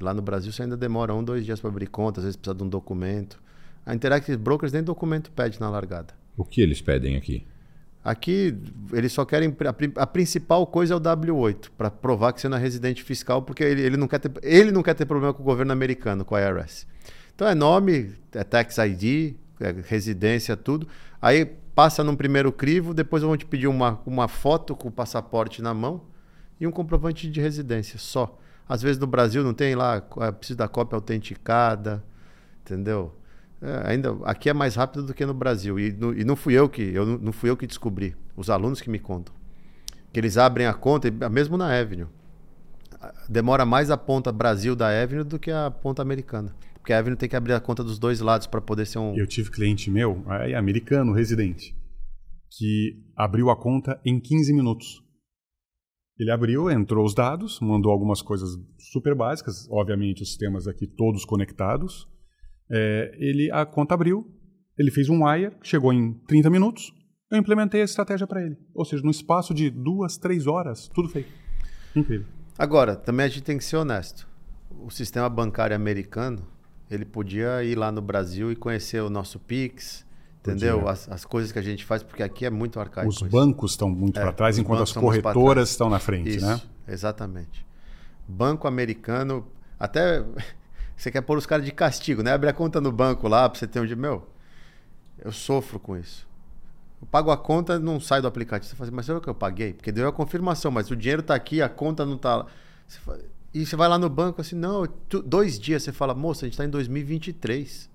Lá 0.00 0.12
no 0.14 0.22
Brasil 0.22 0.50
você 0.52 0.62
ainda 0.62 0.76
demora 0.76 1.14
um, 1.14 1.22
dois 1.22 1.44
dias 1.44 1.60
para 1.60 1.70
abrir 1.70 1.86
conta, 1.86 2.20
às 2.20 2.24
vezes 2.24 2.36
precisa 2.36 2.54
de 2.56 2.62
um 2.64 2.68
documento. 2.68 3.40
A 3.86 3.94
Interactive 3.94 4.36
Brokers 4.36 4.72
nem 4.72 4.82
documento 4.82 5.30
pede 5.30 5.60
na 5.60 5.68
largada. 5.70 6.14
O 6.36 6.44
que 6.44 6.60
eles 6.60 6.80
pedem 6.80 7.16
aqui? 7.16 7.46
Aqui 8.02 8.56
eles 8.92 9.12
só 9.12 9.26
querem 9.26 9.54
a, 9.96 10.02
a 10.02 10.06
principal 10.06 10.66
coisa 10.66 10.94
é 10.94 10.96
o 10.96 11.00
W8 11.00 11.70
para 11.76 11.90
provar 11.90 12.32
que 12.32 12.40
você 12.40 12.48
não 12.48 12.56
é 12.56 12.60
residente 12.60 13.02
fiscal, 13.02 13.42
porque 13.42 13.62
ele, 13.62 13.82
ele 13.82 13.96
não 13.96 14.08
quer 14.08 14.18
ter, 14.18 14.32
ele 14.42 14.72
não 14.72 14.82
quer 14.82 14.94
ter 14.94 15.04
problema 15.04 15.34
com 15.34 15.42
o 15.42 15.44
governo 15.44 15.72
americano, 15.72 16.24
com 16.24 16.34
a 16.34 16.40
IRS. 16.40 16.86
Então 17.34 17.46
é 17.46 17.54
nome, 17.54 18.14
é 18.32 18.42
tax 18.42 18.78
ID, 18.78 19.34
é 19.60 19.74
residência, 19.86 20.56
tudo. 20.56 20.88
Aí 21.20 21.44
passa 21.74 22.02
num 22.02 22.16
primeiro 22.16 22.50
crivo, 22.50 22.94
depois 22.94 23.22
vão 23.22 23.36
te 23.36 23.44
pedir 23.44 23.66
uma, 23.66 24.00
uma 24.06 24.28
foto 24.28 24.74
com 24.74 24.88
o 24.88 24.92
passaporte 24.92 25.60
na 25.60 25.74
mão 25.74 26.02
e 26.58 26.66
um 26.66 26.70
comprovante 26.70 27.30
de 27.30 27.40
residência 27.40 27.98
só. 27.98 28.38
Às 28.68 28.80
vezes 28.80 28.98
no 28.98 29.06
Brasil 29.06 29.44
não 29.44 29.52
tem 29.52 29.74
lá, 29.74 30.02
é, 30.20 30.32
precisa 30.32 30.58
da 30.58 30.68
cópia 30.68 30.96
autenticada, 30.96 32.02
entendeu? 32.62 33.14
É, 33.62 33.90
ainda 33.92 34.16
aqui 34.24 34.48
é 34.48 34.54
mais 34.54 34.74
rápido 34.74 35.04
do 35.04 35.12
que 35.12 35.26
no 35.26 35.34
Brasil 35.34 35.78
e, 35.78 35.92
no- 35.92 36.14
e 36.14 36.24
não 36.24 36.34
fui 36.34 36.54
eu 36.54 36.66
que 36.68 36.80
eu 36.82 37.04
não- 37.18 37.30
fui 37.32 37.50
eu 37.50 37.56
que 37.56 37.66
descobri, 37.66 38.16
os 38.34 38.48
alunos 38.48 38.80
que 38.80 38.88
me 38.88 38.98
contam 38.98 39.34
que 40.12 40.18
eles 40.18 40.38
abrem 40.38 40.66
a 40.66 40.72
conta 40.72 41.08
e- 41.08 41.28
mesmo 41.28 41.56
na 41.58 41.66
Avenue 41.78 42.06
a- 43.00 43.12
demora 43.28 43.66
mais 43.66 43.90
a 43.90 43.98
ponta 43.98 44.32
Brasil 44.32 44.74
da 44.74 44.88
Avenue 44.88 45.24
do 45.24 45.38
que 45.38 45.50
a 45.50 45.70
ponta 45.70 46.00
americana, 46.00 46.56
porque 46.74 46.92
a 46.94 46.98
Avenue 46.98 47.16
tem 47.18 47.28
que 47.28 47.36
abrir 47.36 47.52
a 47.52 47.60
conta 47.60 47.84
dos 47.84 47.98
dois 47.98 48.20
lados 48.20 48.46
para 48.46 48.62
poder 48.62 48.86
ser 48.86 48.98
um 48.98 49.14
Eu 49.16 49.26
tive 49.26 49.50
cliente 49.50 49.90
meu, 49.90 50.24
aí, 50.26 50.54
americano, 50.54 51.12
residente, 51.12 51.76
que 52.56 52.96
abriu 53.14 53.50
a 53.50 53.56
conta 53.56 54.00
em 54.06 54.18
15 54.18 54.54
minutos. 54.54 55.02
Ele 56.18 56.30
abriu, 56.30 56.70
entrou 56.70 57.04
os 57.04 57.14
dados, 57.14 57.60
mandou 57.60 57.92
algumas 57.92 58.20
coisas 58.22 58.50
super 58.78 59.14
básicas, 59.14 59.66
obviamente 59.70 60.22
os 60.22 60.28
sistemas 60.30 60.66
aqui 60.66 60.86
todos 60.86 61.24
conectados. 61.26 62.08
É, 62.70 63.12
ele 63.18 63.50
a 63.52 63.66
conta 63.66 63.94
abriu, 63.94 64.26
ele 64.78 64.90
fez 64.90 65.08
um 65.08 65.24
wire, 65.26 65.52
chegou 65.62 65.92
em 65.92 66.12
30 66.26 66.48
minutos, 66.50 66.92
eu 67.30 67.38
implementei 67.38 67.80
a 67.82 67.84
estratégia 67.84 68.26
para 68.26 68.42
ele. 68.42 68.56
Ou 68.74 68.84
seja, 68.84 69.02
no 69.02 69.10
espaço 69.10 69.52
de 69.54 69.70
duas, 69.70 70.16
três 70.16 70.46
horas, 70.46 70.88
tudo 70.94 71.08
feito. 71.08 71.30
Incrível. 71.94 72.26
Agora, 72.58 72.94
também 72.96 73.26
a 73.26 73.28
gente 73.28 73.42
tem 73.42 73.56
que 73.58 73.64
ser 73.64 73.76
honesto. 73.76 74.28
O 74.70 74.90
sistema 74.90 75.28
bancário 75.28 75.74
americano, 75.74 76.46
ele 76.90 77.04
podia 77.04 77.62
ir 77.64 77.76
lá 77.76 77.90
no 77.90 78.00
Brasil 78.02 78.50
e 78.52 78.56
conhecer 78.56 79.00
o 79.02 79.10
nosso 79.10 79.38
Pix, 79.38 80.06
entendeu? 80.40 80.88
As, 80.88 81.08
as 81.08 81.24
coisas 81.24 81.52
que 81.52 81.58
a 81.58 81.62
gente 81.62 81.84
faz, 81.84 82.02
porque 82.02 82.22
aqui 82.22 82.44
é 82.44 82.50
muito 82.50 82.78
arcaico. 82.80 83.08
Os 83.08 83.22
bancos 83.22 83.72
estão 83.72 83.88
muito 83.88 84.18
É, 84.18 84.22
para 84.22 84.32
trás, 84.32 84.58
enquanto 84.58 84.82
as 84.82 84.92
corretoras 84.92 85.70
estão 85.70 85.88
na 85.88 85.98
frente, 85.98 86.36
Isso, 86.36 86.46
né? 86.46 86.60
exatamente. 86.88 87.66
Banco 88.28 88.66
americano, 88.68 89.46
até 89.78 90.24
você 91.02 91.10
quer 91.10 91.20
pôr 91.22 91.38
os 91.38 91.46
caras 91.46 91.64
de 91.64 91.72
castigo, 91.72 92.22
né? 92.22 92.32
Abre 92.32 92.48
a 92.48 92.52
conta 92.52 92.80
no 92.80 92.92
banco 92.92 93.26
lá 93.28 93.48
pra 93.48 93.58
você 93.58 93.66
ter 93.66 93.80
um 93.80 93.86
dia. 93.86 93.96
Meu, 93.96 94.26
eu 95.24 95.32
sofro 95.32 95.78
com 95.78 95.96
isso. 95.96 96.28
Eu 97.00 97.06
pago 97.06 97.30
a 97.30 97.36
conta, 97.38 97.78
não 97.78 97.98
sai 97.98 98.20
do 98.20 98.28
aplicativo. 98.28 98.68
Você 98.70 98.76
fala 98.76 98.88
assim, 98.88 98.96
mas 98.96 99.06
será 99.06 99.20
que 99.20 99.28
eu 99.28 99.34
paguei? 99.34 99.72
Porque 99.72 99.90
deu 99.90 100.06
a 100.06 100.12
confirmação, 100.12 100.70
mas 100.70 100.90
o 100.90 100.96
dinheiro 100.96 101.22
tá 101.22 101.34
aqui, 101.34 101.62
a 101.62 101.68
conta 101.68 102.04
não 102.04 102.18
tá 102.18 102.36
lá. 102.36 102.46
Você 102.86 102.98
fala- 103.00 103.20
E 103.54 103.64
você 103.66 103.74
vai 103.74 103.88
lá 103.88 103.98
no 103.98 104.08
banco 104.08 104.40
assim, 104.40 104.54
não, 104.54 104.86
tu- 105.08 105.22
dois 105.22 105.58
dias 105.58 105.82
você 105.82 105.92
fala, 105.92 106.14
moça, 106.14 106.44
a 106.44 106.48
gente 106.48 106.56
tá 106.58 106.64
em 106.64 106.68
2023. 106.70 107.88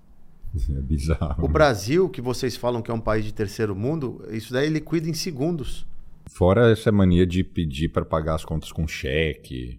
É 0.70 0.80
bizarro. 0.80 1.44
O 1.44 1.48
Brasil, 1.48 2.08
que 2.08 2.20
vocês 2.20 2.56
falam 2.56 2.82
que 2.82 2.90
é 2.90 2.94
um 2.94 3.00
país 3.00 3.24
de 3.24 3.32
terceiro 3.32 3.74
mundo, 3.76 4.22
isso 4.30 4.52
daí 4.52 4.68
liquida 4.68 5.08
em 5.08 5.14
segundos. 5.14 5.86
Fora 6.30 6.70
essa 6.72 6.90
mania 6.90 7.26
de 7.26 7.44
pedir 7.44 7.88
para 7.90 8.04
pagar 8.04 8.34
as 8.34 8.44
contas 8.44 8.72
com 8.72 8.86
cheque. 8.88 9.78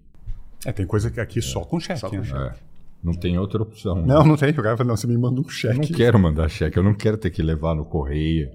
É, 0.65 0.71
tem 0.71 0.85
coisa 0.87 1.11
que 1.11 1.19
aqui 1.19 1.41
só 1.41 1.61
com 1.61 1.79
cheque, 1.79 1.99
Só 1.99 2.09
com 2.09 2.17
né? 2.17 2.23
cheque. 2.23 2.39
É, 2.39 2.66
não 3.07 3.13
tem 3.13 3.37
outra 3.39 3.63
opção. 3.63 4.05
Não, 4.05 4.25
não 4.25 4.35
tem. 4.35 4.51
O 4.51 4.55
cara 4.55 4.77
fala, 4.77 4.89
não, 4.89 4.97
você 4.97 5.07
me 5.07 5.17
manda 5.17 5.39
um 5.39 5.43
Eu 5.43 5.49
cheque. 5.49 5.75
não 5.91 5.97
quero 5.97 6.19
mandar 6.19 6.49
cheque, 6.49 6.77
eu 6.77 6.83
não 6.83 6.93
quero 6.93 7.17
ter 7.17 7.31
que 7.31 7.41
levar 7.41 7.75
no 7.75 7.85
correio. 7.85 8.49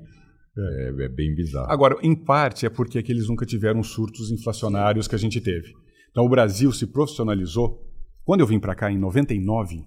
É, 0.57 1.05
é 1.05 1.09
bem 1.09 1.35
bizarro. 1.35 1.71
Agora, 1.71 1.97
em 2.03 2.15
parte 2.15 2.67
é 2.67 2.71
porque 2.71 2.99
aqui 2.99 3.11
eles 3.11 3.29
nunca 3.29 3.47
tiveram 3.47 3.81
os 3.81 3.89
surtos 3.89 4.31
inflacionários 4.31 5.09
que 5.09 5.15
a 5.15 5.19
gente 5.19 5.41
teve. 5.41 5.73
Então 6.11 6.25
o 6.25 6.29
Brasil 6.29 6.71
se 6.73 6.87
profissionalizou. 6.87 7.81
Quando 8.25 8.41
eu 8.41 8.47
vim 8.47 8.61
para 8.61 8.75
cá 8.75 8.93
em 8.93 8.99
99, 8.99 9.79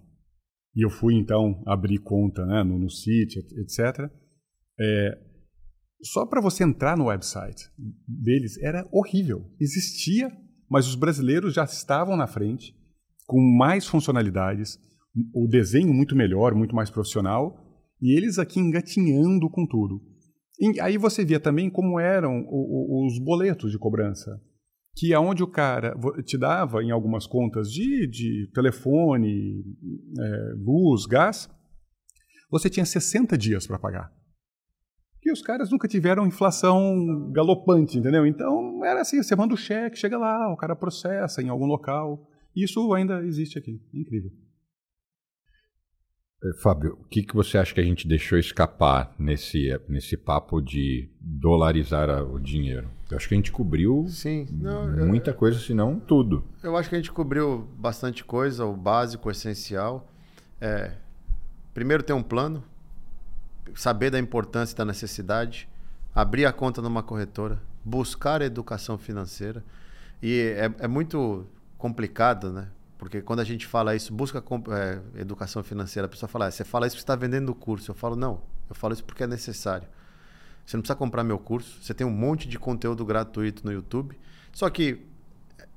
e 0.76 0.84
eu 0.84 0.90
fui 0.90 1.16
então 1.16 1.64
abrir 1.66 2.00
conta 2.00 2.46
né, 2.46 2.64
no, 2.64 2.78
no 2.80 2.90
City, 2.90 3.40
etc. 3.40 4.10
é, 4.80 5.18
só 6.04 6.26
para 6.26 6.42
você 6.42 6.64
entrar 6.64 6.98
no 6.98 7.06
website 7.06 7.64
deles 8.08 8.58
era 8.62 8.88
horrível. 8.92 9.46
Existia, 9.60 10.30
mas 10.70 10.88
os 10.88 10.96
brasileiros 10.96 11.54
já 11.54 11.64
estavam 11.64 12.18
na 12.18 12.28
frente, 12.28 12.76
com 13.26 13.40
mais 13.58 13.88
funcionalidades, 13.88 14.78
o 15.34 15.48
desenho 15.48 15.94
muito 15.94 16.16
melhor, 16.16 16.54
muito 16.54 16.76
mais 16.76 16.90
profissional, 16.90 17.56
e 18.02 18.16
eles 18.16 18.38
aqui 18.38 18.60
engatinhando 18.60 19.50
com 19.50 19.66
tudo. 19.66 20.02
E 20.60 20.80
aí 20.80 20.98
você 20.98 21.26
via 21.26 21.40
também 21.40 21.70
como 21.70 22.00
eram 22.00 22.46
os 22.50 23.20
boletos 23.20 23.72
de 23.72 23.80
cobrança. 23.80 24.40
Que 24.98 25.14
aonde 25.14 25.44
o 25.44 25.48
cara 25.48 25.94
te 26.24 26.38
dava 26.38 26.82
em 26.82 26.92
algumas 26.92 27.28
contas 27.28 27.70
de, 27.70 28.08
de 28.08 28.50
telefone, 28.54 29.62
é, 30.18 30.54
luz, 30.58 31.06
gás, 31.06 31.50
você 32.50 32.70
tinha 32.70 32.86
60 32.86 33.38
dias 33.38 33.68
para 33.68 33.80
pagar. 33.80 34.10
Porque 35.16 35.32
os 35.32 35.42
caras 35.42 35.70
nunca 35.70 35.88
tiveram 35.88 36.26
inflação 36.26 37.32
galopante, 37.34 37.98
entendeu? 37.98 38.26
Então 38.26 38.86
era 38.86 39.02
assim, 39.02 39.22
você 39.22 39.36
manda 39.36 39.54
o 39.54 39.58
cheque, 39.58 39.98
chega 39.98 40.18
lá, 40.18 40.54
o 40.54 40.56
cara 40.56 40.76
processa 40.76 41.42
em 41.42 41.50
algum 41.50 41.66
local. 41.66 42.26
Isso 42.56 42.94
ainda 42.94 43.22
existe 43.24 43.58
aqui. 43.58 43.82
Incrível. 43.94 44.32
Eh, 46.44 46.54
Fábio, 46.62 46.98
o 47.02 47.06
que, 47.06 47.24
que 47.24 47.34
você 47.36 47.58
acha 47.58 47.74
que 47.74 47.82
a 47.82 47.84
gente 47.84 48.08
deixou 48.08 48.38
escapar 48.38 49.14
nesse, 49.18 49.70
nesse 49.88 50.16
papo 50.16 50.62
de 50.62 51.10
dolarizar 51.20 52.10
o 52.24 52.40
dinheiro? 52.40 52.90
Eu 53.10 53.18
acho 53.18 53.28
que 53.28 53.34
a 53.36 53.38
gente 53.38 53.52
cobriu 53.52 54.06
Sim, 54.08 54.48
não, 54.52 54.90
eu- 54.98 55.06
muita 55.08 55.34
coisa, 55.34 55.60
se 55.60 55.74
não 55.74 56.00
tudo. 56.00 56.44
Eu 56.64 56.76
acho 56.76 56.90
que 56.90 56.96
a 56.96 56.98
gente 56.98 57.12
cobriu 57.12 57.68
bastante 57.78 58.24
coisa, 58.24 58.66
o 58.66 58.76
básico, 58.76 59.28
o 59.28 59.32
essencial. 59.32 60.12
É, 60.60 60.94
primeiro 61.74 62.02
ter 62.04 62.14
um 62.14 62.24
plano, 62.24 62.64
saber 63.76 64.10
da 64.10 64.20
importância 64.20 64.74
e 64.74 64.78
da 64.78 64.86
necessidade, 64.86 65.68
abrir 66.14 66.46
a 66.46 66.54
conta 66.54 66.82
numa 66.82 67.04
corretora, 67.04 67.62
buscar 67.84 68.42
educação 68.42 68.98
financeira. 68.98 69.64
E 70.22 70.54
é, 70.58 70.74
é 70.86 70.88
muito 70.88 71.46
complicado, 71.86 72.52
né? 72.52 72.68
Porque 72.98 73.22
quando 73.22 73.42
a 73.42 73.44
gente 73.44 73.68
fala 73.68 73.96
isso, 73.96 74.12
busca 74.12 74.44
é, 74.72 75.22
educação 75.22 75.64
financeira, 75.64 76.08
a 76.08 76.10
pessoa 76.10 76.28
fala, 76.28 76.48
"Ah, 76.48 76.52
você 76.52 76.64
fala 76.64 76.88
isso 76.88 76.96
porque 76.96 77.04
está 77.04 77.16
vendendo 77.16 77.50
o 77.50 77.56
curso. 77.56 77.92
Eu 77.92 77.96
falo, 77.96 78.16
não, 78.16 78.42
eu 78.68 78.74
falo 78.74 78.92
isso 78.94 79.04
porque 79.04 79.24
é 79.24 79.28
necessário. 79.28 79.88
Você 80.66 80.76
não 80.76 80.82
precisa 80.82 80.98
comprar 80.98 81.24
meu 81.24 81.38
curso, 81.38 81.78
você 81.80 81.94
tem 81.94 82.08
um 82.08 82.12
monte 82.12 82.50
de 82.50 82.58
conteúdo 82.58 83.06
gratuito 83.06 83.64
no 83.64 83.72
YouTube. 83.72 84.18
Só 84.52 84.68
que 84.68 85.06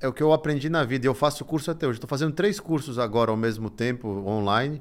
é 0.01 0.09
o 0.09 0.12
que 0.14 0.22
eu 0.22 0.32
aprendi 0.32 0.70
na 0.70 0.82
vida 0.82 1.06
eu 1.06 1.14
faço 1.14 1.44
curso 1.44 1.70
até 1.70 1.86
hoje. 1.86 1.98
Estou 1.98 2.09
fazendo 2.09 2.32
três 2.32 2.59
cursos 2.59 2.98
agora 2.98 3.30
ao 3.30 3.36
mesmo 3.36 3.68
tempo, 3.68 4.09
online. 4.26 4.80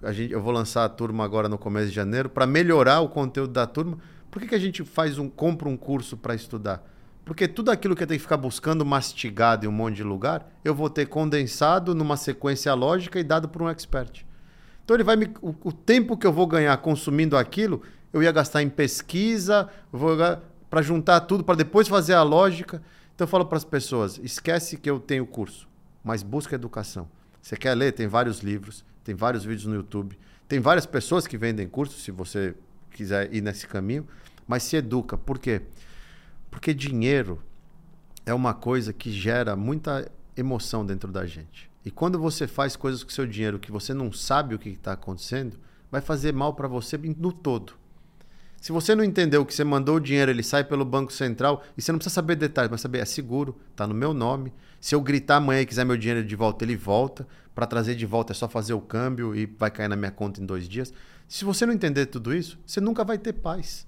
A 0.00 0.12
gente, 0.12 0.32
eu 0.32 0.40
vou 0.40 0.52
lançar 0.52 0.84
a 0.84 0.88
turma 0.88 1.24
agora 1.24 1.48
no 1.48 1.58
começo 1.58 1.88
de 1.88 1.94
janeiro 1.96 2.28
para 2.28 2.46
melhorar 2.46 3.00
o 3.00 3.08
conteúdo 3.08 3.52
da 3.52 3.66
turma. 3.66 3.98
Por 4.30 4.40
que, 4.40 4.46
que 4.46 4.54
a 4.54 4.60
gente 4.60 4.84
faz 4.84 5.18
um, 5.18 5.28
compra 5.28 5.68
um 5.68 5.76
curso 5.76 6.16
para 6.16 6.36
estudar? 6.36 6.84
Porque 7.28 7.46
tudo 7.46 7.70
aquilo 7.70 7.94
que 7.94 8.02
eu 8.02 8.06
tenho 8.06 8.18
que 8.18 8.22
ficar 8.22 8.38
buscando 8.38 8.86
mastigado 8.86 9.66
em 9.66 9.68
um 9.68 9.72
monte 9.72 9.96
de 9.96 10.02
lugar, 10.02 10.50
eu 10.64 10.74
vou 10.74 10.88
ter 10.88 11.04
condensado 11.04 11.94
numa 11.94 12.16
sequência 12.16 12.72
lógica 12.72 13.20
e 13.20 13.22
dado 13.22 13.50
por 13.50 13.60
um 13.60 13.68
expert. 13.68 14.24
Então 14.82 14.96
ele 14.96 15.04
vai 15.04 15.14
me, 15.14 15.26
o, 15.42 15.54
o 15.62 15.70
tempo 15.70 16.16
que 16.16 16.26
eu 16.26 16.32
vou 16.32 16.46
ganhar 16.46 16.74
consumindo 16.78 17.36
aquilo, 17.36 17.82
eu 18.14 18.22
ia 18.22 18.32
gastar 18.32 18.62
em 18.62 18.70
pesquisa, 18.70 19.68
para 20.70 20.80
juntar 20.80 21.20
tudo, 21.20 21.44
para 21.44 21.54
depois 21.54 21.86
fazer 21.86 22.14
a 22.14 22.22
lógica. 22.22 22.82
Então 23.14 23.26
eu 23.26 23.28
falo 23.28 23.44
para 23.44 23.58
as 23.58 23.64
pessoas: 23.64 24.18
esquece 24.22 24.78
que 24.78 24.88
eu 24.88 24.98
tenho 24.98 25.26
curso, 25.26 25.68
mas 26.02 26.22
busca 26.22 26.54
educação. 26.54 27.06
Você 27.42 27.58
quer 27.58 27.74
ler? 27.74 27.92
Tem 27.92 28.06
vários 28.06 28.40
livros, 28.40 28.82
tem 29.04 29.14
vários 29.14 29.44
vídeos 29.44 29.66
no 29.66 29.74
YouTube, 29.74 30.18
tem 30.48 30.60
várias 30.60 30.86
pessoas 30.86 31.26
que 31.26 31.36
vendem 31.36 31.68
cursos, 31.68 32.02
se 32.02 32.10
você 32.10 32.54
quiser 32.90 33.30
ir 33.34 33.42
nesse 33.42 33.66
caminho, 33.66 34.08
mas 34.46 34.62
se 34.62 34.76
educa. 34.76 35.18
Por 35.18 35.38
quê? 35.38 35.60
Porque 35.60 35.78
dinheiro 36.74 37.42
é 38.26 38.34
uma 38.34 38.52
coisa 38.54 38.92
que 38.92 39.10
gera 39.10 39.56
muita 39.56 40.10
emoção 40.36 40.84
dentro 40.84 41.10
da 41.10 41.26
gente. 41.26 41.70
E 41.84 41.90
quando 41.90 42.18
você 42.18 42.46
faz 42.46 42.76
coisas 42.76 43.02
com 43.02 43.10
seu 43.10 43.26
dinheiro 43.26 43.58
que 43.58 43.72
você 43.72 43.94
não 43.94 44.12
sabe 44.12 44.54
o 44.54 44.58
que 44.58 44.68
está 44.68 44.92
acontecendo, 44.92 45.58
vai 45.90 46.00
fazer 46.00 46.32
mal 46.32 46.54
para 46.54 46.68
você 46.68 46.98
no 46.98 47.32
todo. 47.32 47.74
Se 48.60 48.72
você 48.72 48.94
não 48.94 49.04
entendeu 49.04 49.46
que 49.46 49.54
você 49.54 49.62
mandou 49.62 49.96
o 49.96 50.00
dinheiro, 50.00 50.30
ele 50.30 50.42
sai 50.42 50.64
pelo 50.64 50.84
Banco 50.84 51.12
Central, 51.12 51.62
e 51.76 51.82
você 51.82 51.92
não 51.92 51.98
precisa 51.98 52.14
saber 52.14 52.34
detalhes, 52.34 52.70
mas 52.70 52.80
saber, 52.80 52.98
é 52.98 53.04
seguro, 53.04 53.56
está 53.70 53.86
no 53.86 53.94
meu 53.94 54.12
nome. 54.12 54.52
Se 54.80 54.94
eu 54.94 55.00
gritar 55.00 55.36
amanhã 55.36 55.60
e 55.60 55.66
quiser 55.66 55.84
meu 55.84 55.96
dinheiro 55.96 56.24
de 56.24 56.36
volta, 56.36 56.64
ele 56.64 56.76
volta. 56.76 57.26
Para 57.54 57.66
trazer 57.66 57.94
de 57.94 58.04
volta 58.04 58.32
é 58.32 58.34
só 58.34 58.48
fazer 58.48 58.74
o 58.74 58.80
câmbio 58.80 59.34
e 59.34 59.46
vai 59.46 59.70
cair 59.70 59.88
na 59.88 59.96
minha 59.96 60.10
conta 60.10 60.40
em 60.40 60.46
dois 60.46 60.68
dias. 60.68 60.92
Se 61.26 61.44
você 61.44 61.64
não 61.66 61.72
entender 61.72 62.06
tudo 62.06 62.34
isso, 62.34 62.58
você 62.66 62.80
nunca 62.80 63.04
vai 63.04 63.16
ter 63.16 63.32
paz. 63.32 63.86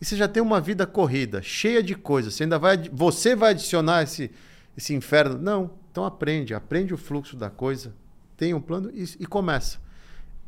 E 0.00 0.04
você 0.04 0.16
já 0.16 0.28
tem 0.28 0.42
uma 0.42 0.60
vida 0.60 0.86
corrida, 0.86 1.42
cheia 1.42 1.82
de 1.82 1.94
coisas. 1.94 2.34
Você 2.34 2.44
ainda 2.44 2.58
vai, 2.58 2.76
você 2.92 3.34
vai 3.34 3.50
adicionar 3.50 4.02
esse, 4.02 4.30
esse 4.76 4.94
inferno? 4.94 5.38
Não. 5.38 5.70
Então 5.90 6.04
aprende, 6.04 6.54
aprende 6.54 6.94
o 6.94 6.98
fluxo 6.98 7.36
da 7.36 7.50
coisa, 7.50 7.92
tem 8.36 8.54
um 8.54 8.60
plano 8.60 8.90
e, 8.94 9.02
e 9.18 9.26
começa. 9.26 9.78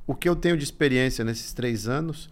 O 0.07 0.15
que 0.15 0.29
eu 0.29 0.37
tenho 0.37 0.57
de 0.57 0.65
experiência 0.65 1.25
nesses 1.25 1.53
três 1.53 1.89
anos 1.89 2.31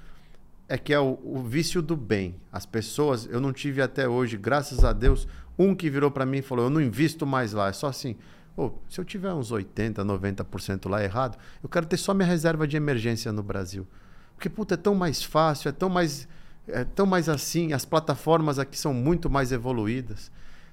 é 0.69 0.77
que 0.77 0.93
é 0.93 1.01
o, 1.01 1.19
o, 1.25 1.43
vício 1.43 1.81
do 1.81 1.97
bem. 1.97 2.37
As 2.53 2.67
pessoas, 2.67 3.27
eu 3.27 3.41
não 3.41 3.53
tive 3.53 3.81
até 3.81 4.09
hoje, 4.09 4.37
graças 4.37 4.85
a 4.85 4.93
Deus, 4.93 5.27
um 5.59 5.75
que 5.75 5.89
virou 5.89 6.11
para 6.11 6.27
mim 6.27 6.39
e 6.39 6.43
falou: 6.43 6.67
Eu 6.67 6.71
não 6.71 6.81
invisto 6.81 7.27
mais 7.27 7.53
lá. 7.53 7.69
É 7.69 7.73
só 7.73 7.89
assim. 7.89 8.17
Oh, 8.57 8.73
se 8.89 9.01
eu 9.01 9.05
tiver 9.05 9.33
uns 9.33 9.53
80%, 9.53 9.95
90% 9.95 10.89
lá 10.89 11.03
errado, 11.03 11.39
eu 11.63 11.69
quero 11.69 11.87
ter 11.87 11.97
só 11.97 12.13
minha 12.13 12.27
reserva 12.27 12.67
de 12.67 12.77
emergência 12.77 13.31
no 13.31 13.43
Brasil. 13.43 13.87
Porque, 14.35 14.49
puta, 14.49 14.75
é 14.75 14.77
tão 14.77 14.97
mais 14.97 15.23
fácil, 15.23 15.69
é 15.69 15.73
tão 15.73 15.89
mais, 15.89 16.29
é 16.69 16.85
tão 16.85 17.07
mais 17.07 17.29
assim. 17.29 17.73
As 17.73 17.85
plataformas 17.85 18.59
aqui 18.59 18.79
são 18.79 18.93
muito 18.93 19.29
mais 19.29 19.53
evoluídas. 19.53 20.31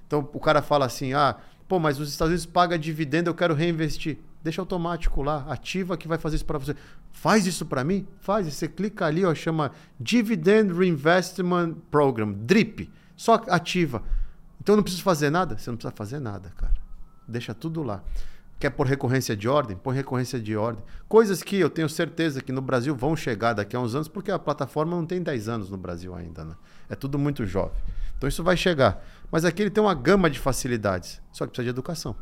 Então, 0.08 0.28
o 0.34 0.40
cara 0.40 0.62
fala 0.62 0.86
assim: 0.86 1.14
Ah, 1.14 1.38
pô, 1.68 1.80
mas 1.80 2.00
os 2.00 2.10
Estados 2.10 2.32
Unidos 2.32 2.46
pagam 2.46 2.78
dividendo, 2.78 3.30
eu 3.30 3.36
quero 3.36 3.54
reinvestir. 3.54 4.18
Deixa 4.44 4.62
automático 4.62 5.24
lá, 5.24 5.46
ativa 5.50 5.98
que 5.98 6.08
vai 6.08 6.20
fazer 6.20 6.36
isso 6.36 6.46
para 6.46 6.60
você. 6.60 6.76
Faz 7.12 7.48
isso 7.48 7.66
para 7.66 7.84
mim? 7.84 8.08
Faz. 8.20 8.46
Você 8.46 8.68
clica 8.68 9.06
ali, 9.06 9.26
ó, 9.26 9.34
chama 9.34 9.72
Dividend 10.00 10.72
Reinvestment 10.72 11.76
Program, 11.90 12.32
DRIP. 12.32 12.92
Só 13.16 13.42
ativa. 13.48 14.04
Então 14.62 14.74
eu 14.74 14.78
não 14.78 14.84
preciso 14.84 15.04
fazer 15.04 15.30
nada? 15.30 15.58
Você 15.58 15.70
não 15.70 15.78
precisa 15.78 15.96
fazer 15.96 16.20
nada, 16.20 16.52
cara. 16.56 16.74
Deixa 17.28 17.54
tudo 17.54 17.82
lá. 17.82 18.04
Quer 18.66 18.72
por 18.72 18.88
recorrência 18.88 19.38
de 19.38 19.48
ordem? 19.48 19.78
Põe 19.78 19.96
recorrência 19.96 20.40
de 20.40 20.58
ordem. 20.58 20.84
Coisas 21.08 21.44
que 21.44 21.56
eu 21.56 21.70
tenho 21.70 21.88
certeza 21.88 22.42
que 22.42 22.52
no 22.52 22.64
Brasil 22.64 22.96
vão 22.96 23.16
chegar 23.16 23.54
daqui 23.54 23.76
a 23.76 23.80
uns 23.80 23.94
anos, 23.94 24.08
porque 24.08 24.32
a 24.32 24.40
plataforma 24.40 24.96
não 24.96 25.06
tem 25.06 25.22
10 25.22 25.48
anos 25.48 25.70
no 25.70 25.78
Brasil 25.78 26.16
ainda, 26.16 26.44
né? 26.44 26.56
É 26.90 26.96
tudo 26.96 27.20
muito 27.20 27.46
jovem. 27.46 27.78
Então 28.18 28.28
isso 28.28 28.44
vai 28.44 28.58
chegar. 28.58 29.06
Mas 29.32 29.46
aqui 29.46 29.62
ele 29.62 29.70
tem 29.70 29.84
uma 29.84 29.94
gama 29.94 30.32
de 30.32 30.40
facilidades. 30.40 31.22
Só 31.32 31.46
que 31.46 31.52
precisa 31.52 31.66
de 31.66 31.70
educação. 31.70 32.16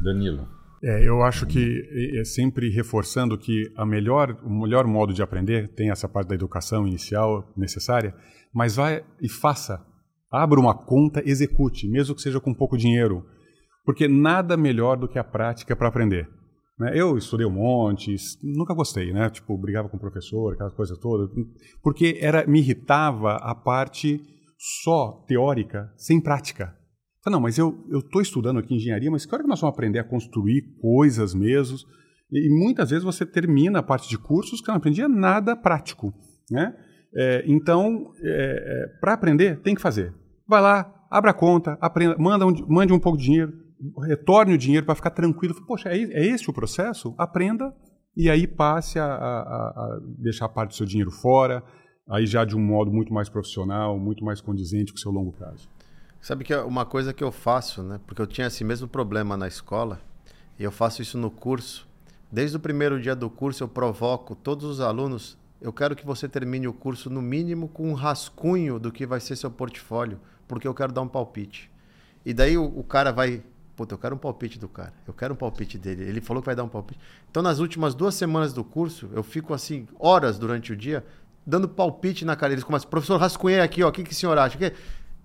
Danilo. 0.00 0.48
É, 0.82 1.06
eu 1.06 1.22
acho 1.22 1.44
que 1.44 2.18
é 2.18 2.24
sempre 2.24 2.70
reforçando 2.70 3.36
que 3.36 3.70
a 3.76 3.84
melhor, 3.84 4.34
o 4.42 4.62
melhor 4.62 4.86
modo 4.86 5.12
de 5.12 5.22
aprender 5.22 5.68
tem 5.74 5.90
essa 5.90 6.08
parte 6.08 6.28
da 6.28 6.34
educação 6.34 6.88
inicial 6.88 7.52
necessária, 7.54 8.14
mas 8.50 8.76
vai 8.76 9.04
e 9.20 9.28
faça. 9.28 9.78
Abra 10.32 10.58
uma 10.58 10.72
conta, 10.74 11.22
execute, 11.22 11.86
mesmo 11.86 12.14
que 12.14 12.22
seja 12.22 12.40
com 12.40 12.54
pouco 12.54 12.78
dinheiro, 12.78 13.26
porque 13.86 14.08
nada 14.08 14.56
melhor 14.56 14.98
do 14.98 15.08
que 15.08 15.18
a 15.18 15.24
prática 15.24 15.74
para 15.74 15.88
aprender. 15.88 16.28
Né? 16.78 16.90
Eu 16.94 17.16
estudei 17.16 17.46
um 17.46 17.52
monte, 17.52 18.14
nunca 18.42 18.74
gostei, 18.74 19.12
né? 19.12 19.30
Tipo, 19.30 19.56
brigava 19.56 19.88
com 19.88 19.96
o 19.96 20.00
professor, 20.00 20.52
aquela 20.52 20.72
coisa 20.72 20.94
toda, 21.00 21.32
porque 21.82 22.18
era 22.20 22.46
me 22.46 22.58
irritava 22.58 23.36
a 23.36 23.54
parte 23.54 24.20
só 24.82 25.24
teórica, 25.26 25.90
sem 25.96 26.20
prática. 26.20 26.76
Não, 27.26 27.40
mas 27.40 27.58
eu 27.58 27.84
estou 27.92 28.22
estudando 28.22 28.58
aqui 28.58 28.74
engenharia, 28.74 29.10
mas 29.10 29.26
que 29.26 29.34
hora 29.34 29.42
que 29.42 29.48
nós 29.48 29.60
vamos 29.60 29.74
aprender 29.74 29.98
a 29.98 30.04
construir 30.04 30.62
coisas 30.80 31.34
mesmo? 31.34 31.76
E, 32.30 32.48
muitas 32.50 32.90
vezes 32.90 33.04
você 33.04 33.26
termina 33.26 33.80
a 33.80 33.82
parte 33.82 34.08
de 34.08 34.16
cursos 34.16 34.60
que 34.60 34.68
não 34.68 34.76
aprendia 34.76 35.08
nada 35.08 35.56
prático. 35.56 36.14
Né? 36.48 36.72
É, 37.16 37.44
então, 37.46 38.12
é, 38.22 38.28
é, 38.28 38.98
para 39.00 39.14
aprender, 39.14 39.60
tem 39.60 39.74
que 39.74 39.82
fazer. 39.82 40.14
Vai 40.46 40.60
lá, 40.60 41.06
abra 41.10 41.32
a 41.32 41.34
conta, 41.34 41.76
aprenda, 41.80 42.16
manda 42.16 42.46
um, 42.46 42.52
mande 42.68 42.92
um 42.92 42.98
pouco 42.98 43.18
de 43.18 43.24
dinheiro, 43.24 43.52
retorne 44.06 44.54
o 44.54 44.58
dinheiro 44.58 44.84
para 44.86 44.94
ficar 44.94 45.10
tranquilo. 45.10 45.54
Poxa, 45.66 45.90
é, 45.90 45.98
é 45.98 46.26
esse 46.26 46.48
o 46.48 46.52
processo? 46.52 47.14
Aprenda 47.18 47.74
e 48.16 48.30
aí 48.30 48.46
passe 48.46 48.98
a, 48.98 49.04
a, 49.04 49.40
a 49.68 50.00
deixar 50.18 50.48
parte 50.48 50.70
do 50.70 50.76
seu 50.76 50.86
dinheiro 50.86 51.10
fora, 51.10 51.62
aí 52.08 52.26
já 52.26 52.44
de 52.44 52.56
um 52.56 52.60
modo 52.60 52.90
muito 52.90 53.12
mais 53.12 53.28
profissional, 53.28 53.98
muito 53.98 54.24
mais 54.24 54.40
condizente 54.40 54.92
com 54.92 54.98
o 54.98 55.00
seu 55.00 55.12
longo 55.12 55.32
prazo. 55.32 55.68
Sabe 56.20 56.42
que 56.42 56.52
é 56.52 56.60
uma 56.60 56.86
coisa 56.86 57.12
que 57.12 57.22
eu 57.22 57.30
faço, 57.30 57.82
né? 57.82 58.00
Porque 58.06 58.20
eu 58.20 58.26
tinha 58.26 58.46
esse 58.46 58.64
mesmo 58.64 58.88
problema 58.88 59.36
na 59.36 59.46
escola 59.46 60.00
e 60.58 60.64
eu 60.64 60.72
faço 60.72 61.02
isso 61.02 61.18
no 61.18 61.30
curso. 61.30 61.86
Desde 62.32 62.56
o 62.56 62.60
primeiro 62.60 63.00
dia 63.00 63.14
do 63.14 63.30
curso 63.30 63.62
eu 63.62 63.68
provoco 63.68 64.34
todos 64.34 64.64
os 64.64 64.80
alunos. 64.80 65.38
Eu 65.60 65.72
quero 65.72 65.94
que 65.94 66.04
você 66.04 66.28
termine 66.28 66.66
o 66.66 66.72
curso 66.72 67.08
no 67.10 67.22
mínimo 67.22 67.68
com 67.68 67.88
um 67.88 67.94
rascunho 67.94 68.78
do 68.78 68.90
que 68.90 69.06
vai 69.06 69.20
ser 69.20 69.36
seu 69.36 69.50
portfólio, 69.50 70.18
porque 70.48 70.66
eu 70.66 70.74
quero 70.74 70.92
dar 70.92 71.02
um 71.02 71.08
palpite. 71.08 71.70
E 72.24 72.34
daí 72.34 72.58
o, 72.58 72.64
o 72.64 72.82
cara 72.82 73.12
vai, 73.12 73.42
puta, 73.76 73.94
eu 73.94 73.98
quero 73.98 74.14
um 74.14 74.18
palpite 74.18 74.58
do 74.58 74.68
cara. 74.68 74.92
Eu 75.06 75.12
quero 75.12 75.34
um 75.34 75.36
palpite 75.36 75.78
dele. 75.78 76.04
Ele 76.04 76.20
falou 76.20 76.42
que 76.42 76.46
vai 76.46 76.56
dar 76.56 76.64
um 76.64 76.68
palpite. 76.68 76.98
Então 77.30 77.42
nas 77.42 77.58
últimas 77.58 77.94
duas 77.94 78.14
semanas 78.14 78.52
do 78.52 78.64
curso 78.64 79.08
eu 79.12 79.22
fico 79.22 79.52
assim 79.52 79.86
horas 79.98 80.38
durante 80.38 80.72
o 80.72 80.76
dia 80.76 81.04
dando 81.46 81.68
palpite 81.68 82.24
na 82.24 82.34
cara. 82.34 82.52
Eles 82.52 82.64
começam, 82.64 82.88
professor, 82.88 83.18
rascunhei 83.18 83.60
aqui, 83.60 83.82
ó, 83.82 83.88
o 83.88 83.92
que, 83.92 84.02
que 84.02 84.12
o 84.12 84.14
senhor 84.14 84.36
acha? 84.38 84.58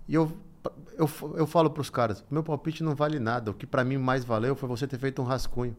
E 0.06 0.14
eu 0.14 0.30
eu, 0.96 1.08
eu 1.34 1.46
falo 1.46 1.70
para 1.70 1.80
os 1.80 1.90
caras, 1.90 2.24
meu 2.30 2.42
palpite 2.42 2.82
não 2.82 2.94
vale 2.94 3.18
nada. 3.18 3.50
O 3.50 3.54
que 3.54 3.66
para 3.66 3.84
mim 3.84 3.96
mais 3.96 4.24
valeu 4.24 4.54
foi 4.54 4.68
você 4.68 4.86
ter 4.86 4.98
feito 4.98 5.20
um 5.20 5.24
rascunho. 5.24 5.76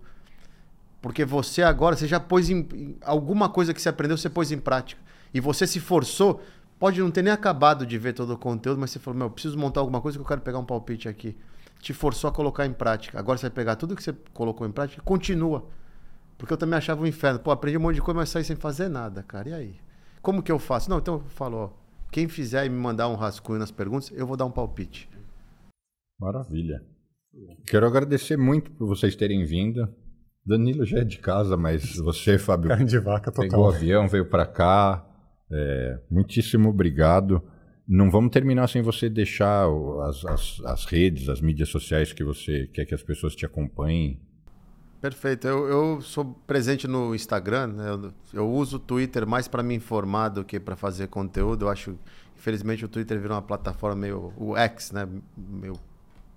Porque 1.02 1.26
você 1.26 1.62
agora, 1.62 1.96
você 1.96 2.08
já 2.08 2.20
pôs 2.20 2.50
em, 2.50 2.98
alguma 3.02 3.50
coisa 3.50 3.74
que 3.74 3.82
você 3.82 3.90
aprendeu, 3.90 4.18
você 4.18 4.30
pôs 4.30 4.52
em 4.52 4.58
prática. 4.58 5.02
E 5.34 5.40
você 5.40 5.68
se 5.68 5.80
forçou, 5.80 6.42
pode 6.80 7.02
não 7.02 7.12
ter 7.12 7.22
nem 7.22 7.34
acabado 7.34 7.86
de 7.86 7.98
ver 7.98 8.14
todo 8.14 8.34
o 8.34 8.38
conteúdo, 8.38 8.80
mas 8.80 8.92
você 8.92 9.00
falou, 9.00 9.18
meu, 9.18 9.28
eu 9.28 9.32
preciso 9.32 9.58
montar 9.58 9.82
alguma 9.82 10.00
coisa 10.00 10.18
que 10.18 10.22
eu 10.22 10.28
quero 10.28 10.42
pegar 10.42 10.60
um 10.60 10.66
palpite 10.66 11.10
aqui. 11.10 11.36
Te 11.84 11.94
forçou 11.94 12.30
a 12.30 12.34
colocar 12.34 12.66
em 12.66 12.74
prática. 12.74 13.20
Agora 13.20 13.38
você 13.38 13.48
vai 13.48 13.56
pegar 13.56 13.76
tudo 13.76 13.96
que 13.96 14.02
você 14.02 14.14
colocou 14.34 14.66
em 14.66 14.72
prática 14.72 15.02
e 15.02 15.06
continua. 15.06 15.68
Porque 16.38 16.54
eu 16.54 16.58
também 16.58 16.78
achava 16.78 17.04
um 17.04 17.06
inferno. 17.06 17.40
Pô, 17.40 17.52
aprendi 17.52 17.78
um 17.78 17.82
monte 17.82 17.96
de 17.96 18.02
coisa, 18.02 18.18
mas 18.18 18.30
saí 18.30 18.44
sem 18.44 18.56
fazer 18.56 18.88
nada, 18.88 19.22
cara. 19.22 19.50
E 19.50 19.54
aí? 19.54 19.76
como 20.24 20.42
que 20.42 20.52
eu 20.52 20.58
faço? 20.58 20.90
Não, 20.90 20.98
então 20.98 21.16
eu 21.16 21.20
falo, 21.20 21.58
ó, 21.58 21.70
quem 22.10 22.28
fizer 22.28 22.66
e 22.66 22.70
me 22.70 22.78
mandar 22.78 23.10
um 23.10 23.16
rascunho 23.16 23.60
nas 23.60 23.72
perguntas, 23.72 24.12
eu 24.16 24.26
vou 24.26 24.38
dar 24.38 24.46
um 24.46 24.52
palpite. 24.52 25.10
Maravilha. 26.20 26.82
Quero 27.68 27.86
agradecer 27.86 28.38
muito 28.38 28.72
por 28.72 28.88
vocês 28.88 29.16
terem 29.16 29.46
vindo. 29.46 29.88
Danilo 30.46 30.86
já 30.86 31.00
é 31.00 31.04
de 31.04 31.20
casa, 31.20 31.58
mas 31.58 31.96
você, 32.00 32.38
Fábio, 32.38 32.70
Carne 32.70 32.86
de 32.86 33.00
vaca 33.00 33.32
total. 33.32 33.50
pegou 33.50 33.66
o 33.66 33.70
avião, 33.70 34.08
veio 34.08 34.26
para 34.26 34.46
cá. 34.46 35.06
É, 35.52 36.00
muitíssimo 36.10 36.70
obrigado. 36.70 37.44
Não 37.88 38.10
vamos 38.10 38.32
terminar 38.32 38.68
sem 38.68 38.82
você 38.82 39.10
deixar 39.10 39.68
as, 40.08 40.24
as, 40.26 40.62
as 40.66 40.86
redes, 40.86 41.28
as 41.28 41.42
mídias 41.42 41.70
sociais 41.70 42.14
que 42.14 42.24
você 42.24 42.68
quer 42.68 42.86
que 42.86 42.96
as 42.96 43.04
pessoas 43.04 43.36
te 43.36 43.46
acompanhem. 43.46 44.20
Perfeito. 45.02 45.46
Eu, 45.46 45.68
eu 45.68 46.02
sou 46.02 46.24
presente 46.48 46.88
no 46.88 47.14
Instagram. 47.14 47.68
né? 47.68 47.90
Eu, 47.90 48.14
eu 48.34 48.50
uso 48.50 48.78
o 48.78 48.80
Twitter 48.80 49.28
mais 49.28 49.50
para 49.50 49.62
me 49.62 49.76
informar 49.76 50.30
do 50.30 50.46
que 50.46 50.62
para 50.62 50.78
fazer 50.78 51.08
conteúdo. 51.08 51.66
Eu 51.66 51.70
acho, 51.70 52.00
infelizmente, 52.38 52.86
o 52.86 52.88
Twitter 52.88 53.20
virou 53.20 53.36
uma 53.36 53.42
plataforma 53.42 53.98
meio 53.98 54.32
o 54.38 54.56
X, 54.56 54.94
né? 54.94 55.06
Meio 55.36 55.74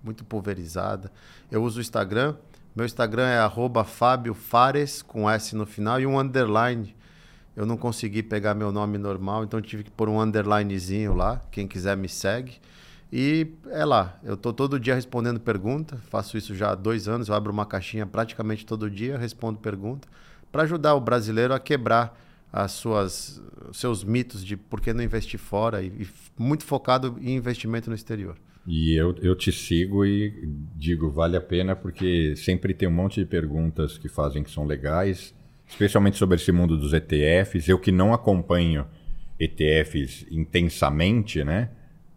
muito 0.03 0.25
pulverizada. 0.25 1.09
Eu 1.49 1.63
uso 1.63 1.79
o 1.79 1.81
Instagram. 1.81 2.35
Meu 2.75 2.85
Instagram 2.85 3.25
é 3.25 3.37
arroba 3.39 3.85
Fábio 3.85 4.33
Fares, 4.33 5.01
com 5.01 5.29
S 5.29 5.55
no 5.55 5.65
final, 5.65 6.01
e 6.01 6.05
um 6.05 6.19
underline. 6.19 6.93
Eu 7.57 7.65
não 7.65 7.75
consegui 7.75 8.21
pegar 8.21 8.53
meu 8.53 8.71
nome 8.71 8.99
normal, 8.99 9.43
então 9.43 9.59
tive 9.59 9.83
que 9.83 9.89
pôr 9.89 10.07
um 10.07 10.21
underlinezinho 10.21 11.15
lá. 11.15 11.41
Quem 11.49 11.67
quiser 11.67 11.97
me 11.97 12.07
segue. 12.07 12.57
E 13.11 13.47
é 13.71 13.83
lá. 13.83 14.19
Eu 14.23 14.37
tô 14.37 14.53
todo 14.53 14.79
dia 14.79 14.93
respondendo 14.93 15.39
pergunta. 15.39 15.97
Faço 16.07 16.37
isso 16.37 16.53
já 16.53 16.73
há 16.73 16.75
dois 16.75 17.07
anos. 17.07 17.29
Eu 17.29 17.33
abro 17.33 17.51
uma 17.51 17.65
caixinha 17.65 18.05
praticamente 18.05 18.63
todo 18.63 18.91
dia, 18.91 19.17
respondo 19.17 19.57
pergunta, 19.57 20.07
para 20.51 20.61
ajudar 20.61 20.93
o 20.93 21.01
brasileiro 21.01 21.51
a 21.51 21.59
quebrar 21.59 22.15
as 22.53 22.73
suas, 22.73 23.41
seus 23.73 24.03
mitos 24.03 24.45
de 24.45 24.55
por 24.55 24.79
que 24.79 24.93
não 24.93 25.03
investir 25.03 25.39
fora 25.39 25.81
e, 25.81 25.87
e 25.87 26.07
muito 26.37 26.63
focado 26.63 27.17
em 27.19 27.35
investimento 27.35 27.89
no 27.89 27.95
exterior. 27.95 28.37
E 28.67 28.93
eu, 28.93 29.15
eu 29.21 29.35
te 29.35 29.51
sigo 29.51 30.05
e 30.05 30.47
digo, 30.75 31.09
vale 31.09 31.35
a 31.35 31.41
pena, 31.41 31.75
porque 31.75 32.35
sempre 32.35 32.75
tem 32.75 32.87
um 32.87 32.91
monte 32.91 33.19
de 33.19 33.25
perguntas 33.25 33.97
que 33.97 34.07
fazem 34.07 34.43
que 34.43 34.51
são 34.51 34.63
legais, 34.63 35.33
especialmente 35.67 36.17
sobre 36.17 36.35
esse 36.35 36.51
mundo 36.51 36.77
dos 36.77 36.93
ETFs. 36.93 37.67
Eu 37.67 37.79
que 37.79 37.91
não 37.91 38.13
acompanho 38.13 38.87
ETFs 39.39 40.25
intensamente, 40.31 41.43
né? 41.43 41.69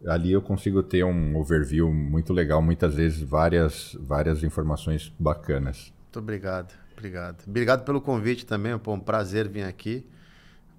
Ali 0.07 0.33
eu 0.33 0.41
consigo 0.41 0.83
ter 0.83 1.05
um 1.05 1.37
overview 1.37 1.93
muito 1.93 2.33
legal, 2.33 2.63
muitas 2.63 2.95
vezes 2.95 3.21
várias, 3.21 3.97
várias 4.01 4.43
informações 4.43 5.13
bacanas. 5.19 5.93
Muito 6.05 6.19
obrigado, 6.19 6.73
obrigado. 6.97 7.45
Obrigado 7.47 7.85
pelo 7.85 8.01
convite 8.01 8.47
também, 8.47 8.79
pô, 8.79 8.95
um 8.95 9.01
prazer 9.01 9.47
vir 9.47 9.65
aqui 9.65 10.07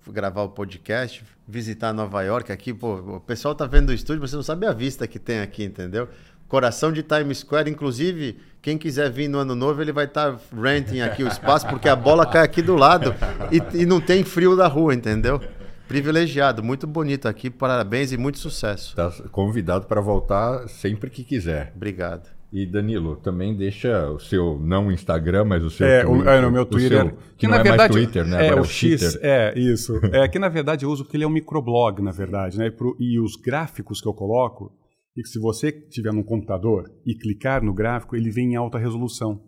gravar 0.10 0.42
o 0.44 0.50
podcast, 0.50 1.24
visitar 1.48 1.94
Nova 1.94 2.24
York 2.24 2.52
aqui, 2.52 2.74
pô, 2.74 2.96
o 3.18 3.20
pessoal 3.20 3.54
tá 3.54 3.66
vendo 3.66 3.90
o 3.90 3.94
estúdio, 3.94 4.22
mas 4.22 4.32
você 4.32 4.36
não 4.36 4.44
sabe 4.44 4.66
a 4.66 4.74
vista 4.74 5.08
que 5.08 5.20
tem 5.20 5.42
aqui, 5.42 5.64
entendeu? 5.64 6.08
Coração 6.52 6.92
de 6.92 7.02
Times 7.02 7.38
Square, 7.38 7.70
inclusive, 7.72 8.38
quem 8.62 8.78
quiser 8.78 9.10
vir 9.10 9.30
no 9.30 9.38
ano 9.38 9.56
novo, 9.56 9.82
ele 9.82 9.94
vai 9.94 10.04
estar 10.04 10.34
tá 10.34 10.40
renting 10.54 11.00
aqui 11.00 11.24
o 11.24 11.28
espaço, 11.30 11.66
porque 11.70 11.88
a 11.88 11.96
bola 11.96 12.26
cai 12.26 12.44
aqui 12.44 12.62
do 12.62 12.76
lado 12.76 13.16
e, 13.50 13.84
e 13.84 13.86
não 13.86 14.02
tem 14.02 14.22
frio 14.26 14.54
da 14.54 14.68
rua, 14.68 14.94
entendeu? 14.94 15.40
Privilegiado, 15.88 16.62
muito 16.62 16.86
bonito 16.86 17.26
aqui, 17.30 17.50
parabéns 17.50 18.12
e 18.12 18.18
muito 18.18 18.38
sucesso. 18.38 18.94
Tá 18.98 19.10
convidado 19.32 19.86
para 19.86 20.02
voltar 20.02 20.68
sempre 20.68 21.10
que 21.10 21.24
quiser. 21.24 21.72
Obrigado. 21.74 22.28
E 22.52 22.66
Danilo, 22.66 23.16
também 23.16 23.56
deixa 23.56 24.10
o 24.10 24.20
seu 24.20 24.60
não 24.62 24.92
Instagram, 24.92 25.46
mas 25.46 25.64
o 25.64 25.70
seu 25.70 25.88
É, 25.88 26.06
o, 26.06 26.10
Twitter. 26.16 26.34
é, 26.34 26.42
no 26.42 26.52
meu 26.52 26.64
o 26.64 26.66
Twitter. 26.66 27.00
seu- 27.02 27.18
que, 27.38 27.48
não 27.48 27.56
é 27.56 27.78
mais 27.78 27.90
Twitter, 27.90 28.28
né? 28.28 28.44
É, 28.44 28.50
Agora 28.50 28.62
o 28.62 28.66
X. 28.66 29.00
Twitter. 29.00 29.20
É, 29.24 29.58
isso. 29.58 30.02
É 30.12 30.28
que 30.28 30.38
na 30.38 30.50
verdade 30.50 30.84
eu 30.84 30.92
uso 30.92 31.06
porque 31.06 31.16
ele 31.16 31.24
é 31.24 31.28
um 31.28 31.32
microblog, 31.32 32.02
na 32.02 32.12
verdade, 32.12 32.58
né? 32.58 32.66
E, 32.68 32.72
pro- 32.72 32.98
e 33.00 33.18
os 33.22 33.38
gráficos 33.38 34.02
que 34.02 34.08
eu 34.10 34.14
coloco, 34.14 34.70
e 35.16 35.28
se 35.28 35.40
você 35.40 35.72
tiver 35.72 36.14
num 36.14 36.24
computador 36.24 36.90
e 37.06 37.16
clicar 37.16 37.64
no 37.64 37.74
gráfico, 37.74 38.16
ele 38.16 38.30
vem 38.32 38.54
em 38.54 38.56
alta 38.56 38.78
resolução. 38.78 39.42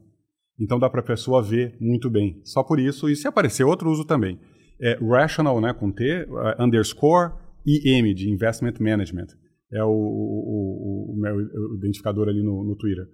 Então 0.60 0.78
dá 0.78 0.90
para 0.90 1.00
a 1.00 1.04
pessoa 1.06 1.42
ver 1.42 1.76
muito 1.80 2.10
bem. 2.10 2.42
Só 2.44 2.64
por 2.64 2.80
isso, 2.80 3.10
e 3.10 3.16
se 3.16 3.28
aparecer 3.28 3.64
outro, 3.64 3.90
uso 3.90 4.06
também. 4.06 4.40
É 4.82 4.98
Rational, 5.02 5.60
né, 5.62 5.74
com 5.74 5.92
T, 5.92 6.26
uh, 6.30 6.62
underscore 6.64 7.32
IM, 7.66 8.14
de 8.14 8.30
Investment 8.30 8.74
Management. 8.80 9.28
É 9.72 9.84
o, 9.84 9.88
o- 9.90 11.10
o- 11.10 11.14
o 11.14 11.20
meu 11.20 11.42
identificador 11.78 12.28
ali 12.28 12.44
no, 12.44 12.64
no 12.64 12.76
Twitter. 12.76 13.06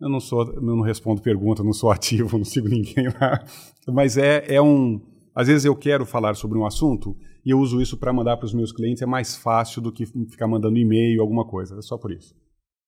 Eu 0.00 0.08
não 0.08 0.20
sou, 0.20 0.44
eu 0.54 0.62
não 0.62 0.80
respondo 0.80 1.20
pergunta, 1.22 1.62
não 1.62 1.72
sou 1.72 1.90
ativo, 1.92 2.38
não 2.38 2.44
sigo 2.44 2.68
ninguém 2.68 3.06
lá. 3.20 3.44
Mas 3.88 4.16
é, 4.16 4.44
é 4.54 4.60
um. 4.62 5.00
Às 5.34 5.46
vezes 5.46 5.64
eu 5.64 5.76
quero 5.76 6.04
falar 6.06 6.34
sobre 6.34 6.58
um 6.58 6.66
assunto 6.66 7.16
e 7.48 7.50
eu 7.50 7.58
uso 7.58 7.80
isso 7.80 7.96
para 7.96 8.12
mandar 8.12 8.36
para 8.36 8.44
os 8.44 8.52
meus 8.52 8.70
clientes. 8.70 9.00
É 9.00 9.06
mais 9.06 9.34
fácil 9.34 9.80
do 9.80 9.90
que 9.90 10.04
ficar 10.04 10.46
mandando 10.46 10.76
e-mail, 10.76 11.22
alguma 11.22 11.46
coisa. 11.46 11.78
É 11.78 11.80
só 11.80 11.96
por 11.96 12.12
isso. 12.12 12.34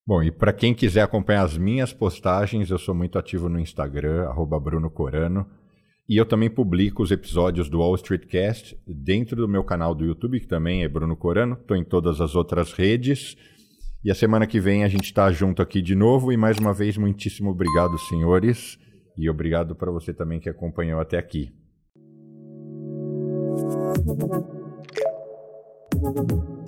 Bom, 0.07 0.23
e 0.23 0.31
para 0.31 0.53
quem 0.53 0.75
quiser 0.75 1.01
acompanhar 1.01 1.45
as 1.45 1.57
minhas 1.57 1.95
postagens, 1.95 2.69
eu 2.69 2.77
sou 2.77 2.95
muito 2.95 3.19
ativo 3.19 3.49
no 3.49 3.59
Instagram, 3.59 4.29
arroba 4.29 4.61
Bruno 4.61 4.91
Corano. 4.91 5.47
E 6.07 6.15
eu 6.15 6.27
também 6.27 6.51
publico 6.51 7.03
os 7.03 7.11
episódios 7.11 7.71
do 7.71 7.79
Wall 7.79 7.95
Street 7.95 8.27
Cast 8.27 8.79
dentro 8.87 9.35
do 9.35 9.49
meu 9.49 9.65
canal 9.65 9.95
do 9.95 10.05
YouTube, 10.05 10.41
que 10.41 10.47
também 10.47 10.85
é 10.85 10.89
Bruno 10.89 11.17
Corano. 11.17 11.55
Estou 11.59 11.75
em 11.75 11.85
todas 11.85 12.21
as 12.21 12.35
outras 12.35 12.75
redes. 12.75 13.39
E 14.05 14.11
a 14.11 14.15
semana 14.15 14.47
que 14.47 14.61
vem 14.61 14.85
a 14.85 14.89
gente 14.89 15.05
está 15.05 15.33
junto 15.33 15.63
aqui 15.63 15.81
de 15.81 15.95
novo. 15.95 16.35
E 16.35 16.37
mais 16.37 16.59
uma 16.59 16.75
vez, 16.75 16.99
muitíssimo 16.99 17.49
obrigado, 17.49 17.99
senhores. 17.99 18.79
E 19.17 19.31
obrigado 19.31 19.75
para 19.75 19.91
você 19.91 20.13
também 20.13 20.39
que 20.39 20.51
acompanhou 20.51 21.01
até 21.01 21.17
aqui. 21.17 21.51
Thank 23.71 24.47
you. 26.31 26.60